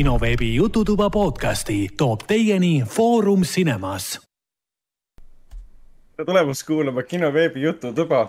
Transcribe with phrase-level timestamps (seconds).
[0.00, 4.20] kinoveebi Jututuba podcasti toob teieni Foorum Cinemas.
[6.16, 8.28] tere tulemast kuulama kinoveebi Jututuba.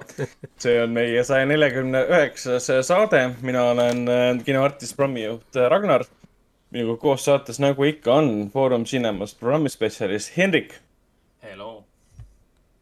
[0.60, 3.35] see on meie saja neljakümne üheksas saade.
[3.42, 6.03] mina olen äh, kinoartist, programmijuht Ragnar.
[6.71, 10.76] minuga koos saates, nagu ikka on, Foorum Cinemas programmispetsialist Hendrik.
[11.42, 11.83] Hello.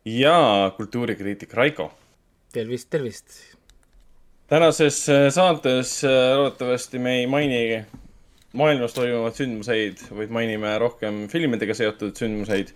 [0.06, 1.92] ja kultuurikriitik Raiko.
[2.54, 3.40] tervist, tervist
[4.48, 7.86] tänases äh, saates äh, loodetavasti me ei maini
[8.58, 12.74] maailmas toimuvaid sündmuseid, vaid mainime rohkem filmidega seotud sündmuseid.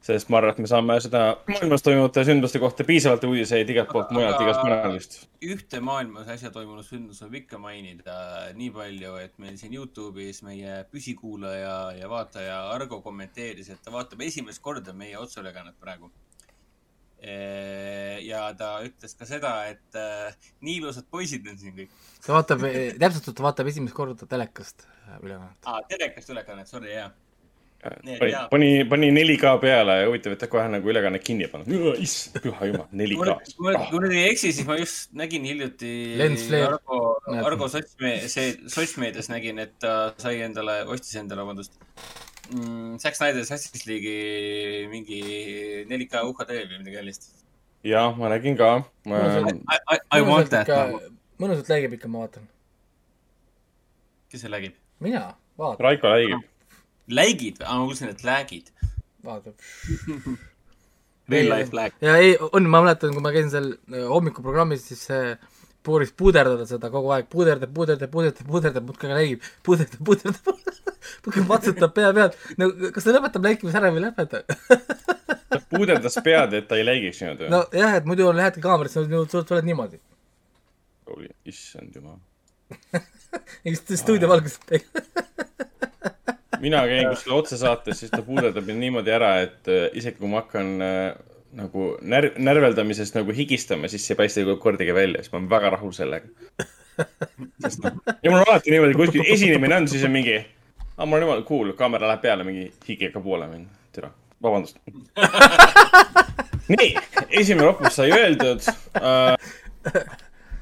[0.00, 4.14] sest ma arvan, et me saame seda maailmas toimuvate sündmuste kohta piisavalt uudiseid igalt poolt
[4.16, 5.18] mujalt, igast kanalist.
[5.44, 8.16] ühte maailmas äsja toimunud sündmust võib ikka mainida
[8.56, 14.24] nii palju, et meil siin Youtube'is meie püsikuulaja ja vaataja Argo kommenteeris, et ta vaatab
[14.24, 16.08] esimest korda meie otseülekannet praegu
[17.20, 21.96] ja ta ütles ka seda, et äh, nii ilusad poisid on siin kõik.
[22.24, 25.58] ta vaatab, eh, täpselt, ta vaatab esimest korda telekast äh, ülekannet.
[25.66, 27.10] aa, telekast ülekannet, sorry, jaa.
[27.80, 28.16] pani,
[28.52, 32.00] pani, pani 4K peale ja huvitav, et ta kohe nagu ülekanne kinni ei pannud.
[32.00, 33.36] issand, püha jumal, 4K.
[33.58, 35.92] kui ma nüüd ei eksi, siis ma just nägin hiljuti
[36.64, 37.04] Argo,
[37.44, 38.36] Argo sotsmeedias,
[38.72, 41.76] sotsmeedias nägin, et ta sai endale, ostis endale, vabandust
[42.54, 45.20] mm, Zack Snyder Justice League'i mingi
[45.90, 47.28] 4K UHD või midagi sellist.
[47.86, 48.70] jah, ma nägin ka
[49.08, 49.22] ma....
[49.40, 50.70] I, I, I want that.
[51.40, 52.48] mõnusalt läigib ikka, ma vaatan.
[54.30, 54.76] kes see lägib?
[55.00, 55.86] mina, vaatan.
[55.88, 56.46] Raiko läigib.
[57.20, 57.68] läigid või?
[57.68, 58.74] aa, ma kuulsin, et läägid.
[59.26, 59.56] vaatab
[61.30, 61.94] Real life lag.
[62.02, 66.12] ja ei, on, ma mäletan, kui ma käisin seal äh, hommikuprogrammis, siis see äh, proovis
[66.16, 70.50] puderdada seda kogu aeg, puderdab, puderdab, puderdab, puderdab, muudkui läigib, puderdab, puderdab,
[71.24, 72.38] muudkui patsutab pea pealt.
[72.60, 74.42] no kas ta lõpetab läikimise ära või ei lõpeta
[75.50, 77.50] ta puderdas pead, et ta ei läigiks niimoodi.
[77.52, 80.00] nojah, et muidu lähedki kaamerasse, sa oled niimoodi.
[81.48, 82.20] issand jumal
[84.04, 84.78] stuudio valgustab
[86.60, 90.42] mina käin kuskil otsesaates, siis ta puuderdab mind niimoodi ära, et äh, isegi kui ma
[90.42, 95.40] hakkan äh, nagu närv, närveldamisest nagu higistama, siis see ei paista kordagi välja, siis ma
[95.40, 96.30] olen väga rahul sellega.
[97.64, 100.36] sest noh, ja mul on alati niimoodi, kuskil esinemine on, siis on mingi,
[100.96, 103.60] aa, mul on jumala cool, kaamera läheb peale, mingi higi hakkab voolama,
[103.94, 104.12] türa,
[104.42, 104.78] vabandust
[106.74, 106.90] nii,
[107.40, 108.68] esimene ropus sai öeldud
[109.00, 109.34] uh,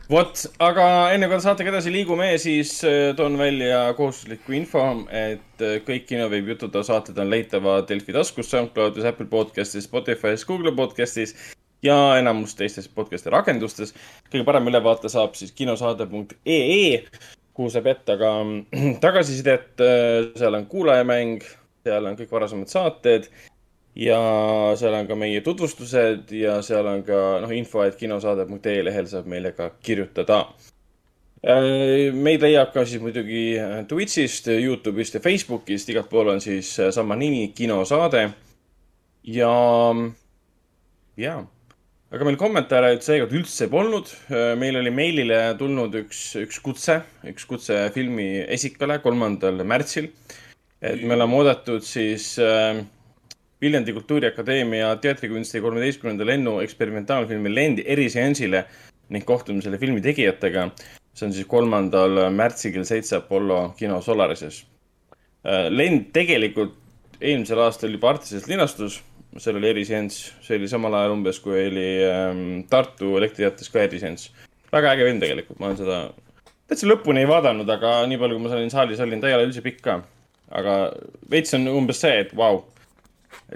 [0.08, 5.78] vot, aga enne kui saatega edasi liigume, siis äh, toon välja kohustusliku info, et äh,
[5.84, 11.34] kõik kinoveebi jututa saated on leitavad Delfi taskus, SoundCloudis, Apple podcastis, Spotify's, Google podcastis
[11.84, 13.94] ja enamus teistes podcast'i rakendustes.
[14.32, 17.04] kõige parem ülevaate saab siis kinosaade.ee,
[17.52, 18.32] kuhu saab jätta ka
[19.04, 19.74] tagasisidet.
[19.84, 21.44] Äh, seal on kuulajamäng,
[21.84, 23.28] seal on kõik varasemad saated
[23.98, 24.18] ja
[24.78, 29.26] seal on ka meie tutvustused ja seal on ka noh, info, et kinosaade.ee lehel saab
[29.30, 30.44] meile ka kirjutada.
[31.42, 33.58] Äh, meid leiab ka siis muidugi
[33.90, 38.28] Twitch'ist, Youtube'ist ja Facebook'ist, igal pool on siis sama nimi, kinosaade.
[39.28, 39.54] ja,
[41.18, 41.34] ja,
[42.14, 44.12] aga meil kommentaare seekord üldse polnud.
[44.30, 50.12] Äh, meil oli meilile tulnud üks, üks kutse, üks kutse filmi esikale kolmandal märtsil.
[50.78, 52.78] et me oleme oodatud siis äh,
[53.60, 58.64] Viljandi Kultuuriakadeemia teatrikunsti kolmeteistkümnenda lennu eksperimentaalfilmi Lend eriseansile
[59.10, 60.70] ning kohtumisele filmi tegijatega.
[61.18, 64.60] see on siis kolmandal märtsil kell seitse Apollo kino Solarises.
[65.42, 66.76] Äh, Lend tegelikult
[67.20, 69.00] eelmisel aastal juba Artises linastus,
[69.36, 74.30] seal oli eriseanss, see oli samal ajal umbes, kui oli ähm, Tartu Elektriteatris ka eriseanss.
[74.72, 76.00] väga äge film tegelikult, ma olen seda
[76.68, 79.50] täitsa lõpuni ei vaadanud, aga nii palju, kui ma olin saalis olin, ta ei ole
[79.50, 80.00] üldse pikk ka.
[80.54, 80.80] aga
[81.30, 82.66] veits on umbes see, et vau wow,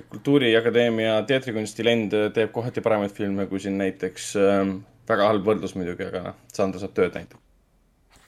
[0.09, 4.73] kultuuriakadeemia teatrikunsti lend teeb kohati paremaid filme kui siin näiteks äh,,
[5.09, 7.41] väga halb võrdlus muidugi, aga noh, Sandra saab tööd näitab.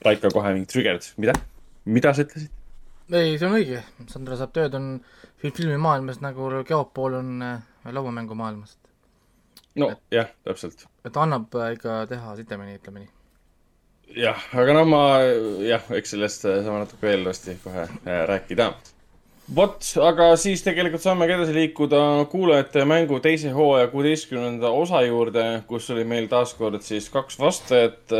[0.05, 1.33] Raiko kohe mingi triggered, mida,
[1.89, 2.51] mida sa ütlesid?
[3.13, 3.81] ei, see on õige,
[4.11, 4.89] Sandra saab tööd, on
[5.45, 8.77] filmimaailmas nagu Geopool on äh, lauamängumaailmas.
[9.81, 10.87] no et, jah, täpselt.
[11.05, 13.11] et annab äh, ikka teha sitemini, ütleme nii.
[14.25, 15.03] jah, aga no ma
[15.65, 17.87] jah, eks sellest äh, saame natuke veel varsti kohe
[18.33, 18.73] rääkida
[19.53, 21.99] vot, aga siis tegelikult saamegi edasi liikuda
[22.31, 28.15] kuulajate mängu teise hooaja kuueteistkümnenda osa juurde, kus oli meil taaskord siis kaks vastajat,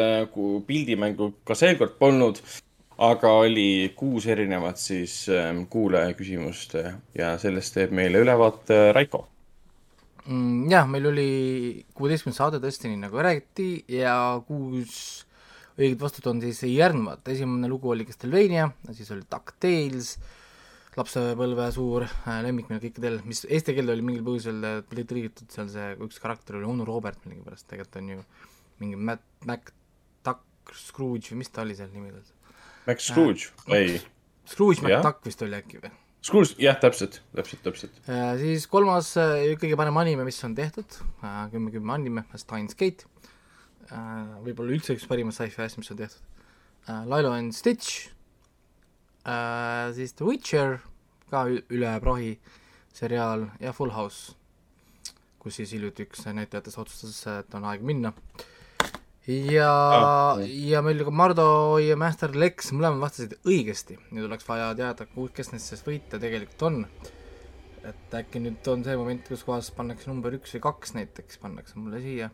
[0.67, 2.41] pildimängu ka seekord polnud,
[3.01, 6.77] aga oli kuus erinevat siis ähm, kuulaja küsimust
[7.17, 9.25] ja sellest teeb meile ülevaate Raiko
[10.27, 10.69] mm,.
[10.71, 11.29] jah, meil oli
[11.97, 14.15] kuueteistkümnes saade tõesti, nii nagu räägiti ja
[14.47, 15.25] kuus
[15.75, 20.15] õiget vastut on siis järgnevad, esimene lugu oli Castlevania, siis oli DuckTales
[20.95, 24.61] lapsepõlve suur äh, lemmik meil kõikidel, mis eesti keelde oli mingil põhjusel
[24.91, 28.23] tõlgitud seal see, üks karakter oli onu Robert millegipärast, tegelikult on ju
[28.83, 29.71] mingi Matt, Mac,
[30.25, 32.31] Duck, Scrooge või mis ta oli seal nimi tal?
[32.87, 34.01] Mac Scrooge äh,, ei.
[34.47, 35.91] Scrooge McDuck vist oli äkki või?
[36.25, 37.97] Scrooge, jah, täpselt, täpselt, täpselt.
[38.41, 39.11] siis kolmas
[39.61, 40.95] kõige parem anime, mis on tehtud,
[41.51, 43.05] kümme, kümme anime, Steins Gate.
[44.41, 46.31] võib-olla üldse üks parimaid sci-fi asju, mis on tehtud.
[47.11, 48.09] Lilo and Stitch,
[49.25, 50.79] siis The Witcher,
[51.31, 52.35] ka üle prahi
[52.93, 54.35] seriaal ja Full House,
[55.41, 58.13] kus siis hiljuti üks näitlejatest otsustas, et on aeg minna
[59.27, 61.47] ja ah,, ja meil ka Mardo
[61.81, 66.83] ja Master Lex mõlemad vastasid õigesti, nüüd oleks vaja teada, kes nendest võitja tegelikult on.
[67.85, 71.77] et äkki nüüd on see moment, kus kohas pannakse number üks või kaks näiteks, pannakse
[71.77, 72.29] mulle siia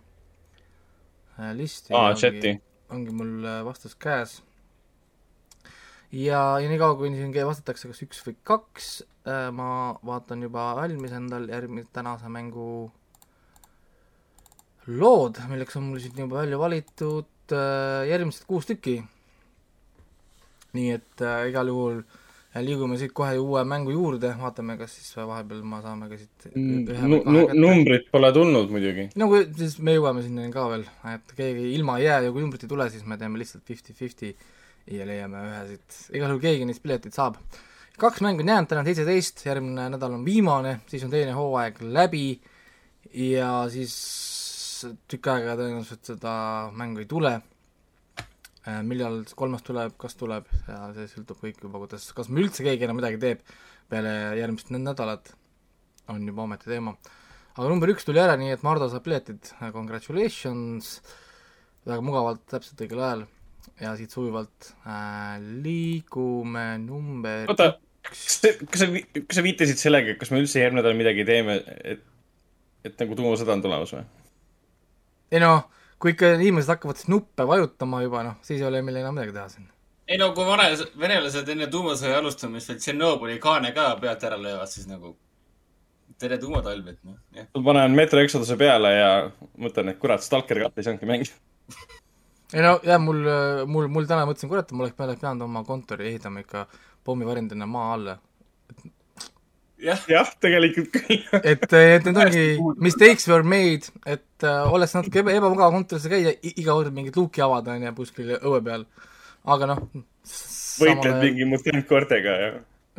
[1.40, 2.12] äh, listi ah,.
[2.16, 2.58] chati.
[2.92, 4.42] ongi mul äh, vastus käes.
[6.12, 8.90] Ja, ja niikaua, kui siin vastatakse kas üks või kaks,
[9.28, 12.92] äh, ma vaatan juba valmis endal järgmise tänase mängu
[14.88, 19.02] lood, milleks on mul siit juba välja valitud äh, järgmised kuus tükki.
[20.72, 22.20] nii et äh, igal juhul äh,
[22.60, 27.12] liigume siit kohe uue mängu juurde, vaatame, kas siis vahepeal ma saame ka siit mm,
[27.32, 29.08] nu, numbrit pole tulnud muidugi.
[29.16, 30.84] no kui, siis me jõuame sinnani ka veel,
[31.14, 34.34] et keegi ilma ei jää ja kui numbrit ei tule, siis me teeme lihtsalt fifty-fifty
[34.90, 37.38] ja leiame ühe siit, igal juhul keegi neist piletid saab.
[38.02, 41.82] kaks mängu on jäänud, täna on seitseteist, järgmine nädal on viimane, siis on teine hooaeg
[41.86, 42.42] läbi
[43.14, 43.96] ja siis
[45.12, 46.34] tükk aega tõenäoliselt seda
[46.78, 47.36] mängu ei tule.
[48.62, 52.66] Äh, millal kolmas tuleb, kas tuleb ja see sõltub kõik juba, kuidas, kas me üldse
[52.66, 53.42] keegi enam midagi teeb
[53.90, 55.34] peale järgmist nädalat,
[56.14, 56.94] on juba ometi teema.
[57.58, 60.94] aga number üks tuli ära, nii et Mardu saab piletid, congratulations,
[61.90, 63.26] väga mugavalt, täpselt õigel ajal
[63.82, 67.74] ja siit sujuvalt äh, liigume number oota,
[68.06, 72.04] kas, kas sa, kas sa viitasid sellega, kas me üldse järgmine nädal midagi teeme, et,
[72.86, 74.06] et nagu tuumasõda on tulemas või?
[75.32, 75.66] ei noh,
[76.02, 79.36] kui ikka inimesed hakkavad siis nuppe vajutama juba, noh, siis ei ole meil enam midagi
[79.38, 79.68] teha siin.
[80.12, 80.70] ei no kui vane,
[81.02, 85.16] venelased enne tuumasõja alustamist veel Tšernobõli kaane ka pealt ära löövad, siis nagu
[86.22, 87.18] tere tuumatalv, et noh,
[87.58, 89.12] ma panen Metro Exoduse peale ja
[89.58, 91.34] mõtlen, et kurat, Stalker kahte ei saanudki mängida
[92.54, 93.22] ei no jah, mul,
[93.68, 96.66] mul, mul täna mõtlesin, kurat, ma oleks pidanud oma kontori ehitama ikka
[97.08, 98.18] pommivarjendina maa alla
[99.82, 102.44] jah ja,, tegelikult küll et, et need ongi
[102.84, 107.44] mistakes were made, et äh, oleks natuke eba, ebamugav kontoris käia, iga kord mingit luuki
[107.46, 108.86] avada, on ju, kuskil õue peal.
[109.56, 109.82] aga noh.
[110.82, 112.52] võitled mingi mutantkoortega ja.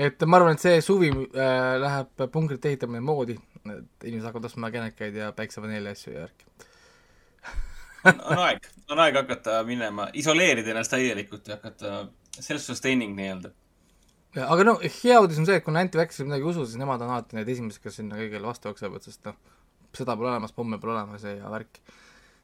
[0.09, 4.73] et ma arvan, et see suvi äh, läheb punkrite ehitamine moodi, et inimesed hakkavad ostma
[4.75, 6.51] känekaid ja päiksepaneeli asju ja värki
[8.11, 12.07] on aeg, on aeg hakata minema, isoleerida ennast täielikult ja hakata
[12.41, 13.53] self-sustaining nii-öelda
[14.41, 17.13] aga no hea uudis on see, et kui anti-vaxxerid midagi ei usu, siis nemad on
[17.13, 19.37] alati need esimesed, kes sinna kõigele vastu jooksevad, sest noh,
[19.97, 21.83] seda pole olemas, pomme pole olemas ja värk.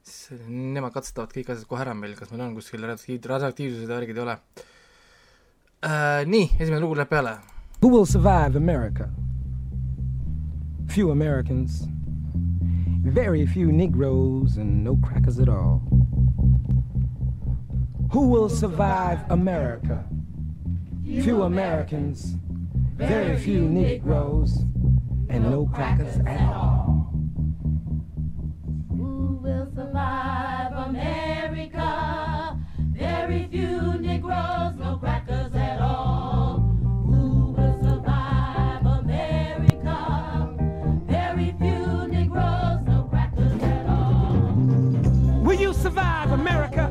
[0.08, 4.16] siis nemad katsetavad kõik asjad kohe ära meil, kas meil on kuskil radioaktiivsused ja värgid
[4.16, 6.24] ei ole uh,.
[6.28, 7.38] nii, esimene lugu läheb peale.
[7.80, 9.08] Who will survive America?
[10.92, 11.84] Few Americans,
[13.08, 15.82] very few Negroes and no crackers at all.
[18.12, 20.04] Who will survive America?
[21.04, 22.36] few Americans,
[22.96, 24.58] very few Negroes,
[25.30, 27.10] and no crackers at all.
[28.90, 32.58] Who will survive America?
[32.92, 35.54] Very few Negroes, no crackers
[46.38, 46.88] America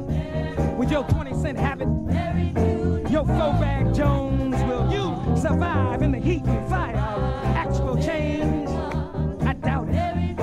[0.78, 1.88] with your 20 cent habit?
[3.10, 8.70] Your bag Jones, will you survive in the heat and fire of actual change?
[9.42, 10.38] I doubt it.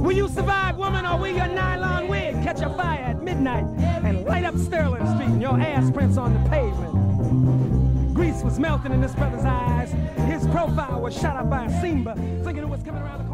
[0.00, 3.64] Will you survive, woman, or will your nylon wig catch a fire at midnight
[4.04, 8.14] and light up Sterling Street and your ass prints on the pavement?
[8.14, 9.92] Grease was melting in this brother's eyes.
[10.28, 13.33] His profile was shot up by a Simba, thinking it was coming around the corner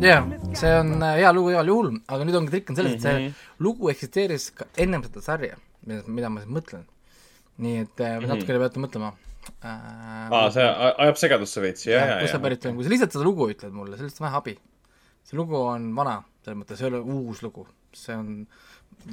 [0.00, 3.04] jah, see on äh, hea lugu igal juhul, aga nüüd ongi trikk on selles, et
[3.04, 3.46] see -hmm.
[3.64, 5.56] lugu eksisteeris ka ennem seda sarja,
[5.86, 6.84] mida, ma siin mõtlen.
[7.58, 8.28] nii et mm -hmm.
[8.30, 9.12] natukene peate mõtlema
[9.62, 10.30] äh,.
[10.30, 10.66] aa, see
[11.04, 12.20] ajab segadusse veits, jah, jah.
[12.20, 14.58] kust see pärit on, kui sa lihtsalt seda lugu ütled mulle, sellest on vähe abi.
[15.24, 18.46] see lugu on vana, selles mõttes ei ole uus lugu, see on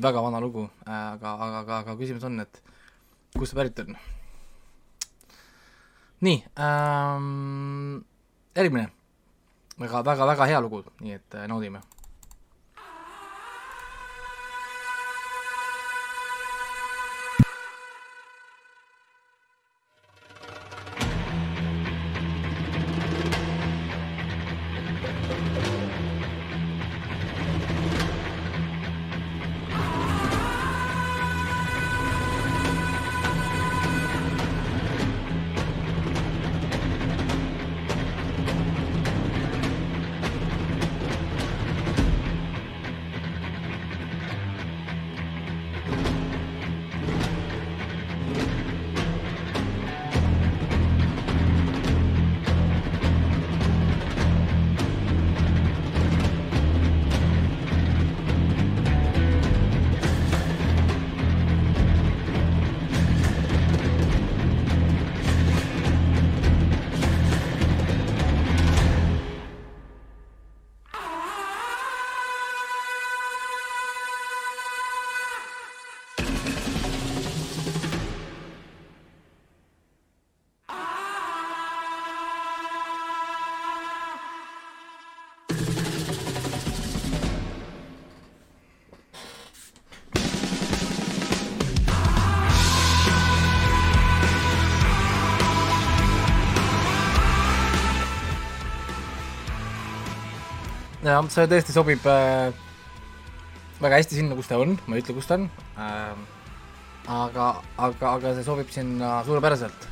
[0.01, 2.61] väga vana lugu äh,, aga, aga, aga, aga küsimus on, et
[3.37, 3.97] kust see pärit on.
[6.21, 8.05] nii ähm,,
[8.55, 8.94] järgmine
[9.79, 11.81] väga, väga, väga hea lugu, nii et äh, naudime
[101.05, 102.49] jah, see tõesti sobib äh,
[103.81, 105.47] väga hästi sinna, kus ta on, ma ei ütle, kus ta on
[105.77, 106.15] äh,,
[107.11, 109.87] aga, aga, aga see sobib sinna suurepäraselt.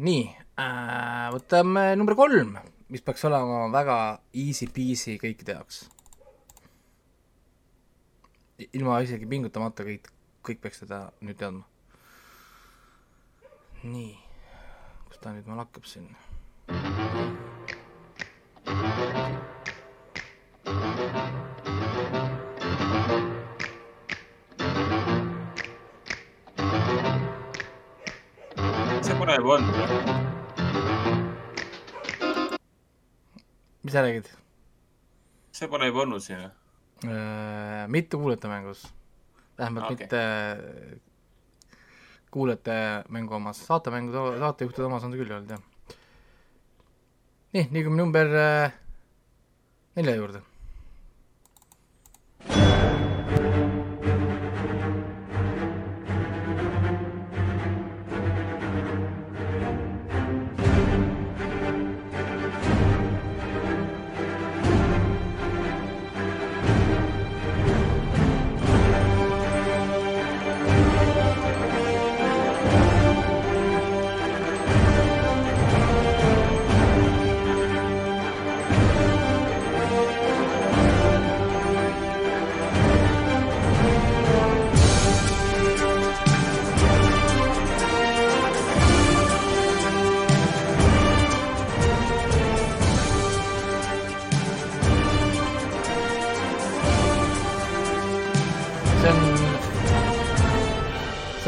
[0.00, 0.22] nii
[0.56, 2.56] äh,, võtame number kolm,
[2.88, 3.98] mis peaks olema väga
[4.32, 5.84] easy peasy kõikide jaoks.
[8.72, 10.08] ilma isegi pingutamata kõik,
[10.46, 11.66] kõik peaks seda nüüd teadma.
[13.84, 14.16] nii,
[15.08, 16.14] kus ta nüüd mul hakkab siin?
[29.30, 29.60] Olnud või?
[33.84, 34.26] mis sa räägid?
[35.54, 36.50] see pole juba olnud siin või?
[37.06, 38.82] Äh, mitte kuulajate mängus,
[39.58, 39.94] vähemalt Okay.
[39.94, 40.04] okay.
[40.04, 40.20] mitte
[42.30, 45.62] kuulajate mängu omas, saatemängu, saatejuhtide omas on ta küll olnud, jah.
[47.54, 48.72] nii, liigume number äh,
[49.96, 50.42] nelja juurde.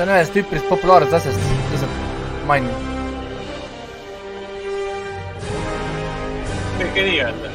[0.03, 1.39] See on ühest üpris populaarsest asjast,
[1.71, 1.95] lihtsalt
[2.49, 2.75] mainin.
[6.81, 7.49] kõike nii öelda.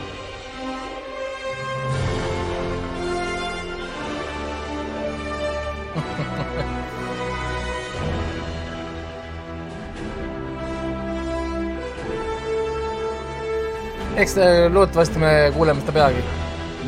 [14.23, 16.23] eks äh, loodetavasti me kuuleme seda peagi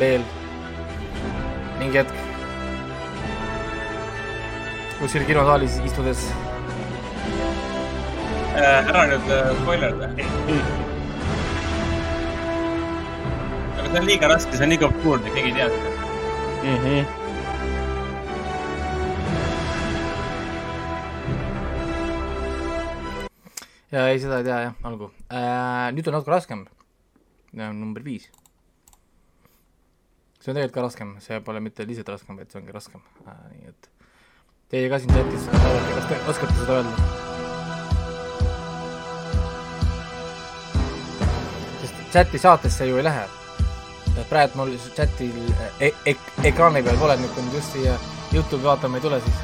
[0.00, 0.24] veel
[1.82, 2.29] mingi hetk.
[5.00, 6.26] Kuskil kinosaalis istudes.
[8.60, 10.08] ära nüüd äh, spoilerda.
[13.78, 15.90] aga see on liiga raske, see on liiga obskuurne, keegi ei tea seda.
[16.64, 16.76] mm.
[16.82, 17.00] -hmm.
[23.92, 25.86] ja ei, seda ei tea jah, olgu äh,.
[25.96, 26.66] nüüd on natuke raskem.
[27.54, 28.28] number viis.
[30.40, 33.40] see on tegelikult ka raskem, see pole mitte lihtsalt raskem, vaid see ongi raskem äh,.
[33.54, 33.90] nii et
[34.70, 37.06] teie ka siin chatis vaadake, kas te oskate seda öelda?
[41.80, 43.24] sest chati saatesse ju ei lähe.
[44.30, 45.40] praegu mul chatil
[45.80, 46.14] e e
[46.52, 47.96] ekraani peal pole, nüüd kui nüüd just siia
[48.32, 49.42] Youtube'i vaatama ei tule, siis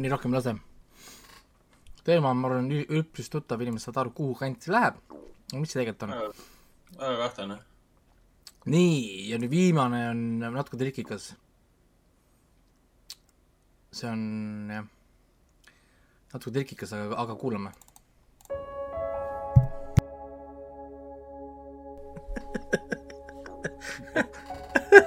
[0.00, 0.52] nii rohkem ei lase.
[2.06, 4.94] teema on, ma arvan, üpris tuttav, inimesed saavad aru, kuhu kanti läheb.
[5.52, 6.10] no mis see tegelikult on?
[6.98, 7.56] väga kahtlane.
[8.66, 10.20] nii, ja nüüd viimane on
[10.58, 11.24] natuke trikikas.
[13.92, 14.22] see on
[14.74, 14.86] jah,
[16.34, 17.70] natuke trikikas, aga, aga kuulame.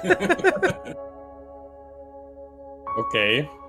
[3.00, 3.59] okei okay..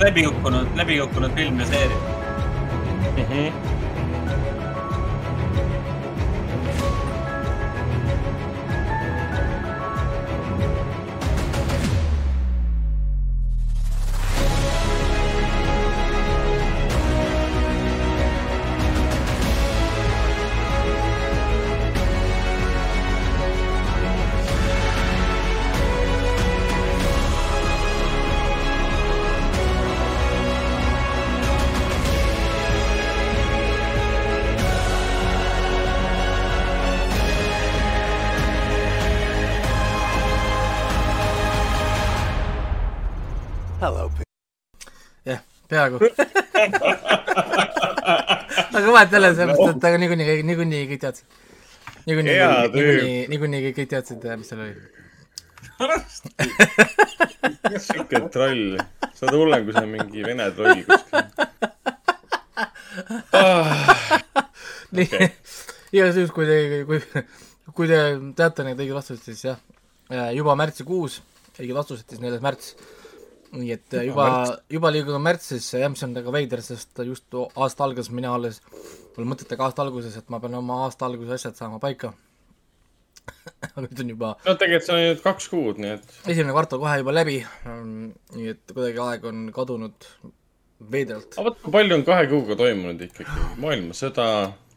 [0.00, 1.96] On üks, üks läbikukkunud, läbikukkunud film ja seeria
[3.16, 3.24] mm.
[3.24, 3.79] -hmm
[45.70, 45.98] peaaegu.
[48.76, 51.26] Aga vahet ei ole, sellepärast et aga niikuinii, niikuinii kõik teadsid.
[52.06, 52.38] niikuinii,
[52.74, 54.74] niikuinii, niikuinii kõik teadsid, mis seal oli.
[57.80, 58.64] sihuke troll,
[59.14, 61.24] sa oled hullem kui see mingi vene troll kuskil.
[63.34, 63.68] Ah..
[64.96, 65.08] nii.
[65.90, 66.56] Igatahes juhul, kui te,
[66.86, 66.98] kui,
[67.74, 67.98] kui te
[68.38, 69.58] teate neid õigeid vastuseid, siis jah,
[70.36, 71.14] juba märtsikuus,
[71.58, 72.66] õiged vastused siis neljas märts
[73.56, 74.26] nii et juba,
[74.70, 78.60] juba, liigume märtsisse, jah, mis on väga veider, sest just aasta algas, mina alles,
[79.16, 82.12] mul mõtetega aasta alguses, et ma pean oma aasta alguse asjad saama paika
[83.64, 86.80] aga nüüd on juba no tegelikult see on nüüd kaks kuud, nii et esimene kvartal
[86.82, 87.38] kohe juba läbi,
[88.36, 90.08] nii et kuidagi aeg on kadunud
[90.94, 91.34] veidralt.
[91.36, 94.26] aga vot, kui palju on kahe kuuga toimunud ikkagi, maailmasõda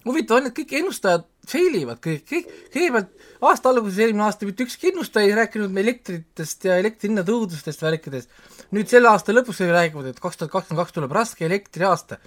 [0.08, 4.66] huvitav on, et kõik ennustajad fail ivad kõik, kõik, kõigepealt aasta alguses eelmine aasta mitte
[4.68, 8.32] ükski ennustaja ei rääkinud elektritest ja elektri hinna tõudustest värkidest.
[8.74, 12.20] Nüüd selle aasta lõpus räägivad, et kaks tuhat kakskümmend kaks tuleb raske elektriaasta.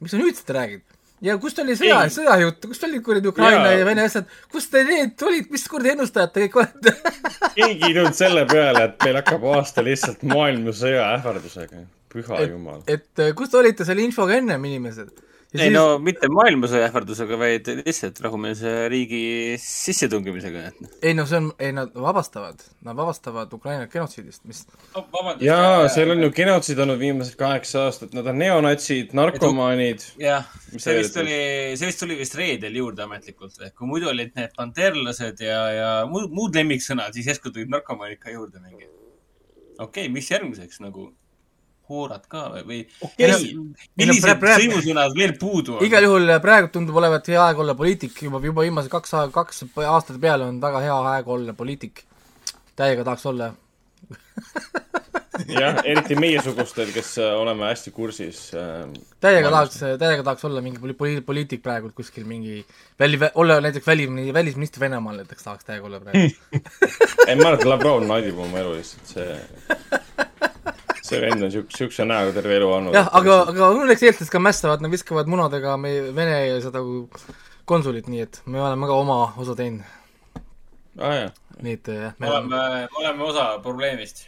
[0.00, 0.84] miks sa nüüd seda räägid?
[1.24, 4.84] ja kust oli sõja, sõjajutt, kust olid kuradi Ukraina ja, ja Vene asjad, kust te
[4.86, 6.94] need olid, mis kuradi ennustajad te kõik olete
[7.58, 11.86] keegi ei tulnud selle peale, et meil hakkab aasta lihtsalt maailmasõja ähvardusega.
[12.12, 12.84] püha et, jumal.
[12.86, 15.10] et kust te olite selle infoga ennem, inimesed?
[15.54, 15.72] Ei siis...
[15.72, 19.20] no mitte maailmasõja ähvardusega, vaid lihtsalt rahumeelse riigi
[19.62, 20.64] sissetungimisega.
[20.76, 20.90] Noh.
[21.00, 24.60] ei no see on, ei nad vabastavad, nad vabastavad Ukraina genotsiidist, mis
[24.98, 30.04] oh, jaa, seal on ju genotsiid olnud viimased kaheksa aastat, nad on neonatsid, narkomaanid.
[30.20, 31.38] jah, see vist oli,
[31.80, 35.94] see vist tuli vist reedel juurde ametlikult, ehk kui muidu olid need panterlased ja, ja
[36.10, 38.84] muud, muud lemmiksõnad, siis järsku tulid narkomaanid ka juurde mingi.
[39.78, 41.08] okei okay,, mis järgmiseks nagu
[41.88, 43.54] hoorad ka või okay.
[43.98, 45.86] millised sõimusõnad veel puudu on?
[45.86, 50.20] igal juhul praegu tundub olevat hea aeg olla poliitik, juba, juba viimased kaks, kaks aastat
[50.20, 52.04] peale on väga hea aeg olla poliitik.
[52.76, 53.52] täiega tahaks olla
[55.46, 58.86] jah, eriti meiesugustel, kes äh, oleme hästi kursis äh,.
[59.20, 62.64] täiega tahaks, täiega tahaks olla mingi poli-, poliitik praegu kuskil mingi
[63.00, 66.18] väli, olla näiteks väli, välisminister Venemaal näiteks tahaks täiega olla praegu
[67.28, 70.27] ei, ma arvan, et Lavrov naudib oma elu lihtsalt, see
[71.08, 72.96] see vend on siukse, siukse näoga terve elu olnud.
[72.96, 76.82] jah, aga, aga õnneks eestlased ka mässavad, nad viskavad munadega meie Vene seda
[77.68, 79.86] konsulit, nii et me oleme ka oma osa teinud
[80.98, 81.30] ah,.
[81.62, 82.14] nii et jah.
[82.18, 84.26] me oleme, me oleme osa probleemist.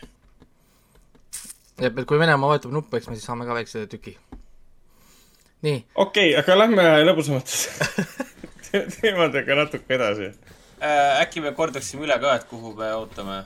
[1.80, 4.16] jah, et kui Venemaa vajutab nuppu, eks me siis saame ka väikse tüki.
[5.66, 5.84] nii.
[5.94, 8.28] okei okay,, aga lähme lõbusamatesse
[9.00, 10.30] teemadega natuke edasi
[10.80, 11.20] äh,.
[11.22, 13.42] äkki me kordaksime üle ka, et kuhu me ootame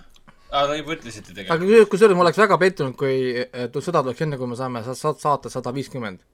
[0.50, 1.68] aa, te juba ütlesite tegelikult.
[1.74, 3.44] aga kusjuures ma oleks väga pettunud, kui
[3.84, 6.24] sõda tuleks enne, kui me saame saata sada viiskümmend.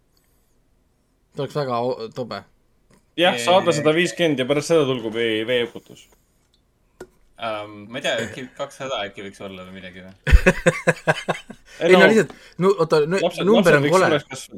[1.34, 1.82] see oleks väga
[2.16, 2.42] tobe.
[3.20, 6.06] jah, saada sada viiskümmend ja pärast seda tulgu vee, veeuputus
[7.40, 7.86] um,.
[7.88, 10.14] ma ei tea, äkki kakssada äkki võiks olla või midagi või
[11.88, 13.04] ei no lihtsalt, no oota,
[13.46, 14.08] number on kole,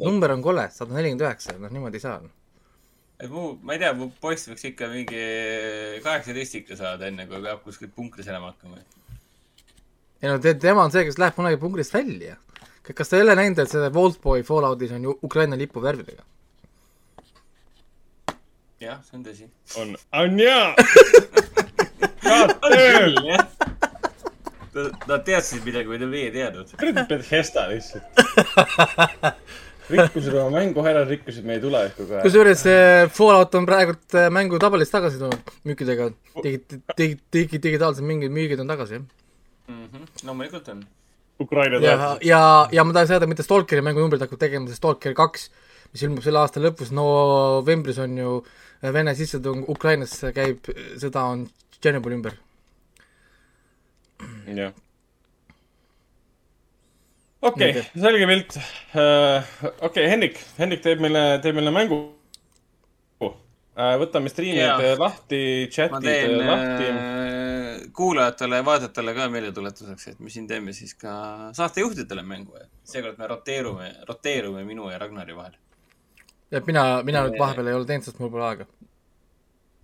[0.03, 2.23] number on kole, sada nelikümmend üheksa, noh niimoodi ei saa
[3.23, 5.23] et mu, ma ei tea, mu poiss võiks ikka mingi
[6.03, 8.81] kaheksateist ikka saada, enne kui peab kuskil punkris elama hakkama
[10.23, 12.37] ei no te, tema on see, kes läheb kunagi punkrist välja.
[12.83, 16.23] kas te ei ole näinud, et see Vaultboy Falloutis on ju Ukraina lipu värvidega?
[18.83, 19.49] jah, see on tõsi.
[19.79, 20.75] on, on jaa
[24.73, 26.71] Nad teadsid midagi, mida meie ei teadnud.
[26.81, 28.05] kuradi Bethesda lihtsalt
[29.93, 32.23] rikkusid oma mängu ära, rikkusid meie tulevikku ka.
[32.25, 32.63] kusjuures
[33.13, 36.09] Fallout on praegult äh, mängu tabelis tagasi tulnud müükidega
[36.39, 36.63] digi-,
[36.97, 39.22] digi-, digi-, digitaalsed mingid müügid on tagasi, jah
[39.69, 39.87] mm.
[39.87, 40.27] -hmm.
[40.27, 40.85] loomulikult on.
[41.41, 45.49] Ukraina ja, ja, ja ma tahan öelda, mitte Stalkeri mängunumbrid hakkab tegema, see Stalker kaks,
[45.93, 48.37] mis ilmub selle aasta lõpus, novembris on ju
[48.83, 50.67] Vene sissetung Ukrainasse käib,
[50.99, 51.45] sõda on
[51.79, 52.39] Tšernobõli ümber.
[54.47, 54.73] jah.
[57.43, 58.63] okei okay,, selge pilt uh,.
[58.99, 61.99] okei okay,, Hendrik, Hendrik teeb meile, teeb meile mängu
[63.23, 63.35] uh,.
[64.03, 65.43] võtame striimid lahti,
[65.75, 67.22] chat'id lahti uh,
[67.97, 71.13] kuulajatele ja vaatajatele ka meeldetuletuseks, et me siin teeme siis ka
[71.57, 75.59] saatejuhtidele mängu ja seekord me roteerume, roteerume minu ja Ragnari vahel.
[76.53, 78.67] et mina, mina nüüd vahepeal ei ole teinud, sest mul pole aega.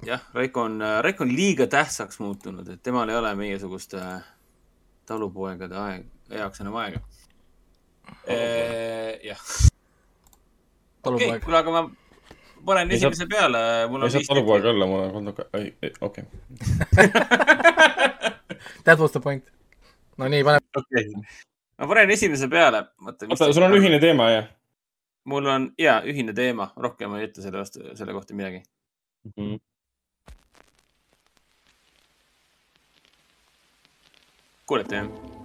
[0.07, 4.03] jah, Raiko on, Raiko on liiga tähtsaks muutunud, et temal ei ole meiesuguste
[5.09, 6.11] talupoegade aeg,
[6.42, 7.01] jaoks enam aega.
[9.25, 9.49] jah.
[11.05, 11.88] okei kuule, aga ma
[12.66, 13.61] panen esimese saab, peale.
[14.05, 15.38] ei saa talupoeg olla, mul on olnud,
[16.01, 16.25] okei.
[18.85, 19.44] That was the point.
[20.18, 20.61] no nii, pane.
[20.77, 21.23] okei okay.,
[21.79, 22.85] ma panen esimese peale.
[23.07, 24.51] oota, sul on ühine teema, jah?
[25.29, 28.62] mul on, jaa, ühine teema, rohkem ei ütle selle vastu, selle kohta midagi
[29.25, 29.33] mm.
[29.37, 29.59] -hmm.
[34.66, 35.38] kuulete, jah?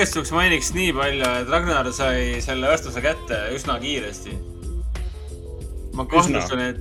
[0.00, 4.32] Igaks juhuks mainiks nii palju, et Ragnar sai selle vastuse kätte üsna kiiresti.
[5.92, 6.78] ma kahtlustan, et,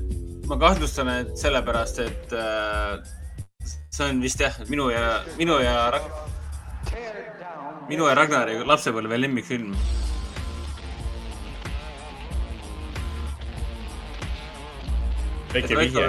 [0.48, 2.94] ma kahtlustan, et sellepärast, et äh,
[3.92, 6.08] see on vist jah, minu ja, minu ja Rag-,
[7.90, 9.76] minu ja Ragnari lapsepõlve lemmikfilm.
[15.52, 16.08] väike vihje.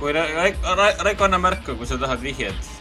[0.00, 2.75] kui Raiko, Raiko, anna märku, kui sa tahad vihjet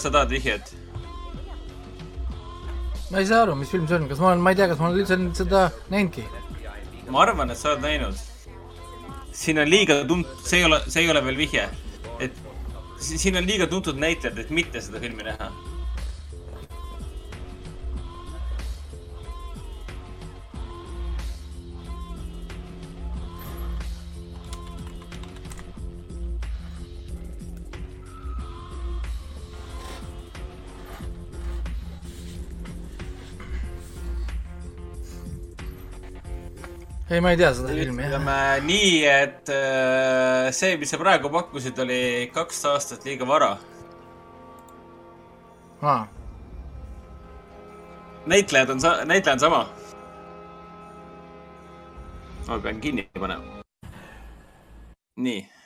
[0.00, 0.72] kas sa tahad vihjet?
[3.10, 4.78] ma ei saa aru, mis film see on, kas ma olen, ma ei tea, kas
[4.80, 6.24] ma olen üldse seda näinudki?
[7.12, 8.16] ma arvan, et sa oled näinud.
[9.36, 11.66] siin on liiga tunt-, see ei ole, see ei ole veel vihje
[12.20, 12.40] et
[13.00, 15.50] siin on liiga tuntud näitlejad, et mitte seda filmi näha
[37.10, 41.78] ei, ma ei tea seda filmi, ütleme nii, et äh, see, mis sa praegu pakkusid,
[41.82, 42.00] oli
[42.34, 43.52] kaks aastat liiga vara
[45.82, 46.06] ah..
[48.30, 49.62] näitlejad on, näitleja on sama.
[52.48, 53.64] ma pean kinni panema.
[55.16, 55.59] nii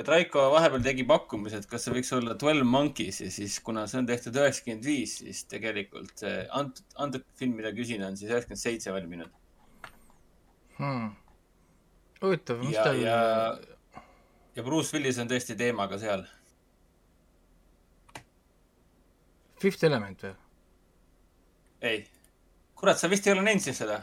[0.00, 3.84] et Raiko vahepeal tegi pakkumise, et kas see võiks olla Twelve Monkeys ja siis, kuna
[3.90, 8.32] see on tehtud üheksakümmend viis, siis tegelikult see antud, antud film, mida küsin, on siis
[8.32, 9.30] üheksakümmend seitse valminud
[10.80, 11.12] hmm..
[12.22, 13.02] huvitav, mis ja, tal.
[13.04, 13.18] ja,
[14.56, 16.24] ja Bruce Willis on tõesti teemaga seal.
[19.62, 20.34] Fifth Element või?
[21.86, 22.02] ei,
[22.74, 24.00] kurat, sa vist ei ole näinud siis seda.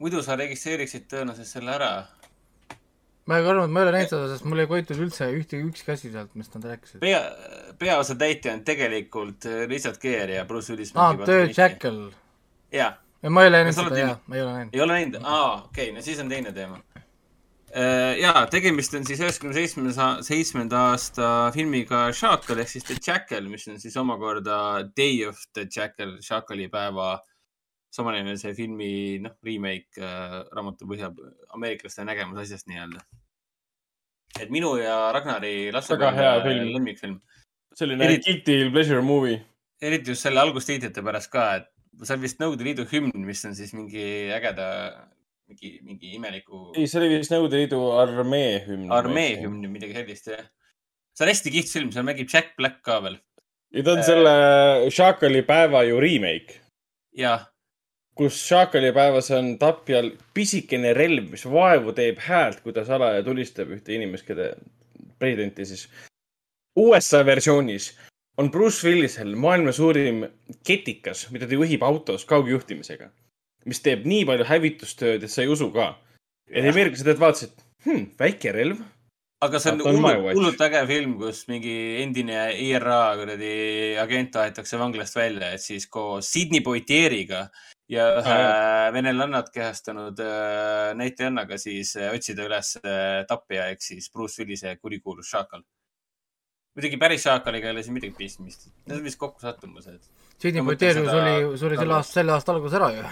[0.00, 1.92] muidu sa registreeriksid tõenäoliselt selle ära
[3.30, 5.94] ma arvan, et ma ei ole näinud seda, sest mul ei koitud üldse ühte, ükski
[5.94, 7.02] asi sealt, mis nad rääkisid.
[7.02, 7.20] pea,
[7.78, 10.90] peaosatäitja on tegelikult äh, Richard Gere ja Bruce Willis.
[10.96, 12.00] aa, The Jackal.
[12.74, 12.96] jaa.
[13.28, 14.74] ma ei ole näinud seda, jaa, ma ei ole näinud.
[14.74, 16.82] ei ole näinud, aa, okei okay,, no siis on teine teema.
[17.70, 23.46] Äh, jaa, tegemist on siis üheksakümne seitsmenda, seitsmenda aasta filmiga Shackle ehk siis The Jackal,
[23.52, 24.56] mis on siis omakorda
[24.98, 27.12] Day of the Jackal, Shackali päeva
[27.94, 31.14] samanimelise filmi, noh, remake äh, raamatu põhjal
[31.54, 33.06] ameeriklaste nägemus asjast nii-öelda
[34.38, 36.72] et minu ja Ragnari hea film.
[36.76, 37.20] lemmikfilm.
[37.74, 39.40] selline Eriti- guilty pleasure movie.
[39.82, 41.66] eriti just selle algustiitrite pärast ka, et
[42.04, 44.04] see on vist Nõukogude Liidu hümn, mis on siis mingi
[44.36, 44.66] ägeda,
[45.48, 48.90] mingi, mingi imeliku ei, see oli vist Nõukogude Liidu armee hümn.
[48.92, 50.46] armee hümn midagi sellist, jah.
[51.14, 53.18] see on hästi kihvt film, seal mängib Jack Black ka veel.
[53.72, 54.34] ja ta on selle
[54.90, 56.60] Šakali päeva ju remake,
[57.16, 57.46] jah,
[58.16, 63.70] kus Šakali päevas on tapjal pisikene relv, mis vaevu teeb häält, kui ta salaja tulistab
[63.76, 64.52] ühte inimest, keda,
[65.18, 65.86] presidenti siis.
[66.78, 67.90] USA versioonis
[68.38, 70.22] on Bruce Willisel maailma suurim
[70.66, 73.10] ketikas, mida ta juhib autos kaugjuhtimisega,
[73.68, 75.92] mis teeb nii palju hävitustööd, et sa ei usu ka.
[76.50, 78.80] ja ameeriklased vaatasid, hmm, väike relv,
[79.44, 83.52] aga see on hullult, äge film, kus mingi endine IRA kuradi
[84.02, 87.46] agent aetakse vanglast välja, et siis koos Sydney Poitieriga
[87.90, 88.38] ja ühe
[88.94, 95.30] venelannat kehastanud äh, näitlejannaga siis äh, otsida üles äh, tapja ehk siis Bruce Willise kurikuulus
[95.32, 95.64] šaakal.
[96.76, 100.06] muidugi päris šaakaliga ei ole siin midagi pistmist, need on vist kokkusattumused.
[100.38, 103.06] Sidney Ma mõtlen Poitier ju seda- suri, selle aasta, selle aasta alguses ära ju.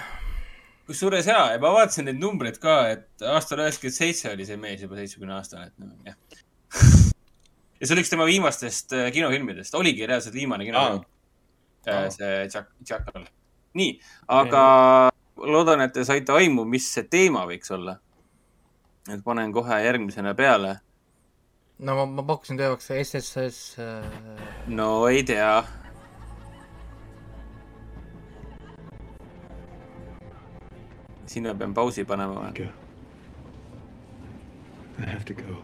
[0.89, 4.85] kusjuures ja, ja ma vaatasin neid numbreid ka, et aastal üheksakümmend seitse oli see mees
[4.87, 6.45] juba seitsmekümne aastane, et noh, jah.
[7.81, 12.09] ja see oli üks tema viimastest kinofilmidest, oligi reaalselt viimane kinofilm äh,.
[12.15, 13.27] see Jack, Jackal.
[13.75, 14.63] nii, aga
[15.37, 17.99] loodan, et te saite aimu, mis see teema võiks olla.
[19.09, 20.79] et panen kohe järgmisena peale.
[21.79, 24.05] no ma, ma pakkusin teie jaoks SSS äh,
[24.67, 25.65] no ei tea.
[31.29, 32.53] siin ma pean pausi panema.
[34.99, 35.63] I have to go.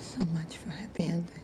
[0.00, 1.37] So much for happy endings.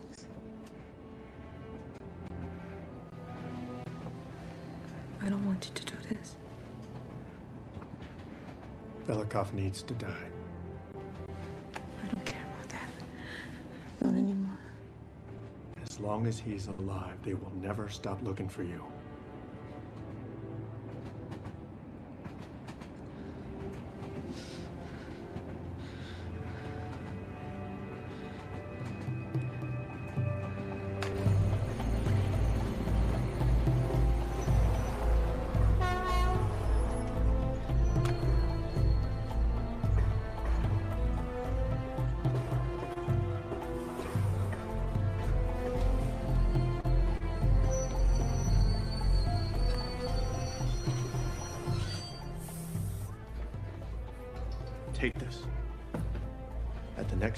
[5.25, 6.35] I don't want you to do this.
[9.07, 10.07] Velikov needs to die.
[12.03, 12.89] I don't care about that.
[14.01, 14.59] Not anymore.
[15.81, 18.83] As long as he's alive, they will never stop looking for you.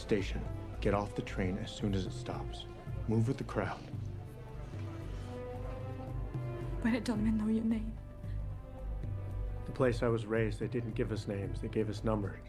[0.08, 0.42] Station,
[0.80, 2.66] get off the train as soon as it stops.
[3.10, 3.84] Move with the crowd.
[6.82, 7.92] But I don't even know your name.
[9.66, 12.40] The place I was raised, they didn't give us names, they gave us numbers.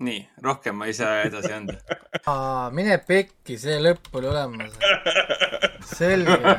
[0.00, 1.74] nii, rohkem ma ei saa edasi anda.
[2.32, 4.78] aa, mine pekki, see lõpp oli olemas.
[5.90, 6.54] selge.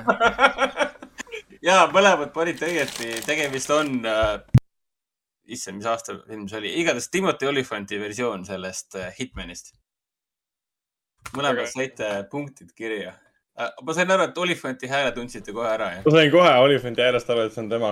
[1.70, 4.36] ja mõlemad panite õieti, tegemist on äh,,
[5.58, 9.74] issand, mis aasta film see oli, igatahes Timothy Olifanti versioon sellest äh, Hitmanist.
[11.36, 13.14] Mõlemad saite punktid kirja
[13.60, 13.72] äh,.
[13.86, 16.08] ma sain aru, et Olifanti hääle tundsite kohe ära, jah?
[16.08, 17.92] ma sain kohe Olifanti häälest aru, et see on tema.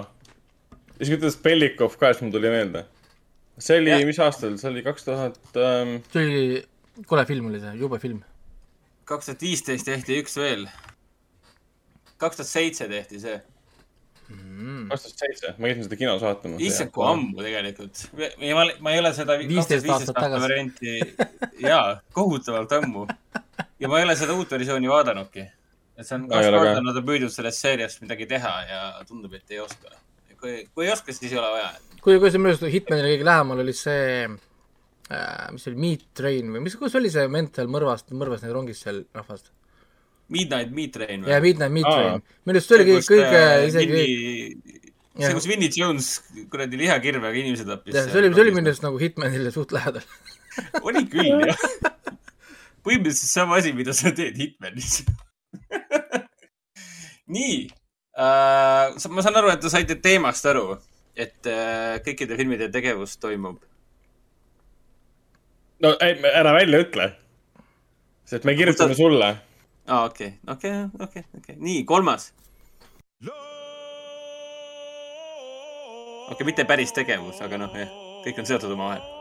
[0.97, 2.85] ja siis ütles Bellikov ka, siis mul tuli meelde.
[3.59, 6.43] see oli mis aastal, see oli kaks tuhat ähm,, see oli,
[7.09, 8.23] kole film oli see, jube film.
[9.09, 10.67] kaks tuhat viisteist tehti üks veel.
[12.17, 13.39] kaks tuhat seitse tehti see.
[14.89, 16.61] Kaks tuhat seitse, ma käisin seda kinos vaatamas.
[16.65, 18.01] issand, kui ammu tegelikult.
[18.57, 20.41] ma, ma ei ole seda 15 aastat tagasi.
[20.45, 20.97] varianti,
[21.65, 23.05] jaa, kohutavalt ammu.
[23.79, 25.45] ja ma ei ole seda uut versiooni vaadanudki.
[25.97, 26.85] et see on kaks korda ka.
[26.89, 29.95] nad on püüdnud sellest seeriast midagi teha ja tundub, et ei oska.
[30.41, 31.71] kui, kui ei oska, siis ei ole vaja.
[32.01, 36.09] kui, kui see minu arust Hitmanile kõige lähemal oli see äh,, mis see oli, Meat
[36.17, 39.53] Train või mis, kus oli see vend seal mõrvast, mõrvas neid rongis seal rahvast?
[40.29, 41.87] Midnight Meat Train jaa, Midnight Meat.
[41.89, 42.21] Train.
[42.45, 44.81] minu arust see oli kõige, kõige isegi, see,
[45.25, 45.33] Jah.
[45.35, 46.09] kus Vinnie Jones
[46.53, 47.95] kuradi lihakirvega inimesi tappis.
[47.97, 50.05] see oli, see oli minu arust nagu Hitmanile suht lähedal.
[50.87, 51.65] oli küll, jah.
[52.85, 55.01] põhimõtteliselt sama asi, mida sa teed Hitmanis.
[57.35, 57.57] nii
[58.17, 60.77] äh,, ma saan aru, et te saite teemast aru,
[61.19, 63.59] et äh, kõikide filmide tegevus toimub.
[65.83, 67.09] no ei, ära välja ütle.
[68.29, 69.29] sest me kirjutame Võtad- sulle
[69.89, 72.33] aa, okei, okei, okei, okei, nii, kolmas.
[73.21, 73.33] okei
[76.31, 77.89] okay,, mitte päris tegevus, aga noh, jah,
[78.25, 79.17] kõik on seotud omavahel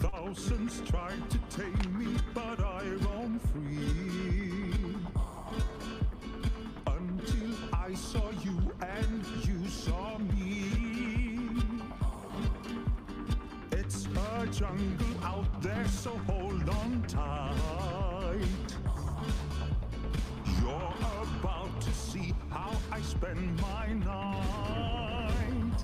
[0.00, 4.72] Thousands tried to tame me, but I roam free.
[6.86, 10.70] Until I saw you and you saw me.
[13.72, 15.05] It's a jungle
[15.76, 18.72] there, so hold on tight.
[20.60, 20.92] You're
[21.40, 25.78] about to see how I spend my night.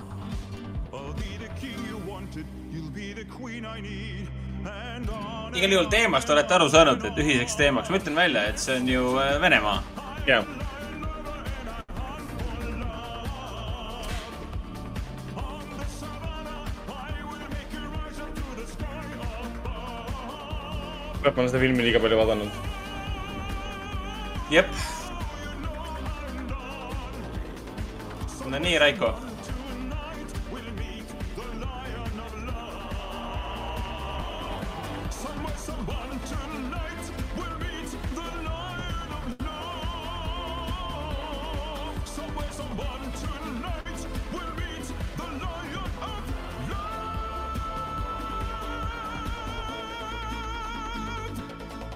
[0.93, 4.27] I'll be the king you wanted, you'll be the queen I need,
[4.65, 5.53] and on.
[5.53, 8.87] igal juhul teemast olete aru saanud, et ühiseks teemaks, ma ütlen välja, et see on
[8.87, 9.81] ju äh, Venemaa.
[10.27, 10.45] jah,
[21.31, 22.51] ma olen seda filmi liiga palju vaadanud.
[24.51, 24.67] jep.
[28.51, 29.13] no nii, Raiko.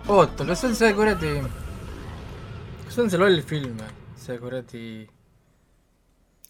[0.08, 1.30] oota, kas see on see kuradi,
[2.86, 3.90] kas see on see loll film või?
[4.24, 4.84] see kuradi,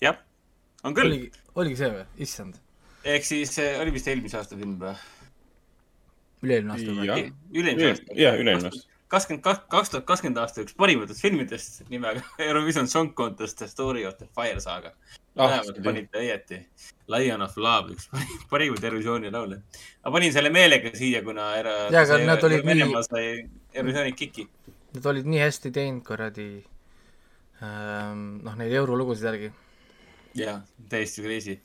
[0.03, 0.19] jah,
[0.85, 1.09] on küll.
[1.09, 2.03] oligi, oligi see või?
[2.25, 2.59] issand,
[3.15, 4.93] ehk siis see oli vist eelmise aasta film või?
[6.45, 7.09] üle-eelmine aasta või?
[7.09, 7.23] jah,
[7.55, 8.19] üle-eelmise aasta.
[8.21, 8.83] jah, üle-eelmine aasta.
[9.15, 14.05] kakskümmend kaks, kaks tuhat kakskümmend aasta üks parimatest filmidest nimega Eurovision Song Contest The Story
[14.05, 14.93] of the Fire Saga.
[15.37, 16.57] Ah, panite õieti.
[17.13, 19.61] Lion of Love, üks pari- parimaid Eurovisiooni laule.
[20.03, 23.27] ma panin selle meelega siia, kuna era- Jaa, aga nad olid nii- Venemaa sai
[23.73, 24.47] Eurovisiooni kiki.
[24.97, 26.47] Nad olid nii hästi teinud kuradi
[27.61, 29.51] ähm, noh, neid eurolugusid järgi.
[30.37, 30.57] jaa,
[30.89, 31.57] täiesti crazy.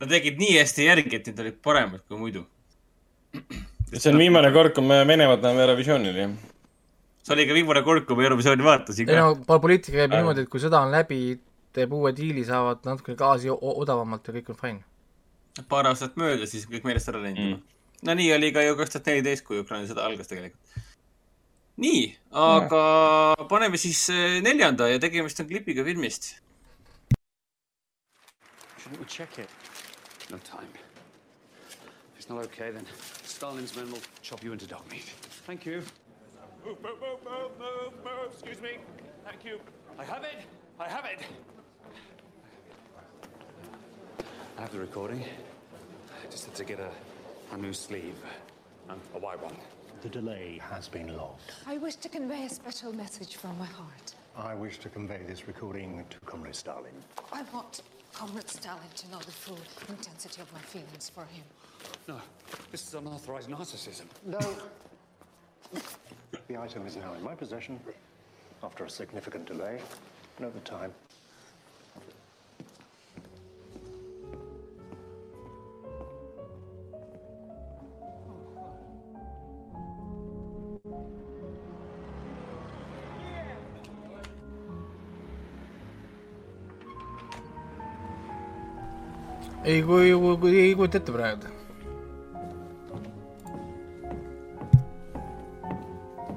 [0.00, 2.44] Nad tegid nii hästi järgi, et need olid paremad kui muidu.
[3.92, 6.34] see on viimane kord, kui me Venemaad näeme Eurovisioonil, jah.
[7.22, 9.32] see oli ka viimane kord, kui ma Eurovisiooni vaatasin ei no.
[9.46, 11.18] poliitika käib niimoodi, et kui sõda on läbi,
[11.72, 14.84] teeb uue diili, saavad natukene gaasi odavamalt ja kõik on fine.
[15.68, 17.62] paar aastat mööda, siis on kõik meelest ära läinud Mm.
[18.08, 20.60] no nii oli ka ju kaks tuhat neliteist, kui Ukraina sõda algas tegelikult.
[21.76, 22.84] nii, aga
[23.48, 26.34] paneme siis eh, neljanda ja tegemist on klipiga filmist.
[28.78, 29.48] Shouldn't we check it?
[30.30, 30.68] No time.
[32.12, 32.86] If it's not okay, then
[33.24, 35.04] Stalin's men will chop you into dog meat.
[35.46, 35.82] Thank you.
[36.64, 38.32] Move, move, move, move, move, move.
[38.32, 38.78] Excuse me.
[39.24, 39.60] Thank you.
[39.98, 40.46] I have it.
[40.80, 41.20] I have it.
[44.58, 45.22] I have the recording.
[45.22, 46.90] I just had to get a,
[47.52, 48.16] a new sleeve.
[48.88, 49.56] Um, a white one.
[50.02, 51.40] The delay has been logged.
[51.66, 54.14] I wish to convey a special message from my heart.
[54.36, 56.92] I wish to convey this recording to Comrade Stalin.
[57.32, 61.44] I want Comrade Stalin to know the full intensity of my feelings for him.
[62.08, 62.20] No,
[62.70, 64.04] this is unauthorized narcissism.
[64.26, 64.40] No.
[66.48, 67.78] the item is now in my possession
[68.62, 69.80] after a significant delay.
[70.38, 70.92] Note the time.
[89.64, 91.58] ei, kui, kui ei kujuta ette praegu.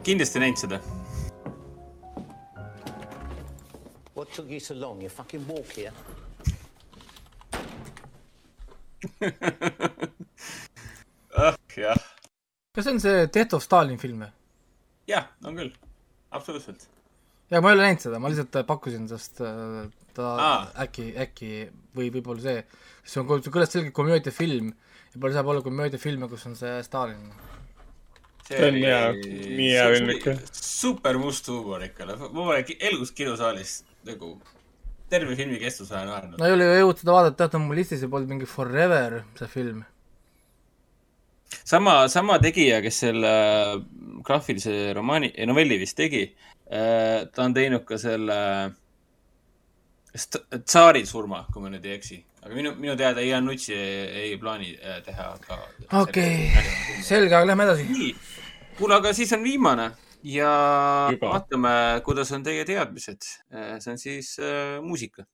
[0.06, 0.78] kindlasti näinud seda.
[4.16, 5.02] What took you so long?
[5.02, 5.94] You fucking walk here.
[11.38, 11.96] ah, jah,
[12.74, 14.30] kas see on see Death of Stalin film või?
[15.10, 15.72] jah, on küll,
[16.34, 16.88] absoluutselt.
[17.52, 19.86] Ja ma ei ole näinud seda, ma lihtsalt äh, pakkusin, sest äh,
[20.18, 20.62] ta Aa.
[20.86, 21.52] äkki, äkki
[21.96, 22.64] või võib-olla see,
[23.04, 24.72] see on, see kõlas selgelt komöödiafilm
[25.14, 27.30] ja palju saab olla komöödiafilme, kus on see Stalin.
[28.48, 30.36] See on hea- nii hea film ikka.
[30.54, 34.36] super must huumor ikka, ma pole ki- elus kinosaalis nagu
[35.10, 38.02] terve filmi kestus olen naernud no ei ole ju jõudnud seda vaadata, teate, mul listis
[38.06, 39.84] juba olnud mingi Forever see film.
[41.66, 43.76] sama, sama tegija, kes selle äh,
[44.26, 46.24] graafilise romaani, novelli vist tegi,
[46.66, 48.38] ta on teinud ka selle
[50.16, 52.18] tsaari surma, kui ma nüüd ei eksi.
[52.46, 55.60] aga minu, minu teada Ian Nutsi ei, ei plaani äh, teha ka.
[56.02, 56.52] okei,
[57.04, 57.88] selge, aga lähme edasi.
[57.90, 58.12] nii,
[58.78, 59.90] kuule, aga siis on viimane
[60.24, 60.52] ja
[61.12, 61.34] Juba.
[61.36, 63.28] vaatame, kuidas on teie teadmised.
[63.80, 65.26] see on siis äh, muusika.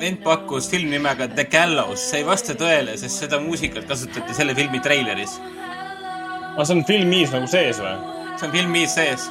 [0.00, 4.54] Vend pakkus filmi nimega The Gallows, see ei vasta tõele, sest seda muusikat kasutati selle
[4.56, 5.36] filmi treileris.
[6.54, 7.94] aga see on filmis nagu sees või?
[8.38, 9.28] see on filmis sees.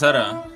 [0.00, 0.54] The light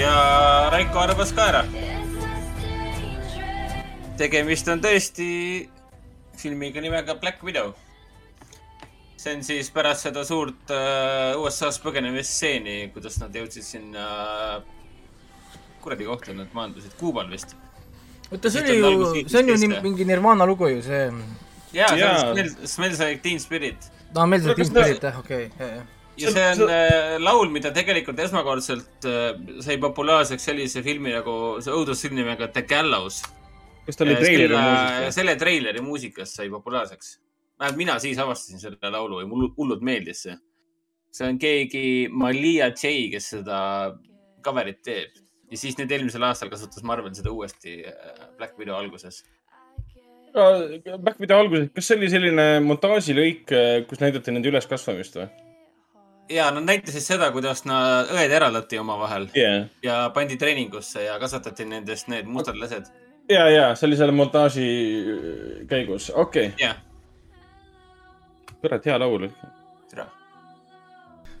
[0.00, 1.64] ja Raiko arvas ka ära.
[4.16, 5.68] tegemist on tõesti
[6.40, 7.74] filmiga nimega Black Widow.
[9.20, 14.06] See on siis pärast seda suurt äh, USA-s põgenemisstseeni, kuidas nad jõudsid sinna
[14.56, 17.54] äh, kuradi kohta, nad maandusid Kuubal vist.
[18.30, 21.06] oota, see oli ju, see on ju mingi Nirvana lugu ju, see.
[21.76, 23.90] jaa, see on Smells, Smells like Teen Spirit.
[24.14, 25.88] aa, see Kas Team ta- Spirit jah, okei, jah, jah.
[26.24, 29.32] ja see on äh, laul, mida tegelikult esmakordselt äh,
[29.64, 33.20] sai populaarseks sellise filmi nagu, see õudusfilm nimega The Gallows.
[33.86, 35.14] kas ta oli treileri muusikas?
[35.20, 37.18] selle treileri muusikast sai populaarseks.
[37.60, 40.36] Vähemalt mina siis avastasin selle laulu ja mulle hullult meeldis see.
[41.12, 43.58] see on keegi Malia J, kes seda
[44.44, 49.24] cover'it teeb ja siis nüüd eelmisel aastal kasutas Marvel seda uuesti äh, Black Widow alguses.
[50.32, 53.48] Back Widow alguses, kas see oli selline montaažilõik,
[53.90, 55.30] kus näidati nende üleskasvamist või?
[56.30, 61.66] ja nad näitasid seda, kuidas nad, õed eraldati omavahel jaa, ja pandi treeningusse ja kasvatati
[61.66, 62.86] nendest need mustad lesed.
[63.30, 64.68] ja, ja see oli selle montaaži
[65.70, 66.62] käigus, okei okay..
[66.62, 66.78] jah,
[68.60, 69.28] kurat, hea laul.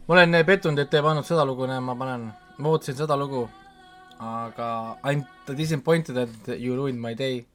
[0.06, 3.44] ma olen pettunud, et ei pannud seda lugu, näe, ma panen, ma ootasin seda lugu,
[4.18, 4.68] aga
[5.06, 7.46] ainult disappointed, et you ruined my day.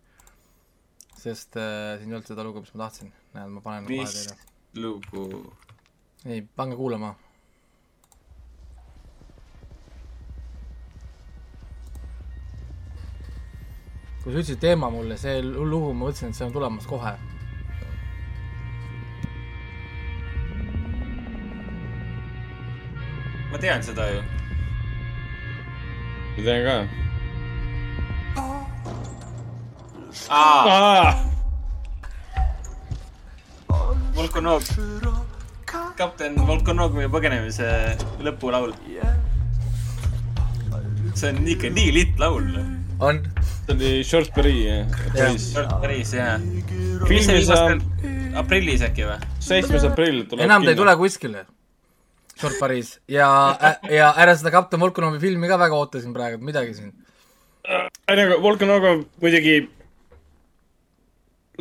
[1.26, 3.12] sest äh, siin ei olnud seda lugu, mis ma tahtsin.
[3.34, 4.28] näed, ma panen mis
[4.78, 5.28] lugu?
[6.26, 7.16] ei, pange kuulama.
[14.26, 17.12] kui sa ütlesid teema mulle, see lugu, ma mõtlesin, et see on tulemas kohe.
[23.56, 24.22] Ma tean seda ju.
[26.36, 26.74] ma tean ka.
[30.28, 31.14] aa,
[34.18, 34.68] Volkanov,
[35.96, 37.72] kapten Volkanovi põgenemise
[38.28, 38.76] lõpulaul.
[41.16, 42.52] see on ikka nii litt laul.
[43.00, 43.24] on.
[43.40, 44.84] see oli Short Barry,
[45.16, 45.54] päris.
[45.56, 46.40] päris hea.
[47.08, 47.80] filmi saab
[48.44, 49.20] aprillis äkki või?
[49.40, 50.44] seitsmes aprill tuleb.
[50.44, 51.00] enam ta ei tule.
[51.00, 51.48] kuskile.
[52.36, 53.28] Short Paris ja,
[53.90, 56.92] ja ära seda kapten Volkanovi filmi ka väga ootasin praegu, midagi siin.
[57.66, 59.58] ei, aga Volkanoga muidugi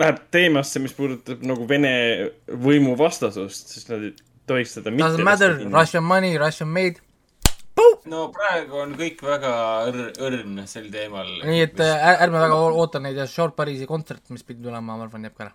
[0.01, 1.95] läheb teemasse, mis puudutab nagu Vene
[2.67, 4.15] võimu vastasust, siis nad ei
[4.51, 5.07] tohiks seda mitte.
[5.07, 6.99] Doesn't matter, Russian money, Russian made.
[8.11, 9.53] no praegu on kõik väga
[9.89, 11.31] õr-, õrn sel teemal.
[11.47, 14.97] nii et äh, är- ärme väga oota neid ja Short Parisi kontsert, mis pidi tulema,
[14.97, 15.55] ma arvan, jääb ka ära.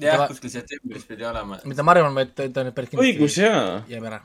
[0.00, 1.60] jah, kuskil septembris pidi olema.
[1.68, 3.80] mitte ma arvan, vaid ta nüüd päris õigus, jaa.
[3.90, 4.20] jääb ära.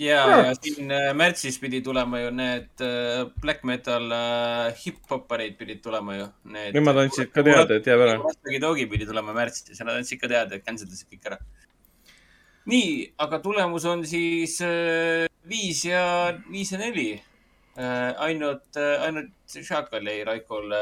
[0.00, 5.82] ja, ja siin äh, märtsis pidi tulema ju need äh, black metal äh, hip-hopparid pidid
[5.84, 6.26] tulema ju.
[6.54, 8.18] Nemad andsid ka teada, et jääb ära.
[8.24, 11.40] Rastagi Dogi pidi tulema märtsis ja nad andsid ka teada, et cancel dasid kõik ära.
[12.66, 18.12] nii, aga tulemus on siis äh, viis ja, viis ja neli äh,.
[18.24, 20.80] ainult ainult Šakal jäi Raikole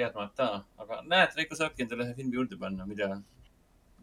[0.00, 0.48] teadmata,
[0.80, 3.12] aga näed, Raiko saabki endale ühe filmi juurde panna, mida.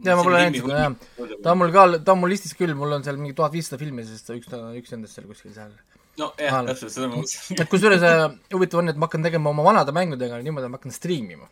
[0.05, 0.95] ja ma pole näinud seda jah,
[1.43, 3.81] ta on mul ka, ta on mul listis küll, mul on seal mingi tuhat viissada
[3.81, 4.49] filmi, sest üks,
[4.81, 5.75] üks nendest seal kuskil seal.
[6.21, 7.61] nojah, täpselt seda ma mõtlesin.
[7.61, 8.25] et kusjuures äh,
[8.55, 11.49] huvitav on, et ma hakkan tegema oma vanade mängudega niimoodi, et ma hakkan striimima.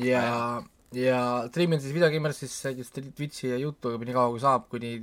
[0.00, 0.26] ja,
[0.96, 2.60] ja striimin siis videogamers'is
[2.96, 4.98] Twitch'i ja Youtube'i nii kaua kui saab, kuni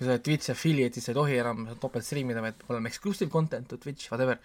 [0.00, 3.28] kui sa oled Twitch'i affiliate, siis sa ei tohi enam topelt striimida, vaid olema exclusive
[3.28, 4.38] content to Twitch, whatever.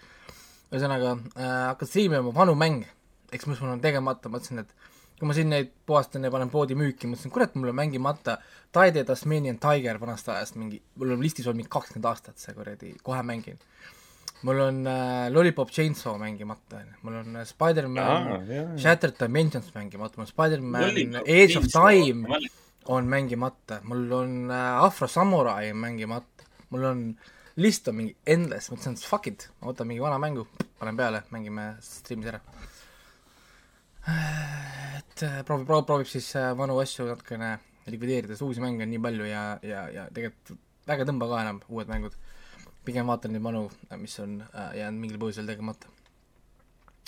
[0.66, 2.90] ühesõnaga äh, hakkan striimima vanu mänge,
[3.36, 4.72] eks mis mul on tegemata, mõtlesin, et
[5.16, 8.38] kui ma siin neid puhastan ja panen poodi müüki, mõtlesin, kurat, mul on mängimata
[8.74, 12.92] Tide Tasmanian Tiger vanast ajast mingi, mul on listis olnud mingi kakskümmend aastat see kuradi,
[13.06, 13.60] kohe mängin.
[14.44, 17.96] mul on äh, Lollipop Chainsaw mängimata, on ju, mul on äh, Spider-man
[18.50, 18.66] jaa.
[18.76, 22.40] Shattered Dimensions mängimata, mul on Spider-man Age of Time ma
[22.92, 27.02] on mängimata, mul on äh, Afro Samurai mängimata, mul on
[27.56, 30.44] list on mingi endless, mõtlesin, et fuck it, ma võtan mingi vana mängu,
[30.78, 32.42] panen peale, mängime stream'is ära.
[34.06, 37.56] Et äh, proovib, proovib, proovib siis äh, vanu asju natukene
[37.90, 41.42] likvideerida, sest uusi mänge on nii palju ja, ja, ja tegelikult väga ei tõmba ka
[41.42, 42.14] enam uued mängud.
[42.86, 43.64] pigem vaatan neid vanu,
[43.98, 45.90] mis on äh, jäänud mingil põhjusel tegemata.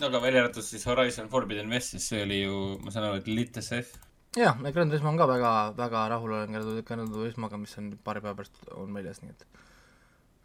[0.02, 3.30] aga välja arvatud siis Horizon Forbidden West, siis see oli ju, ma saan aru, et
[3.30, 3.94] lit SF.
[4.36, 8.34] jah, Gran Turismo on ka väga, väga rahul olen Gran Turismoga, mis on paari päeva
[8.42, 9.46] pärast on väljas, nii et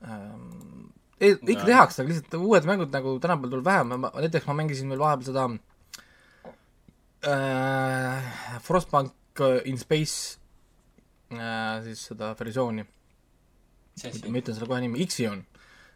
[0.06, 0.90] ähm,
[1.20, 1.70] ei, ikka Jaa.
[1.74, 5.32] tehakse, aga lihtsalt uued mängud nagu tänapäeval tuleb vähem, ma näiteks ma mängisin veel vahepeal
[5.32, 5.62] seda äh,
[8.64, 10.38] Frostpunk in Space
[11.34, 12.84] äh, siis seda versiooni.
[14.04, 15.44] ma ütlen selle kohe nimi, Ixion.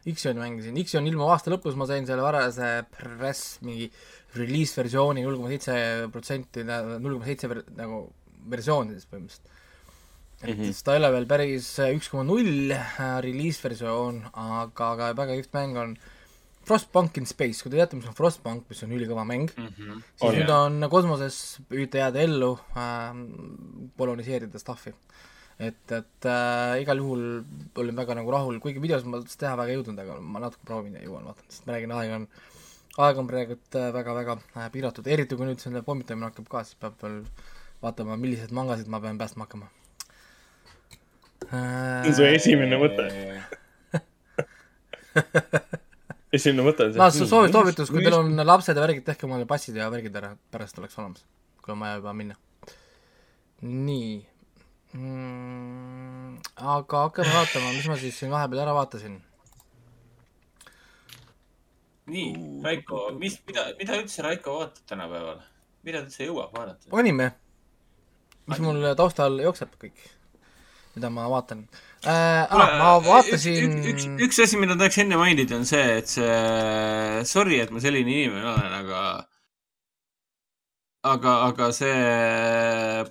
[0.08, 3.90] Ixioni mängisin, Ixion ilmub aasta lõpus, ma sain selle varase press mingi
[4.38, 5.76] release versiooni null koma seitse
[6.14, 8.04] protsenti, null koma seitse nagu
[8.48, 9.56] versiooni siis põhimõtteliselt.
[10.44, 10.64] et Mhm.
[10.70, 12.70] siis ta ei ole veel päris üks koma null
[13.26, 15.98] release versioon, aga, aga väga kihvt mäng on
[16.68, 20.02] Frostpunk in Space, kui te teate, mis on Frostpunk, mis on ülikõva mäng mm, -hmm.
[20.18, 20.66] siis On, nüüd jah.
[20.66, 21.38] on kosmoses
[21.70, 23.22] püüda jääda ellu äh,,
[24.02, 24.94] koloniseerida stuff'i.
[25.60, 27.24] et, et äh, igal juhul
[27.82, 30.66] olin väga nagu rahul, kuigi videos ma seda teha väga ei jõudnud, aga ma natuke
[30.66, 32.28] proovin ja jõuan, vaatan, sest ma räägin, aeg on,
[33.08, 33.58] aeg on praegu
[33.96, 37.24] väga-väga äh, piiratud, eriti kui nüüd selle pommitamine hakkab ka, siis peab veel
[37.82, 39.72] vaatama, milliseid mangasid ma pean päästma hakkama.
[41.50, 43.04] see on su esimene mõte.
[46.34, 47.02] esimene mõte on see.
[47.02, 50.16] no see soovi-, soovitus, kui teil on lapsed ja värgid, tehke omale passid ja värgid
[50.20, 51.24] ära, pärast oleks olemas,
[51.64, 52.36] kui on vaja juba minna.
[53.62, 54.12] nii
[54.94, 56.36] mm,.
[56.76, 59.18] aga hakkame vaatama, mis ma siis siin vahepeal ära vaatasin.
[62.12, 62.30] nii,
[62.64, 65.42] Raiko, mis, mida, mida üldse Raiko vaatab tänapäeval?
[65.88, 66.92] mida ta üldse jõuab vaadata?
[67.00, 67.32] anime,
[68.52, 70.08] mis mul taustal jookseb kõik,
[70.98, 71.64] mida ma vaatan
[72.04, 72.44] äh,.
[72.50, 77.26] Ah, ma vaatasin üks, üks, üks asi, mida tahaks enne mainida, on see, et see,
[77.30, 79.02] sorry, et ma selline inimene olen, aga
[81.14, 81.94] aga, aga see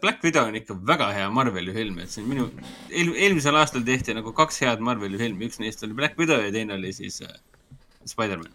[0.02, 2.46] Black Widow on ikka väga hea Marveli film, et see on minu
[2.90, 6.52] eel,, eelmisel aastal tehti nagu kaks head Marveli filmi, üks neist oli Black Widow ja
[6.54, 7.32] teine oli siis äh,
[8.06, 8.52] Spider-man.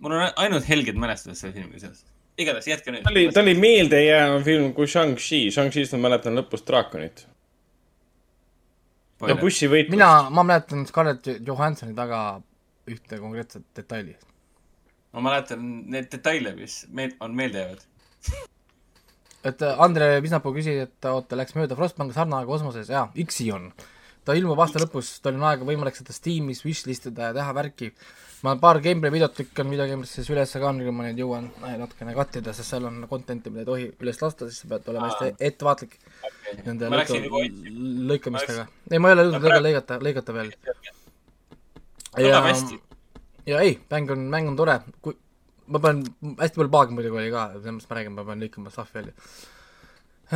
[0.00, 2.04] mul on ainult helged mälestused selle filmiga seoses.
[2.36, 6.66] igatahes jätke nüüd ta oli, ta oli meeldejäävam film kui Shang-Chi, Shang-Chi'st ma mäletan lõpus
[6.68, 7.26] draakonit.
[9.22, 9.94] No bussivõitlus.
[9.94, 12.20] mina, ma mäletan Scarlett Johansoni taga
[12.90, 14.16] ühte konkreetset detaili.
[15.16, 15.62] ma mäletan
[15.92, 17.84] neid detaile, mis meil on meeldejäävad.
[19.44, 23.72] et äh, Andre Visnapuu küsis, et oota, läks mööda Frostbanki sarnane kosmoses, jaa, Ixion.
[24.24, 27.92] ta ilmub aasta lõpus, tal on aega võimalik seda Steamis wishlist ida ja teha värki.
[28.44, 32.52] Ma paar gameplay videot lükkan videogame'is üles ka, kui ma neid jõuan äh, natukene kattida,
[32.56, 35.96] sest seal on content'i, mida ei tohi üles lasta, siis sa pead olema hästi ettevaatlik
[36.66, 38.66] nende läksin lõika- juba lõikamistega.
[38.90, 40.52] ei, ma ei ole jõudnud väga lõigata, lõigata veel.
[42.16, 42.80] Hästi.
[43.46, 45.16] ja ei, mäng on, mäng on tore, kui
[45.72, 46.04] ma pean,
[46.38, 49.14] hästi palju paagi muidugi oli ka, selles mõttes ma räägin, ma pean lõikama stuff'i välja.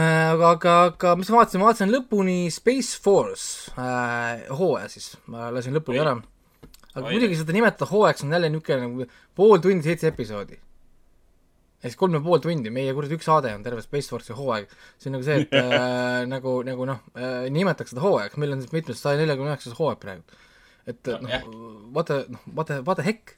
[0.01, 5.51] aga, aga, aga mis ma vaatasin, ma vaatasin lõpuni Space Force äh, hooaja siis, ma
[5.55, 6.17] lasin lõpuni ära.
[6.95, 7.15] Aga Oi.
[7.15, 9.07] muidugi seda nimetada hooajaks on jälle niisugune nagu
[9.39, 10.59] pool tundi, seitse episoodi.
[11.81, 14.73] ja siis kolm ja pool tundi, meie kuradi üks saade on terve Space Force'i hooaeg.
[14.99, 18.65] see on nagu see, et äh, nagu, nagu noh äh,, nimetaks seda hooajaks, meil on
[18.65, 20.43] siis mitmes saja neljakümne üheksas hooaeg praegu.
[20.91, 21.39] et noh,
[21.95, 23.37] what the, noh, what the, what the heck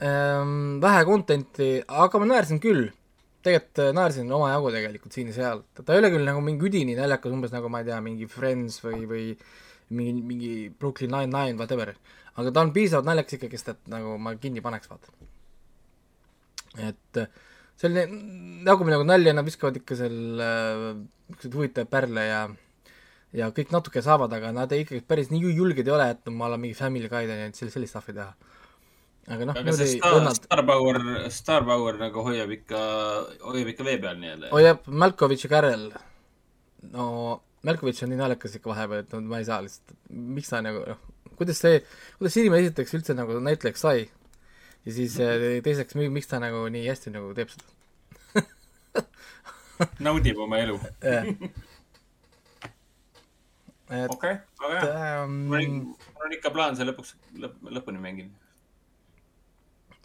[0.00, 0.80] ähm,.
[0.82, 2.88] vähe content'i, aga ma naersin küll.
[3.42, 6.96] tegelikult äh, naersin omajagu tegelikult siin ja seal, ta ei ole küll nagu mingi üdini
[6.96, 9.24] naljakas, umbes nagu ma ei tea, mingi Friends või, või
[9.92, 11.94] mingi, mingi Brooklyn Nine-Nine, whatever.
[12.40, 15.12] Aga ta on piisavalt naljakas ikkagist, et nagu ma kinni paneks, vaata.
[16.88, 17.28] et äh,
[17.80, 18.06] selline,
[18.66, 20.84] nagu nagu nalja nad viskavad ikka seal äh,
[21.32, 22.42] niisuguseid huvitavaid pärle ja
[23.36, 26.48] ja kõik natuke saavad, aga nad ei ikkagi päris nii julged ei ole, et ma
[26.48, 28.32] olen mingi Family Guy'd ja sellist, sellist stuff'i teha.
[29.32, 31.00] aga noh, aga see Star, Star Power,
[31.32, 32.82] Star Power nagu hoiab ikka,
[33.46, 34.52] hoiab ikka vee peal nii-öelda.
[34.52, 35.88] hoiab Malkovitš ja Carrel.
[36.92, 37.06] no
[37.64, 41.02] Malkovitš on nii naljakas ikka vahepeal, et ma ei saa lihtsalt, miks ta nagu noh,
[41.42, 41.82] kuidas see,
[42.18, 44.06] kuidas inimene esiteks üldse nagu näitlejaks sai
[44.86, 47.68] ja siis äh, teiseks, miks ta nagu nii hästi nagu teeb seda.
[50.06, 50.78] naudib oma elu.
[53.92, 55.24] Okei, väga hea.
[55.28, 58.30] mul on, ikka plaan see lõpuks lõp,, lõpuni mängida.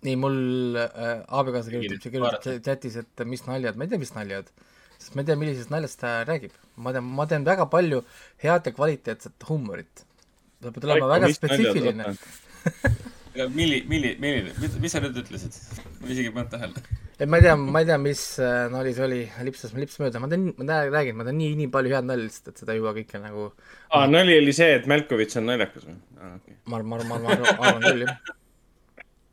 [0.05, 4.51] nii, mul äh, abikaasa kirjutab, kirjutab chatis, et mis naljad, ma ei tea, mis naljad.
[4.97, 6.57] sest ma ei tea, millisest naljast ta räägib.
[6.75, 8.03] ma tean, ma tean väga palju
[8.43, 10.03] head ja kvaliteetset huumorit.
[10.63, 12.03] Sa pead olema väga spetsiifiline.
[13.53, 15.53] milli, milli, milline, mis sa nüüd ütlesid?
[16.01, 16.73] ma isegi ei pannud tähele.
[17.17, 20.21] et ma ei tea, ma ei tea, mis äh, nali see oli, lipsas, lips mööda,
[20.23, 22.81] ma tean, ma räägin, ma tean nii, nii palju head nalja lihtsalt, et seda ei
[22.81, 25.97] jõua kõike nagu aa, nali oli see, et Malkovitš on naljakas või?
[26.17, 28.17] ma arvan, ma arvan, ma arvan, arvan küll, jah.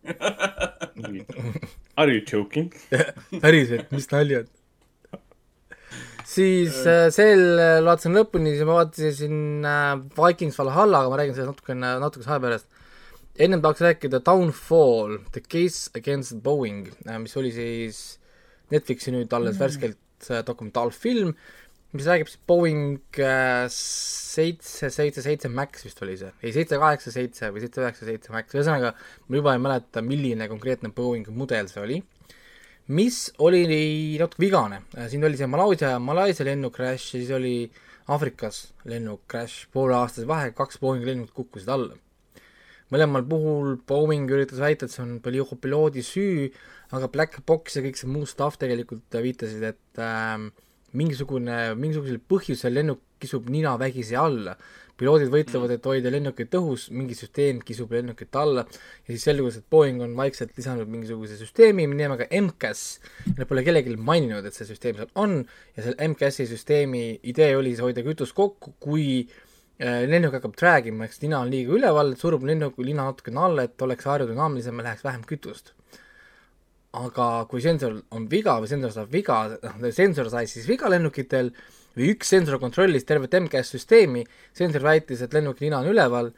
[1.97, 2.75] Are you joking?
[3.45, 4.51] päriselt, mis naljad?
[6.29, 11.37] Siis äh, sel äh, vaatasin lõpuni, siis ma vaatasin äh, Vikings Valhalla, aga ma räägin
[11.37, 12.71] sellest natukene, natukese aja pärast.
[13.35, 18.21] ennem tahaks rääkida Downfall, The Case Against Boeing, mis oli siis
[18.71, 19.61] Netflixi nüüd alles Mm.
[19.61, 21.35] värskelt äh, dokumentaalfilm,
[21.93, 27.13] mis räägib siis Boeing äh, seitse, seitse, seitse Max vist oli see, ei seitse, kaheksa,
[27.15, 28.95] seitse või seitse, üheksa, seitse Max, ühesõnaga
[29.29, 32.01] ma juba ei mäleta, milline konkreetne Boeing mudel see oli
[32.93, 33.65] mis oli
[34.21, 37.55] natuke vigane, siin oli see Malaisia, Malaisia lennukrash ja siis oli
[38.13, 41.97] Aafrikas lennukrash, pooleaastase vahega kaks Boeingi lennukit kukkusid alla.
[42.93, 46.51] mõlemal puhul Boeing üritas väita, et see on pil- piloodi süü,
[46.95, 50.45] aga Black Box ja kõik see muu stuff tegelikult viitasid, et äh,
[50.93, 54.55] mingisugune, mingisugusel põhjusel lennuk kisub nina vägisi alla.
[55.01, 59.67] Piloodid võitlevad, et hoida lennukit õhus, mingi süsteem kisub lennukit alla ja siis selgus, et
[59.71, 62.85] Boeing on vaikselt lisanud mingisuguse süsteemi nimega MCAS.
[63.35, 65.41] Nad pole kellelegi maininud, et see süsteem seal on
[65.75, 70.91] ja selle MCAS-i süsteemi idee oli siis hoida kütust kokku, kui äh, lennuk hakkab drag
[70.93, 74.91] ima, siis nina on liiga üleval, surub lennuki lina natukene alla, et oleks aerodünaamilisem ja
[74.91, 75.75] läheks vähem kütust
[76.95, 81.51] aga kui sensor on viga või sensor saab viga, noh, sensor sai siis viga lennukitel
[81.95, 84.25] või üks sensor kontrollis tervet MKS süsteemi,
[84.57, 86.31] sensor väitis, et lennuki nina on üleval,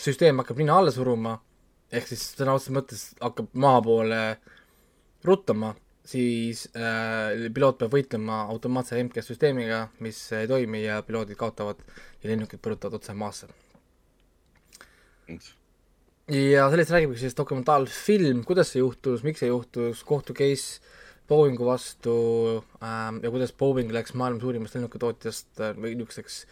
[0.00, 1.36] süsteem hakkab nina alla suruma,
[1.94, 4.22] ehk siis sõna otseses mõttes hakkab maapoole
[5.24, 5.74] ruttama,
[6.04, 11.80] siis äh, piloot peab võitlema automaatse MKS süsteemiga, mis ei toimi ja piloodid kaotavad
[12.22, 13.48] ja lennukid põrutavad otse maasse.
[16.32, 20.80] Ja sellest räägibki siis dokumentaalfilm, kuidas see juhtus, miks see juhtus, kohtu case
[21.28, 22.14] Boeingu vastu
[22.84, 26.42] ähm, ja kuidas Boeing läks maailma suurimast lennukitootjast äh, või niisuguseks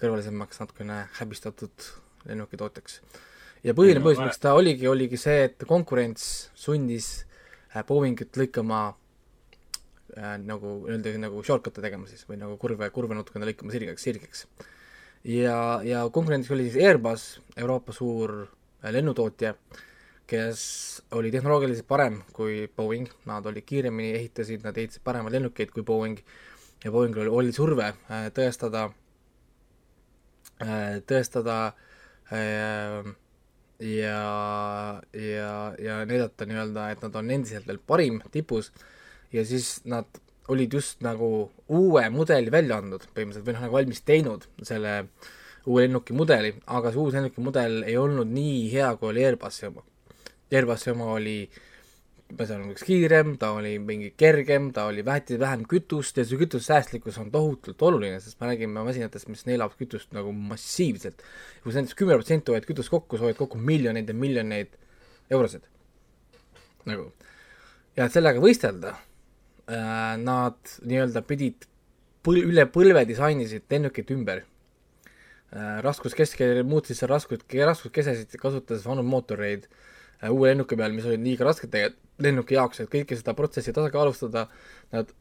[0.00, 1.88] kõrvalisemaks natukene häbistatud
[2.28, 3.00] lennukitootjaks.
[3.64, 6.24] ja põhiline põhjus, miks ta oligi, oligi see, et konkurents
[6.54, 7.10] sundis
[7.74, 8.80] äh, Boeingit lõikama
[10.16, 14.46] äh, nagu öelda nagu shortcut'e tegema siis või nagu kurve, kurve natukene lõikama sirgeks, sirgeks.
[15.26, 19.56] ja, ja konkurendiks oli siis Airbus, Euroopa suur äh, lennutootja,
[20.30, 20.60] kes
[21.18, 26.20] oli tehnoloogiliselt parem kui Boeing, nad olid kiiremini ehitasid, nad ehitasid paremaid lennukeid kui Boeing.
[26.84, 28.86] Ja Boeingil oli, oli surve äh, tõestada
[30.62, 31.56] äh,, tõestada
[32.32, 33.10] äh,
[33.80, 34.22] ja,
[35.12, 38.70] ja, ja näidata nii-öelda, et nad on endiselt veel parim tipus.
[39.32, 40.08] Ja siis nad
[40.50, 44.94] olid just nagu uue mudeli välja andnud põhimõtteliselt või noh, nagu valmis teinud selle
[45.68, 49.68] uue lennuki mudeli, aga see uus lennuki mudel ei olnud nii hea, kui oli Airbusi
[49.68, 49.84] oma.
[50.50, 51.38] Airbusi oma oli
[52.30, 56.24] ma ei tea, üks kiirem, ta oli mingi kergem, ta oli väheti vähem kütust ja
[56.26, 61.24] see kütusesäästlikkus on tohutult oluline, sest me räägime masinatest, mis neelavad kütust nagu massiivselt.
[61.62, 64.78] kui sa näiteks kümme protsenti hoiad kütust kokku, sa hoiad kokku miljoneid ja miljoneid
[65.30, 65.66] eurosid.
[66.86, 67.10] nagu,
[67.96, 71.66] ja et sellega võistelda äh,, nad nii-öelda pidid
[72.26, 75.80] põl-, üle põlve disainisid lennukit ümber äh,.
[75.82, 79.66] raskuskeskel muutsid seal raskus, raskuskesesid, kasutades vanu mootoreid
[80.28, 84.46] uue lennuki peal, mis olid liiga rasked tegelikult lennuki jaoks, et kõike seda protsessi tasakaalustada,
[84.92, 85.12] nad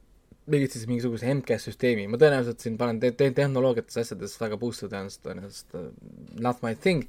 [0.50, 4.90] tegid siis mingisuguse MKS süsteemi, ma tõenäoliselt siin panen te- te- tehnoloogiates asjades väga puusse
[4.90, 5.86] tõenäoliselt, tõenäoliselt uh,
[6.44, 7.06] not my thing,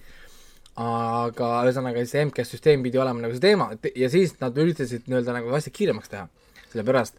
[0.81, 5.35] aga ühesõnaga see MKS süsteem pidi olema nagu see teema ja siis nad üritasid nii-öelda
[5.41, 6.29] nagu asja kiiremaks teha,
[6.71, 7.19] sellepärast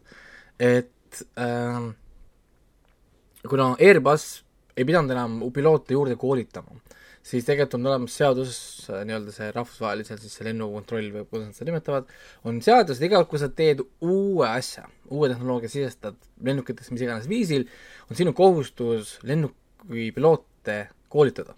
[0.61, 1.91] et ähm,
[3.49, 4.29] kuna Airbus
[4.77, 6.77] ei pidanud enam piloote juurde koolitama,
[7.23, 8.55] siis tegelikult on olemas seadus,
[8.89, 12.09] nii-öelda see rahvusvaheliselt siis see lennukontroll või kuidas nad seda nimetavad,
[12.49, 17.05] on seadus, et iga kord, kui sa teed uue asja, uue tehnoloogia sisestad lennukitesse mis
[17.05, 17.67] iganes viisil,
[18.09, 20.79] on sinu kohustus lennuki piloote
[21.11, 21.55] koolitada.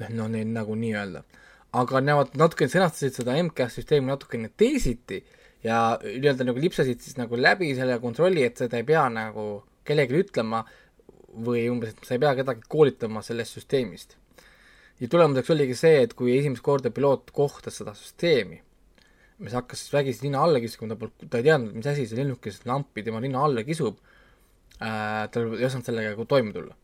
[0.00, 1.22] noh, no neid nagu nii-öelda.
[1.76, 5.22] aga nemad natukene sõnastasid seda MKS süsteemi natukene teisiti
[5.64, 10.22] ja nii-öelda nagu lipsasid siis nagu läbi selle kontrolli, et seda ei pea nagu kellelegi
[10.24, 10.64] ütlema
[11.46, 14.16] või umbes, et sa ei pea kedagi koolitama sellest süsteemist.
[15.00, 18.62] ja tulemuseks oligi see, et kui esimest korda piloot kohtas seda süsteemi,
[19.44, 22.16] mis hakkas siis vägisi nina alla kiskuma, ta polnud, ta ei teadnud, mis asi see
[22.16, 23.98] lennukis lampi tema nina alla kisub
[24.80, 26.76] äh,, tal ei osanud sellega nagu toime tulla.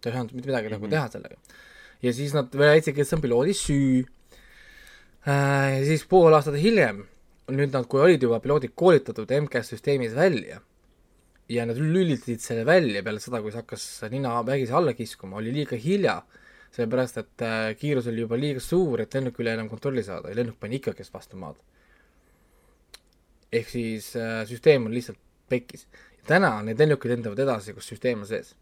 [0.00, 0.80] ta ei osanud mitte midagi mm -hmm.
[0.80, 1.36] nagu teha sellega.
[2.02, 4.04] ja siis nad väitsidki, et see on piloodi süü
[5.24, 7.06] Äh, ja siis pool aastat hiljem,
[7.48, 10.60] nüüd nad, kui olid juba piloodid koolitatud MCAS süsteemis välja
[11.48, 15.52] ja nad lülitasid selle välja peale seda, kui see hakkas nina vägisi alla kiskuma, oli
[15.52, 16.16] liiga hilja,
[16.74, 20.40] sellepärast et äh, kiirus oli juba liiga suur, et lennuk üle enam kontrolli saada ja
[20.40, 21.60] lennuk pani ikkagi vastu maad.
[23.54, 25.86] ehk siis äh, süsteem on lihtsalt pekkis.
[26.26, 28.54] täna need lennukid lendavad edasi, kus süsteem on sees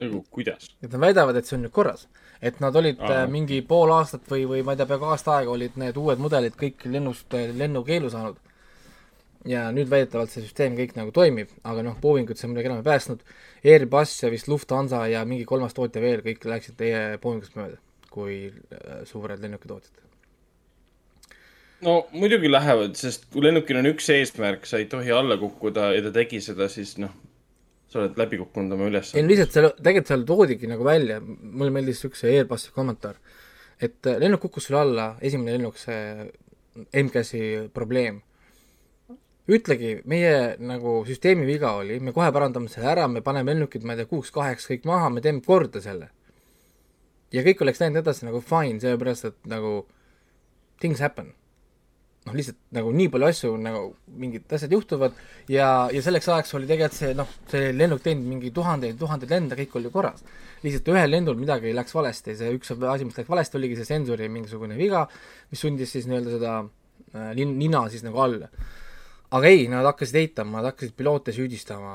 [0.00, 0.70] nagu kuidas?
[0.82, 2.06] et nad väidavad, et see on nüüd korras.
[2.40, 3.22] et nad olid Aa.
[3.22, 6.22] äh, mingi pool aastat või, või ma ei tea, peaaegu aasta aega olid need uued
[6.22, 8.38] mudelid kõik lennust, lennukeelu saanud.
[9.48, 12.88] Ja nüüd väidetavalt see süsteem kõik nagu toimib, aga noh, Boeingut see muidugi enam ei
[12.88, 13.22] päästnud.
[13.64, 17.80] Airbus ja vist Lufthansa ja mingi kolmas tootja veel, kõik läksid teie Boeingust mööda,
[18.12, 20.06] kui äh, suured lennukitootjad.
[21.86, 26.04] no muidugi lähevad, sest kui lennukil on üks eesmärk, sa ei tohi alla kukkuda ja
[26.04, 27.14] ta tegi seda, siis noh,
[27.88, 31.72] sa oled läbi kukkunud oma ei no lihtsalt seal, tegelikult seal toodigi nagu välja, mulle
[31.74, 33.16] meeldis üks Airbusi kommentaar,
[33.80, 36.28] et lennuk kukkus sulle alla, esimene lennuk, see
[36.92, 38.20] MCAS-i probleem.
[39.56, 43.96] Ütlegi, meie nagu süsteemi viga oli, me kohe parandame selle ära, me paneme lennukid, ma
[43.96, 46.10] ei tea, kuuks-kaheks kõik maha, me teeme korda selle.
[47.30, 49.74] ja kõik oleks läinud edasi nagu fine, sellepärast et nagu
[50.82, 51.30] things happen
[52.26, 53.82] noh, lihtsalt nagu nii palju asju nagu
[54.20, 55.14] mingid asjad juhtuvad
[55.50, 59.56] ja, ja selleks ajaks oli tegelikult see noh, see lennuk teinud mingi tuhandeid, tuhandeid lende,
[59.62, 60.24] kõik oli korras.
[60.64, 64.28] lihtsalt ühel lendul midagi läks valesti, see üks asi, mis läks valesti, oligi see sensori
[64.28, 65.06] mingisugune viga,
[65.50, 68.50] mis sundis siis nii-öelda seda äh, lin-, nina siis nagu alla.
[69.30, 71.92] Aga ei, nad hakkasid eitama, nad hakkasid piloote süüdistama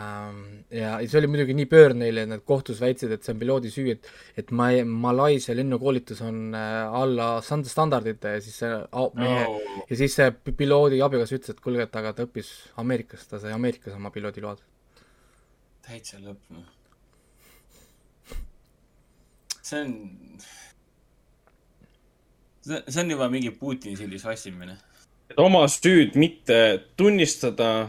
[0.00, 0.38] ähm,
[0.72, 3.72] ja, see oli muidugi nii pöör neile, et nad kohtus väitsid, et see on piloodi
[3.74, 4.08] süü, et
[4.40, 9.60] et ma-, Malaisia lennukoolitus on äh, alla stand-, standardite ja siis see au- mehe Oh.
[9.90, 12.50] ja siis see pi- piloodi abikaasa ütles, et kuulge, et aga ta õppis
[12.80, 14.62] Ameerikas, ta sai Ameerikas oma piloodiload.
[15.86, 16.68] täitsa lõpp, noh.
[19.62, 19.92] see on,
[22.66, 24.76] see, on juba mingi Putini sildis vassimine.
[25.30, 26.60] Et oma süüd mitte
[26.96, 27.88] tunnistada,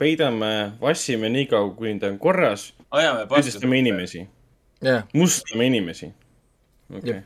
[0.00, 2.72] peidame, vassime niikaua, kuni ta on korras.
[2.90, 4.26] süüdistame inimesi.
[4.82, 6.12] jah, mustame inimesi.
[6.96, 7.24] okei Jep.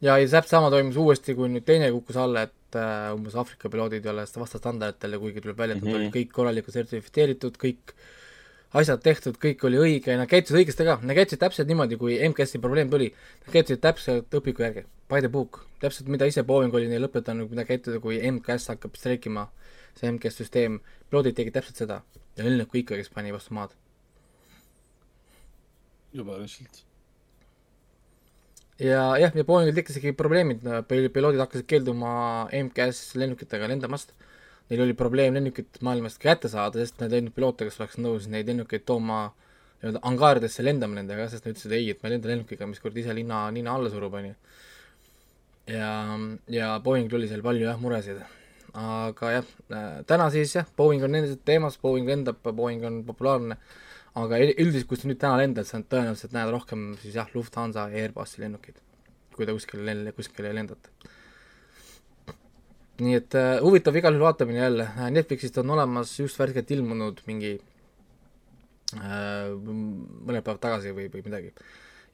[0.00, 3.68] ja, ja täpselt sama toimus uuesti, kui nüüd teine kukkus alla, et äh, umbes Aafrika
[3.72, 6.00] piloodid ei ole seda vasta standarditele, kuigi tuleb välja, et nad Mhm.
[6.00, 7.94] olid kõik korralikult sertifitseeritud, kõik
[8.78, 12.18] asjad tehtud, kõik oli õige ja nad käitusid õigesti ka, nad käitusid täpselt niimoodi, kui
[12.28, 13.08] MKS-i probleem tuli.
[13.46, 17.50] Nad käitusid täpselt õpiku järgi, by the book, täpselt mida ise Boeing oli neile õpetanud,
[17.50, 19.48] mida käituda, kui MKS hakkab streikima,
[19.98, 20.78] see MKS süsteem,
[21.10, 22.02] piloodid tegid täpselt seda
[22.38, 23.74] ja lennuk ikkagi pani vastu maad.
[26.12, 26.84] juba lihtsalt.
[28.78, 34.14] ja jah, ja Boeingil tekkisidki probleemid, piloodid hakkasid keelduma MKS lennukitega lendamast.
[34.70, 38.84] Neil oli probleem lennukit maailmast kätte saada, sest need lennukipiloote, kes oleks nõus neid lennukeid
[38.86, 39.24] tooma
[39.80, 42.98] nii-öelda angaaridesse lendama nendega, sest nad ütlesid ei, et ma ei lenda lennukiga, mis kord
[43.00, 44.34] ise linna, nina alla surub, onju.
[45.72, 45.92] ja,
[46.52, 48.20] ja Boeingil oli seal palju jah, muresid.
[48.76, 49.48] aga jah,
[50.06, 53.56] täna siis jah, Boeing on endiselt teemas, Boeing lendab, Boeing on populaarne,
[54.20, 57.88] aga ül- üldiselt, kui sa nüüd täna lendad, sa tõenäoliselt näed rohkem siis jah, Lufthansa
[57.88, 58.78] Airbusi lennukeid,
[59.34, 60.92] kui te kuskile, kuskile lendate.
[63.04, 67.54] Nii et äh, huvitav igal juhul vaatamine jälle, Netflixist on olemas just värskelt ilmunud mingi
[68.96, 71.52] äh, mõned päevad tagasi või, või midagi.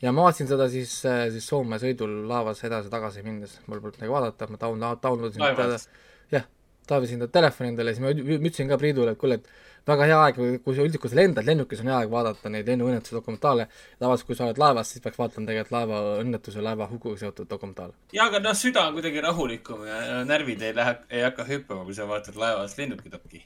[0.03, 4.51] ja ma vaatasin seda siis, siis Soome sõidul laevas edasi-tagasi minnes, mul polnud midagi vaadata,
[4.53, 5.89] ma download isin Laevas?
[6.33, 6.45] jah,
[6.89, 9.49] taavisin ta telefoni endale, siis ma ütlesin ka Priidule, et kuule, et
[9.87, 12.69] väga hea aeg, kui sa üldiselt, kui sa lendad lennukis, on hea aeg vaadata neid
[12.71, 13.69] lennuõnnetuse dokumentaale.
[13.99, 17.95] tavaliselt, kui sa oled laevas, siis peaks vaatama tegelikult laevaõnnetuse, laevahukuga seotud dokumentaale.
[18.13, 21.95] ja, aga noh, süda on kuidagi rahulikum ja närvid ei lähe, ei hakka hüppama, kui
[21.95, 23.45] sa vaatad laevas lennukitopki.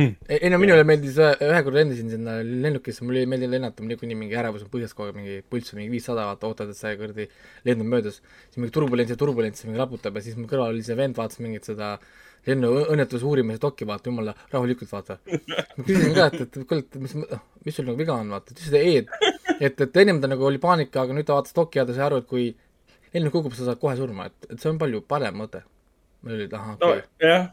[0.00, 3.92] ei, ei no minule meeldis, ühe korra lendasin sinna lennukisse, mulle ei meeldinud lennata, mul
[3.92, 6.78] niikuinii mingi ärevus on põhjas kogu aeg, mingi pulss on mingi viissada, vaata, ootad, et
[6.78, 7.28] see kuradi
[7.68, 8.20] lend on möödas.
[8.48, 11.42] siis mingi turbulents ja turbulents mingi raputab ja siis mu kõrval oli see vend, vaatas
[11.44, 11.96] mingit seda
[12.46, 15.18] lennuõnnetuse uurimise dokki, vaata, jumala rahulikult, vaata.
[15.76, 17.14] ma küsisin ka, et, et kuule, et mis,
[17.66, 20.30] mis sul nagu viga on, vaata, ta ütles, et ei, et et, et ennem ta
[20.30, 22.48] nagu oli paanika, aga nüüd ta vaatas dokki ja ta sai aru, et kui
[23.14, 25.62] lennuk kukub, sa saad kohe surma, et, et see on palju parem mõte.
[26.22, 27.28] ma olin, et ahah, okei okay..
[27.28, 27.46] jah,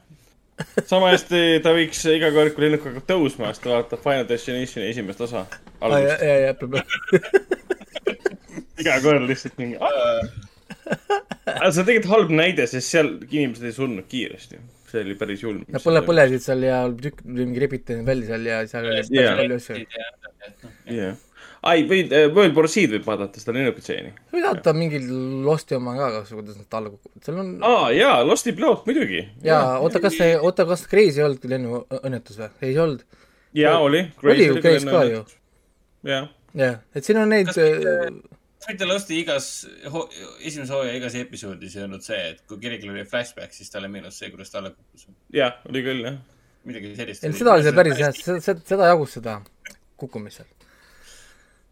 [0.89, 4.89] sama hästi ta võiks iga kord, kui lennuk hakkab tõusma, siis ta vaatab Final Destinationi
[4.91, 5.45] esimest osa.
[5.81, 6.53] ja, ja, ja, ja,
[8.79, 9.77] iga kord lihtsalt mingi.
[9.79, 14.61] aga see on tegelikult halb näide, sest seal inimesed ei surnud kiiresti.
[14.89, 15.63] see oli päris julm.
[15.69, 19.41] Nad põle-, põlesid seal ja tükk, mingi rebiti neid välja seal ja seal oli päris
[19.41, 19.75] palju asju.
[20.97, 21.17] jah.
[21.67, 24.13] ai, võid, World War Z võib vaadata seda lennukitseeni.
[24.33, 25.01] võid vaadata mingi
[25.45, 29.25] Losti oma ka, kas, kuidas nad alla kukuvad, seal on aa jaa, Losti piloot muidugi.
[29.45, 32.51] jaa, oota, kas see, oota, kas Crazy ei olnud lennuõnnetus või?
[32.69, 33.05] ei olnud?
[33.59, 34.03] jaa, oli.
[34.23, 35.23] oli ju, käis ka ju.
[36.07, 37.51] jah, jah, et siin on neid,
[38.65, 39.45] Peter Losti igas
[39.91, 40.03] ho,
[40.43, 44.19] esimese hooaja igas episoodis ei olnud see, et kui kirikul oli flashback, siis talle meenus
[44.19, 45.07] see, kuidas ta alla kukkus.
[45.33, 46.19] jah, oli küll, jah.
[46.67, 47.23] midagi sellist.
[47.23, 49.39] ei, seda oli see päris jah, seda, seda jagus seda
[49.99, 50.58] kukkumist seal.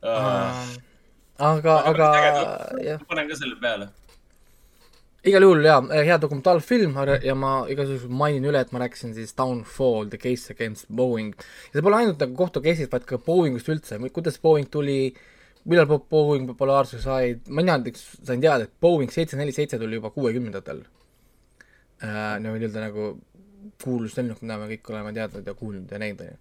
[0.01, 2.09] aga, aga
[2.83, 3.87] jah, panen ka selle peale.
[5.27, 6.93] igal juhul jaa, hea dokumentaalfilm
[7.25, 11.33] ja ma igasuguselt mainin üle, et ma rääkisin siis Downfall, The Case Against Boeing.
[11.35, 15.13] ja see pole ainult nagu kohtu case'ist, vaid ka Boeingust üldse, kuidas Boeing tuli,
[15.65, 19.99] millal Bo- Boeing populaarsuse sai, mina näiteks sain teada, et Boeing seitse neli seitse tuli
[19.99, 20.85] juba kuuekümnendatel
[22.03, 22.37] äh,.
[22.39, 23.17] no nii-öelda nagu
[23.83, 26.37] kuulus lennuk, mida me kõik oleme teadnud ja kuulnud ja näinud, onju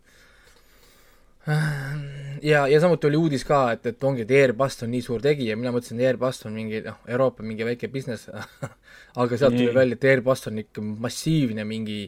[1.46, 5.56] ja, ja samuti oli uudis ka, et, et ongi, et Airbus on nii suur tegija,
[5.58, 8.30] mina mõtlesin, et Airbus on mingi noh, Euroopa mingi väike business.
[9.22, 12.04] Aga sealt tuli välja, et Airbus on ikka massiivne mingi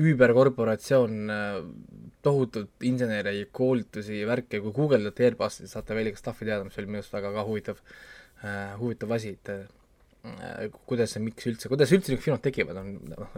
[0.00, 1.30] üüberkorporatsioon,
[2.24, 6.90] tohutult insenere, koolitusi ja värke, kui guugeldate Airbusi, saate veel ikka stuff'i teada, mis oli
[6.90, 11.92] minu arust väga ka huvitav äh,, huvitav asi, et äh, kuidas ja miks üldse, kuidas
[11.92, 13.36] üldse niisugused firmad tekivad, on noh,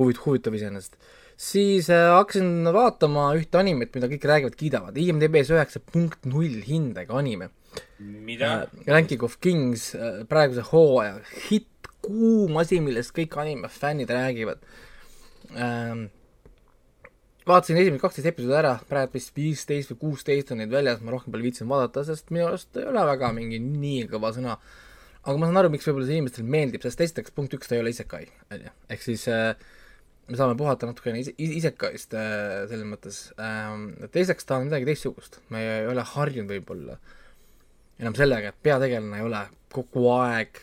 [0.00, 0.98] huvit-, huvitav iseenesest.
[1.36, 7.16] Siis äh, hakkasin vaatama ühte animet, mida kõik räägivad, kiidavad, IMDB-s üheksa punkt null hindega
[7.20, 7.50] anime.
[8.00, 8.68] mida?
[8.86, 11.20] Ranking of Kings äh, praeguse hooaja
[11.50, 14.62] hitt, kuum asi, millest kõik anime fännid räägivad
[15.56, 16.06] ähm,.
[17.46, 21.34] vaatasin esimesed kaksteist episoodi ära, praegu vist viisteist või kuusteist on neid väljas, ma rohkem
[21.34, 24.56] pole viitsinud vaadata, sest minu arust ei ole väga mingi nii kõva sõna.
[25.22, 27.84] aga ma saan aru, miks võib-olla see inimestele meeldib, sest esiteks punkt üks, ta ei
[27.84, 28.24] ole isekai,
[28.56, 29.52] onju, ehk siis äh,
[30.26, 33.92] me saame puhata natukene ise, isekaist äh, selles mõttes ähm,.
[34.14, 36.96] teiseks ta on midagi teistsugust, me ei ole harjunud võib-olla
[38.02, 40.58] enam sellega, et peategelane ei ole kogu aeg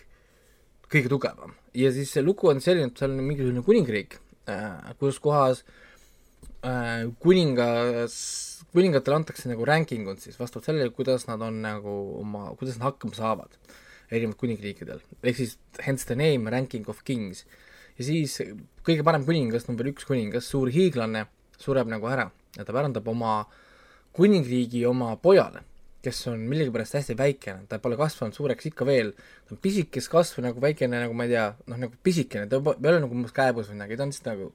[0.91, 4.20] kõige tugevam ja siis see lugu on selline, et seal on mingisugune kuningriik
[4.51, 5.64] äh,, kus kohas
[6.66, 8.18] äh, kuningas,
[8.76, 12.91] kuningatele antakse nagu ranking ud siis vastavalt sellele, kuidas nad on nagu oma, kuidas nad
[12.91, 13.57] hakkama saavad
[14.14, 17.45] erinevatel kuningriikidel, ehk siis hence the name ranking of kings.
[17.97, 18.38] ja siis
[18.84, 21.26] kõige parem kuningas, number üks kuningas, suur hiiglane,
[21.60, 22.28] sureb nagu ära
[22.58, 23.44] ja ta pärandab oma
[24.14, 25.64] kuningriigi oma pojale,
[26.04, 29.14] kes on millegipärast hästi väikene, ta pole kasvanud suureks ikka veel,
[29.48, 32.92] ta on pisikest kasvu nagu väikene, nagu ma ei tea, noh nagu pisikene, ta ei
[32.92, 34.52] ole nagu umbes käepõs või midagi, ta on lihtsalt nagu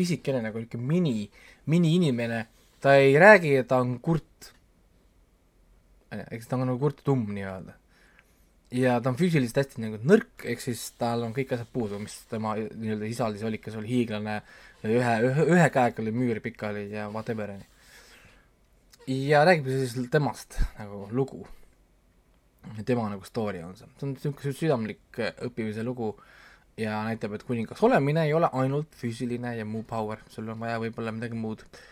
[0.00, 1.28] pisikene nagu niisugune mini,
[1.70, 2.40] mini-inimene,
[2.82, 4.54] ta ei räägi, ta on kurt.
[6.10, 7.76] eks ta on nagu kurt ja tumm nii-öelda.
[8.74, 12.16] Ja ta on füüsiliselt hästi nagu nõrk, ehk siis tal on kõik asjad puudu, mis
[12.30, 14.40] tema nii-öelda isal siis oli, kes oli hiiglane
[14.86, 17.66] ühe, ühe, ühe käega oli müür pikali ja whatever, onju.
[19.16, 21.46] ja räägib siis temast nagu lugu.
[22.86, 26.14] tema nagu story on see, see on niisugune südamlik õppimise lugu
[26.78, 30.78] ja näitab, et kuningas olemine ei ole ainult füüsiline ja muu power, sul on vaja
[30.82, 31.88] võib-olla midagi muud äh,.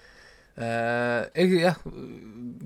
[0.58, 1.76] Ehk jah,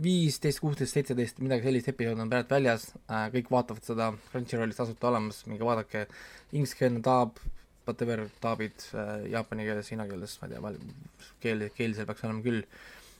[0.02, 5.10] viisteist, kuusteist, seitseteist, midagi sellist episoodi on praegu väljas äh,, kõik vaatavad seda, Crunchyrollis tasuta
[5.10, 6.06] olemas, minge vaadake,
[6.54, 7.36] ingliskeelne taab,
[7.84, 10.96] whatever taabid äh, jaapani keeles, hiina keeles, ma ei tea,
[11.44, 12.64] keel, keel seal peaks olema küll.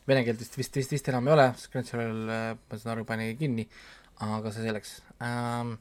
[0.09, 3.07] Vene keelt vist, vist, vist, vist enam ei ole, sest Crunchyroll äh,, ma saan aru,
[3.09, 3.69] pani kinni,
[4.25, 5.77] aga see selleks ähm,.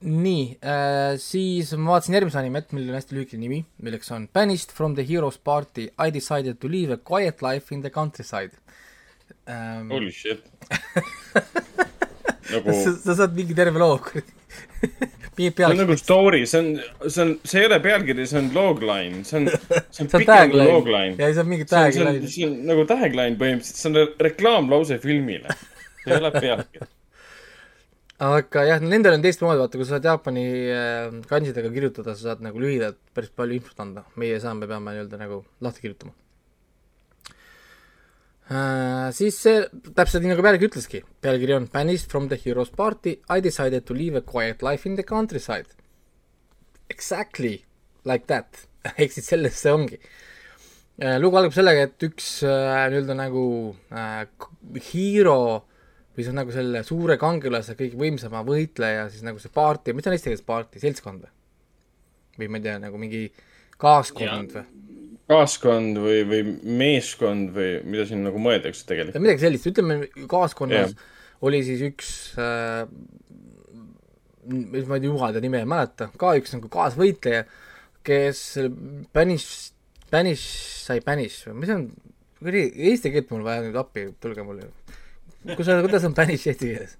[0.00, 4.72] Nii äh,, siis ma vaatasin järgmise animet, millel on hästi lühike nimi, milleks on Banished
[4.76, 8.56] from the heroes party, I decided to live a quiet life in the countryside
[9.46, 9.90] ähm,.
[9.92, 10.44] Holy shit.
[12.50, 13.98] sa, nagu, sa saad mingi terve loo
[15.48, 16.68] see on nagu story, see on,
[17.08, 20.28] see on, see ei ole pealkiri, see on logline, see on, see on pikem kui
[20.28, 20.68] tagline.
[20.68, 21.14] logline.
[21.16, 22.28] Ja see on mingi tagline.
[22.28, 25.56] see on nagu tagline põhimõtteliselt, see on re- reklaamlause filmile.
[26.02, 26.90] see ei ole pealkiri.
[28.20, 30.42] Aga jah, nendel on teistmoodi, vaata, kui sa saad Jaapani
[30.74, 34.68] äh, kanjidega kirjutada, sa saad nagu lühidalt päris palju infot anda, meie ei saa, me
[34.68, 36.12] peame nii-öelda nagu lahti kirjutama
[38.50, 39.08] äh,.
[39.16, 39.62] siis see
[39.96, 43.96] täpselt nii nagu pealkiri ütleski, pealkiri on Banished from the heroes party, I decided to
[43.96, 45.70] live a quiet life in the countryside.
[46.90, 47.62] Exactly
[48.04, 48.66] like that,
[49.00, 49.96] ehk siis sellest see ongi
[51.00, 51.16] äh,.
[51.22, 53.44] lugu algab sellega, et üks äh, nii-öelda nagu
[53.88, 55.40] k- hero
[56.24, 60.16] see on nagu selle suure kangelase kõige võimsama võitleja siis nagu see paarti, mis on
[60.16, 61.32] eesti keeles paarti, seltskond või?
[62.40, 63.24] või ma ei tea, nagu mingi
[63.80, 64.66] kaaskond või?
[65.30, 66.42] kaaskond või, või
[66.80, 69.22] meeskond või mida siin nagu mõeldakse tegelikult.
[69.22, 71.10] midagi sellist, ütleme kaaskonnas Jah.
[71.46, 72.84] oli siis üks äh,,
[74.50, 77.44] ma ei tea, jumala nime ei mäleta, ka üks nagu kaasvõitleja,
[78.06, 78.42] kes
[79.14, 79.70] Banish,
[80.10, 80.46] Banish
[80.86, 81.86] sai Banish või mis on,
[82.50, 84.70] eesti keelt mul vaja nüüd appi, tulge mulle.
[85.56, 86.96] kus, kuidas on Banish eesti keeles?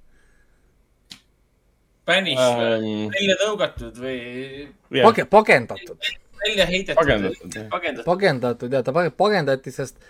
[2.09, 2.95] Banish Ähm, või?
[3.15, 4.19] välja tõugatud või
[4.91, 6.11] Page-, pagendatud.
[6.41, 6.97] välja heidetud?
[7.71, 8.73] Pagendatud, pagendatud.
[8.73, 10.01] ja ta page- pagendati, sest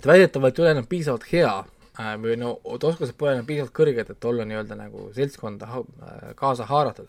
[0.00, 1.52] ta väidetavalt ei ole enam piisavalt hea
[1.98, 6.64] äh, või no oskused pole enam piisavalt kõrged, et olla nii-öelda nagu seltskonda äh, kaasa
[6.70, 7.08] haaratud.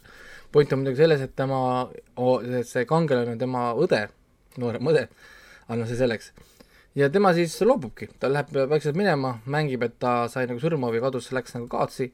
[0.51, 1.89] point on muidugi selles, et tema,
[2.63, 4.05] see kangelane on tema õde,
[4.57, 5.07] noorem õde,
[5.67, 6.31] aga noh, see selleks.
[6.95, 11.03] Ja tema siis loobubki, ta läheb vaikselt minema, mängib, et ta sai nagu surma või
[11.03, 12.11] kadus, läks nagu kaotsi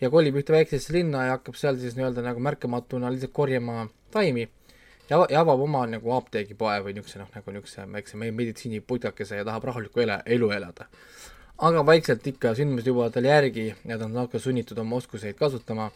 [0.00, 4.48] ja kolib ühte väiksesse linna ja hakkab seal siis nii-öelda nagu märkamatuna lihtsalt korjama taimi
[5.10, 9.46] ja, ja avab oma nagu apteegipoe või niisuguse noh, nagu niisuguse väikse meie meditsiiniputkakese ja
[9.48, 10.88] tahab rahulikku ele-, elu elada.
[11.62, 15.90] aga vaikselt ikka sündmused jõuavad talle järgi ja ta on natuke sunnitud oma oskuseid kasutama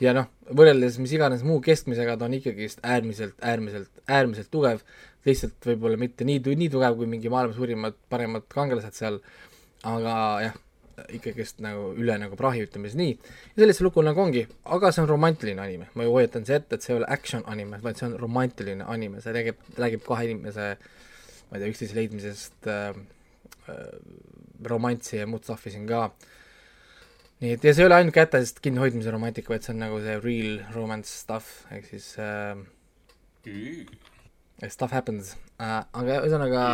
[0.00, 4.82] ja noh, võrreldes mis iganes muu keskmisega, ta on ikkagist äärmiselt, äärmiselt, äärmiselt tugev,
[5.28, 9.20] lihtsalt võib-olla mitte nii, nii tugev kui mingi maailma suurimad, paremad kangelased seal,
[9.86, 10.14] aga
[10.46, 10.56] jah,
[11.16, 13.14] ikkagist nagu üle nagu prahi, ütleme siis nii.
[13.54, 14.44] ja sellise lugu nagu ongi,
[14.76, 17.46] aga see on romantiline anime, ma ju hoiatan see ette, et see ei ole action
[17.50, 20.72] anime, vaid see on romantiline anime, see räägib, räägib kahe inimese
[21.52, 22.96] ma ei tea, üksteise leidmisest äh,,
[23.68, 23.90] äh,
[24.64, 26.06] romantsi ja muud stuff'i siin ka.
[27.42, 30.16] nii et ja see ei ole ainult kätest kinnihoidmise romantika, vaid see on nagu see
[30.22, 32.56] real romance stuff, ehk siis äh,
[34.70, 36.66] stuff happens äh,, aga ühesõnaga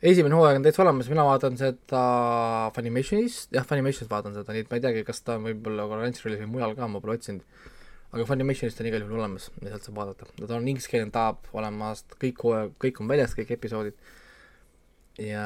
[0.00, 2.02] esimene hooaeg on täitsa olemas, mina vaatan seda
[2.76, 6.40] Funimationist, jah, Funimationist vaatan seda, nii et ma ei teagi, kas ta on võib-olla Crunchyrollil
[6.44, 7.44] või mujal ka, ma pole otsinud.
[8.10, 12.02] aga Funimationist on igal juhul olemas ja sealt saab vaadata, ta on ingliskeelne taab olemas,
[12.22, 13.94] kõik hooaeg, kõik on väljas, kõik episoodid.
[15.20, 15.44] ja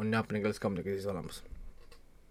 [0.00, 1.42] on jaapani keeles ka muidugi siis olemas.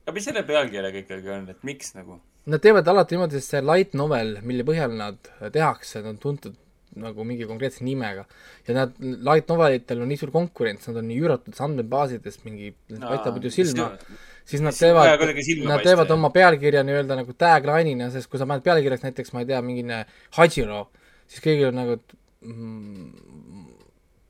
[0.05, 2.19] aga mis selle pealkirjaga ikkagi on, et miks nagu?
[2.45, 6.57] Nad teevad alati niimoodi, et see light novel, mille põhjal nad tehakse, nad on tuntud
[7.00, 8.26] nagu mingi konkreetse nimega.
[8.68, 13.08] ja nad, light novelitel on nii suur konkurents, nad on nii üüratud andmebaasidest mingi no,,
[13.08, 13.89] paistavad ju silma,
[14.46, 15.26] siis nad teevad,
[15.68, 19.52] nad teevad oma pealkirja nii-öelda nagu tagline'ina, sest kui sa paned pealkirjaks näiteks, ma ei
[19.52, 20.04] tea, mingine
[20.38, 20.86] Hajiro,
[21.28, 21.98] siis kõigil on nagu
[22.46, 23.34] mm,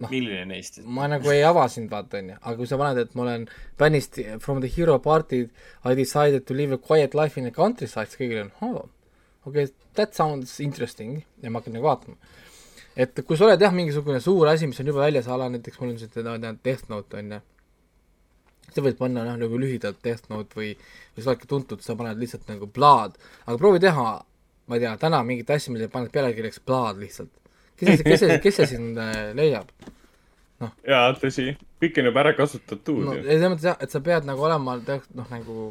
[0.03, 0.81] noh, milline neist?
[0.85, 3.47] ma nagu ei ava sind, vaata, onju, aga kui sa paned, et ma olen
[3.81, 5.45] bännist from the hero party
[5.83, 8.85] I decided to live a quiet life in a countryside, siis kõigil on oh,
[9.47, 12.17] okei okay,, that sounds interesting ja ma hakkan nagu vaatama
[12.95, 15.93] et kui sa oled jah, mingisugune suur asi, mis on juba väljas, ala näiteks mul
[15.93, 17.39] on see, no tead, Death Note on ju,
[18.73, 20.73] sa võid panna noh, nagu lühidalt Death Note või,
[21.15, 24.07] või sa oledki tuntud, sa paned lihtsalt nagu Blood, aga proovi teha,
[24.69, 27.33] ma ei tea, täna mingit asja, mille paned pealkirjaks Blood lihtsalt.
[27.79, 29.73] kes see, kes see, kes see sind äh, leiab?
[30.63, 30.73] noh.
[30.87, 33.25] jaa, tõsi, kõik on juba ära kasutatud no, ju.
[33.27, 35.69] selles mõttes jah, et sa pead nagu olema noh, nagu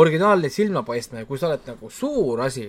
[0.00, 2.68] originaalne silmapaistma ja kui sa oled nagu suur asi,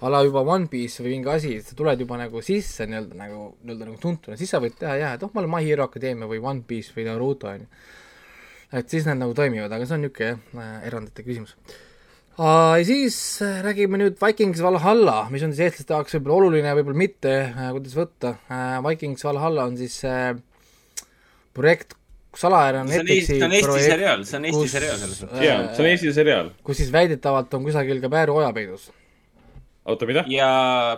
[0.00, 3.46] a la juba One Piece või mingi asi, sa tuled juba nagu sisse nii-öelda nagu,
[3.62, 6.28] nii-öelda nagu tuntuna, siis sa võid teha jah, et oh, ma olen My Hero Academia
[6.30, 7.68] või One Piece või Naruto, on ju.
[8.80, 11.54] et siis need nagu toimivad, aga see on niisugune jah, erandite küsimus.
[12.38, 17.02] ja siis äh, räägime nüüd Vikings Valhalla, mis on siis eestlaste jaoks võib-olla oluline, võib-olla
[17.04, 18.34] mitte, äh, kuidas võtta.
[18.50, 20.32] äh, Vikings Valhalla on siis äh,
[21.54, 21.94] projekt
[22.34, 25.46] salajane Netflixi see on Eesti projekt, seriaal, see on Eesti kus, seriaal selles mõttes.
[25.46, 26.52] jaa, see on Eesti seriaal.
[26.66, 28.90] kus siis väidetavalt on kusagil ka Pääru oja peidus
[29.84, 30.24] oota, mida?
[30.30, 30.48] ja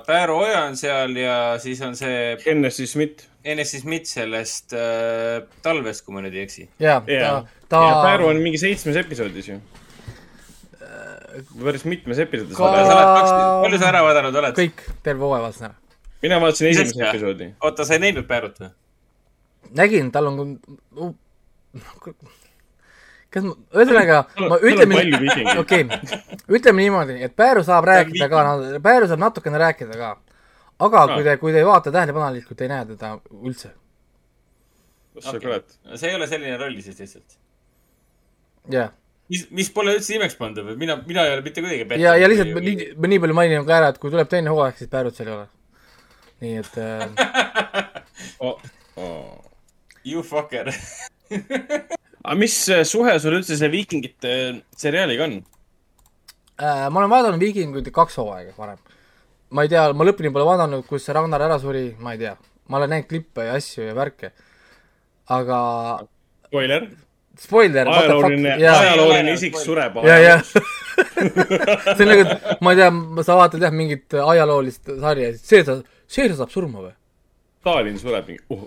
[0.07, 2.37] Pääru Oja on seal ja siis on see.
[2.55, 3.27] NSC Schmidt.
[3.47, 6.69] NSC Schmidt sellest äh, talvest, kui ma nüüd ei eksi.
[6.83, 7.33] ja, ta,
[7.69, 7.83] ta.
[7.83, 9.61] ja Pääru on mingi seitsmes episoodis ju.
[11.61, 12.71] päris mitmes episoodis Ka....
[13.63, 14.57] palju sa ära vaadanud oled?
[14.57, 15.77] kõik, terve hooaja vaatasin ära.
[16.23, 17.53] mina vaatasin esimest episoodi.
[17.61, 18.73] oota, sa ei näinud Päärut või?
[19.77, 20.57] nägin, tal on
[23.35, 24.19] kas ma, ühesõnaga,
[24.51, 25.01] ma ütleme,
[25.61, 26.21] okei okay,,
[26.59, 28.45] ütleme niimoodi, et Pääru saab rääkida ka,
[28.83, 30.13] Pääru saab natukene rääkida ka.
[30.87, 31.17] aga no.
[31.17, 33.73] kui te, kui te ei vaata tähelepanelikult, ei näe teda üldse.
[35.17, 35.67] kus sa kurat?
[35.95, 37.39] see ei ole selline roll siis lihtsalt?
[38.71, 38.95] jah yeah.
[39.33, 42.07] mis, mis pole üldse imeks pandav, mina, mina ei ole mitte kuidagi pettunud.
[42.07, 42.65] ja, ja lihtsalt või...
[42.71, 45.37] nii, nii palju mainin ka ära, et kui tuleb teine hooaeg, siis Päärut seal ei
[45.41, 45.51] ole.
[46.45, 47.05] nii et äh...
[48.47, 48.63] oh,
[48.97, 49.43] oh.
[50.07, 50.71] You fucker
[52.27, 55.39] aga mis äh, suhe sul üldse selle Viikingite äh, seriaaliga on
[56.59, 56.89] äh,?
[56.91, 58.81] ma olen vaadanud Viikinguid kaks hooaega varem.
[59.55, 62.35] ma ei tea, ma lõpuni pole vaadanud, kus see Ragnar ära suri, ma ei tea.
[62.69, 64.33] ma olen näinud klippe ja asju ja värke.
[65.39, 65.59] aga.
[66.49, 66.89] Spoiler.
[67.39, 67.89] Spoiler.
[67.95, 70.03] ajalooline, ajalooline isik sureb.
[70.03, 70.37] ja, ja
[71.97, 76.55] see on nagu, ma ei tea, sa vaatad jah mingit ajaloolist sarja, Caesar, Caesar saab
[76.55, 76.97] surma või?
[77.61, 78.67] Stalin sureb mingi uh..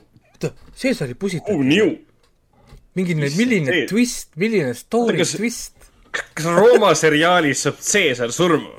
[0.79, 1.65] Caesari pusitati uh,.
[1.65, 1.97] New
[2.97, 3.85] mingi, milline see?
[3.89, 5.89] twist, milline story kas, twist.
[6.11, 8.71] kas Rooma seriaalis saab Caesar surma?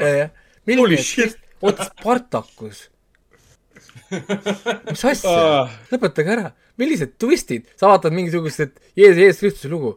[0.69, 2.87] milline twist, oota, Spartakus.
[4.91, 5.33] mis asja
[5.93, 6.51] lõpetage ära,
[6.81, 9.97] millised twistid, sa vaatad mingisugust, et Jeesus, Jeesus Kristuse lugu.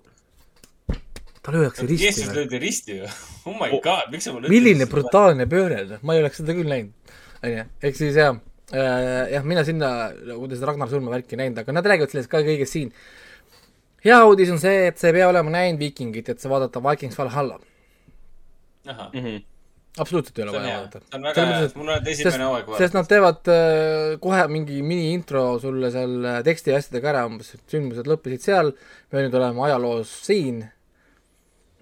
[1.44, 2.08] ta lüüakse risti.
[2.08, 3.14] Jeesus löödi risti või?
[3.44, 6.70] Oh my god, miks sa mulle milline brutaalne pööre, noh, ma ei oleks seda küll
[6.70, 7.18] näinud.
[7.44, 8.38] onju, ehk siis jah
[8.72, 9.90] äh,, jah, mina sinna,
[10.30, 12.94] kuidas Ragnar surma värki ei näinud, aga nad räägivad sellest ka kõigest siin
[14.04, 17.18] hea uudis on see, et sa ei pea olema näinud Vikingit, et sa vaadata Vikings
[17.20, 17.60] Valhalla.
[18.88, 19.10] ahah,
[19.98, 21.00] absoluutselt ei ole vaja vaadata.
[21.00, 21.72] See on väga hea.
[21.76, 22.84] Mul on esimene hooaeg vaadata.
[22.84, 27.54] sest nad teevad äh, kohe mingi mini-intro sulle seal äh, teksti ja asjadega ära umbes,
[27.58, 28.74] et sündmused lõppesid seal,
[29.14, 30.64] me nüüd oleme ajaloos siin.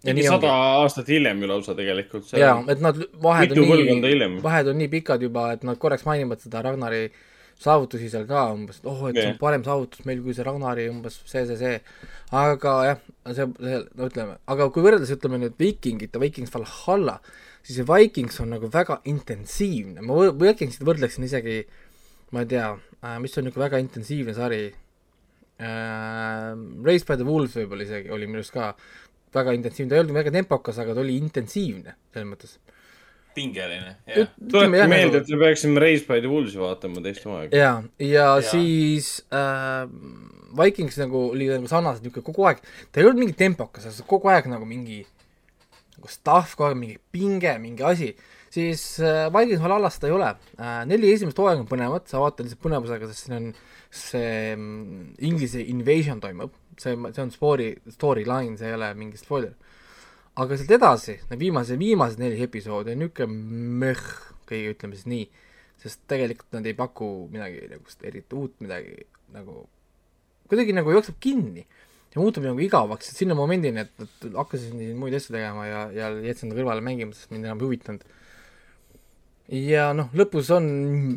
[0.05, 2.29] mingi sada aastat hiljem ju lausa tegelikult.
[2.37, 6.41] jaa, et nad vahed on nii vahed on nii pikad juba, et nad korraks mainivad
[6.43, 7.05] seda Ragnari
[7.61, 10.87] saavutusi seal ka umbes, et oh, et see on parem saavutus meil kui see Ragnari
[10.91, 11.77] umbes see, see, see.
[12.41, 17.19] aga jah, see, see, no ütleme, aga kui võrreldes ütleme nüüd Vikingit ja Vikings Valhalla,
[17.61, 21.61] siis see Vikings on nagu väga intensiivne, ma Vikingsit võrdleksin isegi,
[22.35, 22.71] ma ei tea,
[23.21, 24.63] mis on niisugune väga intensiivne sari
[25.61, 26.51] äh,,
[26.85, 28.73] Raised by the Wolves võib-olla isegi oli minu arust ka
[29.35, 32.57] väga intensiivne, ta ei olnud väga tempokas, aga ta oli intensiivne selles mõttes.
[33.35, 33.95] pingeline.
[34.51, 37.55] Tuletage meelde, et me peaksime Raised by the Wolves'i vaatama teist hooaega.
[37.57, 38.41] ja, ja Jaa.
[38.51, 39.87] siis äh,
[40.57, 42.61] Vikings nagu oli nagu sarnaselt niisugune kogu aeg,
[42.91, 45.01] ta ei olnud mingi tempokas, aga kogu aeg nagu mingi
[45.97, 48.11] nagu stuff, kogu aeg mingi pinge, mingi asi,
[48.51, 50.81] siis äh, Vikings Valhalla seda ei ole äh,.
[50.89, 53.51] neli esimest hooaega on põnevad, sa vaatad lihtsalt põnevusega, sest siin on
[53.91, 59.55] see mm, Inglise invasion toimub, see, see on story, storyline, see ei ole mingi spoiler.
[60.39, 64.03] Aga sealt edasi, need viimased, viimased neli episoodi on niisugune möh,
[64.47, 65.27] kõige ütleme siis nii,
[65.81, 68.95] sest tegelikult nad ei paku midagi nagu eriti uut midagi
[69.35, 69.65] nagu,
[70.51, 71.65] kuidagi nagu jookseb kinni.
[72.11, 75.85] Ja muutub nagu igavaks, et sinna momendini, et, et hakkasin siin muid asju tegema ja,
[75.95, 78.03] ja jätsin ta kõrvale mängima, sest mind enam ei huvitanud.
[79.55, 80.67] ja noh, lõpus on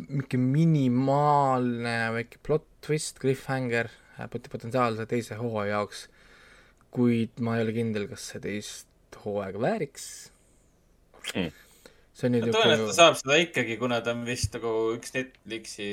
[0.07, 3.91] mingi minimaalne väike plot twist, cliffhanger,
[4.31, 6.05] potentsiaalse teise hooaja jaoks,
[6.95, 10.07] kuid ma ei ole kindel, kas see teist hooaega vääriks
[11.33, 11.53] mm..
[12.15, 15.15] see on nüüd no tõenäoliselt ta saab seda ikkagi, kuna ta on vist nagu üks
[15.15, 15.87] Netflixi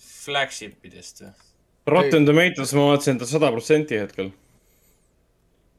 [0.00, 1.24] flagship idest.
[1.90, 4.30] Rotten Tomatoes ma vaatasin ta sada protsenti hetkel.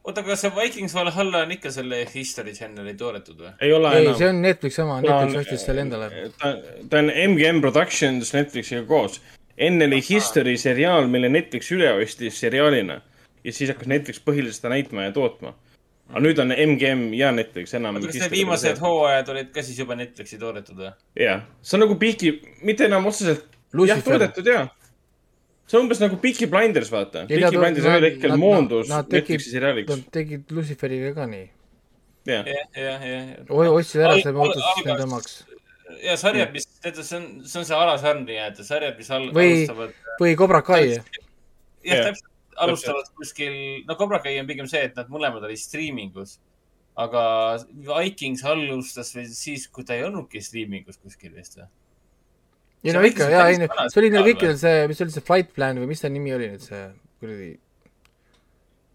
[0.06, 3.56] oota, aga see Vikings Valhalla on ikka selle History Channeli toodetud või?
[3.66, 4.20] ei ole ei, enam.
[4.20, 6.30] see on Netflixi oma, Netflix ostis selle endale.
[6.38, 6.54] ta,
[6.92, 9.20] ta on MGM Productions Netflixiga koos.
[9.58, 13.02] enne oli History seriaal, mille Netflix üle ostis seriaalina
[13.46, 15.54] ja siis hakkas Netflix põhiliselt seda näitama ja tootma.
[16.10, 17.98] Aga nüüd on MGM ja Netflix enam.
[17.98, 20.92] oota, kas need viimased hooajad olid ka siis juba Netflixi toodetud või?
[21.20, 22.34] jah, see on nagu Peaky,
[22.68, 23.48] mitte enam otseselt,
[23.90, 24.68] jah, toodetud jaa.
[25.66, 27.26] see on umbes nagu Peaky Blinders, vaata.
[27.32, 29.90] Peaky Blinders ühel hetkel moondus Netflixi seriaaliks.
[29.92, 31.50] Nad tegid Luciferiga ka nii.
[32.30, 32.48] jah,
[32.78, 35.42] jah, jah, ostsid ära, see muutus nende omaks.
[36.06, 39.52] ja sarjad, mis, tead, see on, see on see alasarn nii-öelda, sarjad, mis al- või
[39.58, 40.00] alustavad.
[40.22, 40.86] või Cobra Kai.
[40.96, 42.30] jah, täpselt,
[42.64, 43.56] alustavad kuskil,
[43.88, 46.40] no Cobra Kai on pigem see, et nad mõlemad olid striimingus.
[46.96, 47.22] aga
[47.68, 51.68] Vikings alustas veel siis, kui ta ei olnudki striimingus kuskil vist või?
[52.86, 53.60] ei no ikka, jaa, ei,
[53.92, 56.48] see oli neil kõikidel see, mis oli see Flight Plan või mis ta nimi oli
[56.54, 56.82] nüüd see
[57.20, 57.52] kuradi,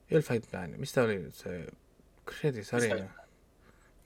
[0.08, 1.64] ei olnud Flight Plan, mis ta oli nüüd see
[2.30, 2.92] kuradi sari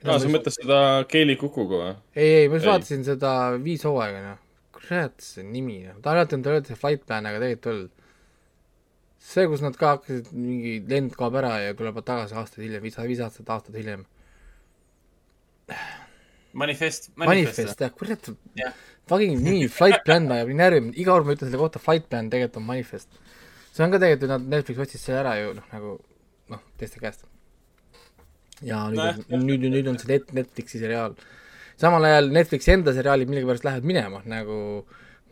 [0.05, 0.79] aa, sa mõtled seda
[1.11, 1.93] Keili Kukuga või?
[2.17, 4.41] ei, ei, ma just vaatasin seda viis hooaega, noh.
[4.77, 6.01] kurat, see nimi, noh.
[6.05, 8.04] ta alati on, ta öeldi Flight Plan, aga tegelikult ei olnud.
[9.25, 12.97] see, kus nad ka hakkasid, mingi lend kaob ära ja tuleb tagasi aastaid hiljem, viis,
[13.09, 14.05] viis aastat, aastat hiljem.
[16.53, 18.29] manifest, manifest, jah, kurat
[18.59, 18.75] Jah.,
[19.09, 22.29] fucking nimi, Flight Plan ajab nii närvi, iga kord ma ütlen selle kohta Flight Plan,
[22.33, 23.23] tegelikult on manifest.
[23.73, 25.95] see on ka tegelikult ju, nad, Netflix ostis selle ära ju noh, nagu
[26.53, 27.25] noh, teiste käest.
[28.61, 31.17] ja nüüd Nojah, on, nüüd, nüüd on see Net-, Netflixi seriaal.
[31.81, 34.59] samal ajal Netflixi enda seriaalid millegipärast lähevad minema, nagu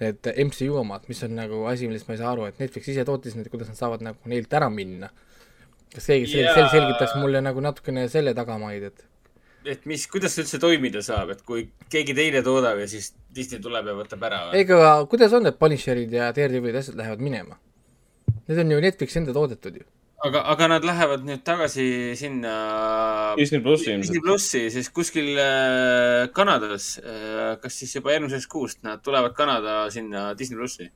[0.02, 3.04] need MCU omad, mis on nagu asi, millest ma ei saa aru, et Netflix ise
[3.08, 5.10] tootis need, kuidas nad saavad nagu neilt ära minna.
[5.92, 6.54] kas keegi Jaa.
[6.56, 9.08] sel- selgitaks mulle nagu natukene selle tagamaid, et
[9.64, 13.60] et mis, kuidas see üldse toimida saab, et kui keegi teine toodab ja siis Disney
[13.62, 14.62] tuleb ja võtab ära või?
[14.62, 17.58] ega kuidas on need Punisherid ja Daredevilid ja asjad lähevad minema?
[18.48, 19.84] Need on ju Netflixi enda toodetud ju.
[20.26, 21.86] aga, aga nad lähevad nüüd tagasi
[22.18, 22.54] sinna
[23.38, 24.08] Disney plussi ilmselt.
[24.08, 29.84] Disney plussi, siis kuskil äh, Kanadas äh,, kas siis juba järgmisest kuust nad tulevad Kanada
[29.94, 30.90] sinna Disney plussi.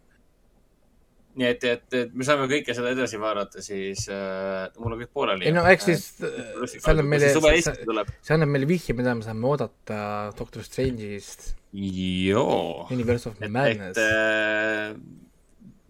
[1.36, 5.10] nii et, et, et me saame kõike seda edasi vaadata, siis äh, mul on kõik
[5.12, 5.44] pooleli.
[5.44, 9.44] ei no eks siis äh, see annab meile, see, annab meile vihje, mida me saame
[9.50, 9.98] oodata
[10.38, 12.86] Doctor Strange'ist, joo.
[12.94, 15.02] Universe of Madness et.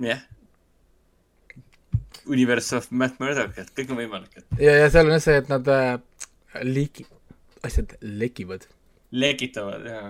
[0.09, 0.27] jah.
[2.27, 5.40] Universe of Matt Murdoch, et kõik on võimalik, et ja, ja seal on jah see,
[5.40, 5.97] et nad äh,
[6.66, 7.07] leki-,
[7.66, 8.66] asjad lekivad.
[9.16, 10.03] lekitavad ja.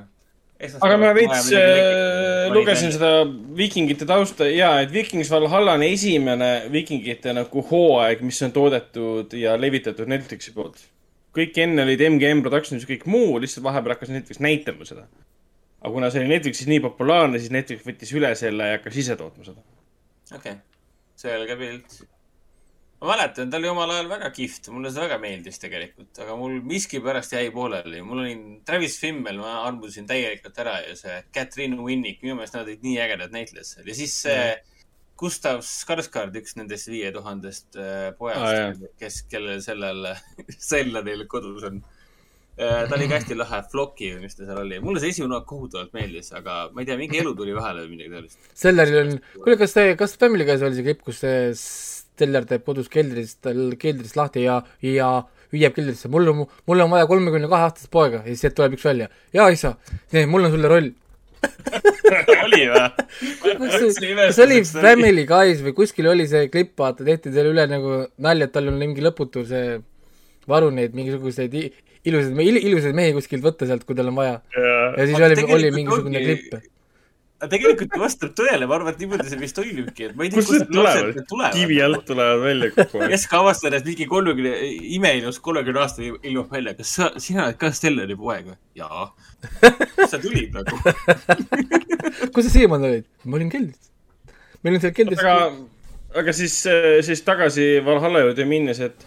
[0.80, 3.12] aga ma veits äh, lugesin seda
[3.58, 9.56] viikingite tausta ja, et Vikings Valhalla on esimene viikingite nagu hooaeg, mis on toodetud ja
[9.60, 10.80] levitatud Netflixi poolt.
[11.36, 15.08] kõik enne olid MGM Productions ja kõik muu, lihtsalt vahepeal hakkas Netflix näitama seda.
[15.82, 19.18] aga kuna see oli Netflixis nii populaarne, siis Netflix võttis üle selle ja hakkas ise
[19.20, 19.60] tootma seda.
[20.32, 20.64] okei okay.,
[21.16, 21.96] selge pilt.
[23.00, 26.60] ma mäletan, ta oli omal ajal väga kihvt, mulle see väga meeldis tegelikult, aga mul
[26.64, 28.00] miskipärast jäi pooleli.
[28.04, 28.36] mul oli
[28.68, 32.96] Travis Fimmel, ma armusin täielikult ära ja see Catherine Winnick, minu meelest nad olid nii
[33.04, 34.40] ägedad näitlejad seal ja siis see
[35.16, 40.10] Gustav Skarsgård, üks nendest viie tuhandest äh, pojast ah,, kes, kellel sellel
[40.70, 41.80] Sellanil kodus on.
[42.56, 45.48] Ta oli ka hästi lahe, Flocki või mis ta seal oli, mulle see esimene hooaeg
[45.50, 48.50] kohutavalt meeldis, aga ma ei tea, mingi elu tuli vahele või midagi sellist.
[48.56, 49.10] Stellaril on,
[49.42, 51.50] kuule, kas te, kas Family Guy's oli see klipp, kus see
[52.16, 55.10] Stellar teeb kodus keldris, tal keldrist lahti ja, ja
[55.52, 58.78] hüüab keldrisse, mul on, mul on vaja kolmekümne kahe aastast poega ja siis sealt tuleb
[58.78, 59.10] üks välja.
[59.36, 59.74] jaa, isa,
[60.24, 60.94] mul on sulle roll.
[62.46, 62.86] oli või?
[63.60, 63.90] kas see
[64.32, 68.48] see oli Family Guy's või kuskil oli see klipp, vaata, tehti selle üle nagu nalja,
[68.48, 69.76] et tal on mingi lõputu see
[70.48, 71.54] varu neid mingisuguseid
[72.06, 74.40] ilusaid il,, ilusaid mehi kuskilt võtta sealt, kui tal on vaja.
[74.54, 76.56] ja siis Aga oli, oli tegelikult mingisugune klipp.
[77.52, 80.54] tegelikult vastab tõele, ma arvan, et niimoodi see vist toimibki, et ma ei tea, kust
[80.56, 81.56] need tulevad?
[81.56, 83.14] kivi alt tulevad välja kogu aeg.
[83.14, 84.54] kes ka avastab, et mingi kolmekümne,
[84.98, 88.58] imeilus kolmekümne aasta ilmub välja, kas sa, sina oled ka Stellari poeg või?
[88.80, 89.08] jaa.
[89.98, 90.80] kust see tuli praegu?
[92.32, 93.10] kus sa siiamaani olid?
[93.26, 93.90] ma olin keldris.
[94.62, 95.50] meil on seal keldris aga,
[96.22, 96.62] aga siis,
[97.10, 99.06] siis tagasi Valhalla juurde minnes, et,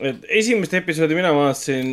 [0.00, 1.92] et esimest episoodi mina vaatasin,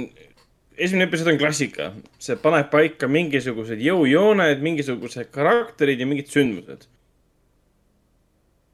[0.78, 1.92] esimene episood on klassika,
[2.22, 6.88] see paneb paika mingisugused jõujooned, mingisugused karakterid ja mingid sündmused.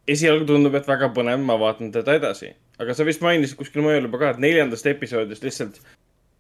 [0.08, 4.06] esialgu tundub, et väga põnev, ma vaatan teda edasi, aga sa vist mainisid kuskil mujal
[4.06, 5.82] juba ka, et neljandast episoodist lihtsalt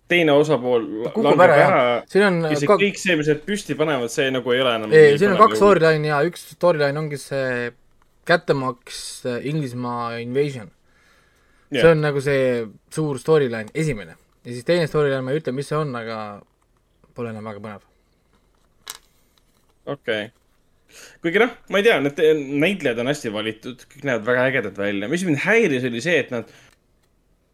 [0.07, 1.81] teine osapool kukub ära, ära.
[2.07, 4.75] Siin on ja see ka- kõik see, mis nad püsti panevad, see nagu ei ole
[4.79, 4.93] enam.
[4.95, 5.59] ei, siin on kaks.
[5.59, 7.73] storyline'i ja üks storyline ongi see
[8.27, 10.71] kättemaks Inglismaa invasion
[11.71, 11.81] yeah..
[11.81, 12.47] see on nagu see
[12.93, 14.17] suur storyline, esimene.
[14.43, 16.17] ja siis teine storyline, ma ei ütle, mis see on, aga
[17.17, 17.85] pole enam väga põnev.
[19.87, 20.33] okei okay..
[21.23, 22.23] kuigi noh, ma ei tea, need
[22.63, 25.11] näitlejad on hästi valitud, kõik näevad väga ägedad välja.
[25.11, 26.51] mis mind häiris, oli see, et nad,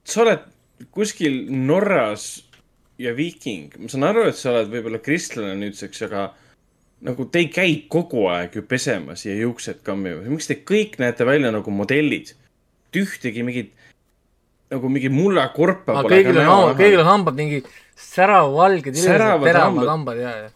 [0.07, 0.49] sa oled
[0.94, 2.44] kuskil Norras
[3.02, 6.27] ja viiking, ma saan aru, et sa oled võib-olla kristlane nüüdseks, aga
[7.03, 11.27] nagu te ei käi kogu aeg ju pesemas ja juuksed kammimas, miks te kõik näete
[11.27, 12.35] välja nagu modellid?
[12.94, 13.72] ühtegi mingit
[14.74, 17.64] nagu mingi mullakorpa aga kõigil on, kõigil on hambad mingi
[17.94, 19.88] Säravad teravad hambad.
[19.88, 20.50] hambad ja, ja.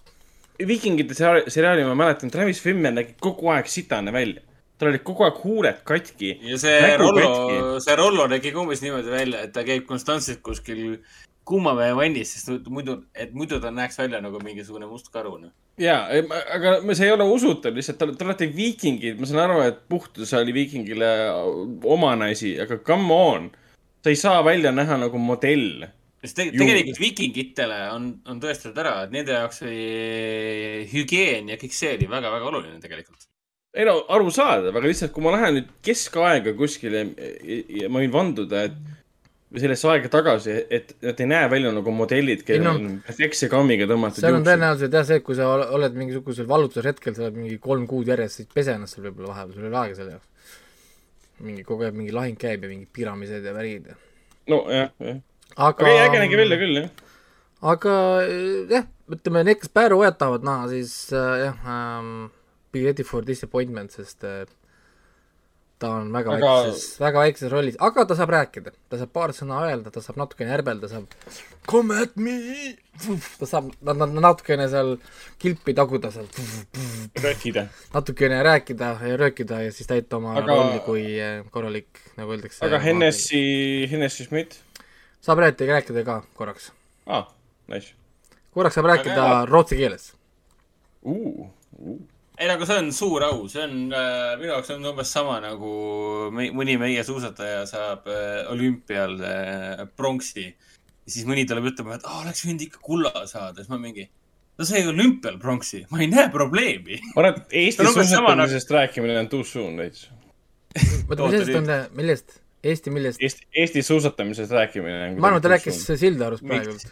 [0.68, 4.42] viikingite seriaali, ma mäletan, Travis Fimmel nägi kogu aeg sitane välja.
[4.78, 6.34] tal olid kogu aeg huuled katki.
[6.50, 11.00] ja see Rollo, see Rollo nägi ka umbes niimoodi välja, et ta käib konstantselt kuskil
[11.48, 15.38] kuumavee vannis, sest muidu, et muidu ta näeks välja nagu mingisugune must karu.
[15.38, 15.54] noh.
[15.82, 16.02] ja,
[16.54, 20.56] aga see ei ole usutav lihtsalt, te olete viikingid, ma saan aru, et puhtus oli
[20.58, 21.14] viikingile
[21.86, 23.50] omane asi, aga come on.
[24.08, 25.88] Sa ei saa välja näha nagu modell.
[26.24, 31.76] sest te tegelikult viikingitele on, on tõestatud ära, et nende jaoks oli hügieen ja kõik
[31.76, 33.28] see oli väga-väga oluline tegelikult.
[33.78, 38.16] ei no arusaadav, aga lihtsalt, kui ma lähen nüüd keskaega kuskile ja, ja ma võin
[38.16, 38.80] vanduda, et
[39.48, 43.48] või sellesse aega tagasi, et nad ei näe välja nagu modellid, kellel no- on perfektse
[43.52, 47.28] kammiga tõmmatud seal on tõenäoliselt jah see, et kui sa ol- oled mingisugusel vallutushetkel, sa
[47.28, 50.00] oled mingi kolm kuud järjest, siis pese ennast seal võib-olla vahepeal, sul ei ole aega
[50.02, 50.34] selle jaoks.
[51.44, 53.92] Mingi kogu aeg mingi lahing käib ja mingid piramised ja värgid.
[54.48, 55.20] nojah, jah.
[55.56, 56.90] aga aga ei, äge nägi välja küll, jah.
[57.74, 57.96] aga
[58.74, 62.30] jah, ütleme need, kes Pääru-Ojat tahavad näha, siis äh, jah ähm,,
[62.72, 64.46] be ready for disappointment, sest äh,
[65.80, 69.30] ta on väga Aga- väikses, väga väikeses rollis, aga ta saab rääkida, ta saab paar
[69.38, 71.06] sõna öelda, ta saab natukene ärbelda, saab
[71.70, 72.34] come at me,
[73.38, 74.96] ta saab na- na- natukene seal
[75.38, 76.26] kilpi taguda seal,
[77.22, 77.68] röökida.
[77.94, 81.88] natukene rääkida ja röökida ja siis täita oma Aga- rolli kui äh, korralik,
[82.18, 82.66] nagu öeldakse.
[82.66, 84.58] aga Hennessy, Hennessy Schmidt
[85.22, 86.72] saab rääkida, rääkida ka korraks,
[87.06, 87.28] ah,,
[87.68, 87.94] nice
[88.54, 90.14] korraks saab rääkida Aga- rootsi keeles.
[91.06, 91.48] uh,.
[91.78, 92.00] Uh.
[92.38, 95.72] ei, aga see on suur au, see on äh, minu jaoks on umbes sama nagu
[96.34, 100.46] me, mõni meie suusataja saab äh, olümpial äh, pronksi.
[100.46, 104.06] ja siis mõni tuleb ütlema, et aa, oleks võinud ikka kulla saada, siis ma mingi,
[104.58, 107.00] no see ei olümpial pronksi, ma ei näe probleemi.
[107.16, 110.06] ma arvan, et Eesti nagu- suusatamisest rääkimine on too soon veits.
[110.78, 112.38] oota, asjast on, millest?
[112.68, 113.22] Eesti millest?
[113.24, 116.86] Eesti, Eesti suusatamisest rääkimine on ma arvan, et ta rääkis Sildarust praegult.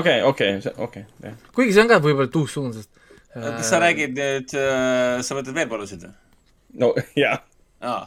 [0.00, 1.38] okei, okei, okei, jah.
[1.54, 3.01] kuigi see on ka võib-olla too soon, sest
[3.34, 4.50] kas sa räägid nüüd,
[5.24, 6.12] sa mõtled veepalusid või?
[6.82, 7.38] no jaa.
[7.80, 8.02] aa,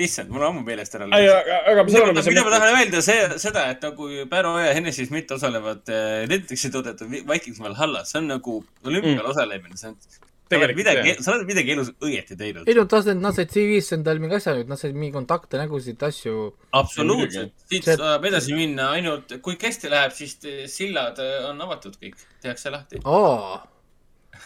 [0.00, 2.32] issand, mul on ammu meelest ära Ei, aga- aga ma saan aru, mida mis sa
[2.32, 6.70] mida ma tahan öelda, see, seda, et nagu Pääro ja Hennessy Schmidt osalevad äh, Netflixi
[6.72, 9.30] toodetud Vi- Vikings Valhallas, see on nagu olümpial mm.
[9.34, 9.96] osalemine, see on
[10.50, 12.66] sa oled Tegelikult midagi jah., sa oled midagi elus õieti teinud.
[12.66, 16.00] ei no said, nad said CV-sse endale mingi asja nüüd, nad said mingi kontakte, nägusid,
[16.02, 16.48] asju.
[16.80, 21.60] absoluutselt, siit See- saab edasi minna ainult, kui hästi läheb, siis te- sillad äh, on
[21.68, 22.98] avatud kõik, tehakse lahti.
[23.04, 23.60] aa,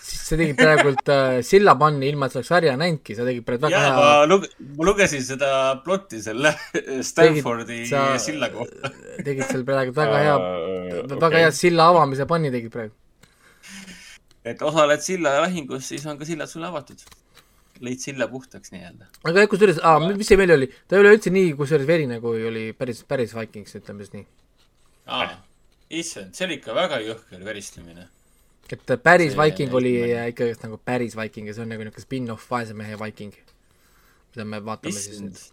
[0.05, 3.81] sa tegid praegult äh, sillapanni ilma, et sa oleks sarja näinudki, sa tegid praegu väga
[3.85, 5.51] hea ma lug-, ma lugesin seda
[5.85, 6.53] plotti selle
[7.11, 8.91] Stanfordi sa- silla kohta.
[9.27, 11.41] tegid seal praegu väga hea Äh, väga okei.
[11.47, 12.93] hea silla avamise panni tegid praegu.
[14.45, 17.01] et osaled silla lahingus, siis on ka sillad sulle avatud.
[17.85, 19.09] lõid silla puhtaks nii-öelda.
[19.27, 19.81] aga kusjuures,
[20.19, 23.33] mis see meil oli, ta ei ole üldse nii kusjuures verine, kui oli päris, päris
[23.35, 24.27] Vikings, ütleme siis nii.
[26.01, 28.07] issand, see oli ikka väga jõhker veristamine.
[28.75, 30.29] Et päris See Viking oli esimene.
[30.35, 33.35] ikkagi nagu päris Viking ja see on nagu niisugune spin-off Vaese mehe Viking,
[34.35, 35.47] mida me vaatame siis issand nüüd.,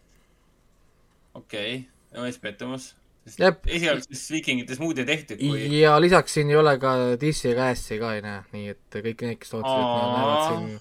[1.42, 2.92] okei okay., õnnis pettumus.
[3.38, 3.68] Jep.
[3.70, 8.00] esialgses Viikingites muud ei tehtud, kui ja lisaks siin ei ole ka Dissi ega Assi
[8.02, 10.80] ka ei näe, nii et kõik need, kes lootsid, et nad näevad siin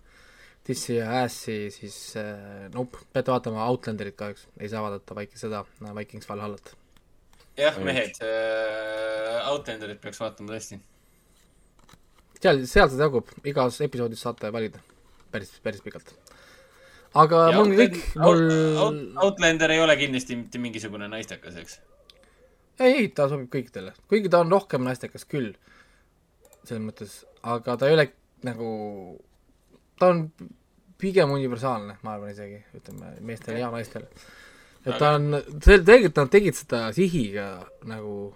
[0.71, 5.65] Dissi ja Assi, siis äh, nope, peate vaatama Outlanderit kahjuks, ei saa vaadata Viking seda,
[5.99, 6.73] Vikings Valhallat.
[7.61, 10.81] jah, mehed äh,, Outlanderit peaks vaatama tõesti.
[12.43, 14.81] seal, seal seda jagub, igas episoodis saate valida,
[15.33, 16.13] päris, päris pikalt.
[17.21, 18.45] aga mul on kõik, mul
[18.85, 21.81] Out, Outlander ei ole kindlasti mitte mingisugune naistekas, eks?
[22.81, 25.53] ei, ei, ta sobib kõikidele, kuigi ta on rohkem naistekas küll,
[26.65, 28.07] selles mõttes, aga ta ei ole
[28.47, 28.71] nagu,
[30.01, 30.25] ta on
[31.01, 34.09] pigem universaalne, ma arvan isegi, ütleme meestele ja naistele.
[34.85, 37.47] et ta on, tegelikult nad tegid seda sihiga
[37.89, 38.33] nagu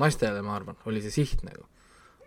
[0.00, 1.66] naistele, ma arvan, oli see siht nagu.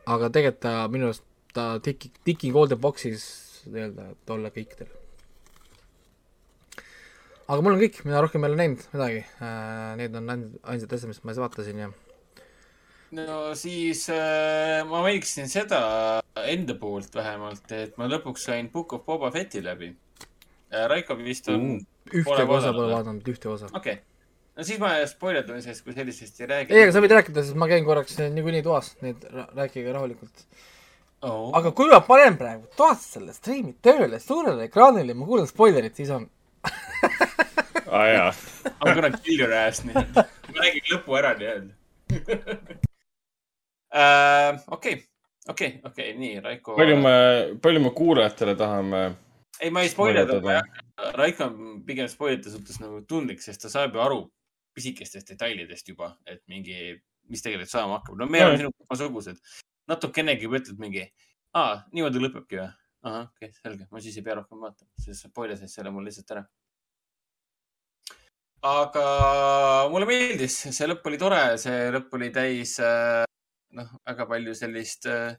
[0.08, 1.26] Aga tegelikult ta minu arust,
[1.56, 3.26] ta tiki, tiki golden box'is
[3.68, 4.90] nii-öelda, et olla kõikidel.
[7.48, 10.98] aga mul on kõik, mina rohkem ei ole näinud midagi äh,, need on ainsad, ainsad
[10.98, 11.92] asjad, mis ma siis vaatasin ja
[13.18, 15.82] no siis äh, ma mainiksin seda
[16.48, 20.86] enda poolt vähemalt, et ma lõpuks sain Book of Boba Fetti läbi äh,.
[20.92, 21.88] Raiko vist on uh,.
[22.12, 23.72] ühtegi osa pole vaadanud, ühte osa.
[23.74, 24.17] okei okay.,
[24.58, 26.74] no siis ma spoilerdamisest kui sellisest ei räägi.
[26.74, 29.28] ei, aga sa võid rääkida, sest ma käin korraks niikuinii toas, nii et
[29.58, 30.46] rääkige rahulikult
[31.22, 31.52] oh..
[31.58, 35.96] aga kui ma panen praegu toas selle striimi tööle suurele ekraanile ja ma kuulen spoilerit,
[36.00, 36.26] siis on
[37.92, 38.32] aa jaa.
[38.68, 40.26] I m gonna kill your ass nii-öelda.
[40.26, 41.74] ma räägin lõpu ära nii-öelda.
[44.76, 44.98] okei,
[45.50, 46.76] okei, okei, nii, Raiko.
[46.80, 47.16] palju me,
[47.62, 49.04] palju me kuulajatele tahame
[49.60, 50.58] ei, ma ei hakka.
[51.18, 54.20] Raiko on pigem spoilerite suhtes nagu tundlik, sest ta saab ju aru
[54.78, 56.98] pisikestest detailidest juba, et mingi,
[57.32, 58.20] mis tegelikult saama hakkab.
[58.20, 59.42] no me oleme sinuga samasugused.
[59.92, 61.08] natukenegi juba ütled mingi,
[61.58, 62.70] aa, niimoodi lõpebki või?
[63.08, 66.08] ahah, okei okay,, selge, ma siis ei pea rohkem vaatama, sest sa spoilersid selle mul
[66.08, 66.44] lihtsalt ära.
[68.68, 69.08] aga
[69.94, 73.24] mulle meeldis, see lõpp oli tore, see lõpp oli täis äh,
[73.78, 75.38] noh, väga palju sellist äh,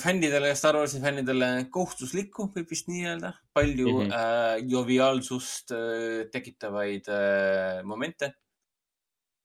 [0.00, 3.34] fännidele, Star Warsi fännidele kohustuslikku, võib vist nii öelda.
[3.52, 4.06] palju mm.
[4.06, 4.14] -hmm.
[4.16, 8.32] äh, joviaalsust äh, tekitavaid äh, momente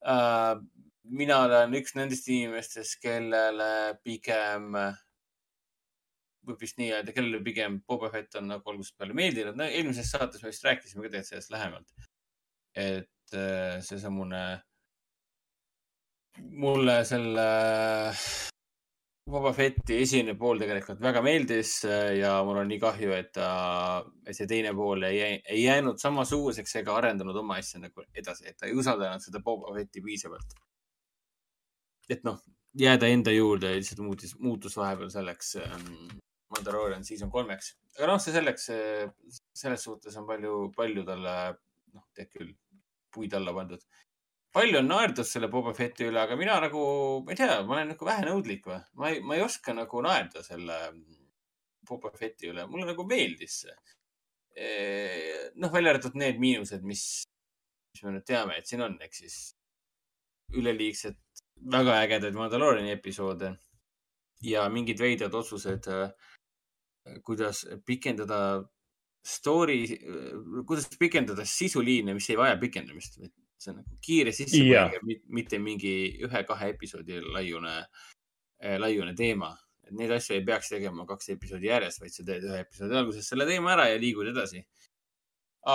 [0.06, 0.56] äh,.
[1.04, 4.96] mina olen üks nendest inimestest, kellele pigem äh,
[6.46, 9.56] võib vist nii öelda, kellele pigem Boba Fett on nagu algusest peale meeldinud.
[9.56, 11.92] no eelmises saates me vist rääkisime ka tegelikult sellest lähemalt.
[12.74, 14.42] et äh, seesamune,
[16.64, 17.46] mulle selle
[19.26, 23.48] Boba Fetti esimene pool tegelikult väga meeldis äh, ja mul on nii kahju, et ta,
[24.30, 28.68] see teine pool ei, ei jäänud samasuguseks ega arendanud oma asja nagu edasi, et ta
[28.68, 30.54] ei usaldanud seda Boba Fetti piisavalt.
[32.14, 32.38] et noh,
[32.78, 35.90] jääda enda juurde lihtsalt muutis, muutus vahepeal selleks ähm,
[36.54, 37.74] Mandalorian season kolmeks.
[37.98, 38.70] aga noh, see selleks,
[39.64, 41.34] selles suhtes on palju, palju talle,
[41.98, 42.54] noh, tead küll,
[43.10, 43.82] puid alla pandud.
[44.56, 46.82] Palju on naerdud selle Boba Fetti üle, aga mina nagu,
[47.24, 48.78] ma ei tea, ma olen nagu vähenõudlik või?
[49.00, 50.78] ma ei, ma ei oska nagu naerda selle
[51.86, 53.76] Boba Fetti üle, mulle nagu meeldis see.
[55.60, 57.04] noh, välja arvatud need miinused, mis,
[57.92, 59.36] mis me nüüd teame, et siin on, ehk siis
[60.56, 61.18] üleliigsed,
[61.72, 63.52] väga ägedaid Mandaloriani episoode
[64.44, 65.88] ja mingid veidrad otsused,
[67.26, 68.40] kuidas pikendada
[69.26, 69.80] story,
[70.66, 73.18] kuidas pikendada sisuliine, mis ei vaja pikendamist.
[73.60, 75.94] See on nagu kiire sissepõige, mitte mingi
[76.26, 77.76] ühe-kahe episoodi laiune,
[78.82, 79.54] laiune teema.
[79.86, 83.28] et neid asju ei peaks tegema kaks episoodi järjest, vaid sa teed ühe episoodi alguses
[83.30, 84.64] selle teema ära ja liigud edasi.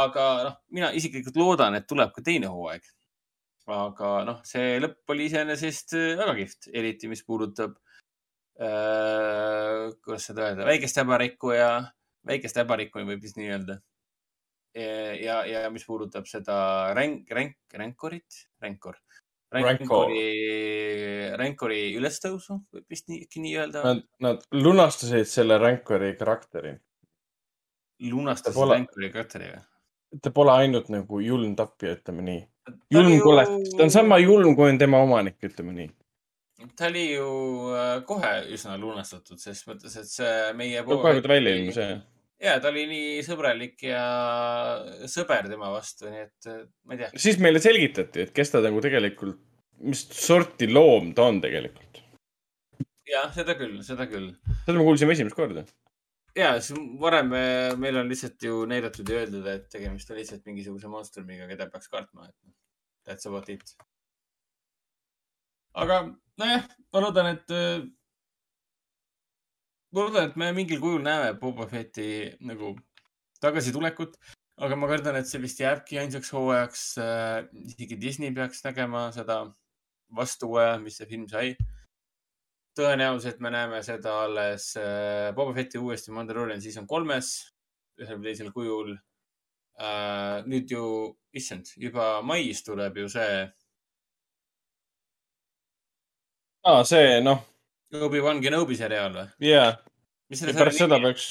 [0.02, 2.84] aga noh, mina isiklikult loodan, et tuleb ka teine hooaeg.
[3.72, 7.78] aga noh, see lõpp oli iseenesest väga kihvt, eriti mis puudutab
[8.60, 11.72] äh,, kuidas seda öelda, väikest häbarikku ja
[12.28, 13.80] väikest häbarikku võib vist nii öelda.
[14.76, 16.58] ja, ja mis puudutab seda
[16.98, 19.00] ränk, ränk, ränkorit, ränkor,
[19.52, 20.22] ränkori,
[21.40, 23.84] ränkori ülestõusu, võib vist nii, äkki nii öelda.
[23.88, 26.78] Nad, nad lunastasid selle Rancori karakteri.
[28.12, 29.66] lunastasid pole- ränkori karakteri või?
[30.20, 32.42] ta pole ainult nagu julm tapja, ütleme nii.
[32.92, 35.92] julm kolet, ta on sama julm, kui on tema omanik, ütleme nii.
[36.78, 37.28] ta oli ju
[37.76, 40.84] äh, kohe üsna lunastatud, ses mõttes, et see meie.
[40.88, 42.02] kohe, kui ta välja ilmus, jah.
[42.42, 44.02] Ja ta oli nii sõbralik ja
[45.10, 47.12] sõber tema vastu, nii et äh, ma ei tea.
[47.28, 49.40] siis meile selgitati, et kes ta nagu tegelikult,
[49.86, 52.02] mis sorti loom ta on tegelikult.
[53.12, 54.32] jah, seda küll, seda küll.
[54.66, 55.66] seda me kuulsime esimest korda.
[56.38, 60.46] ja, siis varem me- meil on lihtsalt ju näidatud ja öeldud, et tegemist on lihtsalt
[60.50, 62.54] mingisuguse monstrumiga, keda peaks kartma, noh,
[63.08, 63.76] that's about it.
[65.78, 66.04] aga
[66.42, 67.60] nojah, ma loodan, et,
[69.92, 72.76] ma loodan, et me mingil kujul näeme Boba Fetti nagu
[73.44, 74.18] tagasitulekut,
[74.62, 76.86] aga ma kardan, et see vist jääbki ainsaks hooajaks.
[77.66, 79.44] isegi Disney peaks nägema seda
[80.16, 81.56] vastuhooaja, mis see film sai
[82.78, 87.34] tõenäoliselt me näeme seda alles äh, Boba Fetti uuesti Mandalorian season kolmes,
[88.00, 90.44] ühel või teisel kujul äh,.
[90.48, 90.86] nüüd ju,
[91.36, 93.34] issand, juba mais tuleb ju see
[96.64, 97.44] aa, see noh,
[97.92, 99.26] Obi-Wan Kenobi seriaal või?
[99.44, 99.72] jaa.
[100.32, 101.26] ja pärast seda nimi peaks,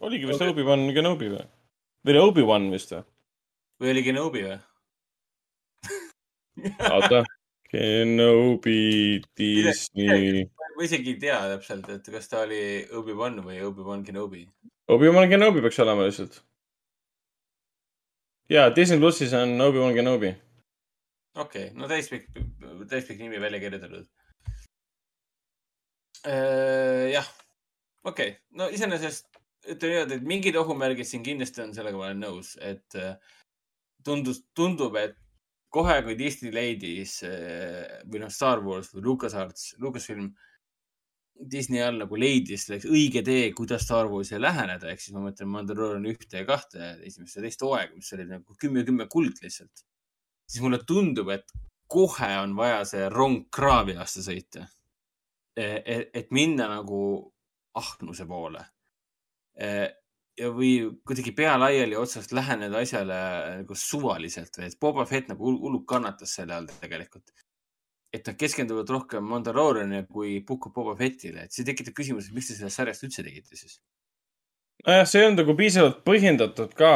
[0.00, 1.44] oligi vist Obi-Wan Kenobi või?
[2.06, 3.02] või oli Obi-Wan vist või?
[3.82, 4.58] või oli Kenobi või?
[6.90, 7.24] oota.
[7.76, 10.46] Kenobi Disney.
[10.76, 14.46] ma isegi ei tea täpselt, et kas ta oli Obi-Wan või Obi-Wan Kenobi.
[14.88, 16.40] Obi-Wan Kenobi peaks olema lihtsalt.
[18.48, 20.32] jaa, Disney plussis on Obi-Wan Kenobi.
[21.36, 22.30] okei okay,, no täispikk,
[22.88, 24.08] täispikk nimi välja kirjutatud.
[26.26, 27.28] jah,
[28.04, 29.28] okei okay., no iseenesest
[29.66, 33.14] ütlen niimoodi, et mingid ohumärgid siin kindlasti on, sellega ma olen nõus, et äh,
[34.06, 35.16] tundus, tundub, et
[35.74, 40.30] kohe, kui Disney leidis äh, või noh, Star Wars või LucasArts, Lucasfilm
[41.36, 45.50] Disney all nagu leidis selleks õige tee, kuidas Star Warsile läheneda, ehk siis ma mõtlen
[45.52, 49.84] Mandalorian ühte ja kahte, esimest ja teist hooaega, mis oli nagu kümme, kümme kuld lihtsalt.
[50.46, 51.50] siis mulle tundub, et
[51.90, 54.64] kohe on vaja see rong kraavi vastu sõita.
[55.56, 57.00] et, et minna nagu
[57.76, 58.64] ahnuse poole.
[59.56, 60.70] ja, või
[61.08, 63.18] kuidagi pea laiali otsast läheneda asjale
[63.62, 67.32] nagu suvaliselt või, et Boba Fett nagu hull- hullult kannatas selle all tegelikult
[68.16, 72.58] et nad keskenduvad rohkem Mandalorianile kui of Boba Fettile, et see tekitab küsimuse, miks te
[72.58, 73.78] sellest sarjast üldse tegite siis?
[74.86, 76.92] nojah, see ei olnud nagu piisavalt põhjendatud ka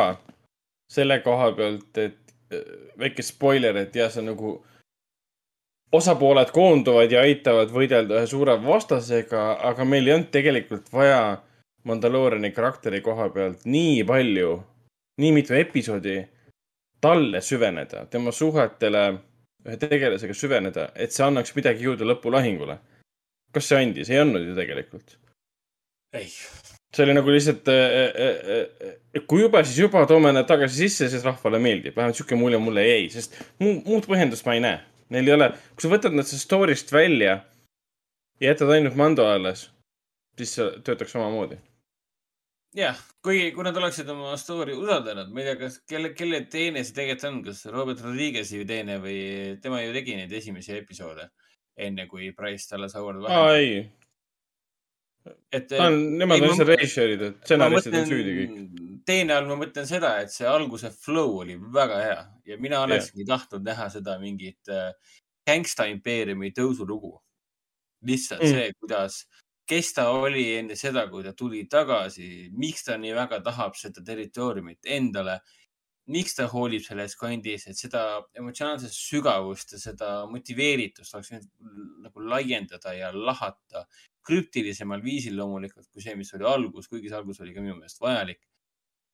[0.90, 2.66] selle koha pealt, et äh,
[3.00, 4.54] väike spoiler, et jah, see on nagu
[5.92, 11.22] osapooled koonduvad ja aitavad võidelda ühe suure vastasega, aga meil ei olnud tegelikult vaja
[11.88, 14.50] Mandalooriani karakteri koha pealt nii palju,
[15.22, 16.18] nii mitu episoodi
[17.00, 19.04] talle süveneda, tema suhetele
[19.64, 22.78] ühe tegelasega süveneda, et see annaks midagi juurde lõpulahingule.
[23.54, 24.10] kas see andis?
[24.10, 25.16] ei andnud ju tegelikult.
[26.12, 26.28] ei.
[26.28, 27.72] see oli nagu lihtsalt,
[29.26, 31.96] kui juba, siis juba toome nad tagasi sisse, siis rahvale meeldib.
[31.96, 34.80] vähemalt sihuke mulje mulle jäi, sest muud põhjendust ma ei näe.
[35.10, 37.32] Neil ei ole, kui sa võtad nad sellest story'st välja
[38.40, 39.66] ja jätad ainult Mando alles,
[40.38, 41.58] siis see töötaks samamoodi.
[42.78, 46.84] jah, kui, kui nad oleksid oma story usaldanud, ma ei tea, kas, kelle, kelle teene
[46.86, 49.20] see tegelikult on, kas Robert Rodriguez'i teene või
[49.62, 51.26] tema ju tegi neid esimesi episoode
[51.80, 53.82] enne, kui Price talle Howard aa, ei.
[55.52, 58.54] Et ta on, nemad on lihtsalt režissöörid, et stsenaristid on süüdi kõik.
[59.08, 63.26] teine all ma mõtlen seda, et see alguse flow oli väga hea ja mina olekski
[63.28, 64.94] tahtnud näha seda mingit äh,
[65.46, 67.18] gängsta impeeriumi tõusulugu.
[68.08, 68.52] lihtsalt mm.
[68.54, 69.16] see, kuidas,
[69.68, 74.00] kes ta oli enne seda, kui ta tuli tagasi, miks ta nii väga tahab seda
[74.06, 75.40] territooriumit endale,
[76.10, 81.50] miks ta hoolib selles kandis, et seda emotsionaalset sügavust ja seda motiveeritust oleks võinud
[82.06, 83.84] nagu laiendada ja lahata
[84.26, 88.02] krüptilisemal viisil loomulikult kui see, mis oli algus, kuigi see algus oli ka minu meelest
[88.02, 88.42] vajalik.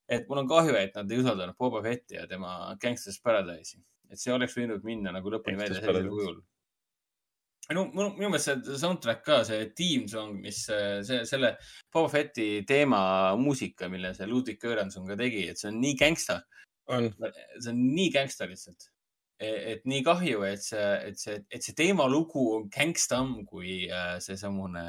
[0.09, 3.81] et mul on kahju, et nad ei usaldanud Boba Fetti ja tema Gangsters Paradise'i,
[4.11, 6.37] et see oleks võinud minna nagu lõpuni välja sellisel kujul.
[7.75, 11.57] no minu minu meelest see soundtrack ka, see team song, mis äh, see, selle
[11.93, 13.01] Boba Fetti teema
[13.41, 16.43] muusika, mille see Ludwig Göransson ka tegi, et see on nii gängsta.
[16.87, 18.91] see on nii gängsta lihtsalt.
[19.41, 24.85] Et nii kahju, et see, et see, et see teemalugu on gängstam kui äh, seesamune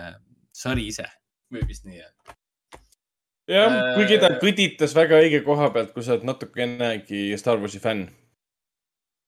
[0.55, 1.07] sari ise,
[1.53, 2.37] võib vist nii öelda.
[3.51, 7.83] jah, kuigi ta Äh, kõditas väga õige koha pealt, kui sa oled natukenegi Star Warsi
[7.83, 8.07] fänn.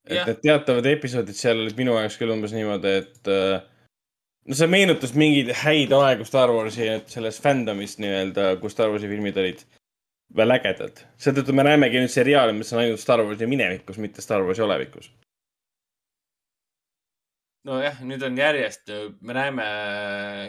[0.10, 3.60] et need teatavad episoodid seal olid minu jaoks küll umbes niimoodi, et äh,
[4.48, 9.38] no see meenutas mingeid häid aegu Star Warsi selles fandom'is nii-öelda, kus Star Warsi filmid
[9.38, 9.62] olid
[10.36, 11.02] veel ägedad.
[11.18, 15.12] seetõttu me näemegi nüüd seriaale, mis on ainult Star Warsi minevikus, mitte Star Warsi olevikus.
[17.70, 18.92] nojah, nüüd on järjest,
[19.22, 19.66] me näeme,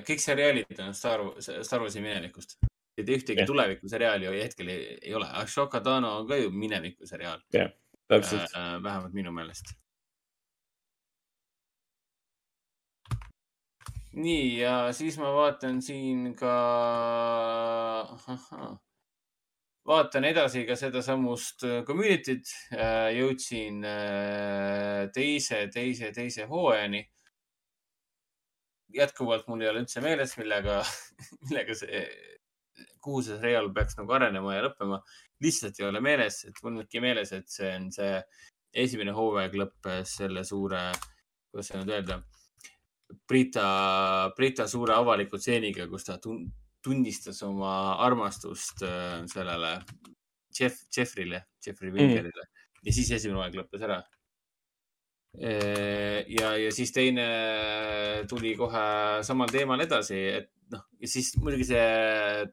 [0.09, 2.59] kõik seriaalid on Star, Star Warsi minevikust.
[3.01, 5.27] mitte ühtegi tulevikuseriaali ju hetkel ei, ei ole.
[5.43, 7.41] Ashoka Tano on ka ju minevikuseriaal.
[7.55, 7.71] jah,
[8.09, 8.57] täpselt.
[8.57, 8.83] äh,.
[8.83, 9.77] vähemalt minu meelest.
[14.13, 16.55] nii, ja siis ma vaatan siin ka,
[19.89, 22.51] vaatan edasi ka sedasamust äh, Community't.
[23.17, 27.07] jõudsin äh, teise, teise, teise hooajani.
[28.91, 30.81] jätkuvalt mul ei ole üldse meeles, millega,
[31.49, 32.03] millega see,
[33.01, 35.01] kuhu see seriaal peaks nagu arenema ja lõppema.
[35.41, 38.19] lihtsalt ei ole meeles, et mul ongi meeles, et see on see
[38.85, 40.91] esimene hooaeg lõppes selle suure,
[41.51, 42.21] kuidas seda nüüd öelda
[43.29, 46.47] Brita, Brita suure avaliku stseeniga, kus ta tun-
[46.85, 49.79] tunnistas oma armastust äh, sellele
[50.57, 52.65] Jeff, Jeffrile, Jeffrey Wingerile mm.
[52.87, 54.01] ja siis esimene hooaeg lõppes ära.
[55.31, 57.27] ja, ja siis teine
[58.29, 58.81] tuli kohe
[59.23, 61.85] samal teemal edasi, et noh, ja siis muidugi see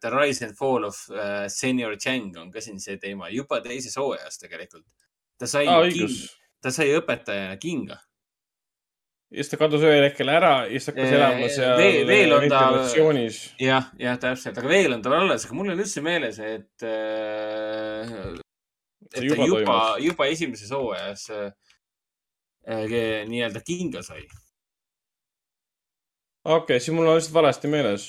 [0.02, 3.98] The Rise and Fall of uh, Senior Chang on ka siin see teema juba teises
[3.98, 4.86] hooajas tegelikult.
[5.38, 5.86] ta sai ah,,
[6.62, 7.98] ta sai õpetajana kinga
[9.28, 12.45] ja siis ta kadus ühel hetkel ära ja siis hakkas elama seal veel, veel on
[12.52, 12.60] ta
[13.60, 16.70] jah, jah, täpselt, aga veel on ta veel alles, aga mul on üldse meeles, et,
[16.80, 16.86] et
[19.12, 21.52] ta juba juba, juba, esimeses hooajas äh,
[23.28, 24.24] nii-öelda kinga sai.
[26.48, 28.08] okei okay,, siis mul on lihtsalt valesti meeles.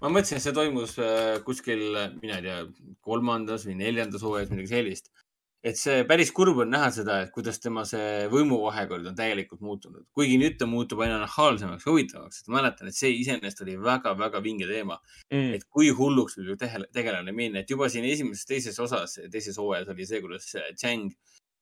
[0.00, 1.84] ma mõtlesin, et see toimus äh, kuskil,
[2.22, 2.58] mina ei tea,
[3.04, 5.12] kolmandas või neljandas hooajas, midagi sellist.
[5.64, 10.04] Et see päris kurb on näha seda, et kuidas tema see võimuvahekord on täielikult muutunud,
[10.16, 14.42] kuigi nüüd ta muutub aina nahaalsemaks, huvitavamaks, et ma mäletan, et see iseenesest oli väga-väga
[14.44, 14.98] vinge teema
[15.32, 15.54] mm..
[15.56, 19.94] et kui hulluks võib ju tegelane minna, et juba siin esimeses, teises osas, teises hooajas
[19.94, 21.08] oli see, kuidas äh, Chang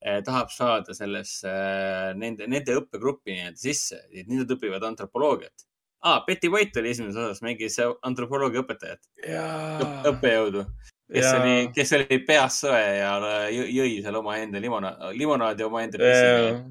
[0.03, 5.69] eh, tahab saada sellesse eh, nende, nende õppegruppi nii-öelda sisse, et nüüd nad õpivad antropoloogiat
[6.03, 6.25] ah,.
[6.27, 9.07] Betty White oli esimeses osas, mängis antropoloogia õpetajat,
[10.11, 10.67] õppejõudu,
[11.13, 11.41] kes Jaa.
[11.43, 13.13] oli, kes oli peas sõe ja
[13.53, 16.63] jõ- jõi seal omaenda limona-, limonaadi omaenda pissiga.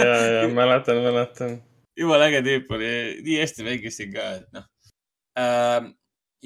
[0.00, 1.60] ja, ja mäletan, mäletan.
[1.98, 2.90] jumala äge tüüp oli,
[3.26, 4.66] nii hästi mängis siin ka, et noh
[5.40, 5.92] ähm,.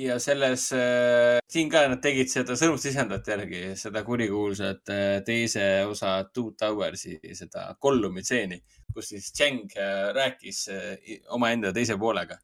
[0.00, 5.66] ja selles äh,, siin ka nad tegid seda sõrmust lisandat järgi, seda kurikuulsat äh, teise
[5.88, 8.60] osa Two Towers'i, seda Gollumi stseeni,
[8.94, 12.38] kus siis Cheng äh, rääkis äh, omaenda teise poolega.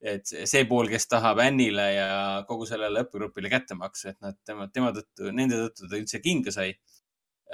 [0.00, 2.08] Et see- pool, kes tahab Annile ja
[2.48, 6.52] kogu sellele õppegrupile kätte maksta, et nad tema, tema tõttu, nende tõttu ta üldse kinga
[6.52, 6.74] sai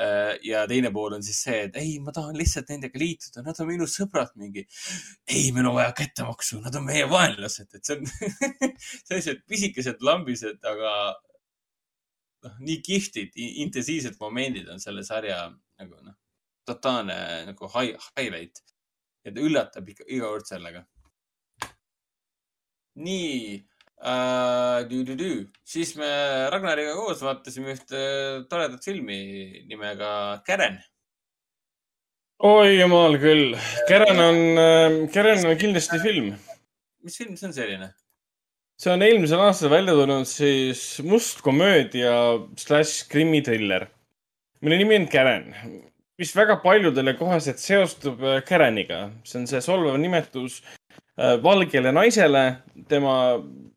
[0.01, 3.59] Äh, ja teine pool on siis see, et ei, ma tahan lihtsalt nendega liituda, nad
[3.61, 4.63] on minu sõbrad mingi.
[5.29, 8.09] ei, meil on vaja kättemaksu, nad on meie vaenlased, et see on
[9.11, 10.95] sellised pisikesed lambised, aga
[12.47, 13.37] noh, nii kihvtid,
[13.67, 16.17] intensiivsed momendid on selle sarja nagu noh,
[16.65, 17.19] totaalne
[17.51, 18.65] nagu hi- highlight.
[19.29, 20.87] ja ta üllatab ikka iga kord sellega.
[22.95, 23.63] Nii
[24.03, 24.83] äh,,
[25.65, 26.11] siis me
[26.53, 28.03] Ragnariga koos vaatasime ühte
[28.51, 30.81] toredat filmi nimega Karen.
[32.43, 33.57] oi jumal küll,
[33.89, 34.41] Karen on,
[35.15, 36.35] Karen on kindlasti film.
[37.03, 37.93] mis film see on selline?
[38.83, 42.13] see on eelmisel aastal välja tulnud siis must komöödia
[42.59, 43.87] slaš krimitriller,
[44.61, 45.53] mille nimi on Karen,
[46.19, 49.11] mis väga paljudele koheselt seostub äh, Kareniga.
[49.25, 50.61] see on see solvav nimetus
[51.43, 52.43] valgele naisele,
[52.89, 53.15] tema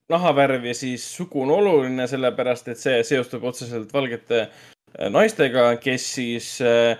[0.09, 6.05] nahavärv ja siis sugu on oluline, sellepärast et see seostub otseselt valgete äh, naistega, kes
[6.17, 6.99] siis äh,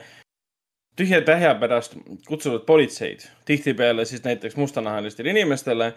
[0.98, 1.98] tühja tähja pärast
[2.28, 5.94] kutsuvad politseid, tihtipeale siis näiteks mustanahalistele inimestele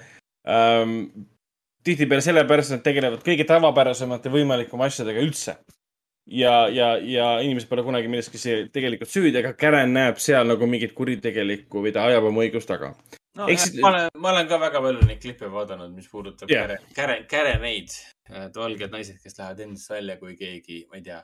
[0.48, 1.04] ähm,.
[1.84, 5.56] tihtipeale sellepärast, et nad tegelevad kõige tavapärasemate võimalikuma asjadega üldse.
[6.26, 10.92] ja, ja, ja inimesed pole kunagi milleski tegelikult süüdi, aga Karen näeb seal nagu mingit
[10.92, 12.92] kuritegelikku või ta ajab oma õigust taga.
[13.38, 13.80] No Eks- Eks...
[13.82, 16.74] ma olen, ma olen ka väga palju neid klippe vaadanud, mis puudutab yeah.
[16.96, 17.94] Karen, Kareneid,
[18.56, 21.22] valged naised, kes lähevad endast välja, kui keegi, ma ei tea,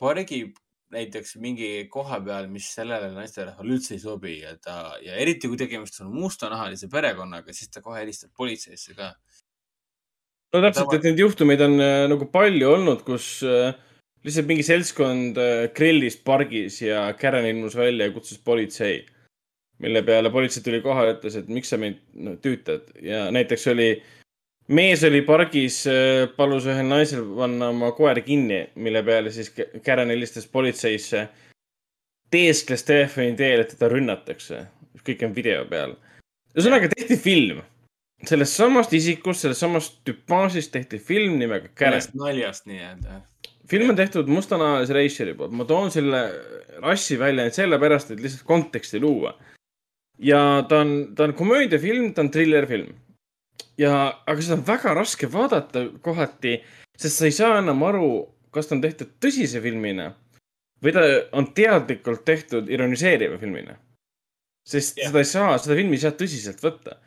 [0.00, 0.56] pargib
[0.94, 5.58] näiteks mingi koha peal, mis sellele naisterahvale üldse ei sobi ja ta ja eriti kui
[5.58, 9.10] tegemist on mustanahalise perekonnaga, siis ta kohe helistab politseisse ka.
[10.54, 13.74] no täpselt, et neid juhtumeid on äh, nagu palju olnud, kus äh,
[14.26, 19.02] lihtsalt mingi seltskond äh, grillis pargis ja Karen ilmus välja ja kutsus politsei.
[19.78, 23.66] Mille peale politsei tuli kohale ja ütles, et miks sa meid no, tüütad ja näiteks
[23.72, 23.90] oli,
[24.72, 25.82] mees oli pargis,
[26.36, 29.52] palus ühel naisel panna oma koer kinni, mille peale siis
[29.84, 31.28] Karen helistas politseisse.
[32.30, 34.64] teeskles telefoni teel, et teda rünnatakse,
[35.06, 35.94] kõik on video peal.
[36.56, 37.60] ühesõnaga tehti film,
[38.24, 42.00] sellest samast isikust, sellest samast tüpaažist tehti film nimega Karen.
[42.00, 43.20] sellest naljast nii-öelda.
[43.68, 46.22] film on tehtud mustanahalise reisijari poolt, ma toon selle
[46.82, 49.36] rassi välja ainult sellepärast, et lihtsalt konteksti luua.
[50.18, 52.94] Ja ta on, ta on komöödiafilm, ta on trillerfilm.
[53.78, 56.60] ja, aga seda on väga raske vaadata kohati,
[56.96, 58.10] sest sa ei saa enam aru,
[58.50, 60.12] kas ta on tehtud tõsise filmina
[60.82, 61.02] või ta
[61.36, 63.76] on teadlikult tehtud ironiseeriva filmina.
[64.66, 65.10] sest yeah.
[65.10, 66.98] seda ei saa, seda filmi ei saa tõsiselt võtta.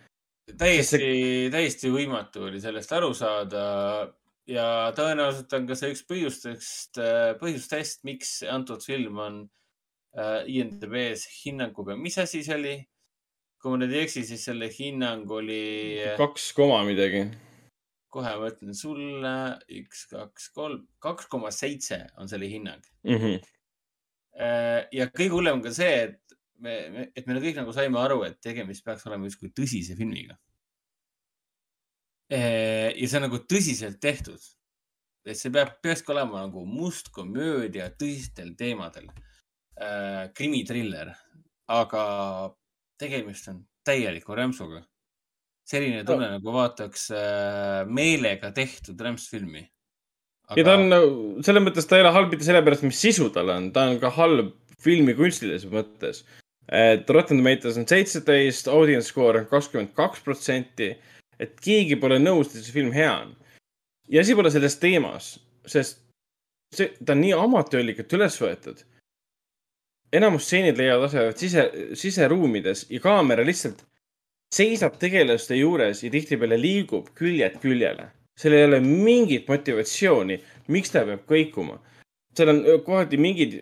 [0.57, 3.63] täiesti, täiesti võimatu oli sellest aru saada
[4.49, 4.67] ja
[4.97, 7.01] tõenäoliselt on ka see üks põhjustest,
[7.41, 9.41] põhjustest, miks antud film on
[10.17, 12.77] äh, IMDB-s hinnanguga, mis asi see oli?
[13.59, 17.25] Kui ma nüüd ei eksi, siis selle hinnang oli, kaks koma midagi.
[18.09, 19.33] kohe ma ütlen sulle,
[19.81, 22.81] üks, kaks, kolm, kaks koma seitse on selle hinnang.
[23.05, 23.35] Mhm.
[24.39, 27.99] Äh, ja kõige hullem on ka see, et me, me, et me kõik nagu saime
[27.99, 30.39] aru, et tegemist peaks olema justkui tõsise filmiga.
[32.29, 34.39] ja see on nagu tõsiselt tehtud.
[35.25, 39.09] et see peab, peakski olema nagu must komöödia tõsistel teemadel.
[40.33, 41.13] krimitriller,
[41.67, 42.03] aga
[42.99, 44.83] tegemist on täieliku rämpsuga.
[45.69, 46.31] selline tunne oh.
[46.37, 49.61] nagu vaataks äh, meelega tehtud rämpsfilmi.
[50.57, 51.11] ja ta on nagu,
[51.45, 54.11] selles mõttes ta ei ole halb mitte sellepärast, mis sisu tal on, ta on ka
[54.17, 56.23] halb filmi kunstilises mõttes.
[56.71, 60.95] et Rotten Tomatoes on seitseteist, audience score on kakskümmend kaks protsenti.
[61.39, 63.35] et keegi pole nõus, et see film hea on.
[64.09, 66.01] ja asi pole selles teemas, sest
[66.75, 68.83] see, ta on nii amatöörlikult üles võetud.
[70.13, 73.83] Enamus stseenid leiavad aset sise, siseruumides ja kaamera lihtsalt
[74.55, 78.09] seisab tegelaste juures ja tihtipeale liigub küljed küljele
[78.39, 80.39] seal ei ole mingit motivatsiooni,
[80.71, 81.79] miks ta peab kõikuma.
[82.37, 83.57] seal on kohati mingid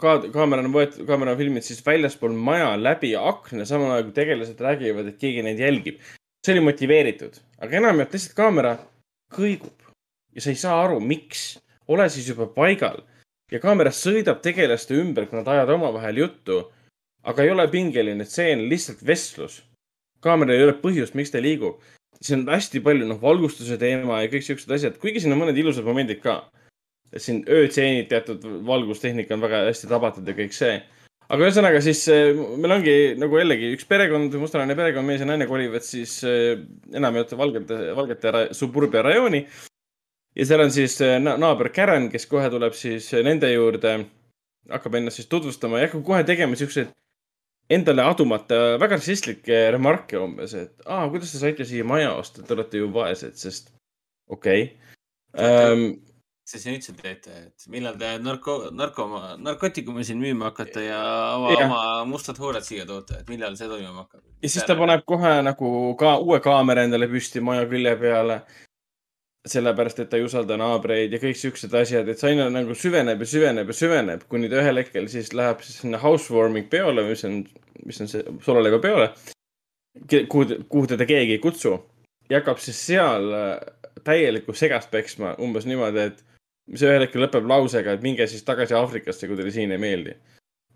[0.00, 4.16] ka-, kaamera on võetud, kaamera on filminud siis väljaspool maja läbi akna, samal ajal kui
[4.18, 6.00] tegelased räägivad, et keegi neid jälgib.
[6.44, 8.76] see oli motiveeritud, aga enamjaolt lihtsalt kaamera
[9.32, 9.88] kõigub
[10.34, 11.58] ja sa ei saa aru, miks.
[11.88, 13.00] ole siis juba paigal
[13.50, 16.62] ja kaamera sõidab tegelaste ümber, kui nad ajavad omavahel juttu.
[17.22, 19.62] aga ei ole pingeline tseen, lihtsalt vestlus.
[20.20, 21.80] kaameral ei ole põhjust, miks ta liigub
[22.20, 25.58] siin on hästi palju noh, valgustuse teema ja kõik siuksed asjad, kuigi siin on mõned
[25.60, 26.42] ilusad momendid ka.
[27.10, 30.76] et siin öötseenid, teatud valgustehnika on väga hästi tabatud ja kõik see.
[31.28, 35.48] aga ühesõnaga siis äh, meil ongi nagu jällegi üks perekond, mustanahaline perekond, mees ja naine
[35.50, 36.60] kolivad siis äh,
[36.92, 39.46] enamjaolt valgete, valgete suburbia rajooni.
[40.36, 43.98] Ja seal on siis äh, na naaber Karen, kes kohe tuleb siis äh, nende juurde,
[44.70, 46.92] hakkab ennast siis tutvustama ja hakkab kohe tegema siukseid
[47.70, 52.54] endale adumata väga rassistlikke remarke umbes, et aa, kuidas te saite siia maja osta, te
[52.56, 53.70] olete ju vaesed, sest
[54.30, 54.64] okei
[55.32, 55.90] okay..
[55.94, 59.06] mis te siin üldse teete, et millal te narko, narko,
[59.38, 61.02] narkootikume siin müüma hakkate ja
[61.36, 61.68] oma, Jah.
[61.68, 64.24] oma mustad huuled siia toote, et millal see toimuma hakkab?
[64.42, 65.70] ja siis ta paneb kohe nagu
[66.00, 68.42] ka uue kaamera endale püsti maja külje peale.
[69.48, 73.22] sellepärast, et ta ei usalda naabreid ja kõik siuksed asjad, et see aina nagu süveneb
[73.24, 77.24] ja süveneb ja süveneb, kuni ta ühel hetkel siis läheb siis sinna housewarming peole, mis
[77.24, 77.38] on,
[77.86, 79.08] mis on see suolaleiva peole.
[80.28, 81.72] kuhu, kuhu teda keegi ei kutsu
[82.30, 83.56] ja hakkab siis seal äh,
[84.04, 86.20] täielikku segast peksma umbes niimoodi, et
[86.70, 90.14] mis ühel hetkel lõpeb lausega, et minge siis tagasi Aafrikasse, kui teile siin ei meeldi.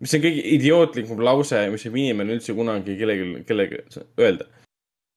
[0.01, 3.85] mis on kõige idiootlikum lause, mis võib inimene üldse kunagi kellelegi, kellegi
[4.19, 4.49] öelda.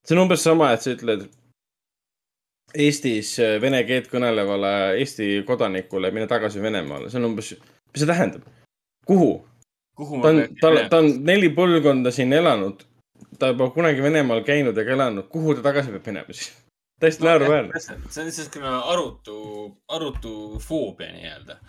[0.05, 1.29] see on umbes sama, et sa ütled
[2.75, 7.53] Eestis äh, vene keelt kõnelevale Eesti kodanikule mine tagasi Venemaale, see on umbes,
[7.93, 8.43] mis see tähendab?
[9.07, 9.31] kuhu?
[9.97, 12.83] ta on ta, ta on neli põlvkonda siin elanud.
[13.39, 16.51] ta pole kunagi Venemaal käinud ega elanud, kuhu ta tagasi peab minema siis?
[16.99, 17.79] täiesti naeruväärne.
[17.79, 19.39] see on niisugune arutu,
[19.87, 21.59] arutu foobia nii-öelda.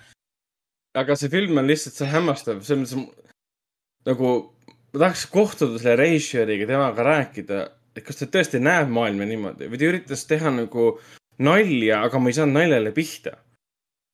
[0.98, 3.28] aga see film on lihtsalt see hämmastav, selles mõttes
[4.08, 4.30] nagu
[4.92, 7.58] ma tahaks kohtuda selle režissööriga, temaga rääkida,
[7.98, 10.92] et kas ta tõesti näeb maailma niimoodi või ta üritas teha nagu
[11.42, 13.38] nalja, aga ma ei saanud naljale pihta.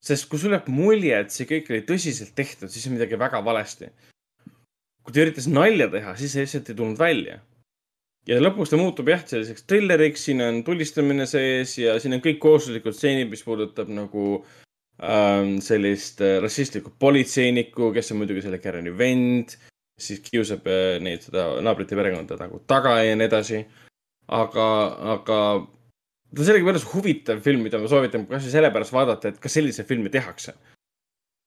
[0.05, 3.41] sest kui sul jääb mulje, et see kõik oli tõsiselt tehtud, siis on midagi väga
[3.45, 3.89] valesti.
[5.03, 7.39] kui ta üritas nalja teha, siis see lihtsalt ei tulnud välja.
[8.27, 12.39] ja lõpuks ta muutub jah, selliseks trilleriks, siin on tulistamine sees ja siin on kõik
[12.39, 14.45] kohustuslikud stseenid, mis puudutab nagu
[15.01, 19.57] ähm, sellist äh, rassistlikku politseinikku, kes on muidugi selle Kareni vend,
[20.01, 23.63] siis kiusab äh, neid, seda naabrite perekonda nagu taga ja nii edasi.
[24.25, 24.67] aga,
[25.15, 25.39] aga
[26.35, 30.11] ta on sellegipärast huvitav film, mida ma soovitan kasvõi sellepärast vaadata, et kas selliseid filme
[30.11, 30.55] tehakse.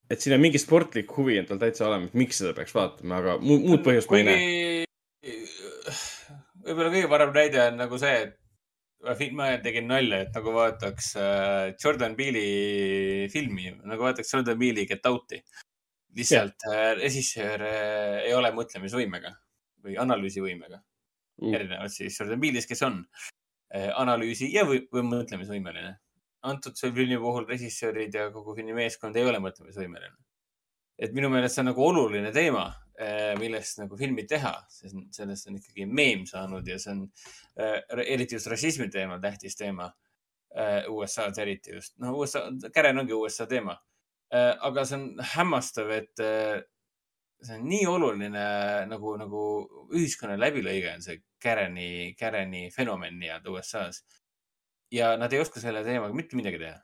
[0.08, 3.66] et siin on mingi sportlik huvi endal täitsa olemas, miks seda peaks vaatama, aga muud,
[3.66, 4.84] muud põhjust ma ei näe.
[6.64, 8.38] võib-olla kõige parem näide on nagu see, et
[9.36, 15.06] ma tegin nalja, et nagu vaataks äh, Jordan Peele'i filmi, nagu vaataks Jordan Peele'i Get
[15.06, 15.42] Out'i.
[16.16, 19.34] Lihtsalt äh, režissöör äh, ei ole mõtlemisvõimega
[19.84, 20.82] või analüüsivõimega
[21.38, 21.54] Mm.
[21.54, 22.96] erinevalt siis Jordan Peele'ist, kes on
[23.74, 25.94] äh, analüüsi ja või, või mõtlemisvõimeline.
[26.48, 30.16] antud see filmi puhul režissöörid ja kogu filmi meeskond ei ole mõtlemisvõimeline.
[30.98, 32.64] et minu meelest see on nagu oluline teema,
[33.38, 37.04] millest nagu filmi teha, sest sellest on ikkagi meem saanud ja see on
[38.02, 39.92] eriti just rassismi teemal tähtis teema.
[40.90, 43.76] USA-s eriti just, no USA, Karen ongi USA teema.
[44.30, 46.60] Aga see on hämmastav, et äh,
[47.42, 48.44] see on nii oluline
[48.90, 49.42] nagu, nagu
[49.94, 54.02] ühiskonna läbilõige on see Kareni, Kareni fenomen nii-öelda USA-s.
[54.90, 56.78] ja nad ei oska selle teemaga mitte midagi teha.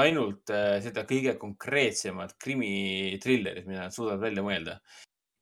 [0.00, 4.80] ainult äh, seda kõige konkreetsemat krimitrillerit, mida nad suudavad välja mõelda.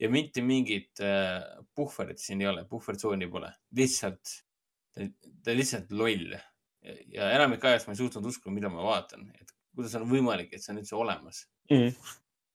[0.00, 1.42] ja mitte mingit äh,
[1.74, 4.38] puhverit siin ei ole, puhvertsooni pole, lihtsalt,
[4.94, 6.32] ta on lihtsalt loll.
[7.12, 10.64] ja enamik ajast ma ei suutnud uskuda, mida ma vaatan, et kuidas on võimalik, et
[10.64, 11.92] see on üldse olemas Mm.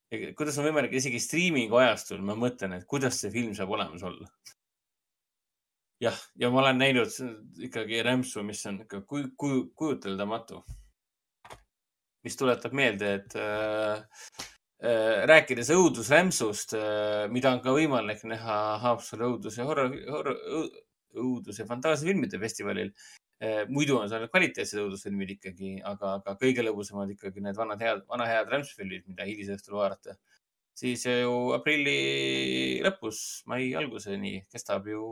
[0.09, 4.01] ja kuidas on võimalik isegi striimingu ajastul, ma mõtlen, et kuidas see film saab olemas
[4.09, 4.29] olla.
[6.01, 7.13] jah, ja ma olen näinud
[7.67, 10.63] ikkagi rämpsu, mis on ikka kuju, kuju, kujuteldamatu.
[12.23, 14.01] mis tuletab meelde, et äh,
[14.81, 20.39] äh, rääkides õudusrämpsust äh,, mida on ka võimalik näha Haapsalu õudus ja horror, horror,
[21.19, 22.93] õudus ja fantaasiafilmide festivalil.
[23.67, 28.27] Muidu on seal kvaliteetsed õudusfilmid ikkagi, aga, aga kõige lõbusamad ikkagi need vanad head, vana
[28.29, 30.15] head rämpsfilmid, mida hilisõhtul vaadata.
[30.77, 35.03] siis ju aprilli lõpus, mai alguseni kestab ju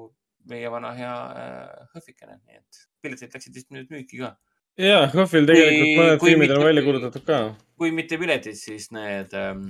[0.49, 1.11] meie vana hea
[1.41, 4.33] äh, Hõhvikene, nii et piletid läksid vist nüüd müüki ka.
[4.79, 7.41] ja, HÖFFil tegelikult mõned filmid on välja kuulutatud ka.
[7.77, 9.67] kui mitte piletid, siis need ähm,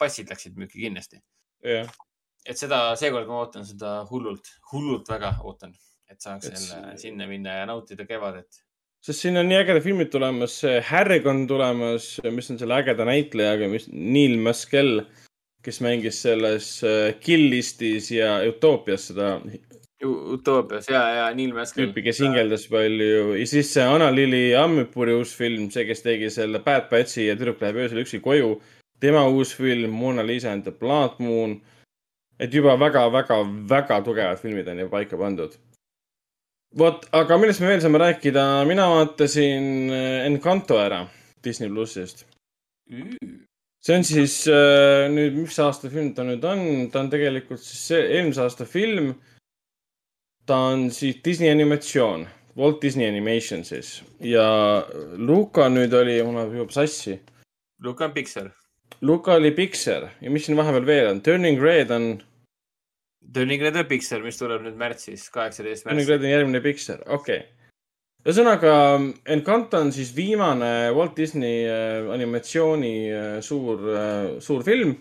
[0.00, 1.22] passid läksid müüki kindlasti.
[1.64, 5.74] et seda, seekord ma ootan seda hullult, hullult väga ootan,
[6.10, 8.62] et saaks Et jälle sinna minna ja nautida kevadet.
[9.04, 13.68] sest siin on nii ägedad filmid tulemas, Härg on tulemas, mis on selle ägeda näitlejaga,
[13.68, 15.04] mis, Neil Maskell,
[15.64, 19.38] kes mängis selles äh, Kill Listis ja Utoopias seda
[20.04, 21.88] Utoopias ja, ja Neil Maskell.
[21.88, 26.60] tüüpi, kes hingeldas palju ja siis see Anna-Lili Ammipuri uus film, see, kes tegi selle
[26.64, 28.58] Bad Batchi ja Tüdruk läheb öösel üksi koju.
[29.00, 31.60] tema uus film Mona Lisa and the Blood Moon.
[32.38, 35.54] et juba väga-väga-väga tugevad filmid on ju paika pandud.
[36.78, 41.04] vot, aga millest me veel saame rääkida, mina vaatasin äh, Encanto ära
[41.44, 42.24] Disney plussist.
[43.84, 47.86] see on siis äh, nüüd, mis aasta film ta nüüd on, ta on tegelikult siis
[47.90, 49.14] see eelmise aasta film.
[50.44, 52.26] Ta on siis Disney animatsioon,
[52.56, 54.02] Walt Disney Animation siis.
[54.20, 54.44] Ja
[55.16, 57.16] Luka nüüd oli, mul läheb juba sassi.
[57.84, 58.50] Luka on Pixar.
[59.00, 60.10] Luka oli Pixar.
[60.20, 62.10] Ja mis siin vahepeal veel on, Turning Red on,
[63.34, 66.12] Turning Red on Pixar, mis tuleb nüüd märtsis, kaheksateist Turning märts.
[66.12, 67.70] Red on järgmine Pixar, okei okay..
[68.24, 68.74] ühesõnaga,
[69.36, 74.96] Encanto on siis viimane Walt Disney äh, animatsiooni äh, suur äh,, suur film.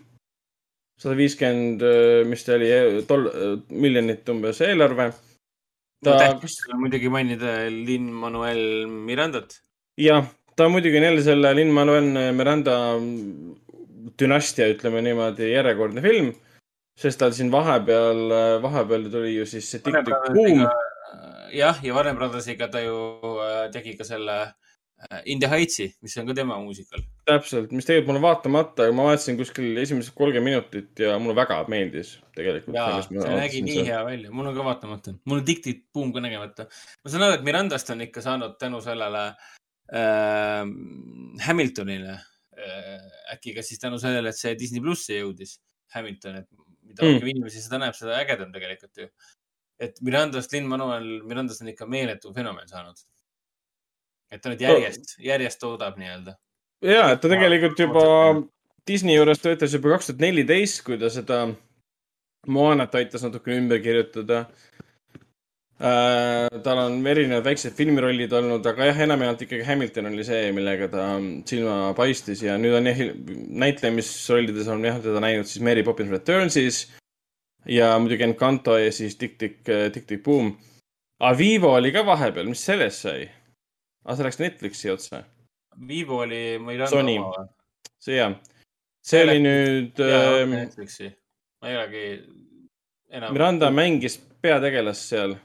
[1.03, 1.81] sada viiskümmend,
[2.29, 2.69] mis ta oli,
[3.09, 3.31] tol-,
[3.69, 5.09] miljonit umbes eelarve.
[6.05, 9.59] ta, tähtis on muidugi mainida Lin-Manuel Mirandat.
[9.99, 12.77] jah, ta muidugi on jälle selle Lin-Manuel Miranda
[14.19, 16.33] dünastia, ütleme niimoodi, järjekordne film.
[16.99, 18.27] Sest tal siin vahepeal,
[18.63, 20.65] vahepeal tuli ju siis see TikTok buum.
[21.53, 22.97] jah, ja Warner Brothersiga ta ju
[23.41, 27.01] äh, tegi ka selle äh, In the Heights'i, mis on ka tema muusikal.
[27.27, 31.63] täpselt, mis tegelikult mul on vaatamata, ma vaatasin kuskil esimesed kolmkümmend minutit ja mulle väga
[31.71, 32.77] meeldis tegelikult.
[32.77, 36.23] jaa, see nägi nii hea välja, mul on ka vaatamata, mul on Dictit buum ka
[36.23, 36.69] nägemata.
[37.03, 39.25] ma saan aru, et Mirandast on ikka saanud tänu sellele
[39.93, 40.63] äh,
[41.47, 45.57] Hamiltonile äh,, äkki ka siis tänu sellele, et see Disney plussi jõudis,
[45.93, 46.62] Hamilton, et
[46.93, 47.15] mida Mm.
[47.17, 49.09] rohkem inimesi seda näeb, seda ägedam tegelikult ju.
[49.79, 52.97] et Mirandast, Lin-Manuel Mirandast on ikka meeletu fenomen saanud.
[54.31, 56.37] et ta nüüd järjest, järjest toodab nii-öelda.
[56.81, 58.05] ja, et ta tegelikult juba
[58.87, 61.45] Disney juures töötas juba kaks tuhat neliteist, kui ta seda
[62.47, 64.45] Moanat aitas natukene ümber kirjutada.
[65.77, 71.07] Tal on erinevad väiksed filmirollid olnud, aga jah, enamjaolt ikkagi Hamilton oli see, millega ta
[71.49, 73.01] silma paistis ja nüüd on jah,
[73.63, 76.85] näitlemisrollides on jah teda näinud siis Mary Poppins Returns'is
[77.65, 80.53] ja muidugi Encanto ja siis Tick Tick, Tick Tick Boom.
[81.23, 83.27] Avivo oli ka vahepeal, mis sellest sai?
[84.03, 85.23] aa, see läks Netflixi otsa.
[85.87, 87.47] Vivo oli Miranda Sony oma või?,
[88.03, 88.35] see jah,
[89.03, 91.09] see oli nüüd ähm, Netflixi.
[91.61, 92.03] ma ei olegi
[93.13, 93.33] enam.
[93.33, 95.37] Miranda mängis peategelast seal.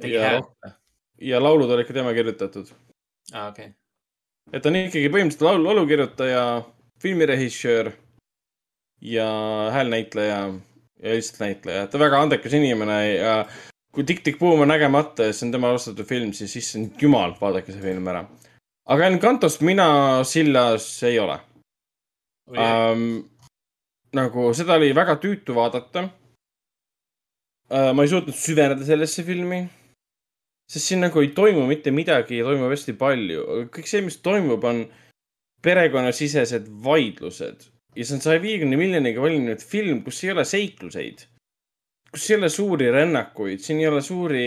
[0.00, 0.72] Tegi ja häält või?
[1.22, 2.70] ja laulud olid ka tema kirjutatud.
[3.32, 3.74] aa, okei okay..
[4.52, 6.44] et ta on ikkagi põhimõtteliselt laulu, laulukirjutaja,
[7.02, 7.92] filmirežissöör
[9.02, 9.26] ja
[9.74, 10.38] häälnäitleja
[11.02, 13.36] ja lihtsalt näitleja, ta väga andekas inimene ja
[13.92, 17.34] kui Tick Tick Boom on nägemata ja see on tema alustatud film, siis issand jumal,
[17.40, 18.24] vaadake see film ära.
[18.88, 19.88] aga Encantost mina
[20.24, 21.38] sillas ei ole
[22.48, 23.22] um,.
[24.12, 27.92] nagu seda oli väga tüütu vaadata uh,.
[27.94, 29.62] ma ei suutnud süveneda sellesse filmi
[30.72, 33.44] sest siin nagu ei toimu mitte midagi ja toimub hästi palju.
[33.74, 34.86] kõik see, mis toimub, on
[35.62, 41.26] perekonnasisesed vaidlused ja see on saja viiekümne miljoniga valminud film, kus ei ole seikluseid,
[42.12, 44.46] kus ei ole suuri rännakuid, siin ei ole suuri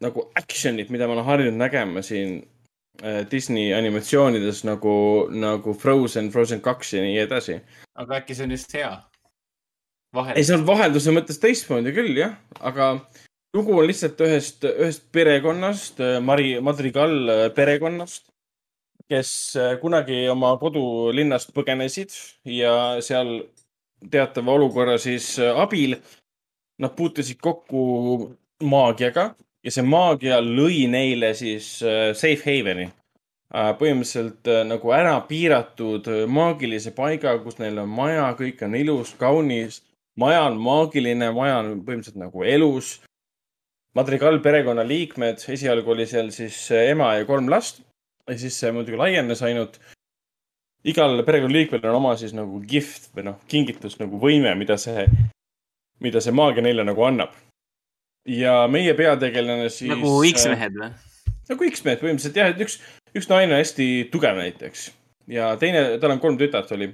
[0.00, 2.42] nagu action'it, mida ma olen harjunud nägema siin.
[3.04, 7.60] äh, Disney animatsioonides nagu, nagu Frozen, Frozen kaks ja nii edasi.
[7.94, 8.90] aga äkki see on just hea?
[10.34, 12.90] ei, see on vahelduse mõttes teistmoodi küll jah, aga
[13.56, 18.28] lugu on lihtsalt ühest, ühest perekonnast, Mari, Madrigal äh, perekonnast,
[19.10, 22.14] kes äh, kunagi oma kodulinnast põgenesid
[22.44, 23.40] ja seal
[24.10, 25.98] teatava olukorra siis äh, abil
[26.80, 27.82] nad puutusid kokku
[28.62, 32.88] maagiaga ja see maagia lõi neile siis äh, safe haven'i.
[33.50, 39.14] põhimõtteliselt äh, nagu ära piiratud äh, maagilise paiga, kus neil on maja, kõik on ilus,
[39.18, 39.82] kaunis.
[40.16, 43.00] maja on maagiline, maja on põhimõtteliselt nagu elus.
[43.98, 47.82] Madrigal perekonnaliikmed, esialgu oli seal siis äh, ema ja kolm last
[48.28, 49.80] ja siis see muidugi laienes ainult.
[50.86, 55.08] igal perekonnaliikmel on oma siis nagu gift või noh, kingitus nagu võime, mida see,
[56.00, 57.34] mida see maagia neile nagu annab.
[58.26, 59.90] ja meie peategelane siis.
[59.90, 60.94] nagu X-mehed või?
[61.50, 62.78] nagu X-mehed põhimõtteliselt jah, et üks,
[63.16, 64.90] üks naine hästi tugev näiteks
[65.30, 66.90] ja teine, tal on kolm tütart oli.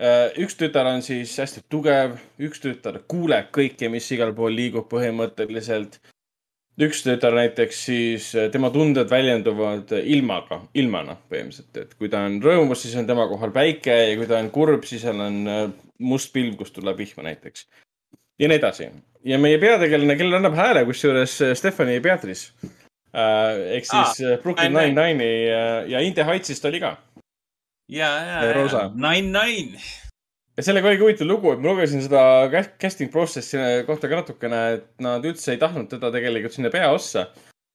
[0.00, 6.00] Üks tütar on siis hästi tugev, üks tütar kuuleb kõike, mis igal pool liigub põhimõtteliselt.
[6.80, 12.82] üks tütar näiteks siis, tema tunded väljenduvad ilmaga, ilmana põhimõtteliselt, et kui ta on rõõmus,
[12.82, 15.66] siis on tema kohal päike ja kui ta on kurb, siis seal on äh,
[16.00, 17.66] must pilv, kust tuleb vihma näiteks.
[18.38, 18.88] ja nii edasi.
[19.24, 22.52] ja meie peategelane, kellele annab hääle, kusjuures äh, Stephanie Beatrice
[23.14, 24.94] äh, ehk siis ah, Brooklyn Nine-Nine.
[24.94, 26.96] Nine-Nine'i ja, ja In the Heights'ist oli ka.
[27.88, 29.78] ja, ja, Nine Nine.
[30.56, 32.22] ja sellega oligi huvitav lugu, et ma lugesin seda
[32.52, 37.26] cast- casting process'i kohta ka natukene, et nad üldse ei tahtnud teda tegelikult sinna peaossa.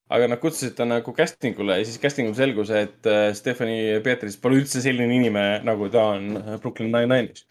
[0.09, 3.99] aga nad kutsusid ta nagu casting ule ja siis casting ul selgus, et äh, Stephanie
[3.99, 6.29] Beatrice pole üldse selline inimene, nagu ta on
[6.61, 7.43] Brooklyn Nine-Nine'is.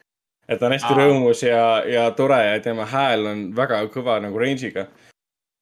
[0.49, 0.97] et ta on hästi Aa.
[1.03, 4.87] rõõmus ja, ja tore ja tema hääl on väga kõva nagu range'iga.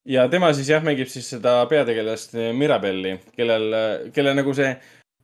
[0.06, 3.74] ja tema siis jah, mängib siis seda peategelast Mirabelli, kellel,
[4.14, 4.76] kelle nagu see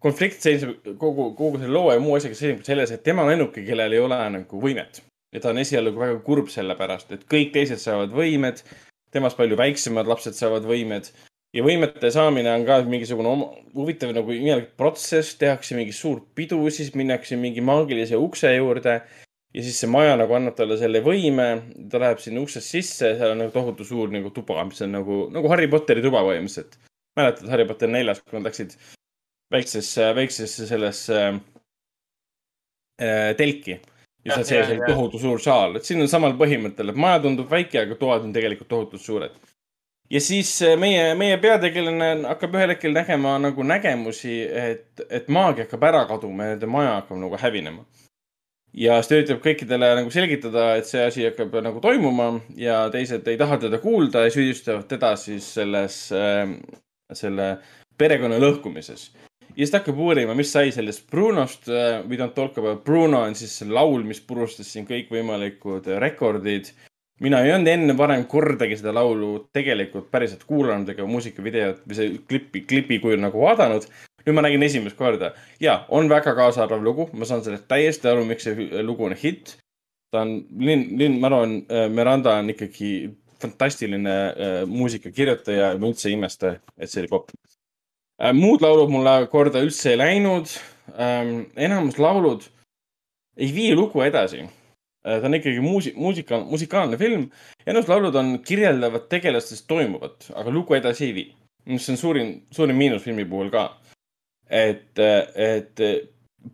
[0.02, 3.64] konflikt seisneb kogu, kogu selle loo ja muu asjaga seisneb selles, et tema on ainuke,
[3.66, 5.02] kellel ei ole nagu võimet.
[5.31, 8.64] ja ta on esialgu väga kurb selle pärast, et kõik teised saavad võimed,
[9.14, 11.10] temast palju väiksemad lapsed saavad võimed
[11.55, 16.59] ja võimete saamine on ka mingisugune oma, huvitav nagu imelik protsess, tehakse mingi suur pidu,
[16.74, 19.01] siis minnakse mingi maagilise ukse juurde
[19.55, 21.48] ja siis see maja nagu annab talle selle võime,
[21.90, 25.24] ta läheb sinna uksest sisse, seal on nagu tohutu suur nagu tuba, mis on nagu,
[25.35, 26.78] nagu Harry Potteri tuba põhimõtteliselt.
[27.18, 28.77] mäletad Harry Potter neljas, kui nad läksid
[29.52, 31.20] väiksesse, väiksesse sellesse
[33.02, 33.81] äh, telki
[34.24, 37.48] ja seal sees oli tohutu suur saal, et siin on samal põhimõttel, et maja tundub
[37.51, 39.39] väike, aga toad on tegelikult tohutult suured.
[40.10, 45.64] ja siis äh, meie, meie peategelane hakkab ühel hetkel nägema nagu nägemusi, et, et maagia
[45.66, 47.85] hakkab ära kaduma ja nende maja hakkab nagu hävinema
[48.77, 53.27] ja siis ta üritab kõikidele nagu selgitada, et see asi hakkab nagu toimuma ja teised
[53.28, 56.52] ei taha teda kuulda ja süüdistavad teda siis selles äh,,
[57.12, 57.56] selle
[57.98, 59.10] perekonna lõhkumises.
[59.61, 63.20] Ja siis ta hakkab uurima, mis sai sellest Brunost äh,, We don't talk about Bruno
[63.27, 66.73] on siis laul, mis purustas siin kõikvõimalikud rekordid.
[67.20, 72.15] mina ei olnud enne varem kordagi seda laulu tegelikult päriselt kuulanud ega muusikavideot või see
[72.28, 73.85] klipi, klipi kujul nagu vaadanud
[74.24, 78.24] nüüd ma nägin esimest korda ja on väga kaasaarvav lugu, ma saan sellest täiesti aru,
[78.24, 79.59] miks see lugu on hitt.
[80.11, 81.61] ta on, Lynn, Lynn, ma arvan,
[81.93, 83.11] Miranda on ikkagi
[83.41, 87.60] fantastiline äh, muusikakirjutaja ja ma üldse ei imesta, et see oli popp äh,.
[88.36, 90.51] Muud laulud mulle korda üldse ei läinud
[90.94, 91.44] ähm,.
[91.56, 92.44] enamus laulud
[93.36, 94.51] ei vii lugu edasi äh,.
[95.20, 97.30] ta on ikkagi muusi-, muusika, musikaalne film.
[97.66, 101.28] enamus laulud on, kirjeldavad tegelastest toimuvat, aga lugu edasi ei vii.
[101.72, 103.68] mis on suurim, suurim miinus filmi puhul ka
[104.51, 104.98] et,
[105.34, 105.82] et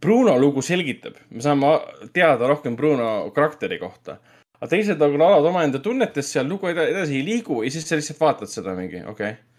[0.01, 1.77] Bruno lugu selgitab, me saame
[2.15, 4.19] teada rohkem Bruno karakteri kohta.
[4.57, 7.99] aga teised nagu laulavad omaenda tunnetest seal, lugu eda- edasi ei liigu ja siis sa
[7.99, 9.56] lihtsalt vaatad seda mingi, okei okay..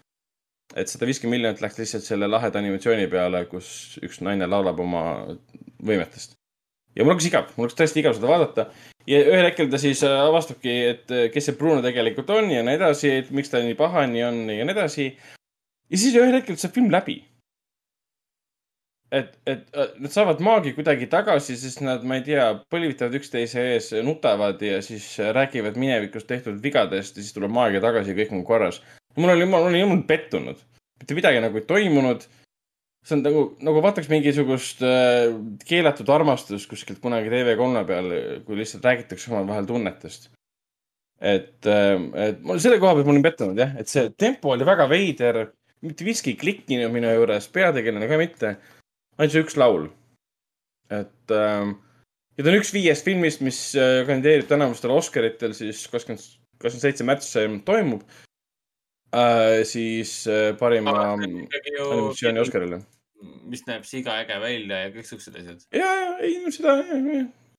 [0.76, 5.02] Et sada viiskümmend miljonit läks lihtsalt selle laheda animatsiooni peale, kus üks naine laulab oma
[5.84, 6.36] võimetest.
[6.96, 8.68] ja mul hakkas igav, mul hakkas tõesti igav seda vaadata
[9.08, 12.62] ja ühel hetkel ta siis äh, avastabki, et äh, kes see Bruno tegelikult on ja
[12.66, 15.10] nii edasi, et miks ta nii pahani on ja nii edasi.
[15.88, 17.22] ja siis ühel hetkel saab film läbi
[19.12, 23.64] et, et äh, nad saavad maagi kuidagi tagasi, sest nad, ma ei tea, põlvitavad üksteise
[23.72, 28.34] ees, nutavad ja siis räägivad minevikus tehtud vigadest ja siis tuleb maagia tagasi ja kõik
[28.36, 28.82] on korras.
[29.18, 30.60] Mul oli, ma olin jumal pettunud,
[31.00, 32.26] mitte midagi nagu ei toimunud.
[33.08, 35.30] see on nagu, nagu vaataks mingisugust äh,
[35.68, 38.10] keelatud armastust kuskilt kunagi TV3 peal,
[38.44, 40.30] kui lihtsalt räägitakse omavahel tunnetest.
[41.20, 44.86] et, et mul selle koha pealt ma olin pettunud jah, et see tempo oli väga
[44.90, 45.46] veider,
[45.82, 48.56] mitte miski ei klikkinud minu juures, peategelane ka mitte
[49.18, 49.88] ainult see üks laul.
[50.94, 51.74] et ähm,
[52.38, 56.24] ja ta on üks viiest filmist, mis äh, kandideerib tänavustel Oscaritel siis kakskümmend,
[56.62, 57.34] kakskümmend seitse märts
[57.66, 58.06] toimub.
[59.14, 62.80] Äh, siis äh, parima animatsiooni Oscarile.
[63.48, 65.64] mis näeb siga äge välja ja kõik siuksed asjad.
[65.74, 66.76] ja, ja, ei no seda,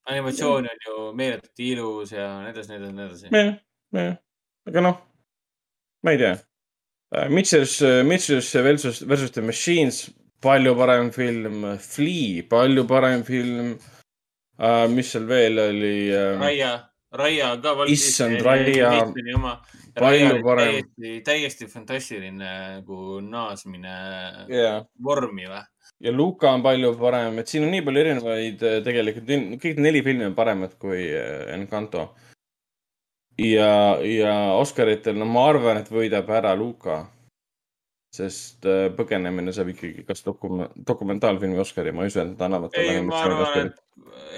[0.10, 3.34] animatsioon on ju meeletult ilus ja nii edasi, nii edasi, nii edasi.
[3.34, 3.52] jah,
[4.00, 4.16] jah,
[4.72, 5.02] aga noh,
[6.04, 6.38] ma ei tea.
[7.34, 10.12] Mitchell's, Mitchell's versus, versus the Machines,
[10.42, 11.78] palju parem film.
[11.80, 13.72] Flea, palju parem film
[14.60, 14.88] uh,.
[14.92, 16.38] mis seal veel oli uh,?
[16.40, 16.74] Raia,
[17.12, 17.76] Raia ka.
[17.88, 18.92] Issand, Raia,
[20.00, 20.72] palju parem.
[20.74, 23.96] täiesti, täiesti fantastiline nagu naasmine
[24.52, 24.80] Jaa.
[25.04, 25.62] vormi või?
[26.00, 29.30] ja Luka on palju parem, et siin on nii palju erinevaid äh, tegelikult,
[29.64, 32.10] kõik neli filmi on paremad kui äh, Encanto.
[33.40, 33.72] ja,
[34.04, 37.06] ja Oscaritel, no ma arvan, et võidab ära Luka.
[38.16, 42.80] sest äh, Põgenemine saab ikkagi kas dokument, dokumentaalfilmi Oscari, ma ei usu, et nad annavad
[42.80, 43.86] ei, ma arvan, et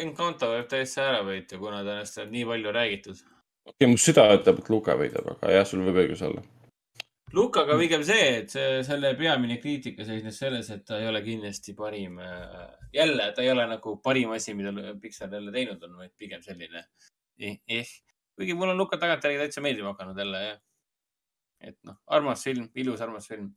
[0.02, 3.22] Encanto võib täiesti ära võita, kuna tänast on nii palju räägitud.
[3.70, 6.44] okei, mu süda ütleb, et Luka võidab, aga jah, sul võib õigus olla.
[7.34, 11.74] Lukaga pigem see, et see, selle peamine kriitika seisnes selles, et ta ei ole kindlasti
[11.78, 12.20] parim.
[12.94, 16.84] jälle, ta ei ole nagu parim asi, mida Pixar jälle teinud on, vaid pigem selline
[17.40, 17.58] eh,.
[17.68, 17.88] eh.
[18.36, 20.60] kuigi mul on Luka tagantjärgi täitsa meeldima hakanud jälle, jah.
[21.62, 23.54] et noh, armas film, ilus armas film.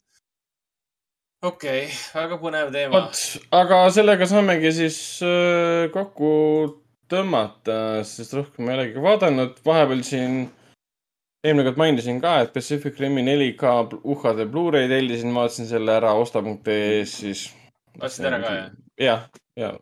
[1.43, 3.01] okei okay,, väga põnev teema.
[3.01, 3.27] vot,
[3.59, 6.31] aga sellega saamegi siis äh, kokku
[7.15, 7.79] tõmmata,
[8.09, 9.61] sest rohkem ei olegi vaadanud.
[9.67, 10.43] vahepeal siin,
[11.45, 17.17] eelmine kord mainisin ka, et Pacific Rimi 4K UHD Blu-ray tellisin, vaatasin selle ära osta.ee-s
[17.23, 17.47] siis.
[18.01, 18.71] ostsid ära ka, jah?
[19.01, 19.27] jah,
[19.57, 19.73] ja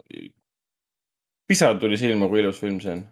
[1.52, 3.02] pisar tuli silma, kui ilus film see on.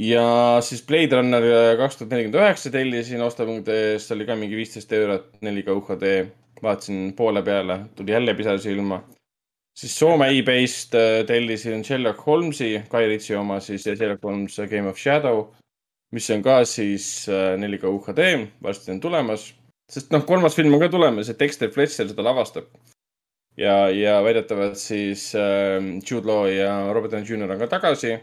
[0.00, 0.24] ja
[0.64, 1.46] siis Blade Runner
[1.80, 6.12] kaks tuhat nelikümmend üheksa tellisin osta.ee-st, oli ka mingi viisteist eurot, 4K UHD.
[6.62, 9.00] vaatasin poole peale, tuli jälle pisar silma.
[9.80, 14.68] Siis Soome e-base'ist äh, tellisin Sherlock Holmesi, Guy Ritchie oma siis ja Sherlock Holmes A
[14.68, 15.46] Game of Shadow,
[16.12, 18.28] mis on ka siis äh, 4K UHD,
[18.62, 19.50] varsti on tulemas.
[19.90, 22.68] sest noh, kolmas film on ka tulemas ja Dexter Fletcher seda lavastab
[23.58, 25.80] ja, ja väidetavalt siis äh,
[26.10, 28.18] Jude Law ja Robert Downey Jr on ka tagasi.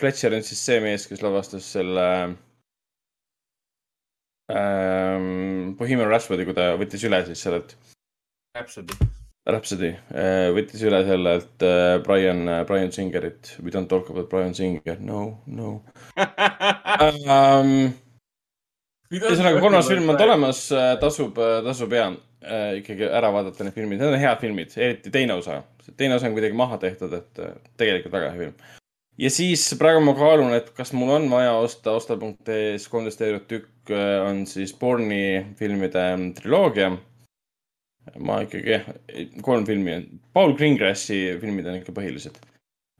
[0.00, 2.06] Fletcher on siis see mees, kes lavastas selle
[4.50, 7.76] ähm, Bohemian Rhapsody, kui ta võttis üle siis sellelt,
[8.56, 9.21] Rhapsody.
[9.48, 13.56] Rhapsody äh,, võttis üle sellelt äh, Brian, Brian Singerit.
[13.62, 15.80] We don't talk about Brian Singer, no, no
[17.06, 17.90] um,.
[19.12, 20.68] ühesõnaga, kolmas film on tulemas,
[21.02, 22.12] tasub, tasub ja
[22.46, 25.62] äh, ikkagi ära vaadata need filmid, need on head filmid, eriti teine osa.
[25.96, 28.54] teine osa on kuidagi maha tehtud, et äh, tegelikult väga hea film.
[29.18, 33.92] ja siis praegu ma kaalun, et kas mul on vaja osta osta.ee-s kolmteist eurot tükk,
[34.26, 36.06] on siis Borne'i filmide
[36.38, 36.92] triloogia.
[38.18, 38.80] Ma ikkagi,
[39.46, 39.98] kolm filmi,
[40.34, 42.40] Paul Greengrassi filmid on ikka põhilised.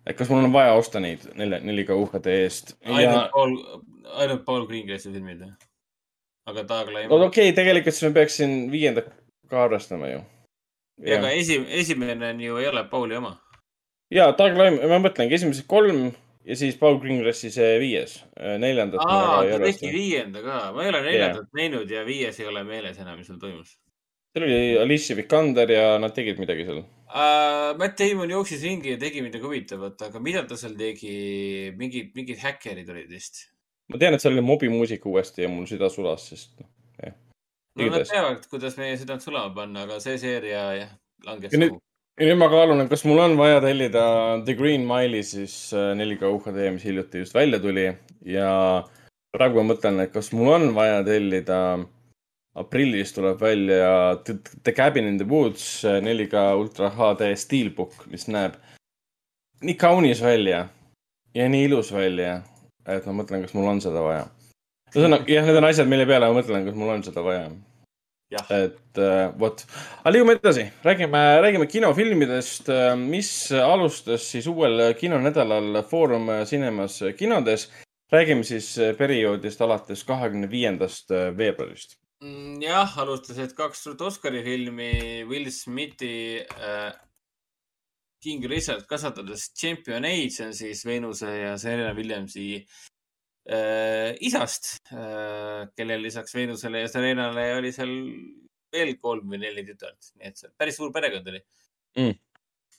[0.06, 3.56] et kas mul on vaja osta neid nelja, 4K UHD eest ja ainult Paul,
[4.22, 5.52] ainult Paul Greengrassi filmid või?
[6.50, 9.12] aga Doug Liman no okei okay,, tegelikult siis ma peaksin viiendat
[9.50, 10.24] ka arvestama ju.
[11.06, 13.36] ja aga esi-, esimene on ju, ei ole Pauli oma.
[14.10, 16.10] ja Doug Liman, ma mõtlengi esimesed kolm
[16.46, 20.94] ja siis Paul Greengrassi see viies, neljandat ma aa, ta tegi viienda ka, ma ei
[20.94, 23.76] ole neljandat näinud ja viies ei ole meeles enam, mis seal toimus
[24.32, 26.82] seal oli Alicia Vikander ja nad tegid midagi seal.
[26.82, 27.76] uh,.
[27.78, 32.40] Matt Damon jooksis ringi ja tegi midagi huvitavat, aga mida ta seal tegi, mingid, mingid
[32.40, 33.46] häkkerid olid vist.
[33.88, 36.68] ma tean, et seal oli mobimuusika uuesti ja mul süda sulas, sest noh,
[37.00, 37.14] jah.
[37.80, 40.92] no nad teavad, kuidas meie südant sulama panna, aga see seeria jah,
[41.26, 41.76] langes ja nüüd,
[42.20, 44.04] ja nüüd ma kaalun, et kas mul on vaja tellida
[44.48, 47.88] The Green Mile'i siis äh, 4K UHD, mis hiljuti just välja tuli
[48.28, 48.52] ja
[49.32, 51.60] praegu ma mõtlen, et kas mul on vaja tellida,
[52.54, 58.58] aprillis tuleb välja The, Cabin in the Woods äh, 4K Ultra HD Steelbook, mis näeb
[59.62, 60.66] nii kaunis välja
[61.34, 62.40] ja nii ilus välja,
[62.86, 64.24] et ma mõtlen, kas mul on seda vaja.
[64.92, 67.52] ühesõnaga, jah, need on asjad, mille peale ma mõtlen, kas mul on seda vaja
[68.32, 69.60] et äh, vot,
[70.00, 77.70] aga liigume edasi, räägime, räägime kinofilmidest, mis alustas siis uuel kinonädalal Foorum Cinemas kinodes.
[78.12, 82.01] räägime siis perioodist alates kahekümne viiendast veebruarist.
[82.22, 84.92] Mm, jah, alustasid kaks suurt Oscari filmi
[85.26, 86.92] Will Smithi äh,
[88.22, 92.44] King Richard kasvatades Champion Age, see on siis Veenuse ja Serena Williamsi
[93.50, 97.96] äh, isast äh,, kellel lisaks Veenusele ja Serenale oli seal
[98.72, 101.42] veel kolm või neli tütart, nii et see päris suur perekond oli
[101.98, 102.14] mm..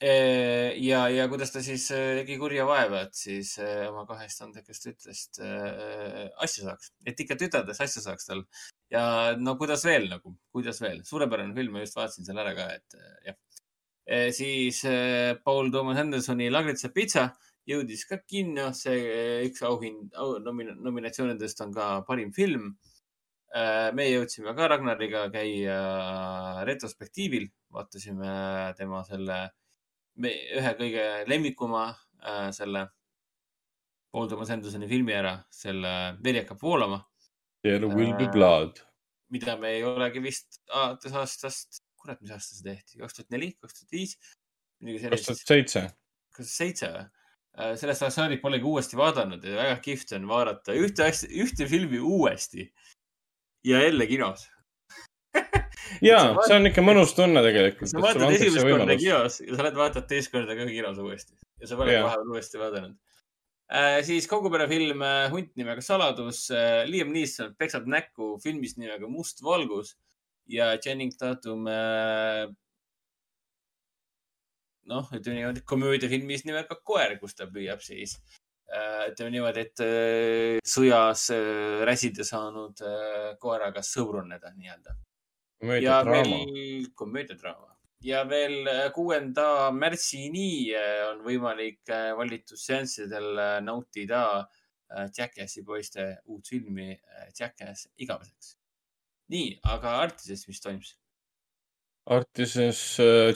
[0.03, 4.83] ja, ja kuidas ta siis äh, tegi kurja vaeva, et siis äh, oma kahest andekast
[4.87, 8.43] tütrest äh, asja saaks, et ikka tütardest asja saaks tal.
[8.91, 9.05] Ja
[9.39, 12.97] no kuidas veel nagu, kuidas veel, suurepärane film, ma just vaatasin selle ära ka, et
[12.99, 13.39] äh, jah.
[14.35, 17.29] siis äh, Paul Thomas Andersoni Lagritsa pitsa
[17.69, 22.73] jõudis ka kinno, see äh, üks auhind au,, nomin, nominatsioonidest on ka parim film.
[23.53, 25.75] Meie jõudsime ka Ragnariga käia
[26.65, 28.31] retrospektiivil, vaatasime
[28.79, 29.35] tema selle,
[30.21, 31.87] ühe kõige lemmikuma
[32.21, 32.87] äh, selle
[34.13, 37.01] Paul Thomas Andersoni filmi ära, selle Veri hakkab voolama,
[37.63, 38.81] There will be Äh, blood.
[39.31, 43.53] mida me ei olegi vist alates aastast, kurat, mis aasta see tehti, kaks tuhat neli,
[43.57, 44.17] kaks tuhat viis,
[44.83, 45.83] kaks tuhat seitse.
[46.35, 47.05] kas seitse või?
[47.53, 51.99] sellest ajast saadik polegi uuesti vaadanud ja väga kihvt on vaadata ühte asja, ühte filmi
[52.01, 52.65] uuesti
[53.63, 54.47] ja jälle kinos.
[56.01, 57.91] ja see on ikka mõnus tunne tegelikult.
[57.91, 61.69] sa vaatad esimest korda kinos ja sa lähed vaatad teist korda ka kinos uuesti ja
[61.69, 62.97] sa pole vahepeal uuesti vaadanud.
[64.07, 66.45] siis kogu perefilm äh, Hunt nimega Saladus.
[66.85, 69.95] Liam Neeson peksab näkku filmis nimega Must valgus
[70.49, 72.51] ja Channing Tatum äh,
[74.89, 78.17] noh, ütleme niimoodi komöödiafilmis nimega Koer, kus ta püüab siis
[78.73, 84.97] äh, ütleme niimoodi, et äh, sõjas äh, räsida saanud äh, koeraga sõbruneda nii-öelda.
[85.81, 87.73] Ja veel komöödiadraama
[88.03, 94.47] ja veel kuuenda märtsini äh, on võimalik äh, valitusseanssidel äh, nautida
[94.93, 96.91] Jackassi poiste uut filmi
[97.33, 98.51] Jackass igaveseks.
[99.33, 100.91] nii, aga Artises, mis toimus?
[102.13, 102.81] Artises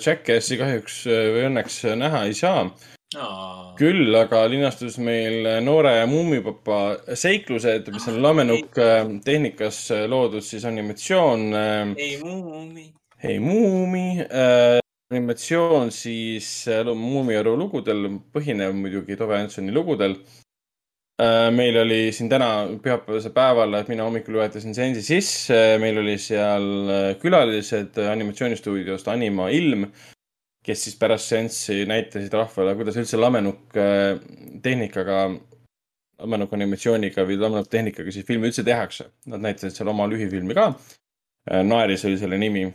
[0.04, 2.68] Jackassi kahjuks või õnneks äh, näha ei saa.
[3.16, 3.72] Aa.
[3.80, 6.80] küll aga linastus meil noore muumipapa
[7.16, 12.90] seiklused, mis on lamenukk äh, tehnikas äh, loodud siis animatsioon äh, ei muumi.
[13.24, 20.18] Hei Muumi äh,, animatsioon siis Muumiaru lugudel, põhinev muidugi Tove Jansoni lugudel
[21.24, 21.48] äh,.
[21.56, 27.18] meil oli siin täna pühapäevasel päeval, et mina hommikul juhatasin seansi sisse, meil oli seal
[27.24, 29.88] külalised animatsioonistuudiost Anima Ilm,
[30.68, 34.18] kes siis pärast seanssi näitasid rahvale, kuidas üldse lamenukk äh,
[34.64, 35.22] tehnikaga,
[36.20, 39.12] lamenukk animatsiooniga või lamenukk tehnikaga siis filmi üldse tehakse.
[39.32, 40.74] Nad näitasid seal oma lühifilmi ka.
[41.64, 42.66] Naeris oli selle nimi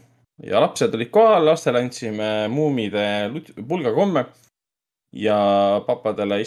[0.40, 3.04] ja lapsed olid kohal, lastele andsime muumide
[3.68, 4.24] pulgakomme
[5.12, 5.36] ja
[5.86, 6.40] papadele,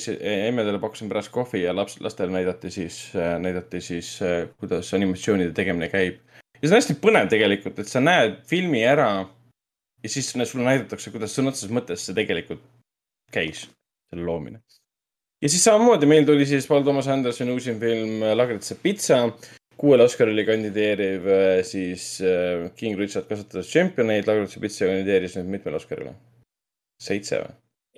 [0.47, 4.17] emmedele pakkusime pärast kohvi ja laps, lastele näidati siis, näidati siis,
[4.57, 6.17] kuidas animatsioonide tegemine käib.
[6.61, 9.27] ja see on hästi põnev tegelikult, et sa näed filmi ära
[10.05, 12.61] ja siis sulle näidatakse, kuidas sõna otseses mõttes see tegelikult
[13.33, 13.65] käis,
[14.11, 14.61] selle loomine.
[15.41, 19.23] ja siis samamoodi meil tuli siis Paul Thomas Andersoni uusim film Lagritsa pitsa
[19.77, 25.81] kuuele Oscarile kandideeriv äh, siis äh, King Richard kasutades tšempioneid, Lagritsa pitsa kandideeris nüüd mitmele
[25.81, 26.15] Oscarile?
[27.01, 27.53] seitse või?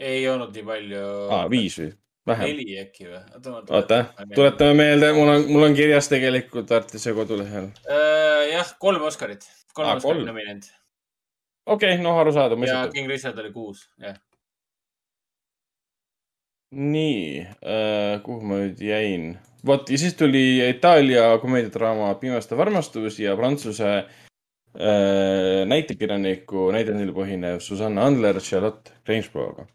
[0.10, 1.06] ei olnud nii palju.
[1.34, 1.92] aa, viis või?
[2.32, 2.52] vähem.
[2.54, 3.22] neli äkki või?
[3.52, 4.02] oota,
[4.34, 7.72] tuletame meelde, mul on, mul on kirjas tegelikult Artise kodulehel.
[7.86, 10.62] Äh, jah, kolm Oscarit, kolm Aa, Oscarit kolm.
[11.68, 12.96] Okei okay,, noh, arusaadav, ja mõistetav.
[12.96, 14.18] King Richard oli kuus, jah.
[16.72, 19.36] nii äh,, kuhu ma nüüd jäin?
[19.68, 28.06] vot ja siis tuli Itaalia komöödiadraama Pimestav armastus ja prantsuse äh, näitekirjaniku näidendil põhinev Susanna
[28.08, 29.68] Andler Charlotte Gainsborough'ga.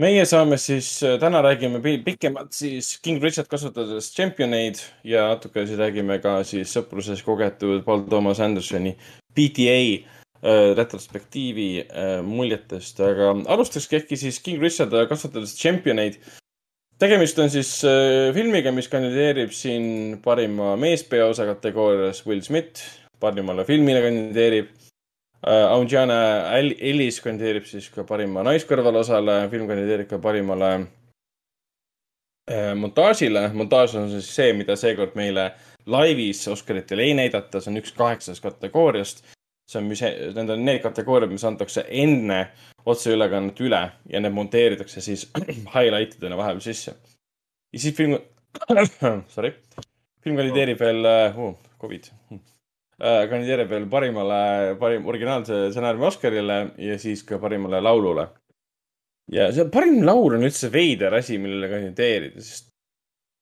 [0.00, 0.90] meie saame siis,
[1.20, 6.74] täna räägime pi- pikemalt siis King Richard kasutades tšempioneid ja natuke siis räägime ka siis
[6.74, 8.96] sõpruses kogetud Paul Thomas Andersoni
[9.34, 10.15] PTA äh,
[10.78, 16.20] retrospektiivi äh, muljetest, aga alustakski äkki siis King Richard kasutades tšempioneid
[17.00, 22.84] tegemist on siis äh, filmiga, mis kandideerib siin parima meespeaosa kategoorias Will Smith,
[23.20, 25.66] parimale filmile kandideerib äh,.
[25.70, 26.16] Aunjana
[26.56, 30.72] El- Ellis kandideerib siis ka parima naiskõrvalosale, film kandideerib ka parimale
[32.50, 33.48] äh, montaažile.
[33.52, 35.50] montaaž on siis see, mida seekord meile
[35.86, 39.22] laivis Oscaritel ei näidata, see on üks kaheksast kategooriast.
[39.66, 42.40] See on, mis, need on need kategooriad, mis antakse enne
[42.86, 43.82] otseülekannet üle
[44.12, 45.26] ja need monteeritakse siis
[45.74, 46.94] highlight idena vahepeal sisse.
[47.74, 48.18] ja siis film,
[49.34, 49.52] sorry,
[50.22, 51.50] film kandideerib veel uh,,
[51.82, 52.40] Covid uh,,
[53.30, 54.40] kandideerib veel parimale,
[54.80, 58.28] parim originaalse stsenaariumi Oscarile ja siis ka parimale laulule.
[59.32, 62.65] ja see parim laul on üldse veider asi, millele kandideerida, sest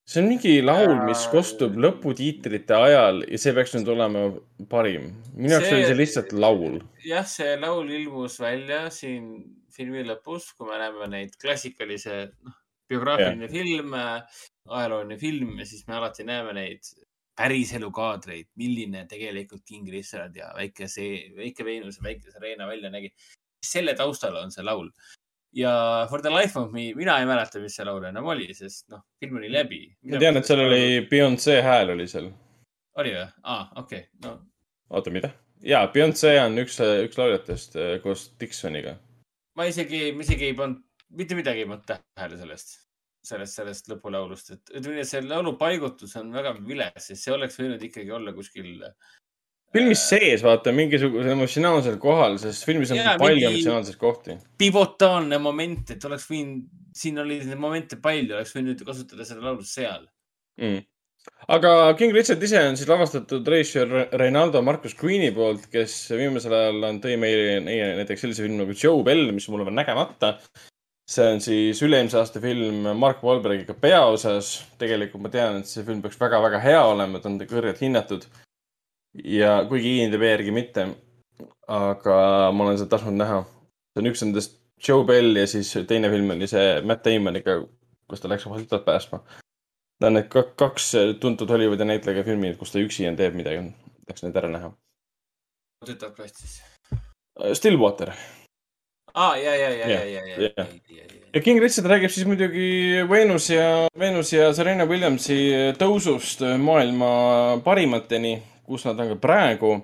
[0.05, 4.26] see on mingi laul, mis kostub lõputiitrite ajal ja see peaks nüüd olema
[4.70, 5.12] parim.
[5.32, 6.81] minu jaoks oli see lihtsalt laul.
[7.06, 9.31] jah, see laul ilmus välja siin
[9.74, 13.97] filmi lõpus, kui me näeme neid klassikalise, noh, biograafiline film,
[14.68, 16.93] ajalooline film ja siis me alati näeme neid
[17.35, 22.93] päriselu kaadreid, milline tegelikult King Richard ja väike see, väike Veenus ja väike Serena välja
[22.93, 23.10] nägi.
[23.64, 24.90] selle taustal on see laul.
[25.55, 25.74] Ja
[26.10, 29.05] For the life of me, mina ei mäleta, mis see laul enam oli, sest noh,
[29.22, 29.85] film oli läbi.
[30.10, 32.32] ma tean, et seal oli Beyonce hääl oli seal.
[33.01, 33.28] oli või?
[33.43, 34.40] aa, okei okay., no
[34.90, 35.31] oota, mida?
[35.64, 38.97] jaa, Beyonce on üks, üks lauljatest äh, koos Dixoniga.
[39.59, 40.82] ma isegi, ma isegi ei pannud,
[41.18, 42.81] mitte midagi ei pannud tähele sellest.
[43.24, 47.86] sellest, sellest lõpulaulust, et ütleme, see laulu paigutus on väga vilets, sest see oleks võinud
[47.86, 48.74] ikkagi olla kuskil.
[49.75, 54.39] Filmis sees, vaata, mingisugusel emotsionaalsel kohal, sest filmis on Jaa, palju emotsionaalseid kohti.
[54.61, 59.67] pivotaalne moment, et oleks võinud, siin oli neid momente palju, oleks võinud kasutada seda laulu
[59.67, 60.05] seal.
[60.61, 60.85] mm..
[61.57, 66.91] aga King Richard ise on siis lavastatud režissöör Reinaldo Marcus Greeni poolt, kes viimasel ajal
[66.91, 67.59] on, tõi meile
[67.99, 70.37] näiteks sellise filmi nagu Joe Bell, mis mul on nägemata.
[71.05, 74.55] see on siis üle-eelmise aasta film Mark Wahlbergiga peaosas.
[74.79, 78.31] tegelikult ma tean, et see film peaks väga-väga hea olema, ta on kõrgelt hinnatud.
[79.24, 80.89] Ja kuigi IMDB järgi mitte.
[81.69, 82.16] aga
[82.53, 83.41] ma olen seda tahtnud näha.
[83.95, 87.61] see on üks nendest Joe Bell ja siis teine film oli see Matt Damoniga,
[88.11, 89.23] kus ta läks oma tütart päästma.
[90.01, 93.70] Need on need kak- kaks tuntud Hollywoodi näitleja filmid, kus ta üksi on, teeb midagi.
[94.07, 94.73] tahaks neid ära näha.
[95.86, 96.62] tütar plastis.
[97.53, 98.12] Stillwater
[99.15, 101.15] aa, ja, ja, ja, ja, ja, ja, ja, ja, ja.
[101.35, 105.39] ja King Richard räägib siis muidugi Venus ja, Venus ja Serena Williamsi
[105.78, 108.35] tõusust maailma parimateni,
[108.66, 109.77] kus nad on ka praegu.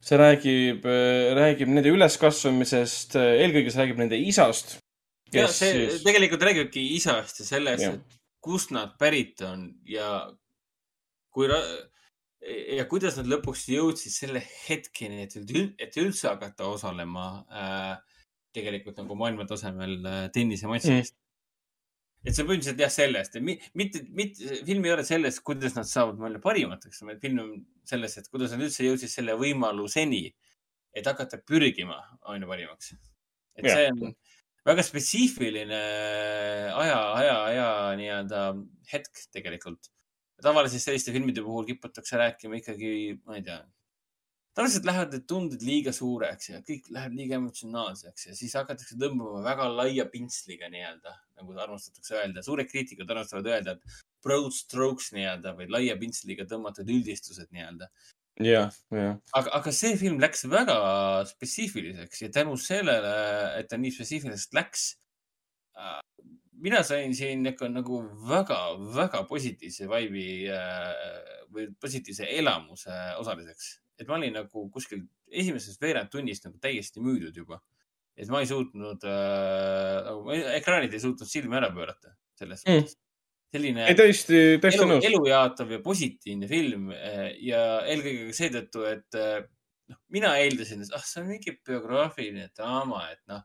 [0.00, 0.86] see räägib,
[1.36, 4.78] räägib nende üleskasvamisest, eelkõige see räägib nende isast.
[5.32, 6.02] ja see siis...
[6.06, 10.30] tegelikult räägibki isast ja sellest, et kust nad pärit on ja
[11.30, 11.64] kui ra-
[12.76, 15.36] ja kuidas nad lõpuks jõudsid selle hetkeni, et
[15.78, 17.96] et üldse hakata osalema äh,
[18.56, 21.19] tegelikult nagu maailma tasemel äh, tennisematšides mm..
[22.24, 26.20] Et see on põhimõtteliselt jah sellest, mitte, mitte, film ei ole sellest, kuidas nad saavad
[26.20, 27.52] maailma parimateks, vaid film on
[27.88, 30.26] selles, et kuidas nad üldse jõudsid selle võimaluseni,
[30.96, 31.96] et hakata pürgima
[32.32, 32.92] aina parimaks.
[33.56, 33.76] et Jah.
[33.76, 34.12] see on
[34.68, 35.80] väga spetsiifiline
[36.76, 37.70] aja, aja, aja
[38.00, 38.44] nii-öelda
[38.92, 39.90] hetk tegelikult.
[40.40, 42.92] tavaliselt selliste filmide puhul kiputakse rääkima ikkagi,
[43.28, 43.58] ma ei tea,
[44.56, 49.42] tavaliselt lähevad need tunded liiga suureks ja kõik läheb liiga emotsionaalseks ja siis hakatakse tõmbama
[49.44, 52.44] väga laia pintsliga nii-öelda, nagu armastatakse öelda.
[52.46, 57.90] suured kriitikud armastavad öelda, et broad strokes nii-öelda või laia pintsliga tõmmatud üldistused nii-öelda.
[58.44, 59.18] jah, jah.
[59.36, 60.78] aga, aga see film läks väga
[61.32, 63.14] spetsiifiliseks ja tänu sellele,
[63.58, 64.86] et ta nii spetsiifiliseks läks,
[66.60, 73.78] mina sain siin nagu väga-väga positiivse vibe'i äh, või positiivse elamuse osaliseks.
[74.00, 77.60] et ma olin nagu kuskil esimesest veerandtunnist nagu täiesti müüdud juba.
[78.20, 82.82] Et ma ei suutnud äh,, nagu ekraanid ei suutnud silmi ära pöörata selles Mm.
[82.82, 82.98] mõttes.
[83.50, 89.18] selline ei, täiesti, täiesti elu, elujaatav ja positiivne film eh, ja eelkõige ka seetõttu, et
[89.18, 89.40] eh,
[89.90, 93.42] noh, mina eeldasin, et ah, see on mingi biograafiline draama, et noh,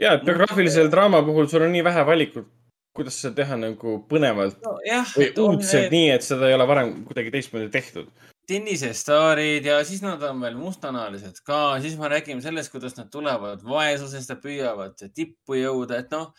[0.00, 2.50] ja, et biograafilisel draama puhul sul on nii vähe valikut,
[2.96, 6.66] kuidas seda teha nagu põnevalt nojah, või et on uudselt nii, et seda ei ole
[6.68, 8.10] varem kuidagi teistmoodi tehtud.
[8.50, 13.62] Tennisestaarid ja siis nad on veel mustanahalised ka, siis me räägime sellest, kuidas nad tulevad
[13.66, 16.32] vaesusest ja püüavad tippu jõuda, et noh,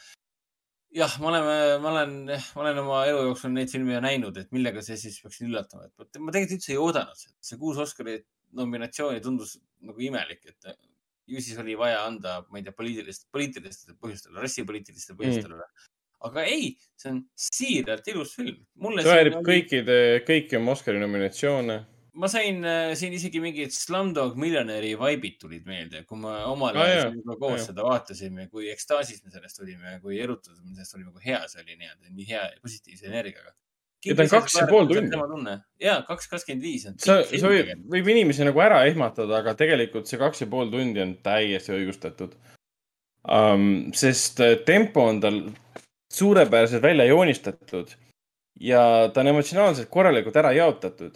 [0.95, 1.49] jah, ma olen,
[1.83, 5.19] ma olen, ma olen oma elu jooksul neid filme ju näinud, et millega see siis
[5.23, 8.19] peaks üllatama, et ma tegelikult üldse ei oodanud seda, see kuus Oscari
[8.59, 9.55] nominatsiooni tundus
[9.87, 10.73] nagu imelik, et
[11.31, 15.87] ju siis oli vaja anda, ma ei tea, poliitilist, poliitilistel põhjustel, rassipoliitilistel põhjustel mm..
[16.27, 18.59] aga ei, see on siiralt ilus film.
[18.99, 19.97] väärib oli- kõikide,
[20.27, 21.79] kõiki oma Oscari nominatsioone.
[22.19, 27.11] Ma sain äh, siin isegi mingid Slumdog Millionaire'i vibe'id tulid meelde, kui me omal ajal
[27.13, 27.65] sinuga koos jaa.
[27.69, 31.63] seda vaatasime, kui ekstaasis me sellest olime, kui erutatud me sellest olime, kui hea see
[31.63, 33.55] oli nii-öelda, nii hea ja positiivse energiaga.
[34.05, 35.57] Ja ta on kaks ja pool tundi.
[35.79, 36.95] ja kaks kakskümmend viis on.
[36.97, 41.03] sa, sa võib, võib inimesi nagu ära ehmatada, aga tegelikult see kaks ja pool tundi
[41.03, 42.33] on täiesti õigustatud
[43.29, 43.91] um,.
[43.93, 45.37] sest äh, tempo on tal
[46.11, 47.93] suurepäraselt välja joonistatud
[48.59, 51.15] ja ta on emotsionaalselt korralikult ära jaotatud.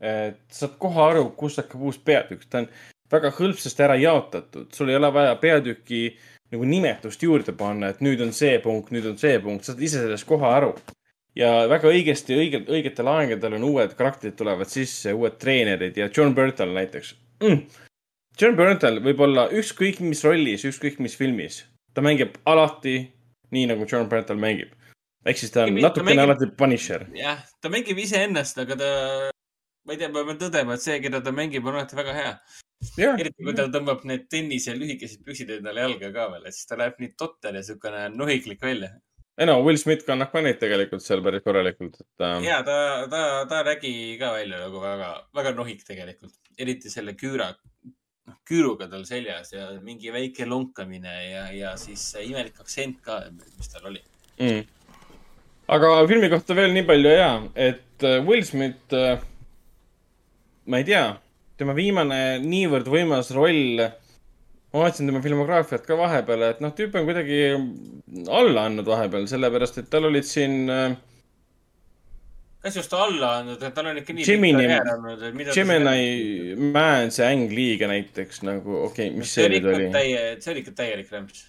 [0.00, 2.68] Et saad kohe aru, kust hakkab uus peatükk, ta on
[3.10, 6.02] väga hõlpsasti ära jaotatud, sul ei ole vaja peatüki
[6.52, 9.82] nagu nimetust juurde panna, et nüüd on see punkt, nüüd on see punkt, sa saad
[9.84, 10.72] ise sellest kohe aru
[11.38, 16.34] ja väga õigesti, õigel, õigetel aegadel on uued karakterid tulevad sisse, uued treenerid ja John
[16.36, 17.14] Burton näiteks
[17.44, 17.84] mm..
[18.38, 21.64] John Burton võib olla ükskõik mis rollis, ükskõik mis filmis,
[21.94, 23.00] ta mängib alati
[23.54, 24.74] nii, nagu John Burton mängib.
[25.26, 27.06] ehk siis ta on natukene mängib- alati Punisher.
[27.16, 28.92] jah, ta mängib iseennast, aga ta,
[29.88, 32.32] ma ei tea, ma pean tõdema, et see, keda ta mängib, on alati väga hea.
[33.00, 36.76] eriti kui ta tõmbab need tennise lühikesed püksid endale jalga ka veel, et siis ta
[36.78, 38.90] läheb nii totter ja siukene nohiklik välja.
[39.38, 42.76] ei no Will Smith kannab ka neid tegelikult seal päris korralikult, et äh, ja ta,
[43.10, 45.08] ta, ta nägi ka välja nagu väga,
[45.40, 47.48] väga nohik tegelikult, eriti selle küüra,
[48.28, 53.22] noh küüruga tal seljas ja mingi väike lonkamine ja, ja siis imelik aktsent ka,
[53.56, 54.04] mis tal oli.
[54.36, 54.62] mm..
[55.78, 59.00] aga filmi kohta veel nii palju ja, et äh, Will Smith,
[60.68, 61.04] ma ei tea,
[61.58, 63.82] tema viimane niivõrd võimas roll
[64.68, 67.42] ma vaatasin tema filmograafiat ka vahepeal, et noh, tüüp on kuidagi
[68.28, 70.90] alla andnud vahepeal, sellepärast et tal olid siin äh,
[72.62, 75.22] kas just alla andnud, et tal on ikka nii karjäär olnud,
[75.54, 80.42] Gemini Man's ja Ang Lee'ga näiteks nagu, okei okay,, mis see see oli nüüd oli?
[80.42, 81.46] see oli ikka täielik rämps.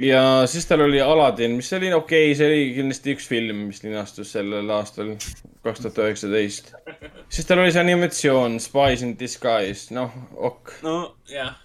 [0.00, 3.82] Ja siis tal oli Aladdin, mis oli okei okay,, see oli kindlasti üks film, mis
[3.84, 5.14] linastus sellel aastal,
[5.64, 6.72] kaks tuhat üheksateist.
[7.28, 10.72] siis tal oli see animatsioon Spies in Disguise, noh, ok.
[10.86, 10.94] no
[11.30, 11.58] jah,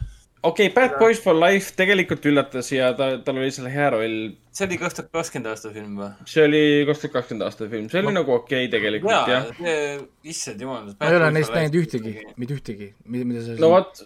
[0.44, 4.18] okei okay,, Bad Boys for Life tegelikult üllatas ja ta, tal oli seal hea roll.
[4.56, 6.12] see oli kaks tuhat kakskümmend aasta film või?
[6.34, 9.48] see oli kaks tuhat kakskümmend aasta film, see oli Ma- nagu okei okay, tegelikult jah.,
[9.62, 9.88] see,
[10.36, 10.92] issand jumal.
[10.92, 14.04] ma ei ole neist näinud ühtegi, mitte ühtegi, mida sa no vot,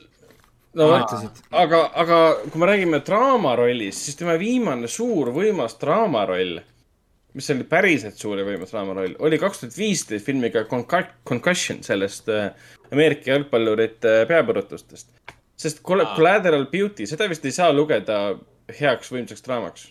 [0.78, 1.14] no vot
[1.50, 2.18] aga, aga
[2.50, 6.60] kui me räägime draamarollist, siis tema viimane suur võimas draamaroll,
[7.38, 12.52] mis oli päriselt suur ja võimas draamaroll, oli kaks tuhat viisteist filmiga Concussion sellest äh,
[12.94, 15.12] Ameerika jalgpallurite peapõrutustest.
[15.60, 15.84] sest.
[15.86, 18.20] Collateral Beauty, seda vist ei saa lugeda
[18.80, 19.90] heaks võimsaks draamaks.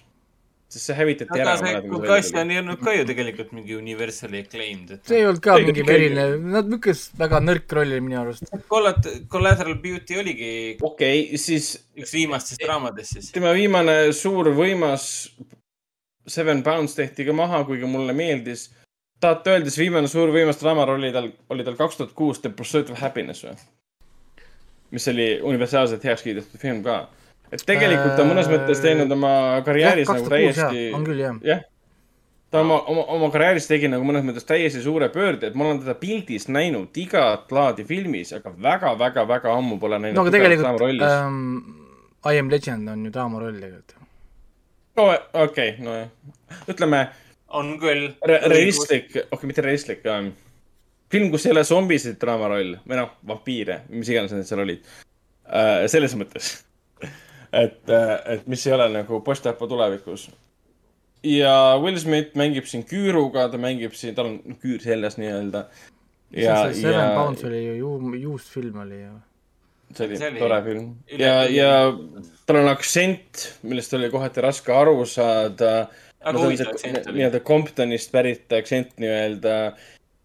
[0.68, 1.56] Sest see hävitati aga ära.
[1.60, 5.04] see Concussion ei olnud ka ju tegelikult mingi universally acclaimed, et.
[5.08, 6.26] see ei olnud ka Ei, mingi veriline,
[6.56, 8.50] nad lükkas väga nõrk roll oli minu arust.
[8.70, 13.30] Collat-, Collateral Beauty oligi okei okay,, siis üks viimastest draamadest siis.
[13.34, 15.08] tema viimane suur võimas
[16.28, 18.68] Seven Pounds tehti ka maha, kuigi mulle meeldis.
[19.20, 22.52] tahate öelda, siis viimane suur võimas draamaroll oli tal, oli tal kaks tuhat kuus The
[22.52, 23.56] Pursuit of Happiness või?
[24.90, 27.08] mis oli universaalselt heaks kiidetud film ka.
[27.52, 29.32] Et tegelikult ta mõnes mõttes teinud oma
[29.66, 31.36] karjääris Jah, nagu 2006 täiesti jah, on küll, jah.
[31.46, 31.62] jah.
[32.52, 35.82] ta oma, oma, oma karjääris tegi nagu mõnes mõttes täiesti suure pöörde, et ma olen
[35.84, 41.54] teda pildis näinud igat laadi filmis, aga väga-väga-väga ammu pole näinud no aga tegelikult ähm,
[42.26, 43.96] I am legend on ju draamaroll tegelikult.
[44.98, 46.12] no okei okay,, nojah,
[46.68, 47.06] ütleme
[47.56, 48.10] on küll.
[48.28, 50.32] Re realistlik, okei okay,, mitte realistlik ähm,,
[51.12, 54.82] film, kus ei ole zombisid draamaroll või noh, vampiire, mis iganes need seal olid
[55.48, 55.86] äh,.
[55.90, 56.58] selles mõttes,
[57.52, 60.28] et äh,, et mis ei ole nagu post-apo tulevikus.
[61.24, 65.64] ja Will Smith mängib siin küüruga, ta mängib siin, tal on küür seljas nii-öelda.
[66.30, 69.14] ja, see Seven ja Pounds oli ju ju- juust film oli ju.
[69.94, 71.72] see oli See oli tore film üle- ja, ja
[72.46, 75.88] tal on aktsent, millest oli kohati raske aru saada.
[76.20, 77.18] Aga huvitav aktsent oli.
[77.18, 79.72] nii-öelda Comptonist pärit aktsent nii-öelda.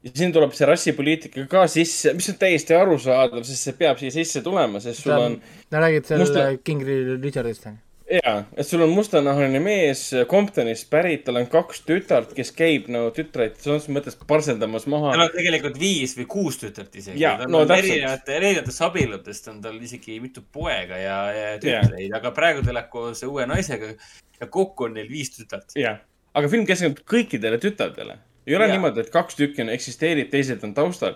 [0.03, 4.13] Ja siin tuleb see rassipoliitika ka sisse, mis on täiesti arusaadav, sest see peab siia
[4.13, 5.39] sisse tulema, sest sul on.
[5.71, 6.45] sa räägid selle Musta-.
[6.63, 6.85] King
[7.23, 7.83] Richardist on ju?
[8.13, 13.13] jaa, et sul on mustanahaline mees Comptonist pärit, tal on kaks tütart, kes käib nagu
[13.15, 17.23] tütreid sõnas mõttes parseldamas maha tal on tegelikult viis või kuus tütart isegi.
[17.47, 22.73] No erinevate, erinevatest abieludest on tal isegi mitu poega ja, ja tütreid, aga praegu ta
[22.75, 25.71] elab koos uue naisega ja kokku on neil viis tütart.
[25.79, 26.01] jah,
[26.35, 28.19] aga film keskendub kõikidele tütardele.
[28.47, 28.75] Ei ole Jaa.
[28.75, 31.15] niimoodi, et kaks tükki on, eksisteerib, teised on taustal.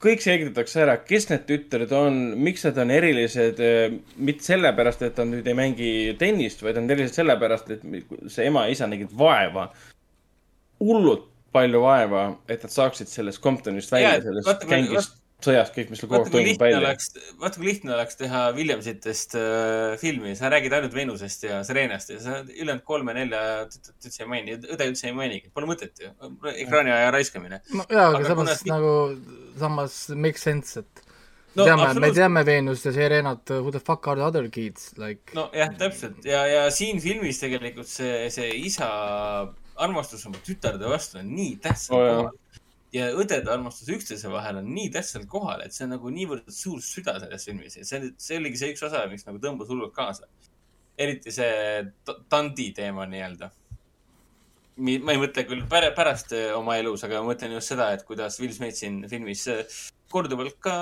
[0.00, 3.58] kõik selgitatakse ära, kes need tütred on, miks nad on erilised,
[4.16, 7.84] mitte sellepärast, et nad nüüd ei mängi tennist, vaid on erilised sellepärast, et
[8.32, 9.66] see ema ja isa nägid vaeva,
[10.80, 16.00] hullult palju vaeva, et nad saaksid sellest Comptonist välja sellest vaata, gängist, sõjast, kõik, mis
[16.00, 16.78] seal kogu aeg toimub lihtne välja.
[16.80, 17.10] oleks,
[17.40, 22.18] vaata kui lihtne oleks teha Williamsitest äh, filmi, sa räägid ainult Venusest ja Serenast ja
[22.22, 23.42] sa ülejäänud kolme-nelja
[23.72, 26.10] tütart üldse ei maini, õde üldse ei mainigi, pole mõtet ju,
[26.54, 27.62] ekraaniaja raiskamine.
[27.74, 28.96] no jaa, aga samas nagu,
[29.60, 31.06] samas makes sense, et
[31.58, 35.34] No teame, me teame Veenust ja Serenat, who the fuck are the other kids, like.
[35.34, 38.86] nojah, täpselt ja, ja siin filmis tegelikult see, see isa
[39.80, 41.56] armastus oma tütarde vastu on nii
[41.96, 42.30] Oo, oh.
[42.92, 46.80] Ja õdede armastus üksteise vahel on nii tähtsal kohal, et see on nagu niivõrd suur
[46.82, 50.26] süda selles filmis ja see, see oligi see üks osa, mis nagu tõmbas hullult kaasa.
[50.98, 53.50] eriti see ta- Tandi teema nii-öelda.
[54.80, 58.04] ma ei mõtle küll pära- pärast eh, oma elus, aga ma mõtlen just seda, et
[58.08, 59.64] kuidas Will Smith siin filmis eh,
[60.10, 60.74] korduvalt ka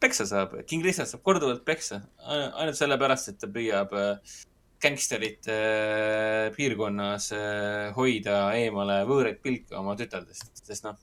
[0.00, 0.54] peksa saab.
[0.66, 4.34] King Richard saab korduvalt peksa ainult sellepärast, et ta püüab äh,
[4.82, 10.96] gängsterit äh, piirkonnas äh, hoida eemale võõraid pilke oma tütardest, sest noh,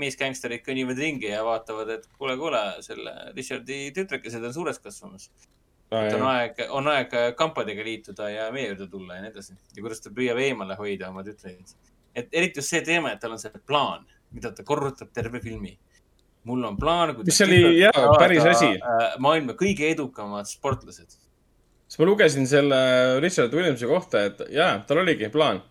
[0.00, 5.30] meesgängsterid kõnnivad ringi ja vaatavad, et kuule, kuule, selle Richardi tütrekesed on suureks kasvamas.
[5.90, 9.54] et on aeg, on aeg kampadega liituda ja meie juurde tulla ja nii edasi.
[9.76, 11.76] ja kuidas ta püüab eemale hoida oma tütreid.
[12.14, 15.78] et eriti just see teema, et tal on see plaan, mida ta korrutab terve filmi.
[16.44, 18.68] mul on plaan, Mis oli, jaa, päris asi.
[18.76, 21.16] äh, maailma kõige edukamad sportlased.
[21.88, 25.62] siis ma lugesin selle Richard Williamsi kohta, et jaa, tal oligi plaan.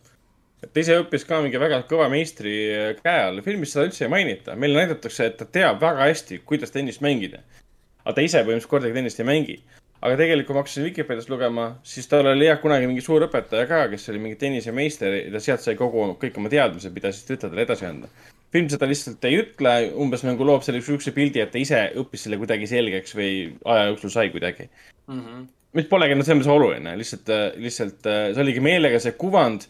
[0.65, 2.55] Et ta ise õppis ka mingi väga kõva meistri
[3.03, 3.41] käe all.
[3.45, 4.55] filmis seda üldse ei mainita.
[4.57, 7.43] meile näidatakse, et ta teab väga hästi, kuidas tennist mängida.
[8.03, 9.57] aga ta ise põhimõtteliselt kordagi tennist ei mängi.
[10.01, 13.67] aga tegelikult, kui ma hakkasin Vikipeediast lugema, siis tal oli jah kunagi mingi suur õpetaja
[13.69, 17.65] ka, kes oli mingi tennisemeister ja sealt sai kogu, kõik oma teadmised, mida siis tütardele
[17.65, 18.09] edasi anda.
[18.55, 22.25] film seda lihtsalt ei ütle, umbes nagu loob selle sihukese pildi, et ta ise õppis
[22.25, 23.31] selle kuidagi selgeks või
[23.65, 24.69] aja jooksul sai kuidagi.
[25.07, 25.47] Mhm.
[25.75, 27.29] mis polegi noh, selles mõttes oluline, lihtsalt,
[27.59, 29.67] lihtsalt äh, see oligi meelega see kuvand.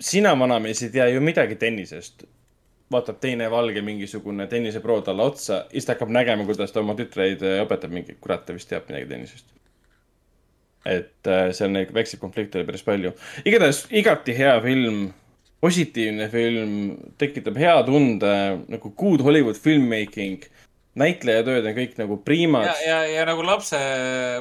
[0.00, 2.24] sina, vanamees, ei tea ju midagi tennisest.
[2.92, 7.40] vaatab teine valge mingisugune tennisepro talle otsa, siis ta hakkab nägema, kuidas ta oma tütreid
[7.42, 9.46] äh, õpetab mingi, kurat, ta vist teab midagi tennisest.
[10.84, 13.14] et äh, seal neid väikseid konflikte oli päris palju.
[13.44, 15.08] igatahes igati hea film,
[15.64, 16.74] positiivne film,
[17.18, 18.34] tekitab hea tunde
[18.68, 20.44] nagu good Hollywood filmmaking.
[20.98, 23.78] Näitlejatööd on kõik nagu priimad ja, ja, ja nagu lapse,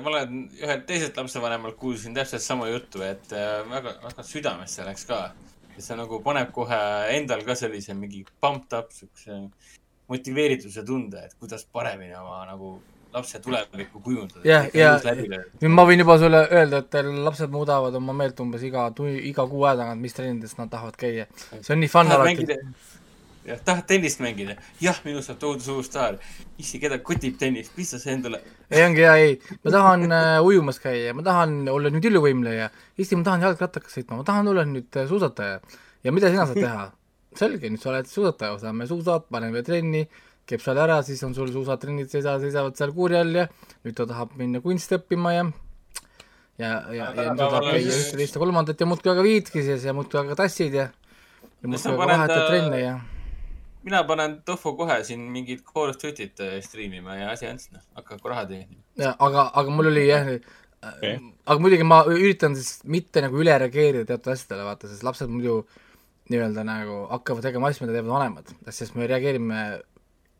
[0.03, 5.07] ma olen ühelt teiselt lapsevanemalt kuulsin täpselt sama juttu, et äh, väga, väga südamesse läks
[5.09, 5.23] ka.
[5.73, 6.79] ja see nagu paneb kohe
[7.15, 9.39] endal ka sellise mingi pumped up siukse
[10.11, 12.75] motiveerituse tunde, et kuidas paremini oma nagu
[13.13, 14.41] lapse tulevikku kujundada.
[14.45, 18.87] jah, ja ma võin juba sulle öelda, et lapsed muudavad oma meelt umbes iga
[19.21, 21.27] iga kuu aja tagant, mis trennides nad tahavad käia.
[21.59, 22.59] see on nii fun alati
[23.47, 24.55] jah, tahad tennist mängida?
[24.81, 26.17] jah, minust saab tohutu suur staar.
[26.57, 28.41] issi, keda kotib tennis, pista see endale.
[28.69, 33.19] ei, ongi hea, ei, ma tahan äh, ujumas käia, ma tahan olla nüüd iluvõimleja, Eesti,
[33.19, 35.61] ma tahan jalgrattaga sõitma, ma tahan olla nüüd äh, suusataja.
[36.03, 36.91] ja mida sina saad teha?
[37.37, 40.03] selge, nüüd sa oled suusataja, saame suusad, paneme trenni,
[40.49, 43.47] käib seal ära, siis on sul suusatrennid seisa, seisavad seal kuuri all ja
[43.85, 45.45] nüüd ta tahab minna kunsti õppima ja
[46.59, 49.63] ja, ja, ja nüüd ta tahab käia ühte, teist ja kolmandat ja muudkui aga viitki
[49.65, 52.93] siis ja muudkui aga tassid ja ja muudkui aga vahetad ta- trenne ja
[53.83, 57.73] mina panen Tofu kohe siin mingit Call of Duty't äh, striimima ja asi on siis,
[57.75, 58.81] noh, hakkagu raha teenima.
[58.99, 63.55] ja aga, aga mul oli jah okay., aga muidugi ma üritan siis mitte nagu üle
[63.65, 65.61] reageerida teatud asjadele, vaata, sest lapsed muidu
[66.31, 69.61] nii-öelda nagu hakkavad tegema asju, mida teevad vanemad, sest me reageerime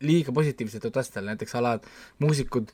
[0.03, 1.87] liiga positiivselt teatud asjadele, näiteks ala et
[2.23, 2.71] muusikud,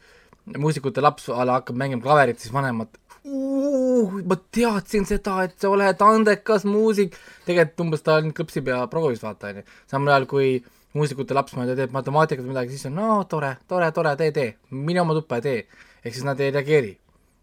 [0.58, 2.94] muusikute laps ala hakkab mängima klaverit, siis vanemad
[3.28, 7.18] ma teadsin seda, et sa oled andekas muusik,
[7.48, 9.64] tegelikult umbes ta ainult klõpsib ja proovis, vaata, onju.
[9.92, 10.52] samal ajal kui
[10.96, 14.16] muusikute laps, ma ei tea, teeb matemaatikat või midagi, siis on no tore, tore, tore,
[14.20, 15.68] tee, tee, mine oma tuppa ja tee.
[16.04, 16.96] ehk siis nad ei reageeri,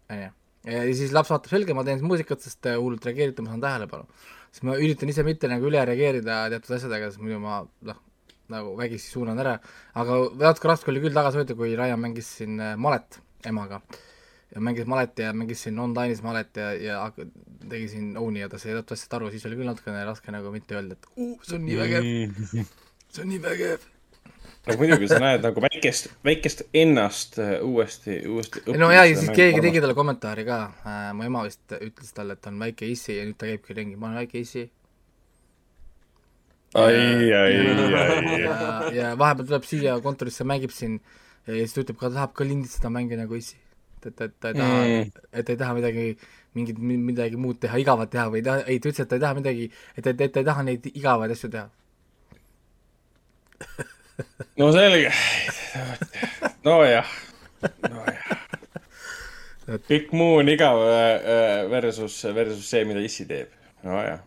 [0.09, 0.31] onju.
[0.71, 4.09] ja siis laps vaatab, selge, ma teen muusikat, sest te hullult reageerite, ma saan tähelepanu.
[4.49, 8.01] siis ma üritan ise mitte nagu üle reageerida teatud asjadega, sest muidu ma noh,
[8.49, 9.59] nagu vägisi suunan ära,
[9.93, 13.83] aga natuke raske oli küll tagasi võtta, kui Ryan mängis siin äh, malet emaga
[14.55, 17.27] ja mängis malet ja mängis siin online'is malet ja, ja hak-
[17.69, 20.51] tegi siin Own'i ja ta sai teatud asjast aru, siis oli küll natukene raske nagu
[20.53, 22.07] mitte öelda, et uh, see on nii vägev,
[23.11, 23.83] see on nii vägev.
[24.67, 28.63] no muidugi sa näed nagu väikest, väikest ennast äh, uuesti, uuesti.
[28.79, 32.37] no ja, ja siis keegi tegi talle kommentaari ka äh,, mu ema vist ütles talle,
[32.37, 34.65] et ta on väike issi ja nüüd ta käibki ringi, ma olen väike issi.
[36.75, 38.41] ai, ai, ai.
[38.45, 38.57] ja,
[38.95, 41.01] ja vahepeal tuleb siia kontorisse, mängib siin
[41.47, 43.59] ja siis ta ütleb ka, tahab ka lindistada mänge nagu issi.
[44.11, 45.11] et, et ta ei taha Mm.
[45.33, 46.05] et ta ei taha midagi,
[46.57, 49.37] mingit, midagi muud teha, igavat teha või ta, ei, ta ütles, et ta ei taha
[49.39, 51.67] midagi, et, et, et ta ei taha neid igavaid asju teha.
[54.59, 55.11] no selge.
[56.65, 57.09] nojah,
[57.89, 58.33] nojah.
[59.89, 63.53] kõik muu on igav äh, versus, versus see, mida issi teeb.
[63.83, 64.23] nojah.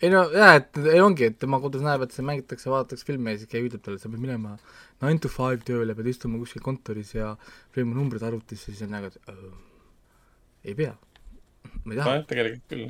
[0.00, 3.34] Ei no jaa, et ei ongi, et tema kodus näeb, et seal mängitakse, vaadatakse filme
[3.34, 4.56] ja siis keegi ütleb talle, sa pead minema
[5.02, 7.34] nine to five tööle, pead istuma kuskil kontoris ja
[7.76, 9.50] lööma numbrid arvutisse, siis on nagu, et öö,
[10.64, 10.94] ei pea,
[11.84, 12.14] ma ei taha.
[12.14, 12.86] Nojah, tegelikult küll.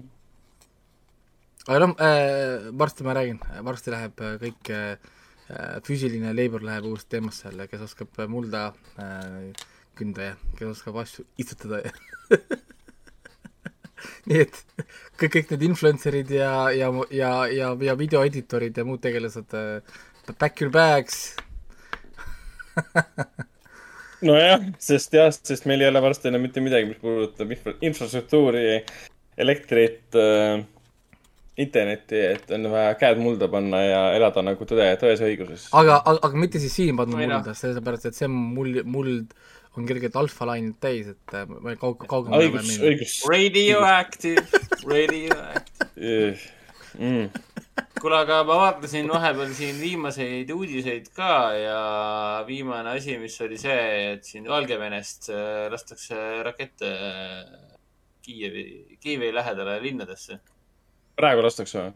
[1.67, 5.11] aga noh äh,, varsti ma räägin, varsti läheb äh, kõik äh,
[5.87, 8.69] füüsiline labor läheb uus teemasse jälle, kes oskab äh, mulda
[9.03, 9.67] äh,
[9.99, 11.93] künda ja kes oskab asju istutada ja
[14.31, 14.63] nii et
[15.21, 20.01] kõik, kõik need influencer'id ja, ja, ja, ja, ja videoeditorid ja muud tegelased äh,,
[20.39, 21.31] back your bags
[24.27, 28.67] nojah, sest jah, sest meil ei ole varsti enam mitte midagi, mis puudutab infra-, infrastruktuuri,
[29.41, 30.63] elektrit äh,,
[31.61, 35.69] internetti, et on vaja käed mulda panna ja elada nagu tõde, tões õiguses.
[35.77, 37.25] aga, aga, aga mitte siis siin panna noh.
[37.27, 39.35] mulda, sellepärast et see muld, muld
[39.79, 43.17] on kergelt alfa-lainelt täis, et äh, ma kaug-, kaugemale õigus, õigus.
[43.31, 44.45] Radioactive,
[44.83, 46.35] radioactive.
[46.99, 47.31] mm..
[48.01, 51.81] kuule, aga ma vaatasin vahepeal siin viimaseid uudiseid ka ja
[52.49, 53.83] viimane asi, mis oli see,
[54.15, 57.45] et siin Valgevenest äh, lastakse rakette äh,
[58.21, 58.65] Kiievi,
[59.01, 60.41] Kiievi lähedale linnadesse
[61.21, 61.93] praegu lastakse või?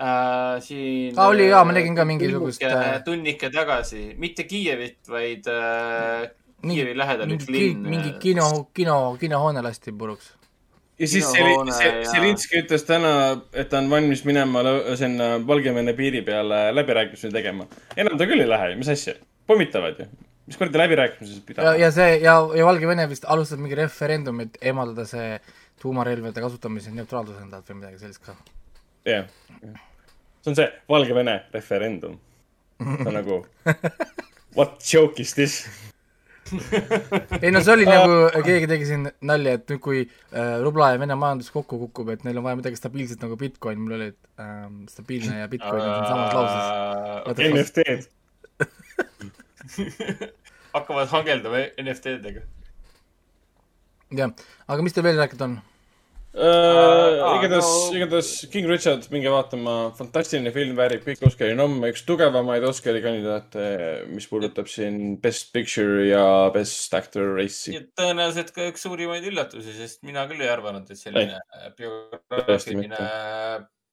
[0.00, 0.58] äh,.
[0.64, 1.14] siin.
[1.18, 2.64] Aa, oli jaa, ma nägin ka mingisugust,
[3.04, 6.30] tunnike tagasi, mitte Kiievit, vaid äh,
[6.62, 7.84] Kiievi lähedal mingi üks, linn.
[7.86, 10.32] äh, mingi kino, kino, kinohoone lasti puruks.
[11.00, 13.12] ja siis Kinohoone Seli- ja- Zelinski ütles täna,
[13.56, 14.60] et ta on valmis minema
[15.00, 17.66] sinna Valgevene piiri peale läbirääkimisi tegema.
[17.96, 19.14] enam ta küll ei lähe, mis asja,
[19.46, 20.06] pommitavad ju.
[20.46, 21.74] mis kuradi läbirääkimisi siis ja, pidama?
[21.76, 25.40] ja see ja, ja Valgevene vist alustas mingi referendumit eemaldada see
[25.80, 28.34] tuumarelvade kasutamise neutraalsus endalt või midagi sellist ka.
[29.08, 29.24] jah,
[30.42, 32.18] see on see Valgevene referendum.
[32.82, 33.46] see on nagu,
[34.56, 35.62] what joke is this?
[37.44, 41.00] ei no see oli nagu, keegi tegi siin nalja, et nüüd, kui äh, rubla ja
[41.02, 44.42] Vene majandus kokku kukub, et neil on vaja midagi stabiilset nagu Bitcoin, mul oli, et
[44.42, 46.64] ähm, stabiilne ja Bitcoin on samas lauses.
[47.50, 48.00] NFT-d.
[50.74, 52.46] hakkavad hangeldama NFT-dega.
[54.18, 54.30] jah,
[54.66, 55.60] aga mis teil veel rääkida on?
[56.30, 62.62] Uh, igatahes, igatahes King Richard, minge vaatama, fantastiline film, väärib kõiki Oscari nomme, üks tugevamaid
[62.68, 63.64] Oscari kandidaate,
[64.12, 66.22] mis puudutab siin Best Picture ja
[66.54, 67.82] Best Actor race'i.
[67.98, 71.42] tõenäoliselt ka üks suurimaid üllatusi, sest mina küll ei arvanud, et selline
[71.80, 73.02] biograafiline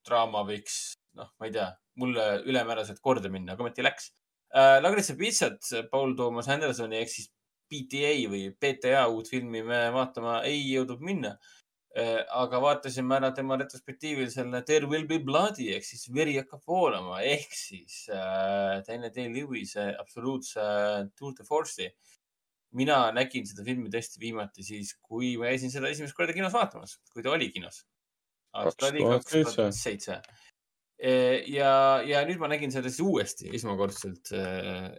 [0.05, 0.80] draama võiks,
[1.18, 4.11] noh, ma ei tea, mulle ülemääraselt korda minna, aga ometi läks
[4.53, 4.77] äh,.
[4.85, 7.31] Lagritsa pitsat Paul Thomas Andersoni ehk siis
[7.68, 11.55] PTA või PTA uut filmi me vaatama ei jõudnud minna äh,.
[11.98, 17.24] Aga vaatasime ära tema retrospektiivil selle There will be blood'i ehk siis veri hakkab voolama
[17.26, 20.61] ehk siis äh, Daniel Day-Lewis'e absoluutse
[21.18, 21.90] Tour de Force'i
[22.78, 26.98] mina nägin seda filmi tõesti viimati siis, kui ma käisin seda esimest korda kinos vaatamas,
[27.14, 27.86] kui ta oli kinos.
[28.53, 30.19] aasta oli kaks tuhat seitse.
[31.53, 31.72] ja,
[32.06, 34.34] ja nüüd ma nägin seda siis uuesti, esmakordselt,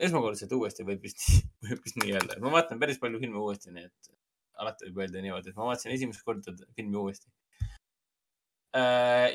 [0.00, 1.26] esmakordselt uuesti võib vist,
[1.68, 2.40] võib vist nii öelda.
[2.42, 4.17] ma vaatan päris palju filme uuesti, nii et
[4.58, 7.30] alati võib öelda niimoodi, et ma vaatasin esimest korda filmi uuesti.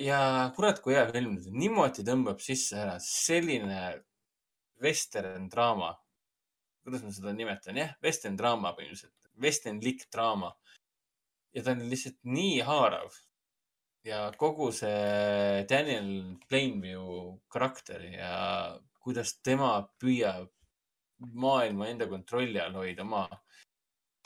[0.07, 0.19] ja
[0.55, 3.79] kurat, kui hea film, niimoodi tõmbab sisse ära selline
[4.83, 5.93] western draama.
[6.83, 10.53] Kuidas ma seda nimetan, jah, western draama põhimõtteliselt, westernlik draama.
[11.53, 13.13] ja ta on lihtsalt nii haarav.
[14.03, 18.33] Ja kogu see Daniel Plainview karakter ja
[18.99, 20.49] kuidas tema püüab
[21.19, 23.27] maailma enda kontrolli all hoida, oma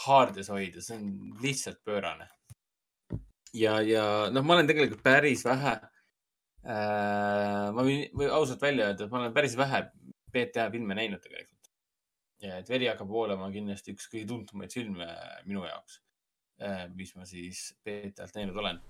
[0.05, 2.27] haardes hoida, see on lihtsalt pöörane.
[3.53, 5.75] ja, ja noh, ma olen tegelikult päris vähe
[6.67, 9.87] äh,, ma võin või ausalt välja öelda, et ma olen päris vähe
[10.33, 11.57] BTA filme näinud tegelikult
[12.43, 15.07] ja et Veri hakkab voolama on kindlasti üks kõige tuntumaid filme
[15.47, 15.99] minu jaoks,
[16.97, 18.81] mis ma siis BTA-lt näinud olen.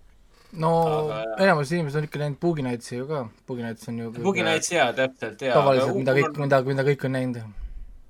[0.64, 1.38] no Aga- aga...
[1.46, 4.72] enamus inimesed on ikka näinud Boogie Nightsi ju ka, Boogie Nights on ju Boogie Nights
[4.72, 5.56] jaa, täpselt jaa.
[5.60, 7.42] tavaliselt, mida kõik, mida, mida kõik on näinud.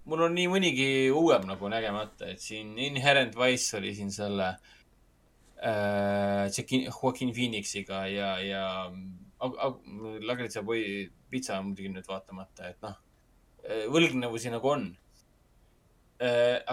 [0.08, 4.54] Mul on nii mõnigi uuem nagu nägemata, et siin Inherent Wise oli siin selle
[5.60, 9.82] äh, Joaquin- Phoenixiga ja, ja ag- ag-
[10.24, 12.96] Lagritsa poi pitsa on muidugi nüüd vaatamata, et noh,
[13.92, 14.88] võlgnevusi nagu on.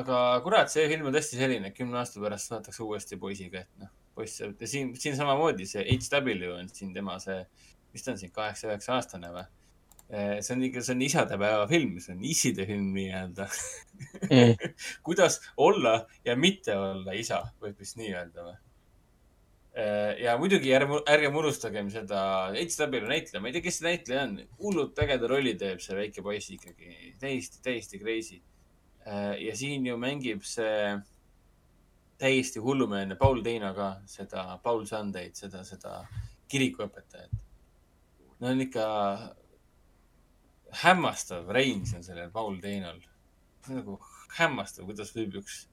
[0.00, 3.82] aga kurat, see film on tõesti selline, et kümne aasta pärast vaataks uuesti poisiga, et
[3.82, 4.40] noh, poiss,
[4.70, 7.42] siin, siin samamoodi see HW on siin tema see,
[7.92, 9.44] mis ta on siin, kaheksa-üheksa aastane või?
[10.14, 13.48] See on ikka, see on isadepäeva film, see on iside film nii-öelda
[14.30, 14.56] Mm.
[15.06, 18.56] kuidas olla ja mitte olla isa, võib vist nii öelda või?
[20.22, 22.20] ja muidugi ärme, ärgem unustagem seda
[22.54, 26.22] HW näitleja, ma ei tea, kes see näitleja on, hullult ägeda rolli teeb see väike
[26.22, 28.38] poiss ikkagi, täiesti, täiesti crazy.
[29.40, 30.94] ja siin ju mängib see
[32.22, 36.04] täiesti hullumeelne Paul Teino ka seda Paul Sunday'd, seda, seda
[36.54, 37.34] kirikuõpetajat.
[38.38, 38.86] no on ikka
[40.82, 43.00] hämmastav range on sellel Paul Teinol.
[43.68, 43.98] nagu
[44.38, 45.64] hämmastav, kuidas võib üks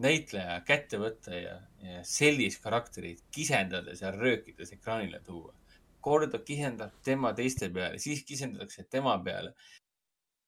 [0.00, 5.54] näitleja kätte võtta ja, ja sellist karakterit kisendades ja röökides ekraanile tuua.
[6.00, 9.54] kord kisendab tema teiste peale, siis kisendatakse tema peale.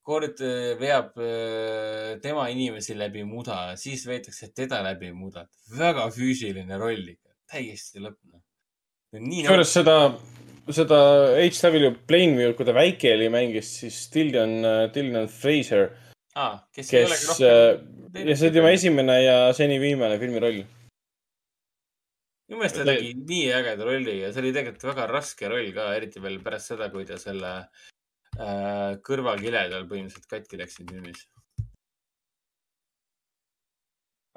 [0.03, 5.47] kord äh, veab äh, tema inimesi läbi muda, siis veetakse teda läbi muda.
[5.79, 8.41] väga füüsiline roll ikka, täiesti lõpp.
[9.13, 9.97] nii kusjuures seda,
[10.71, 10.99] seda
[11.41, 14.61] HW Plainview, kui ta väike oli, mängis siis Dillian,
[14.95, 15.89] Dillian Fraser,
[16.39, 17.91] ah,, kes, kes rohkem,
[18.21, 20.63] ja see oli tema esimene ja seni viimane filmiroll.
[22.49, 25.89] minu meelest ta tegi nii ägeda rolli ja see oli tegelikult väga raske roll ka,
[25.97, 27.53] eriti veel pärast seda, kui ta selle
[28.37, 31.25] äh, kõrvakile tal põhimõtteliselt katki läksid filmis.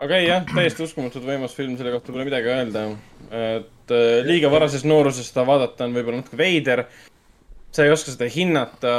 [0.02, 2.86] Aga ei jah, täiesti uskumatult võimas film, selle kohta pole midagi öelda.
[3.32, 6.86] et äh, liiga varases nooruses seda vaadata on võib-olla natuke veider.
[7.76, 8.92] sa ei oska seda hinnata,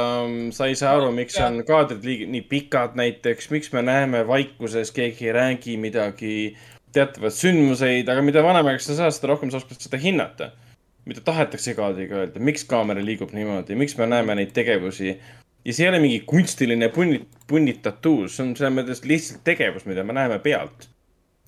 [0.53, 4.91] sa ei saa aru, miks on kaadrid liiga, nii pikad näiteks, miks me näeme vaikuses,
[4.93, 6.35] keegi ei räägi midagi,
[6.93, 10.51] teatavaid sündmuseid, aga mida vanemaks sa saad, seda rohkem sa oskad seda hinnata.
[11.07, 15.15] mida tahetakse kaadriga öelda, miks kaamera liigub niimoodi, miks me näeme neid tegevusi
[15.67, 20.05] ja see ei ole mingi kunstiline punni, punnitatuus, see on selles mõttes lihtsalt tegevus, mida
[20.07, 20.87] me näeme pealt.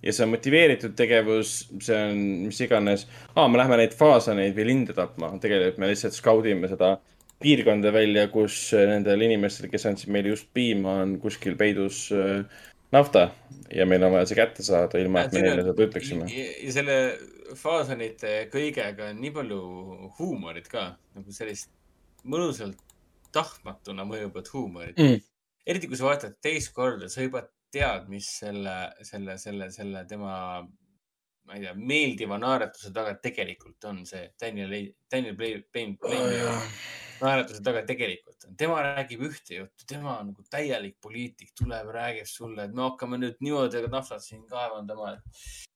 [0.04, 4.70] ja see on motiveeritud tegevus, see on mis iganes, aa, me lähme neid faasaneid või
[4.70, 6.94] linde tapma, tegelikult me lihtsalt skaudime seda
[7.40, 12.44] piirkonda välja, kus nendel inimestel, kes andsid meile just piima, on kuskil peidus äh,
[12.96, 13.30] nafta
[13.76, 16.28] ja meil on vaja see kätte saada, ilma et me neile seda ütleksime.
[16.32, 17.00] ja selle
[17.60, 19.64] faasanite kõigega on nii palju
[20.20, 21.72] huumorit ka, nagu sellist
[22.28, 22.80] mõnusalt
[23.36, 25.22] tahtmatuna mõjuvat huumorit Mm.
[25.68, 28.76] eriti kui sa vaatad teist korda, sa juba tead, mis selle,
[29.06, 30.34] selle, selle, selle tema,
[31.46, 34.74] ma ei tea, meeldiva naeratuse taga tegelikult on see Daniel,
[35.12, 36.58] Daniel Blaine, Blaine,
[37.22, 38.56] naeratuse taga tegelikult on.
[38.58, 43.22] tema räägib ühte juttu, tema on nagu täielik poliitik, tuleb, räägib sulle, et me hakkame
[43.22, 45.69] nüüd niimoodi naftat siin kaevandama, et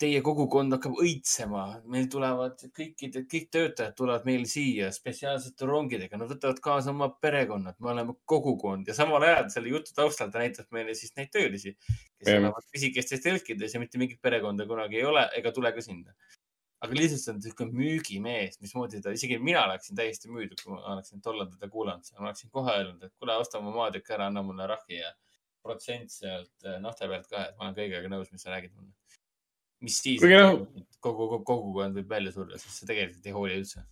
[0.00, 6.30] teie kogukond hakkab õitsema, meil tulevad kõikide, kõik töötajad tulevad meil siia spetsiaalsete rongidega, nad
[6.30, 10.70] võtavad kaasa oma perekonnad, me oleme kogukond ja samal ajal selle jutu taustal ta näitab
[10.74, 12.40] meile siis neid töölisi, kes Jah.
[12.40, 16.14] elavad pisikestes telkides ja mitte mingit perekonda kunagi ei ole ega tule ka sinna.
[16.84, 21.22] aga lihtsalt on niisugune müügimees, mismoodi ta, isegi mina oleksin täiesti müüdud, kui ma oleksin
[21.24, 24.66] tollal teda kuulanud, ma oleksin kohe öelnud, et kuule, osta mu maatükk ära, anna mulle
[24.68, 25.14] rahvi ja
[25.64, 28.92] protsent sealt eh, nafta pealt ka, et ma olen kõigega nõus, mis sa räägid mulle.
[29.82, 30.62] Mis siis, Kuigi noh-
[31.04, 33.84] kogu, kogu kogukond võib välja surra, sest sa tegelikult ei hooli üldse.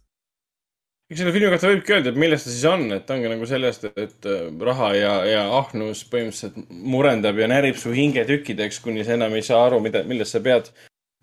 [1.10, 3.84] eks selle filmi kohta võibki öelda, et milles ta siis on, et ongi nagu sellest,
[3.90, 9.18] et äh, raha ja, ja ahnus põhimõtteliselt murendab ja närib su hinge tükkideks, kuni sa
[9.18, 10.72] enam ei saa aru, mida, millest sa pead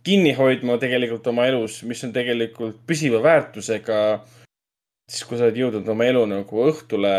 [0.05, 3.97] kinni hoidma tegelikult oma elus, mis on tegelikult püsiva väärtusega.
[5.09, 7.13] siis, kui sa oled jõudnud oma elu nagu õhtule,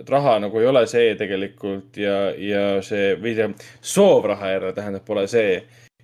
[0.00, 3.50] et raha nagu ei ole see tegelikult ja, ja see või see
[3.84, 5.58] soov raha järele tähendab, pole see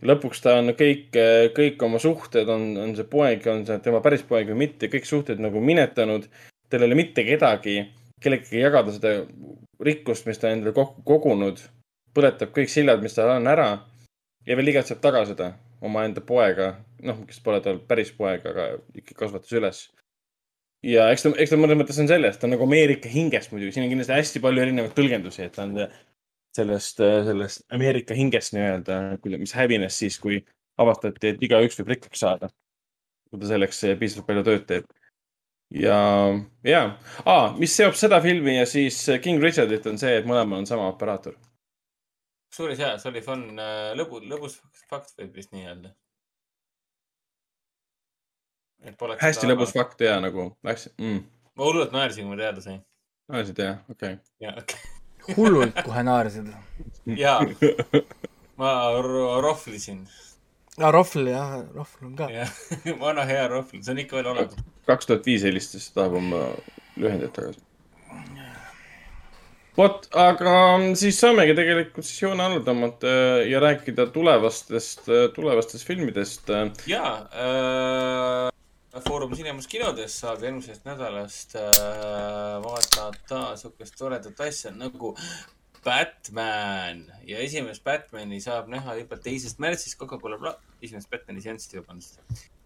[0.07, 1.11] lõpuks ta on kõik,
[1.57, 5.09] kõik oma suhted on, on see poeg, on see tema päris poeg või mitte, kõik
[5.09, 6.29] suhted nagu minetanud.
[6.70, 7.81] tal ei ole mitte kedagi,
[8.23, 9.15] kellegagi jagada seda
[9.83, 11.61] rikkust, mis ta endale kokku kogunud.
[12.15, 13.70] põletab kõik sillad, mis tal on ära
[14.47, 16.75] ja veel igatseb taga seda omaenda poega,
[17.07, 19.81] noh, kes pole tal päris poeg, aga ikka kasvatas üles.
[20.83, 23.75] ja eks ta, eks ta mõnes mõttes on sellest, ta on nagu Ameerika hingest muidugi,
[23.77, 25.77] siin on kindlasti hästi palju erinevaid tõlgendusi, et ta on
[26.57, 28.97] sellest, sellest Ameerika hingest nii-öelda,
[29.39, 30.41] mis hävines siis, kui
[30.81, 32.51] avastati, et igaüks võib rikkaks saada.
[33.31, 34.89] kui ta selleks piisavalt palju tööd teeb.
[35.70, 36.01] ja,
[36.67, 36.83] ja
[37.25, 40.89] ah,, mis seob seda filmi ja siis King Richardit on see, et mõlemal on sama
[40.91, 41.37] operaator.
[42.51, 43.49] kusjuures jaa, see oli fun,
[43.99, 44.59] lõbu, lõbus
[44.91, 45.95] fakt võib vist nii öelda.
[49.20, 49.77] hästi lõbus.
[49.77, 51.27] fakt ja nagu läks mm..
[51.55, 52.81] ma hullult naersin, kui ma teada sain.
[53.31, 54.25] naersid jah, okei okay..
[54.43, 55.00] jaa, okei.
[55.36, 56.50] Hullult kohe naersid.
[57.16, 57.40] jaa,
[58.60, 60.02] ma ro- rohvlisin.
[60.81, 62.28] aa, rohvl jah, rohvl on ka.
[62.34, 62.52] jah,
[63.02, 64.57] vana hea rohvl, see on ikka veel olemas.
[64.90, 66.44] kaks tuhat viis helistas, tahab oma
[67.00, 67.60] lühendit tagasi.
[69.78, 70.55] vot, aga
[71.00, 73.12] siis saamegi tegelikult siis joone alla tõmmata
[73.49, 76.50] ja rääkida tulevastest, tulevastest filmidest.
[76.90, 78.49] jaa äh,,
[78.99, 85.12] Foorum Cinemas kinodes saab järgmisest nädalast äh, vaadata sihukest toredat asja nagu
[85.85, 92.19] Batman ja esimest Batmani saab näha juba teisest märtsist Coca-Cola pla-, esimest Batmani seanssi, vabandust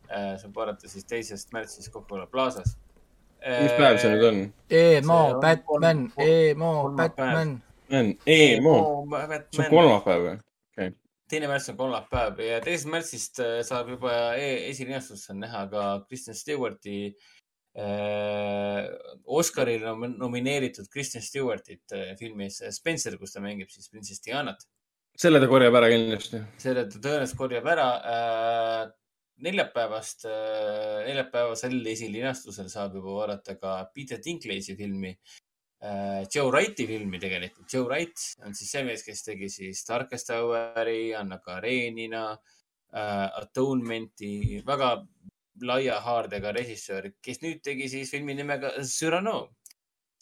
[0.09, 0.39] äh,.
[0.41, 2.73] saab vaadata siis teisest märtsist Coca-Cola Plaza's.
[3.44, 4.41] mis päev see nüüd on?
[4.81, 6.73] emo Batman, emo.
[6.97, 7.59] Batman.
[7.93, 8.78] on emo,
[9.53, 10.36] see on kolmapäev või?
[11.31, 16.36] Teine märts on kolmapäev ja teisest märtsist äh, saab juba e esilinastusel näha ka Kristen
[16.36, 16.99] Stewarti
[17.78, 18.83] äh,
[19.25, 24.67] Oscarile nom- nomineeritud Kristen Stewartit äh, filmis Spencer, kus ta mängib siis printsess Dianat.
[25.17, 26.43] selle ta korjab ära kindlasti.
[26.59, 28.85] selle ta tõenäoliselt korjab ära äh,
[29.43, 35.15] neljapäevast äh,, neljapäevasel esilinastusel saab juba vaadata ka Peter Dinklage'i filmi.
[35.85, 37.69] Joe Wrighti filmi tegelikult.
[37.73, 44.63] Joe Wright on siis see mees, kes tegi siis Darkest Hour'i, Anna Karenina äh,, Atonement'i,
[44.67, 44.95] väga
[45.63, 49.55] laia haardega režissöör, kes nüüd tegi siis filmi nimega Cyrano.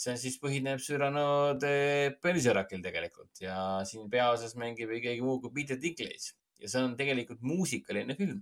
[0.03, 5.53] see on siis, põhineb Cyrano de Bergeracil tegelikult ja siin peaosas mängib keegi muu kui
[5.55, 8.41] Peter Dinklage ja see on tegelikult muusikaline film,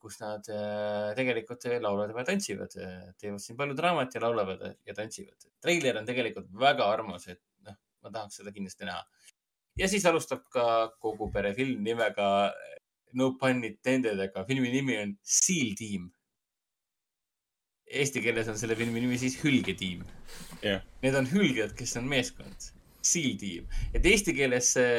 [0.00, 2.76] kus nad äh, tegelikult laulavad ja tantsivad,
[3.20, 5.48] teevad siin palju draamat ja laulavad ja tantsivad.
[5.60, 9.04] treiler on tegelikult väga armas, et noh, ma tahaks seda kindlasti näha.
[9.78, 10.66] ja siis alustab ka
[11.00, 12.28] kogu pere film nimega
[13.16, 16.10] No pun intended, aga filmi nimi on Seal Team.
[17.88, 20.02] Eesti keeles on selle filmi nimi siis Hülgetiim
[20.62, 20.82] jah.
[21.02, 22.68] Need on hülged, kes on meeskond,
[23.04, 24.90] Seal Team, et eesti keeles see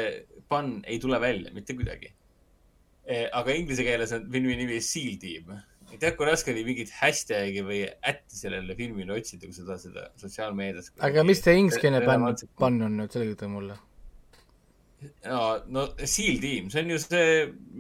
[0.50, 2.14] pann ei tule välja mitte kuidagi.
[3.10, 5.60] Aga inglise keeles on filmi nimi Seal Team.
[5.90, 7.82] tead, kui raske oli mingit hashtag'i või
[8.12, 10.92] ätti sellele filmile otsida, kui seda, seda sotsiaalmeedias.
[11.06, 12.28] aga mis see ingliskeelne pann,
[12.62, 13.78] pann on nüüd, selgitage mulle.
[15.26, 15.42] no,
[15.74, 17.30] no Seal Team, see on ju see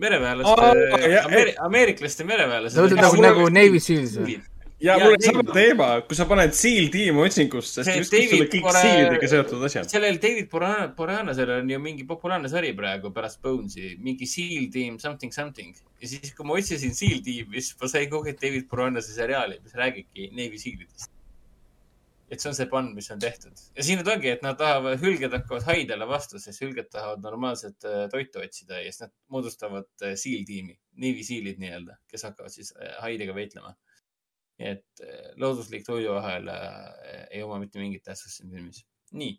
[0.06, 0.72] mereväelaste
[1.14, 2.77] jah,, Ameeri-, ameeriklastest mereväelased.
[2.80, 4.40] sa mõtled nagu, nagu Navy Seals või?
[4.80, 8.48] Ja Jaa, mul David- sama teema, kui sa paned Seal Team otsingusse, siis just sulle
[8.48, 9.90] kõik Pora- siilidega seotud asjad.
[9.91, 14.98] sellel David Borana, Boranasel on ju mingi populaarne sari praegu pärast Bonesi, mingi Seal Team
[14.99, 15.75] something something.
[16.01, 19.59] ja siis, kui ma otsisin Seal Team'i, siis ma sain kogu aeg David Boranase seriaali,
[19.64, 21.11] mis räägibki Navy Sealidest.
[22.32, 24.99] et see on see pann, mis on tehtud ja siin nüüd ongi, et nad tahavad,
[25.01, 29.88] hülged hakkavad haidele vastu, sest hülged tahavad normaalset äh, toitu otsida ja siis nad moodustavad
[30.06, 33.74] äh, siiltiimi, Navy Sealid nii-öelda, kes hakkavad siis äh, haidega võitlema.
[34.59, 38.83] Nii et äh, looduslik toiduahel äh, ei oma mitte mingit tähtsust siin filmis.
[39.15, 39.33] nii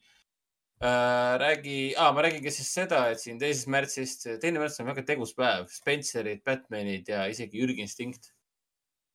[0.81, 1.37] äh,.
[1.43, 5.05] räägi ah,, ma räägin ka siis seda, et siin teisest märtsist, teine märts on väga
[5.13, 8.33] tegus päev, Spencerid, Batmanid ja isegi Jürgen Instinct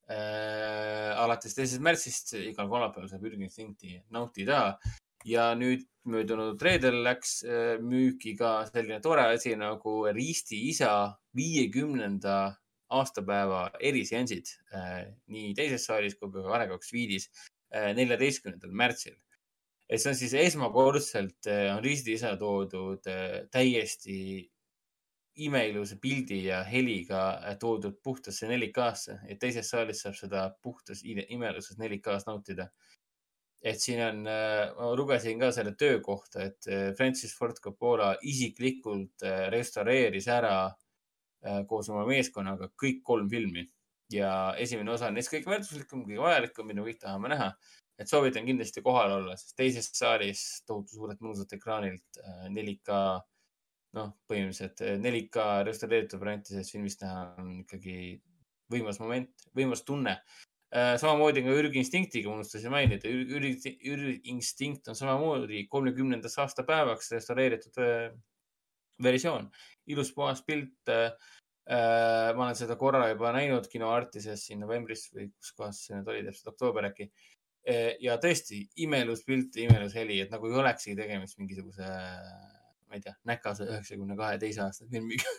[0.09, 1.11] äh,.
[1.17, 4.77] alates teisest märtsist igal kolmapäeval saab Jürgen Instincti nautida
[5.25, 10.91] ja nüüd möödunud reedel läks äh, müüki ka selline tore asi nagu Risti isa
[11.35, 12.37] viiekümnenda
[12.99, 17.29] aastapäeva eriseansid äh, nii teises saalis kui ka Kalev Viidis
[17.73, 19.15] äh, neljateistkümnendal märtsil
[19.89, 23.05] et see on siis esmakordselt äh, on Risti isa toodud
[23.53, 24.17] täiesti
[25.45, 27.21] imeilusa pildi ja heliga
[27.59, 32.69] toodud puhtasse 4K-sse, et teises saalis saab seda puhtas ime- imeilusas 4K-s nautida.
[33.65, 34.19] et siin on,
[34.77, 36.67] ma lugesin ka selle töö kohta, et
[36.97, 40.53] Francis Ford Coppola isiklikult restaureeris ära
[41.69, 43.65] koos oma meeskonnaga kõik kolm filmi.
[44.13, 47.49] Ja esimene osa on neist kõige väärtuslikum, kõige vajalikum, mida me kõik tahame näha.
[47.99, 52.19] Et soovitan kindlasti kohal olla, sest teises saalis tohutu suurelt mõnusalt ekraanilt
[52.51, 52.97] 4K,
[53.95, 57.95] noh, põhimõtteliselt 4K restaureeritud varianti sellest filmist näha on ikkagi
[58.73, 60.17] võimas moment, võimas tunne.
[60.75, 67.79] samamoodi ka Ürg Instinktiga unustasin mainida, Ürg, Ürg Instinkt on samamoodi kolmekümnendaks aastapäevaks restaureeritud
[69.03, 69.49] versioon,
[69.91, 70.93] ilus puhas pilt
[71.65, 76.11] ma olen seda korra juba näinud Kino Artises siin novembris või kus kohas see nüüd
[76.11, 77.09] oli, täpselt oktoober äkki.
[78.05, 81.87] Ja tõesti imeilus pilt ja imeilus heli, et nagu ei olekski tegemist mingisuguse,
[82.85, 85.31] ma ei tea, näkase üheksakümne kahe teise aasta filmiga.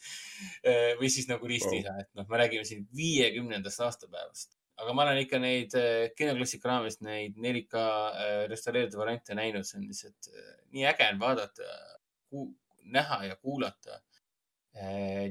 [0.98, 5.22] Või siis nagu ristiisa wow., et noh, me räägime siin viiekümnendast aastapäevast, aga ma olen
[5.22, 5.78] ikka neid
[6.18, 7.86] kinoklassika raames neid 4K
[8.50, 10.32] restaureeritud variante näinud, see on lihtsalt
[10.74, 11.70] nii äge on vaadata,
[12.90, 14.00] näha ja kuulata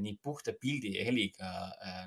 [0.04, 1.50] nii puhta pildi ja heliga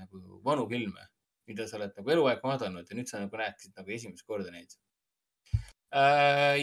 [0.03, 1.07] nagu vanu filme
[1.49, 4.77] mida sa oled nagu eluaeg vaadanud ja nüüd sa nagu näed nagu esimest korda neid.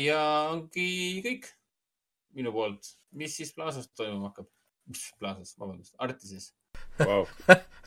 [0.03, 0.88] ja ongi
[1.25, 1.49] kõik
[2.38, 2.95] minu poolt.
[3.11, 4.49] mis siis Plaza's toimuma hakkab?
[4.90, 6.53] mis Plaza's, vabandust, Artises
[7.06, 7.27] wow.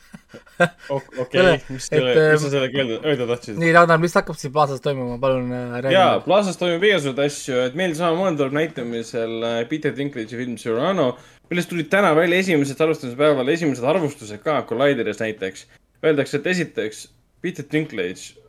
[0.89, 3.59] okei, mis selle, mis sa sellega öelda, öelda tahtsid?
[3.61, 5.95] nii, Ragnar, mis hakkab siis Plaza's toimuma, palun äh, räägi.
[5.97, 11.09] jaa, Plaza's toimub igasuguseid asju, et meil samamoodi tuleb näitamisel Peter Dinklage'i film Cyrano,
[11.49, 15.67] millest tulid täna välja esimesed alustamise päeval esimesed arvustused ka Collideris näiteks
[16.03, 17.07] öeldakse, et esiteks
[17.41, 18.39] Peter Dinklage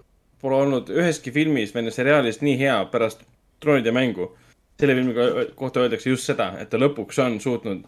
[0.44, 3.24] pole olnud üheski filmis või seriaalis nii hea pärast
[3.64, 4.32] troonide mängu.
[4.80, 5.14] selle filmi
[5.54, 7.84] kohta öeldakse just seda, et ta lõpuks on suutnud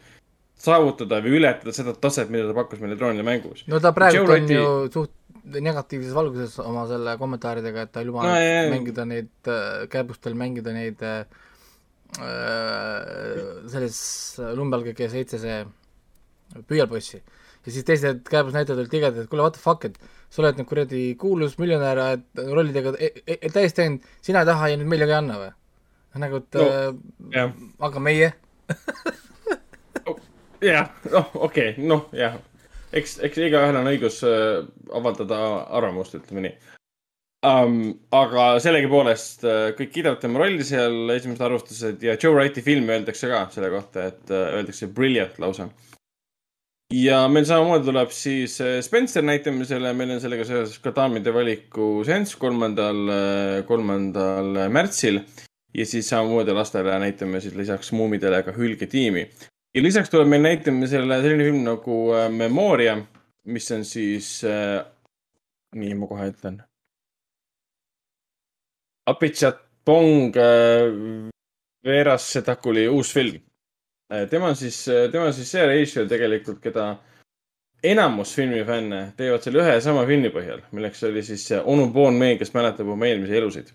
[0.57, 3.65] saavutada või ületada seda taset, mida ta pakkus meile troonide mängus.
[3.71, 4.57] no ta praegu on Rati...
[4.57, 5.15] ju suht
[5.47, 10.35] negatiivses valguses oma selle kommentaaridega, et ta ei luba no, jah, mängida neid äh,, kääbustel
[10.39, 11.27] mängida neid äh,
[13.71, 13.99] selles
[14.59, 15.61] Lumbalgi G7 see
[16.67, 17.21] püüalpossi
[17.67, 19.99] ja siis teised käebusnäitajad olid tigedad, et kuule, what the fuck, et
[20.31, 24.51] sa oled nüüd kuradi kuulus miljonär, et rollidega e e e täiesti teinud, sina ei
[24.51, 25.55] taha ja nüüd meile ka ei anna või?
[26.17, 26.67] nagu, et no,
[27.37, 27.51] äh,
[27.85, 28.31] aga meie
[30.65, 32.39] jah, noh, okei okay,, noh, jah.
[32.93, 35.43] eks, eks igaühel on õigus äh, avaldada
[35.81, 36.57] arvamust, ütleme nii
[37.47, 37.81] um,.
[38.15, 43.31] aga sellegipoolest äh, kõik kiidavad tema rolli seal, esimesed arvustused ja Joe Wrighti filmi öeldakse
[43.31, 45.69] ka selle kohta, et äh, öeldakse brilliant lausa
[46.95, 51.91] ja meil samamoodi tuleb siis äh, Spencer näitamisele, meil on sellega seoses ka daamide valiku
[52.07, 53.03] seanss kolmandal,
[53.69, 55.21] kolmandal märtsil.
[55.77, 59.29] ja siis samamoodi lastele näitame siis lisaks muumidele ka hülgetiimi.
[59.77, 62.97] Ja lisaks tuleb meil näitamisele selline film nagu äh, Memoria,
[63.53, 64.81] mis on siis äh,,
[65.77, 66.63] nii ma kohe ütlen.
[69.07, 71.29] Apichatpong äh,
[71.87, 73.39] Veras Sedakuli uus film
[74.13, 76.85] Äh, tema on siis, äh, tema on siis see režissöör tegelikult, keda
[77.83, 82.37] enamus filmifänne teevad selle ühe ja sama filmi põhjal, milleks oli siis onu Bon May,
[82.39, 83.73] kes mäletab oma eelmisi elusid.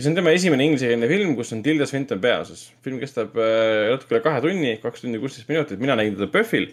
[0.00, 2.64] Ja see on tema esimene inglisekeelne film, kus on Tilda Swinton peaosas.
[2.84, 6.70] film kestab äh, natuke üle kahe tunni, kaks tundi kuusteist minutit, mina nägin teda PÖFFil.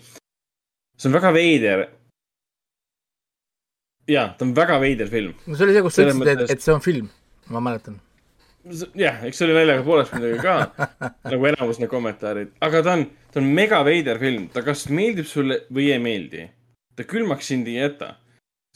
[0.97, 1.87] see on väga veider.
[4.07, 5.35] ja, ta on väga veider film.
[5.45, 7.09] no see oli see, kus sa ütlesid, et, et see on film,
[7.51, 7.99] ma mäletan
[8.95, 10.87] jah, eks see oli naljaga pooleks muidugi ka
[11.33, 15.27] nagu enamus need kommentaarid, aga ta on, ta on mega veider film, ta kas meeldib
[15.27, 16.47] sulle või ei meeldi.
[16.95, 18.15] ta külmaks sind ei jäta.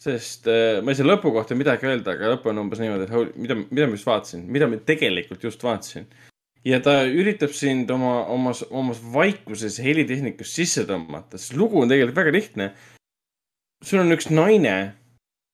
[0.02, 3.38] Sest äh, ma ei saa lõpu kohta midagi öelda, aga lõpp on umbes niimoodi, et
[3.38, 6.08] mida, mida ma just vaatasin, mida ma tegelikult just vaatasin.
[6.66, 12.18] ja ta üritab sind oma, omas, omas vaikuses helitehnikas sisse tõmmata, sest lugu on tegelikult
[12.24, 12.72] väga lihtne.
[13.84, 14.96] sul on üks naine,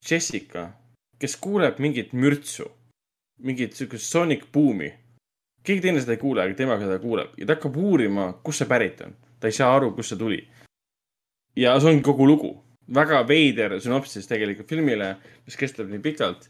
[0.07, 0.71] Jessica,
[1.19, 2.67] kes kuuleb mingit mürtsu
[3.37, 4.93] mingit siukest Sonic Boomi.
[5.63, 8.69] keegi teine seda ei kuule, aga tema seda kuuleb ja ta hakkab uurima, kust see
[8.69, 9.15] pärit on.
[9.39, 10.39] ta ei saa aru, kust see tuli.
[11.55, 12.51] ja see ongi kogu lugu.
[12.93, 16.47] Väga veider sünopsis tegelikult filmile, mis kestab nii pikalt.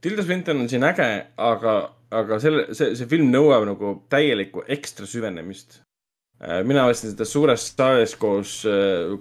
[0.00, 1.72] Tilda Swinton on siin äge, aga,
[2.14, 5.80] aga selle, see, see film nõuab nagu täielikku ekstra süvenemist.
[6.64, 8.60] mina vaatasin seda suures saalis koos,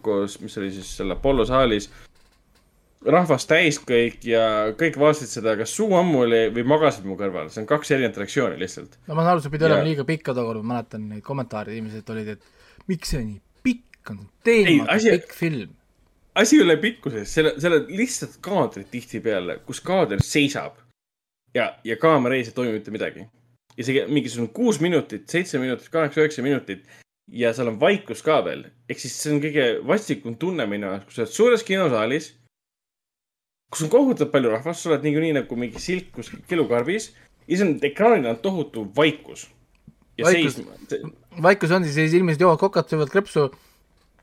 [0.06, 1.90] koos, mis oli siis seal Apollo saalis.
[3.08, 7.62] rahvas täis kõik ja kõik vaatasid seda kas suu ammuli või magasid mu kõrval, see
[7.62, 8.98] on kaks erinevat reaktsiooni lihtsalt.
[9.08, 11.24] no ma saan aru, see pidi olema Ja- liiga pikk ka tookord, ma mäletan neid
[11.24, 15.74] kommentaare, inimesed olid, et miks see nii pikk on, teemata asi- pikk film.
[16.38, 20.78] Asi ei ole pikkuses, selle, selle lihtsalt kaadrid tihtipeale, kus kaader seisab
[21.56, 23.26] ja, ja kaamera ees ei toimu mitte midagi.
[23.78, 26.86] isegi mingisugune kuus minutit, seitse minutit, kaheksa, üheksa minutit
[27.28, 28.66] ja seal on vaikus ka veel.
[28.90, 32.32] ehk siis see on kõige vastikum tunne minu jaoks, kui sa oled suures kinosaalis,
[33.72, 37.12] kus on kohutavalt palju rahvast, sa oled niikuinii nagu mingi silk kuskil kilukarbis
[37.48, 39.50] ja siis on ekraanil on tohutu vaikus.
[40.18, 40.62] ja Vaikus-
[41.42, 43.52] vaikus on siis, inimesed joovad kokat, söövad krõpsu,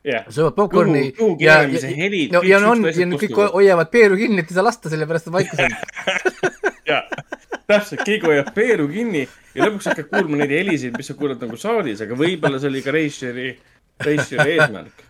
[0.04, 0.26] jah.
[0.28, 3.90] söövad popkorni Kõhu- ja, keeramise ja, helid, ja, ja on, siuksed ja nüüd kõik hoiavad
[3.92, 5.76] peeru kinni, et ei saa lasta, sellepärast et vaikus on.
[6.90, 7.00] ja,
[7.66, 11.58] täpselt, keegi hoiab peeru kinni ja lõpuks hakkad kuulma neid helisid, mis sa kuuled nagu
[11.60, 13.52] saalis, aga võib-olla see oli ka reisijari,
[14.04, 15.04] reisijari eesmärk.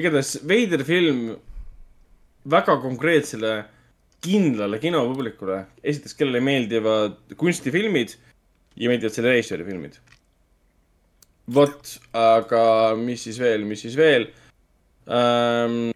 [0.00, 1.30] igatahes veider film
[2.50, 3.54] väga konkreetsele
[4.20, 5.64] kindlale kinopublikule.
[5.82, 8.16] esiteks, kellele meeldivad kunstifilmid
[8.76, 10.00] ja meeldivad selle reisijari filmid.
[11.54, 12.62] vot, aga
[12.98, 14.28] mis siis veel, mis siis veel
[15.10, 15.90] ähm,?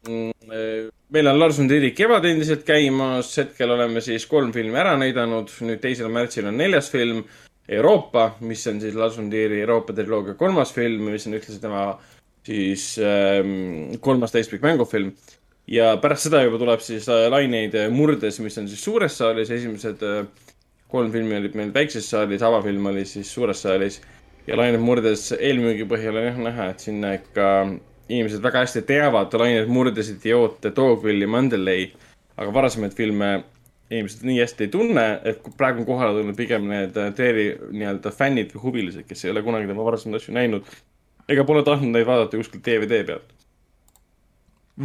[1.15, 5.53] meil on Lars von Trieri kevad endiselt käimas, hetkel oleme siis kolm filmi ära näidanud,
[5.63, 7.23] nüüd teisel märtsil on neljas film,
[7.69, 11.85] Euroopa, mis on siis Lars von Trieri Euroopa triloogia kolmas film, mis on ühtlasi tema
[12.45, 15.15] siis ähm, kolmas täispikk mängufilm.
[15.67, 19.49] ja pärast seda juba tuleb siis äh, Laineid äh, murdes, mis on siis suures saalis,
[19.51, 20.27] esimesed äh,
[20.93, 24.03] kolm filmi olid meil väikses saalis, avafilm oli siis suures saalis.
[24.47, 27.49] Ja Laineid murdes eelmüügi põhjal on jah näha, et sinna ikka
[28.09, 31.91] inimesed väga hästi teavad Laineid murdes, Idioote, Dogville'i, Mandalay.
[32.37, 33.29] aga varasemaid filme
[33.91, 38.13] inimesed nii hästi ei tunne, et praegu on kohale tulnud pigem need äh, Terry nii-öelda
[38.15, 40.69] fännid või huvilised, kes ei ole kunagi tema varasemaid asju näinud.
[41.29, 43.31] ega pole tahtnud neid vaadata kuskilt DVD pealt.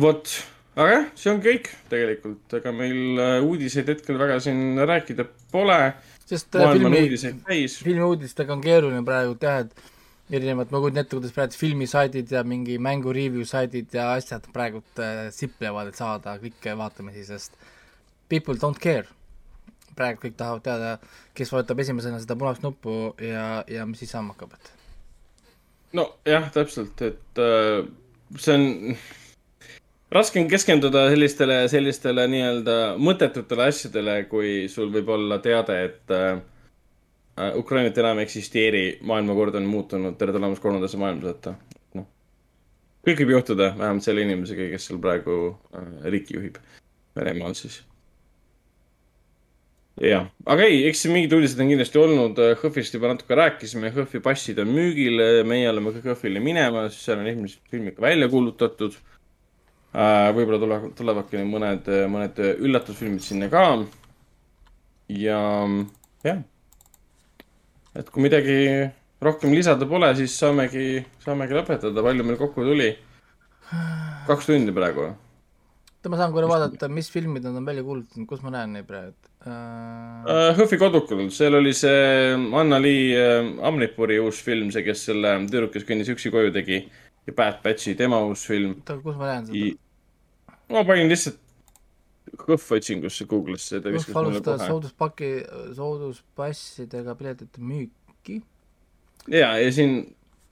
[0.01, 0.35] vot,
[0.75, 5.79] aga jah, see on kõik tegelikult, ega meil äh, uudiseid hetkel väga siin rääkida pole.
[6.29, 7.77] Sest äh, filmi uudiseid, täis.
[7.83, 12.77] filmiuudistega on keeruline praegu teha, et erinevad, ma kujutan ette, kuidas praegu filmisaidid ja mingi
[12.81, 17.57] mängu review saidid ja asjad praegult äh, siplevad, et saada kõike vaatamisi, sest
[18.29, 19.07] people don't care.
[19.99, 20.91] praegu kõik tahavad teada,
[21.35, 24.69] kes vajutab esimesena seda punast nuppu ja, ja mis siis saama hakkab, et
[25.97, 27.81] nojah, täpselt, et äh,
[28.37, 28.95] see on,
[30.11, 36.29] raske on keskenduda sellistele, sellistele nii-öelda mõttetutele asjadele, kui sul võib olla teade, et äh,
[37.37, 41.53] äh, Ukrainat enam ei eksisteeri, maailmakord on muutunud, tere tulemast kolmandasse maailmasõtta.
[41.99, 42.07] noh,
[43.05, 45.37] kõik võib juhtuda, vähemalt selle inimesega, kes seal praegu
[45.73, 46.57] äh, riiki juhib,
[47.17, 47.83] Venemaal siis
[49.99, 54.61] jah, aga ei, eks mingid uudised on kindlasti olnud, HÖFFist juba natuke rääkisime, HÖFFi passid
[54.63, 58.95] on müügil, meie oleme ka HÖFFile minemas, seal on esimesed filmid ka välja kuulutatud.
[59.93, 63.63] Võib-olla tulevad, tulevadki mõned, mõned üllatusfilmid sinna ka.
[65.09, 65.39] ja
[66.23, 66.43] jah,
[67.97, 68.59] et kui midagi
[69.21, 72.91] rohkem lisada pole, siis saamegi, saamegi lõpetada, palju meil kokku tuli?
[74.29, 75.09] kaks tundi praegu.
[75.09, 78.87] oota, ma saan korra vaadata, mis filmid nad on välja kuulutanud, kus ma näen neid
[78.87, 79.13] praegu
[79.45, 80.55] uh...?
[80.57, 85.85] HÖFFi kodukul, seal oli see Anna-Li äh, Amnipuri uus film, see, kes selle tüdruk, kes
[85.87, 86.83] kõndis üksi koju tegi
[87.29, 88.79] ja Bad Batchi, tema uus film.
[88.81, 89.71] oota, kus ma näen seda?
[90.73, 91.39] ma panin lihtsalt
[92.39, 94.67] HÖFF otsingusse Google'isse, alustada kohe.
[94.67, 95.31] sooduspaki,
[95.77, 98.41] sooduspassidega piletite müüki?
[99.27, 100.01] ja, ja siin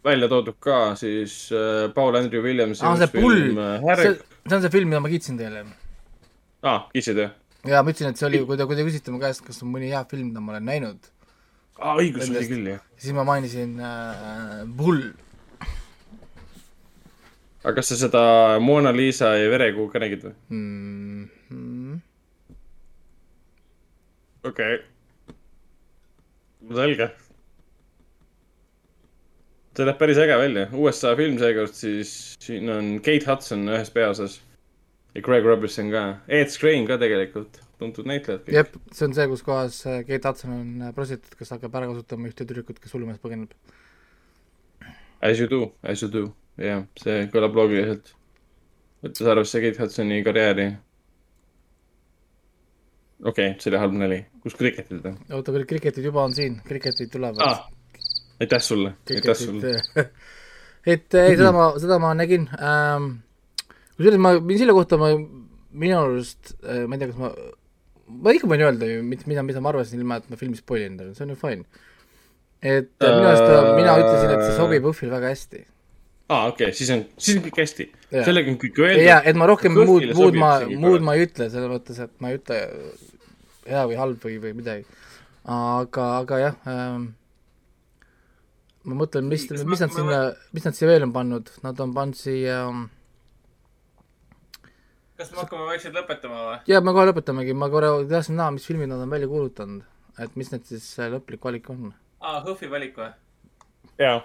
[0.06, 4.16] välja toodud ka siis äh, Paul Andrew Williamsi aa, see Pull, film, äh, see
[4.48, 5.66] see on see film, mida ma kiitsin teile.
[6.64, 7.36] aa, kiitsid jah?
[7.68, 9.72] ja ma ütlesin, et see oli, kui te, kui te küsite mu käest, kas on
[9.74, 11.10] mõni hea film, mida ma olen näinud.
[11.80, 12.84] aa, õigus oli küll jah.
[12.98, 15.10] siis ma mainisin äh, Bull.
[17.68, 18.24] Aga kas sa seda
[18.64, 20.36] Mona Lisa ja Verekuu ka nägid või?
[20.56, 21.24] mm.
[21.52, 21.98] -hmm.
[24.48, 25.36] okei okay..
[26.80, 27.10] selge.
[29.76, 34.40] see näeb päris äge välja, USA film seekord siis, siin on Kate Hudson ühes peaosas.
[35.14, 38.62] ja Greg Robinson ka, Ed Skrein ka tegelikult, tuntud näitlejad kõik.
[38.62, 41.92] jep, see on see, kus kohas äh, Kate Hudson on äh, prostituut, kes hakkab ära
[41.92, 43.52] kasutama ühte tüdrukut, kes hullumees põgeneb.
[45.20, 46.30] As you do, as you do,
[46.62, 48.14] jah, see kõlab loogiliselt.
[49.06, 50.68] võttes arvesse Kate Hudsoni karjääri.
[53.24, 54.20] okei okay,, see oli halb nali.
[54.44, 57.66] kus kriketid on oota, kriketid juba on siin, kriketid tulevad ah,?
[58.42, 59.78] aitäh sulle, aitäh sulle.
[60.94, 63.12] et ei, seda ma, seda ma nägin ähm,.
[63.98, 65.14] kusjuures ma, selle kohta ma
[65.78, 67.32] minu arust, ma ei tea, kas ma,
[68.24, 70.94] ma ikka võin öelda ju, mida, mida ma arvasin, ilma et ma filmi spoil in
[70.94, 71.66] endale, see on ju fine.
[72.62, 75.66] et äh, minu arust ta- mina ütlesin, et see sobib Õhvile väga hästi.
[76.30, 77.90] aa, okei okay,, siis on, siis on kõik hästi.
[78.12, 78.24] Jaa.
[78.28, 79.04] sellega on kõik öeldud.
[79.04, 80.52] jaa, et ma rohkem muud, muud ma,
[80.86, 82.60] muud ma ei ütle, selles mõttes, et ma ei ütle
[83.68, 84.86] hea või halb või, või midagi.
[85.44, 87.10] aga, aga jah ähm,,
[88.88, 90.22] ma mõtlen, mis, mis nad sinna,
[90.56, 92.88] mis nad siia veel on pannud, nad on pannud siia ähm,
[95.18, 96.58] kas me hakkame vaikselt lõpetama või?
[96.70, 99.86] ja me kohe lõpetamegi, ma korra tahtsin näha, mis filmid nad on välja kuulutanud,
[100.24, 101.92] et mis need siis äh, lõplik valik on.
[102.22, 103.10] aa, Hõhvi valik või?
[104.04, 104.20] jaa,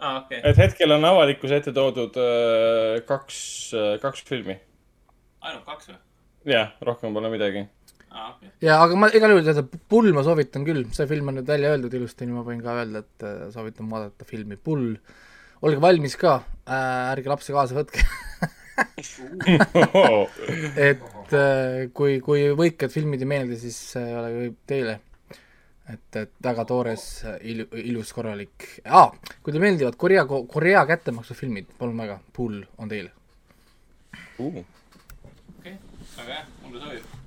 [0.00, 0.40] aa, okei.
[0.50, 3.38] et hetkel on avalikkuse ette toodud äh, kaks,
[4.02, 4.58] kaks filmi.
[5.44, 5.98] ainult kaks või?
[6.54, 7.66] jah, rohkem pole midagi.
[8.10, 8.50] aa, okei.
[8.64, 11.74] ja aga ma igal juhul seda Pull ma soovitan küll, see film on nüüd välja
[11.74, 14.94] öeldud ilusti, nii ma võin ka öelda, et äh, soovitan vaadata filmi Pull.
[15.64, 18.04] olge valmis ka äh,, ärge lapsi kaasa võtke
[20.88, 24.98] et äh, kui, kui võikad filmid ei meeldi, siis äh, ei ole võib teile.
[25.92, 27.02] et, et väga toores,
[27.44, 29.12] ilu-, ilus, korralik ah,.
[29.42, 33.10] kui teile meeldivad Korea, Korea kättemaksufilmid, palun väga, Pull on teile
[34.38, 34.62] uh..
[35.58, 35.76] okei,
[36.16, 37.20] väga hea, mulle sobib.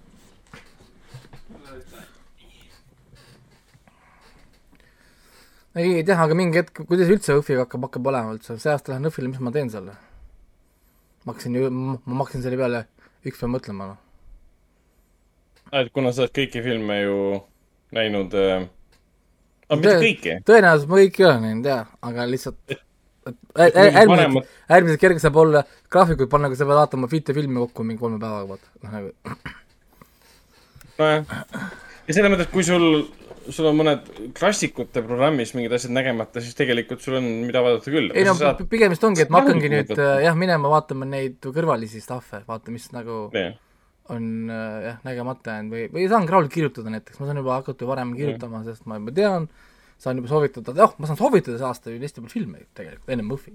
[5.77, 9.09] ei tea, aga mingi hetk, kuidas üldse Õhviga hakkab, hakkab olema üldse, see aasta lähen
[9.11, 9.91] Õhvile, mis ma teen seal?
[9.91, 12.81] ma hakkasin ju, ma hakkasin selle peale
[13.27, 14.01] üks päev mõtlema, noh.
[15.77, 17.19] et kuna sa oled kõiki filme ju
[17.95, 18.67] näinud äh...,
[19.67, 20.35] aga mitte kõiki.
[20.47, 22.83] tõenäoliselt ma kõiki ei ole näinud jaa, aga lihtsalt et
[23.57, 28.01] äärmiselt äärmiselt kerge saab olla graafikuid panna, kui sa pead vaatama viite filmi kokku mingi
[28.01, 29.11] kolme päevaga, vaata, noh nagu
[30.97, 31.25] nojah,
[32.07, 32.87] ja selles mõttes, kui sul,
[33.49, 34.07] sul on mõned
[34.37, 38.11] klassikute programmis mingid asjad nägemata, siis tegelikult sul on, mida vaadata küll.
[38.15, 38.63] ei no saad...
[38.71, 42.73] pigem vist ongi, et ma hakkangi nüüd äh, jah, minema vaatama neid kõrvalisi stuff'e, vaata,
[42.73, 43.55] mis nagu Jah.
[44.13, 47.89] On äh, jah, nägemata jäänud või, või saan Graul kirjutada näiteks, ma saan juba hakata
[47.89, 49.47] varem kirjutama, sest ma juba tean,
[50.01, 53.31] saan juba soovitada, jah, ma saan soovitada see aasta ju hästi palju filme tegelikult, ennem
[53.31, 53.53] Muffy.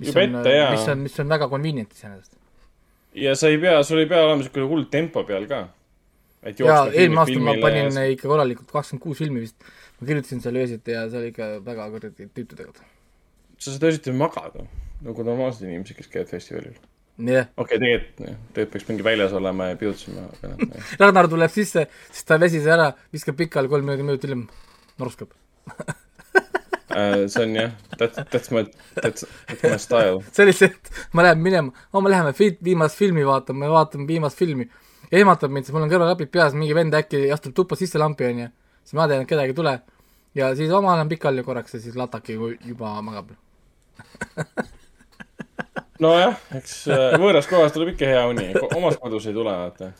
[0.00, 2.36] mis on, mis on, mis on väga convenient iseenesest.
[3.24, 5.60] ja sa ei pea, sul ei pea olema siuke hull tempo peal ka.
[6.44, 8.08] jaa, eelmine aasta ma panin ja...
[8.16, 11.90] ikka korralikult kakskümmend kuus filmi vist, ma kirjutasin seal öösiti ja see oli ikka väga
[11.94, 12.74] kuradi tüütudega.
[13.58, 14.66] sa saad öösiti magada,
[15.04, 16.80] nagu normaalsed inimesed, kes käivad festivalil.
[17.18, 18.16] jah, okei okay,, tegelikult,
[18.54, 22.66] tegelikult peaks mingi väljas olema ja pidutsema, aga noh, Ragnar tuleb sisse, siis ta vesis
[22.66, 24.48] ära, viskab pikali, kolm minutit hiljem
[24.98, 25.30] norskab.
[26.94, 30.20] Äh, see on jah, that's, that's my, that's, that's my style.
[30.34, 33.70] see oli see, et ma lähen minema, no me läheme fi- viimast filmi vaatama, me
[33.72, 34.68] vaatame viimast filmi.
[35.10, 38.46] ehmatab mind, sest mul on kõrvaklapid peas, mingi vend äkki astub tuppa sisse lampi, onju.
[38.84, 39.74] siis ma tean, et kedagi ei tule.
[40.38, 43.34] ja siis oh, ma lähen pikali korraks ja siis lataki ju- juba magab.
[46.02, 49.92] nojah, eks äh, võõras kohas tuleb ikka hea uni, omas kodus ei tule, vaata.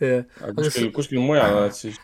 [0.00, 2.00] aga kuskil, kuskil mujal oled siis.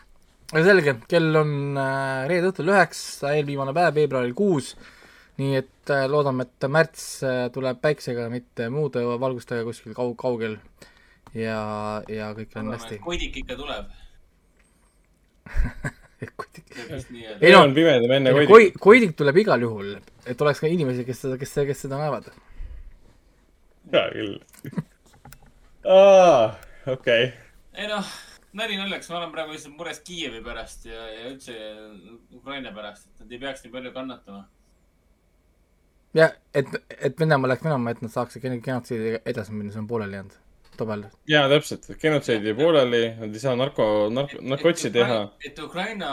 [0.51, 4.73] aga selge, kell on äh, reede õhtul üheksa, eelviimane päev, veebruaril kuus.
[5.41, 7.07] nii et äh, loodame, et märts
[7.55, 10.59] tuleb päiksega, mitte muude valgustega kuskil kaug-, kaugel.
[11.33, 11.59] ja,
[12.07, 13.01] ja kõik on hästi.
[13.03, 13.91] koidik ikka tuleb.
[18.07, 19.95] no enne ei no koidik tuleb igal juhul,
[20.29, 22.31] et oleks ka inimesi, kes seda, kes, kes seda näevad.
[23.93, 24.35] Hea küll.
[26.93, 27.33] okei.
[27.73, 28.13] ei noh,
[28.57, 31.57] nali naljaks, ma olen praegu lihtsalt mures Kiievi pärast ja, ja üldse
[32.37, 34.45] Ukraina pärast, et nad ei peaks nii palju kannatama.
[36.17, 39.91] ja et, et Venemaa läks minema, et nad saaksid gen- genotsiidiga edasi minna, see on
[39.91, 40.39] pooleli jäänud.
[40.77, 41.03] tobel.
[41.29, 45.19] jaa, täpselt, genotsiid jäi pooleli, nad ei saa narko, narko, narkotsi teha.
[45.45, 46.11] et Ukraina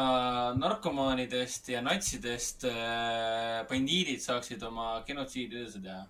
[0.54, 6.06] narkomaanidest ja natsidest äh, bandiidid saaksid oma genotsiidi edasi teha.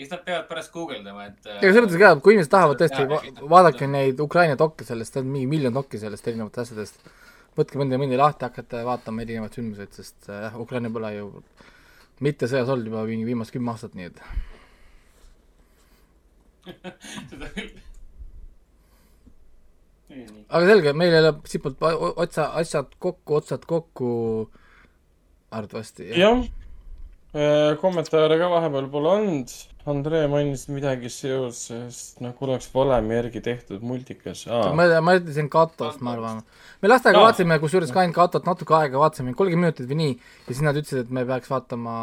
[0.00, 3.06] Eks nad peavad pärast guugeldama, et äh, ega selles mõttes ka, kui inimesed tahavad tõesti
[3.10, 3.18] va,
[3.54, 7.10] vaadake neid Ukraina dokke sellest, on mingi miljon dokki sellest erinevatest asjadest.
[7.58, 11.26] võtke mõnda, mõnda lahti, hakata vaatama erinevaid sündmuseid, sest äh, jah, Ukraina pole ju
[12.24, 14.20] mitte sõjas olnud juba mingi viimased kümme aastat, nii et
[17.30, 17.70] seda küll.
[20.50, 24.10] aga selge, meil jäi siitpoolt o- otsa, asjad kokku, otsad kokku
[25.50, 26.08] arvatavasti.
[26.18, 26.42] jah,
[27.82, 29.54] kommentaare ka vahepeal pole olnud.
[29.88, 34.42] Andrei mainis midagi seoses, nagu oleks valemi järgi tehtud multikas.
[34.76, 36.42] ma, ma ütlesin Katost, ma arvan.
[36.82, 37.30] me lastega Aa.
[37.30, 40.76] vaatasime kusjuures ka ainult Katot natuke aega, vaatasime kolmkümmend minutit või nii ja siis nad
[40.76, 41.94] ütlesid, et me peaks vaatama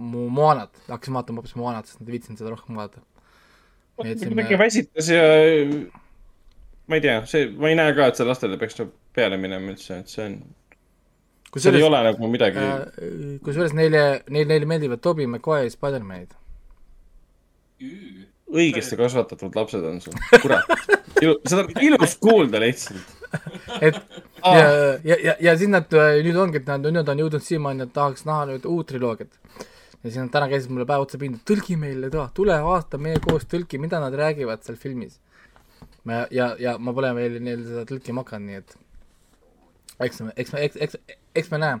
[0.00, 3.00] Mu- Moanat, hakkasime vaatama hoopis Moanat, sest nad ei viitsinud seda rohkem vaadata.
[3.96, 5.24] kuidagi väsitas ja
[6.88, 9.72] ma ei tea, see, ma ei näe ka, et see lastele peaks nagu peale minema
[9.72, 14.68] üldse, et see on, seal kusjuures ei ole nagu midagi äh, kusjuures neile, neile, neile
[14.70, 16.36] meeldivad Tobey Maguire Spider-manid.
[18.50, 20.74] Õigesti kasvatatud lapsed on sul, kurat.
[21.20, 23.16] seda on ilus kuulda lihtsalt.
[23.80, 23.98] et
[24.42, 24.58] Ah.
[24.58, 27.84] ja, ja, ja, ja siis nad äh, nüüd ongi, et nad nüüd on jõudnud siiamaani,
[27.84, 29.34] et tahaks näha nüüd uut triloogiat.
[30.00, 33.44] ja siis nad täna käisid mulle päev otsa pinda, tõlgi meile, tule vaata meie koos
[33.44, 35.18] tõlki, mida nad räägivad seal filmis.
[36.04, 38.76] ma ja, ja ma pole veel neil seda tõlkima hakanud, nii et
[40.06, 41.80] eks me, eks me, eks, eks, eks me näe.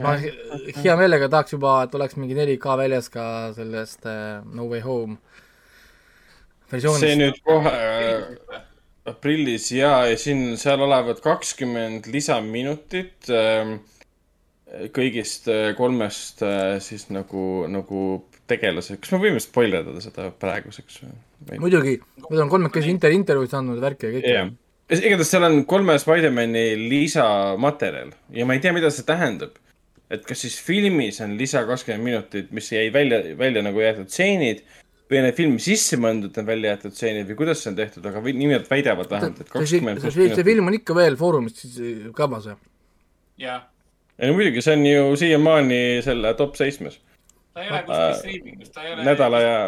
[0.00, 3.24] Ma hea meelega tahaks juba, et oleks mingi 4K väljas ka
[3.56, 5.16] sellest äh, No Way Home
[6.72, 7.06] versioonist.
[7.06, 8.60] see nüüd kohe äh,
[9.12, 13.80] aprillis ja, ja siin, seal olevat kakskümmend lisaminutit ähm,
[14.94, 21.16] kõigist äh, kolmest äh, siis nagu, nagu tegelase, kas me võime spoilerdada seda praeguseks või?
[21.58, 21.96] muidugi,
[22.28, 24.52] nad on kolmekesi inter-, intervjuusid andnud, värki ja kõike jah,
[24.92, 29.58] igatahes seal on kolme Spider-man'i lisamaterjal ja ma ei tea, mida see tähendab.
[30.12, 34.62] Et kas siis filmis on lisa kakskümmend minutit, mis jäi välja, välja nagu jäetud stseenid
[35.12, 38.22] või need filmi sisse mõeldud on välja jäetud stseenid või kuidas see on tehtud, aga
[38.28, 41.80] nimelt väidavad vähemalt, et see, kakskümmend see, see, see film on ikka veel Foorumist siis
[41.80, 42.60] äh, kabas või?
[43.42, 43.66] jah,
[44.18, 47.00] ei no muidugi, see on ju siiamaani selle top seitsmes.
[47.52, 49.04] ta ei ole kuskil striimingus, ta ei ole.
[49.08, 49.58] nädala ja,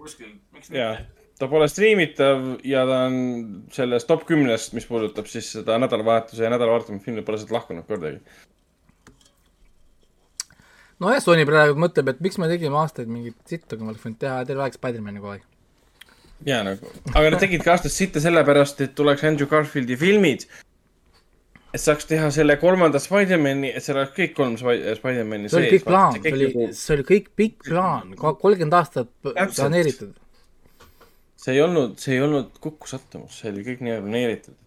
[0.00, 0.94] kuskil, miks ja
[1.38, 3.16] ta pole striimitav ja ta on
[3.74, 8.20] sellest top kümnest, mis puudutab siis seda nädalavahetuse ja nädalavahetuse filmi, pole sealt lahkunud kordagi.
[11.04, 14.20] nojah, Sony praegu mõtleb, et miks me tegime aastaid mingit sittu, kui me oleks võinud
[14.22, 15.44] teha terve aeg Spider-man'i kogu aeg.
[16.48, 20.46] ja nagu, aga nad tegidki aastast sitta sellepärast, et tuleks Andrew Garfieldi filmid.
[21.74, 25.72] et saaks teha selle kolmanda Spider-man'i, et seal oleks kõik kolm Spi- Spider-man'i see oli
[25.76, 30.12] kõik plaan, see oli, see oli kõik pikk plaan, kolmkümmend aastat planeeritud.
[31.44, 34.58] see ei olnud, see ei olnud kukkusattumus, see oli kõik nii planeeritud.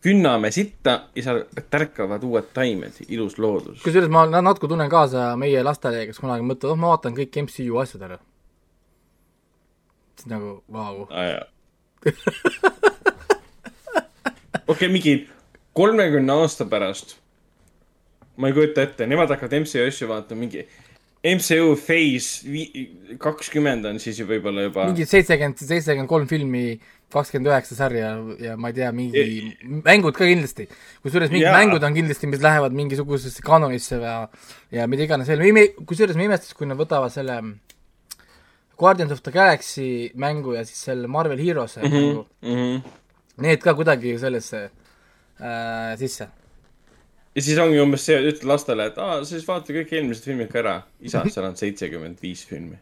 [0.00, 3.82] Künname sitta ja seal tärkavad uued taimed, ilus loodus.
[3.84, 7.40] kusjuures ma na- natuke tunnen kaasa meie lastele, kes kunagi mõtlevad, oh ma vaatan kõik
[7.44, 8.18] MCU asjad ära.
[10.16, 11.06] siis nagu, vau.
[14.72, 15.16] okei, mingi
[15.76, 17.18] kolmekümne aasta pärast,
[18.36, 20.64] ma ei kujuta ette, nemad hakkavad MCU asju vaatama, mingi
[21.20, 22.48] MCU Phase
[23.20, 24.86] kakskümmend on siis ju võib-olla juba.
[24.88, 26.80] mingi seitsekümmend, seitsekümmend kolm filmi,
[27.12, 29.24] kakskümmend üheksa sarja ja ma ei tea, mingi
[29.86, 30.68] mängud ka kindlasti.
[31.04, 31.56] kusjuures mingid Jaa.
[31.58, 34.16] mängud on kindlasti, mis lähevad mingisugusesse kanonisse ja,
[34.72, 35.44] ja mida iganes veel,
[35.86, 37.40] kusjuures ma imestasin, kui nad võtavad selle
[38.80, 42.82] Guardians of the Galaxy mängu ja siis selle Marvel Heroes'e Mhm, mängu mhm.
[43.44, 44.62] need ka kuidagi sellesse
[45.40, 46.28] äh, sisse.
[47.34, 50.62] ja siis ongi umbes see, ütled lastele, et aa, siis vaata kõik eelmised filmid ka
[50.62, 50.76] ära.
[51.00, 52.78] isa, seal on seitsekümmend viis filmi.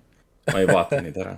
[0.53, 1.35] ma ei vaata neid ära.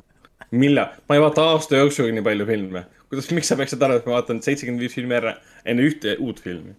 [0.50, 2.84] millal, ma ei vaata aasta jooksul nii palju filme.
[3.10, 5.32] kuidas, miks sa peaksid arvama, et ma vaatan seitsekümmend viis filmi ära
[5.64, 6.74] enne ühte uut filmi?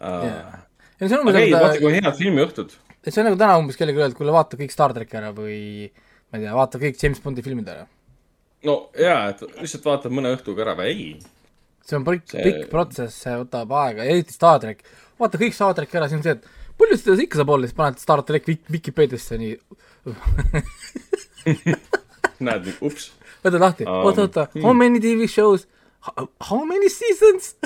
[0.00, 0.60] ja
[1.00, 2.70] see on aga ei, nagu- vaata kui head filmiõhtud.
[3.04, 5.30] et see on nagu täna umbes kellelegi öelda, et kuule vaata kõik Star tracki ära
[5.36, 5.58] või
[6.30, 7.84] ma ei tea, vaata kõik James Bondi filmid ära.
[8.68, 11.10] no jaa, et lihtsalt vaatad mõne õhtuga ära või ei.
[11.86, 14.84] see on pikk See- pikk protsess, see võtab aega, eriti Star track.
[15.20, 16.44] vaata kõik Star tracki ära, siis on see, et
[16.80, 19.54] palju seda ikka saab olla, siis paned Star track Vikipeediasse nii
[22.40, 23.10] näed, ups.
[23.44, 24.64] võta lahti Aa, oota, oota, hmm.
[24.66, 25.68] how many TV shows,
[26.50, 27.54] how many seasons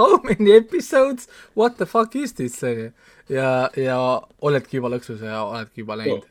[0.00, 2.90] How many episodes, what the fuck is this, onju.
[3.28, 3.96] ja, ja
[4.40, 6.24] oledki juba lõksus ja oledki juba läinud.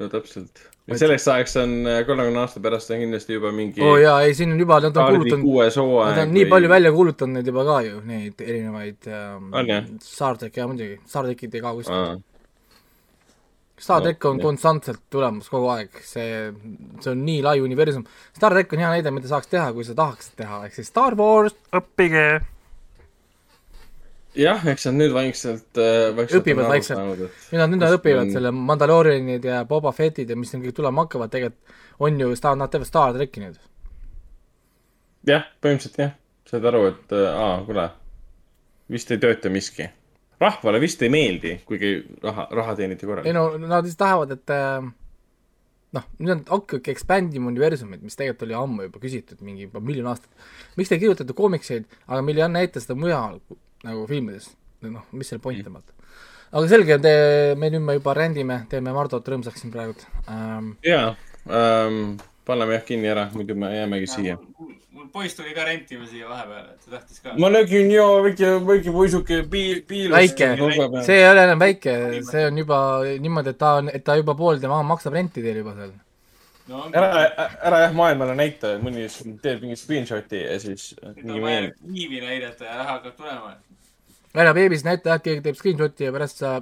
[0.00, 0.66] no täpselt.
[0.86, 3.80] ja selleks ajaks on äh, kolmekümne aasta pärast on kindlasti juba mingi.
[3.80, 6.72] oo oh, jaa, ei siin on juba, nad on kuulutanud, nad on nii või- palju
[6.74, 9.88] välja kuulutanud neid juba ka ju, neid erinevaid ähm, On jah?
[10.04, 12.18] Star track jaa muidugi, Star trackid ei kao kuskile.
[13.76, 14.46] Star track on jah.
[14.46, 16.28] konstantselt tulemas kogu aeg, see,
[17.04, 18.06] see on nii lai universum.
[18.36, 21.16] Star track on hea näide, mida saaks teha, kui sa tahaksid teha, ehk siis Star
[21.18, 22.24] Wars, õppige.
[24.40, 26.40] jah, eks nad nüüd vaikselt äh,, vaikselt.
[26.40, 27.04] õpivad vaikselt.
[27.52, 31.04] nüüd nad, nüüd nad õpivad selle Mandalorianid ja Boba Fettid ja mis siin kõik tulema
[31.04, 31.76] hakkavad, tegelikult
[32.08, 33.60] on ju Star, nad teevad Star tracki nüüd.
[35.28, 36.16] jah, põhimõtteliselt jah,
[36.48, 37.90] saad aru, et äh, aa, kuule,
[38.92, 39.92] vist ei tööta miski.
[40.40, 43.36] Rahvale vist ei meeldi, kuigi raha, raha teeniti ei korralikult.
[43.36, 44.88] no nad lihtsalt tahavad, et äh,
[45.96, 50.10] noh, nüüd nad hakkavadki expandima universumit, mis tegelikult oli ammu juba küsitud, mingi juba miljon
[50.12, 50.30] aastat.
[50.76, 53.40] miks te kirjutate koomikseid, aga meil ei anna ette seda mujal
[53.86, 54.50] nagu filmides,
[54.86, 55.92] noh, mis selle point on, vaata.
[56.52, 57.14] aga selge, te,
[57.58, 60.74] me nüüd me juba rändime, teeme Mardot rõõmsaks siin praegult ähm,.
[60.86, 61.14] jaa
[61.48, 62.16] ähm,,
[62.46, 64.38] paneme jah kinni ära, muidu me jäämegi siia.
[64.96, 67.34] Mul poiss tuli ka rentima siia vahepeal, et ta tahtis ka.
[67.40, 70.14] ma nägin ja väike, väike poisuke piil, piilus.
[70.16, 70.48] väike,
[71.04, 71.94] see ei ole enam väike,
[72.30, 72.78] see on juba
[73.20, 75.92] niimoodi, et ta on, et ta juba pool tema maksab renti teil juba seal.
[76.72, 77.10] no ära,
[77.70, 79.04] ära jah maailmale näita, mõni
[79.42, 81.68] teeb mingi screenshot'i ja siis mingi vaja meel.
[81.98, 83.52] viivi näidata ja raha hakkab tulema.
[84.46, 86.54] ära beebis näita jah, keegi teeb screenshot'i ja pärast sa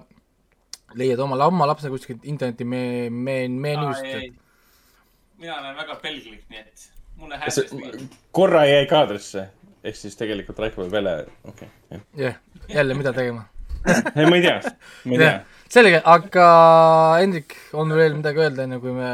[0.99, 4.35] leiad omale oma lapse kuskilt interneti me-, me-, menüüst.
[5.39, 8.13] mina olen väga pelglik, nii et mulle hääles meeldib.
[8.33, 9.49] korra jäi kaadrisse,
[9.85, 12.05] ehk siis tegelikult Raiko peab jälle, okei okay..
[12.27, 13.49] jah, jälle mida tegema
[14.17, 14.61] ei, ma ei tea,
[15.05, 15.41] ma ei tea Jah,.
[15.69, 16.47] selge, aga
[17.21, 19.11] Hendrik, on veel midagi öelda, enne kui me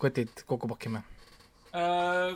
[0.00, 1.02] kotid kokku pakime?
[1.70, 2.34] Äh,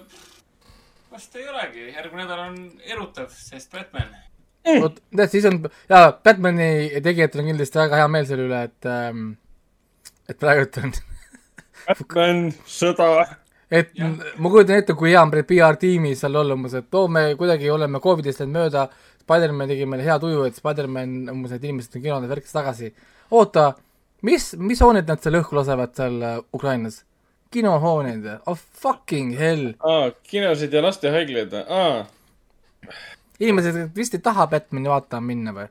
[1.12, 4.12] vast ei olegi, järgmine nädal on erutav, sest Batman.
[4.80, 8.88] vot, tead, siis on, jaa, Batman'i tegijatel on kindlasti väga hea meel selle üle, et
[8.90, 9.24] ähm,
[10.30, 10.94] et praegult on
[11.84, 13.10] Batman, sõda.
[13.74, 14.10] Et ja.
[14.38, 18.00] ma kujutan ette, kui hea on PR-tiimi seal olla umbes, et oo, me kuidagi oleme
[18.04, 18.84] Covidist läinud mööda,
[19.24, 22.92] Spider-man tegi meile hea tuju, et Spider-man, umbes need inimesed on kinodes värkis tagasi.
[23.34, 23.72] oota,
[24.22, 27.02] mis, mis hooned nad seal õhku lasevad seal äh, Ukrainas?
[27.54, 29.72] kinohooned, oh fucking hell.
[29.78, 32.04] aa, kinosid ja lastehaiglaid, aa.
[33.40, 35.68] inimesed vist ei taha Batman'i vaatama minna või?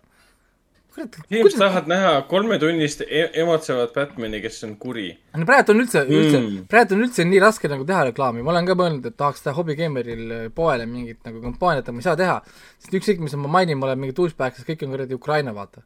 [1.01, 5.07] Inimesed tahavad näha kolmetunnist e emotsevat Batman'i, kes on kuri.
[5.37, 6.67] no praegu on üldse, üldse Mm.
[6.69, 9.55] praegu on üldse nii raske nagu teha reklaami, ma olen ka mõelnud, et tahaks teha
[9.57, 12.37] hobigeimeril poele mingit nagu kampaaniat, aga ma ei saa teha.
[12.79, 15.81] sest ükskõik, mis ma mainin, ma olen mingi douchebag, sest kõik on kuradi Ukraina, vaata.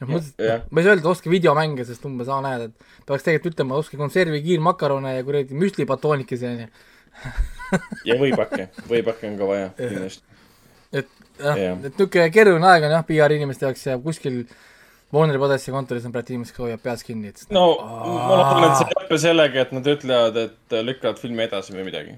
[0.00, 0.62] noh, ma jah.
[0.70, 3.96] ma ei saa öelda, ostke videomänge, sest umbes aa, näed, et peaks tegelikult ütlema, ostke
[3.96, 6.68] konservi, kiirmakarone ja kuradi müslipatoonikesi, onju.
[8.04, 10.22] ja võipakke, võipakke on ka vaja kindlasti.
[10.92, 11.08] et
[11.40, 14.44] jah Jah., et niisugune keeruline aeg on jah, PR inimeste jaoks ja kuskil
[15.14, 18.80] Warner Brothersi kontoris on praegu inimesed, kes hoiab peas kinni, et no ma loodan, et
[18.80, 22.16] see ei lõpe sellega, et nad ütlevad, et lükkavad filmi edasi või midagi.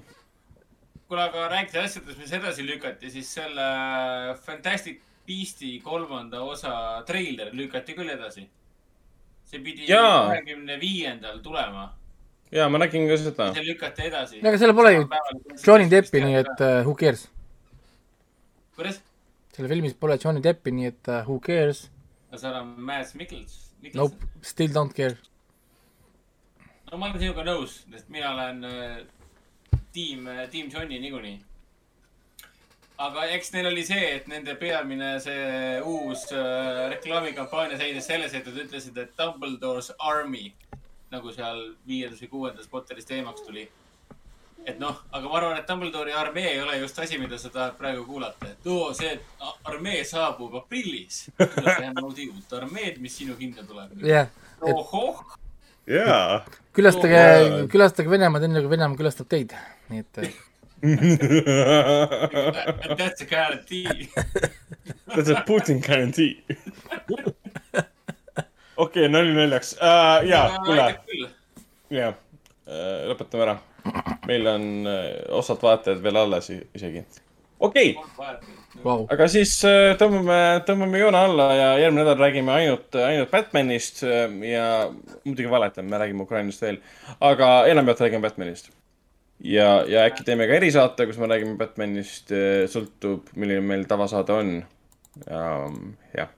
[1.05, 3.67] kuule, aga rääkides asjadest, mis edasi lükati, siis selle
[4.45, 8.47] Fantastic Beasti kolmanda osa treiler lükati küll edasi.
[9.49, 11.91] see pidi kahekümne viiendal tulema.
[12.51, 13.51] ja ma nägin ka seda.
[13.53, 14.41] see lükati edasi.
[14.41, 15.05] aga seal pole ju
[15.67, 17.27] Johnny Deppi, nii et uh, who cares.
[18.75, 19.03] kuidas?
[19.59, 21.89] Selle filmis pole Johnny Deppi, nii et uh, who cares.
[22.31, 23.57] no seal on Mads Mikkels.
[23.93, 25.17] Nope, still don't care.
[26.89, 29.01] no ma olen sinuga nõus, sest mina olen äh,
[29.93, 31.35] tiim, tiim Johnny niikuinii.
[33.03, 38.47] aga eks neil oli see, et nende peamine see uus äh, reklaamikampaania seisnes selles, et
[38.47, 40.53] nad ütlesid, et Dumbledore's Army
[41.11, 43.67] nagu seal viiendas või kuuendas Potteris teemaks tuli.
[44.65, 47.77] Et noh, aga ma arvan, et Dumbledore'i armee ei ole just asi, mida sa tahad
[47.79, 49.13] praegu kuulata, et oo, see
[49.69, 51.25] armee saabub aprillis.
[51.37, 53.95] see naudi uut armeed, mis sinu hinda tuleb.
[54.05, 54.29] jah,
[54.61, 55.23] et ohoh,
[55.87, 56.43] jaa.
[56.75, 59.55] külastage Jaa., külastage Venemaad enne, kui Venemaa külastab teid,
[59.89, 60.29] nii et uh,
[62.95, 64.09] that's a guarantee.
[65.15, 66.43] That's a Putin guarantee.
[68.83, 70.27] okei, nali naljaks uh,.
[70.29, 70.85] jaa, kuule,
[71.91, 72.13] jaa,
[73.09, 73.57] lõpetame ära.
[74.27, 77.03] Meil on uh, osad vaatajad veel alles isegi.
[77.59, 79.05] okei okay., wow.
[79.11, 84.27] aga siis uh, tõmbame, tõmbame joone alla ja järgmine nädal räägime ainult, ainult Batmanist uh,
[84.45, 84.65] ja
[85.23, 86.81] muidugi valetame, me räägime Ukrainast veel,
[87.31, 88.71] aga enamjaolt räägime Batmanist
[89.43, 92.33] ja, ja äkki teeme ka erisaate, kus me räägime Batmanist,
[92.71, 94.53] sõltub, milline meil tavasaade on.
[95.25, 96.29] jah,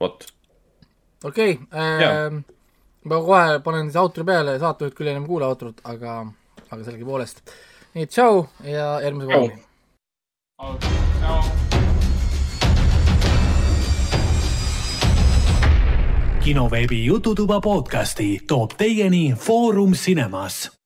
[0.00, 0.24] vot.
[1.24, 2.40] okei okay,,
[3.04, 6.22] ma kohe panen siis outro peale, saatejuht küll enam ei kuule outrot, aga,
[6.74, 7.44] aga sellegipoolest.
[7.94, 9.40] nii, tšau ja järgmise Tšau.
[9.40, 9.62] korrani.
[16.44, 20.83] kinoveebi Jututuba podcasti toob teieni Foorum Cinemas.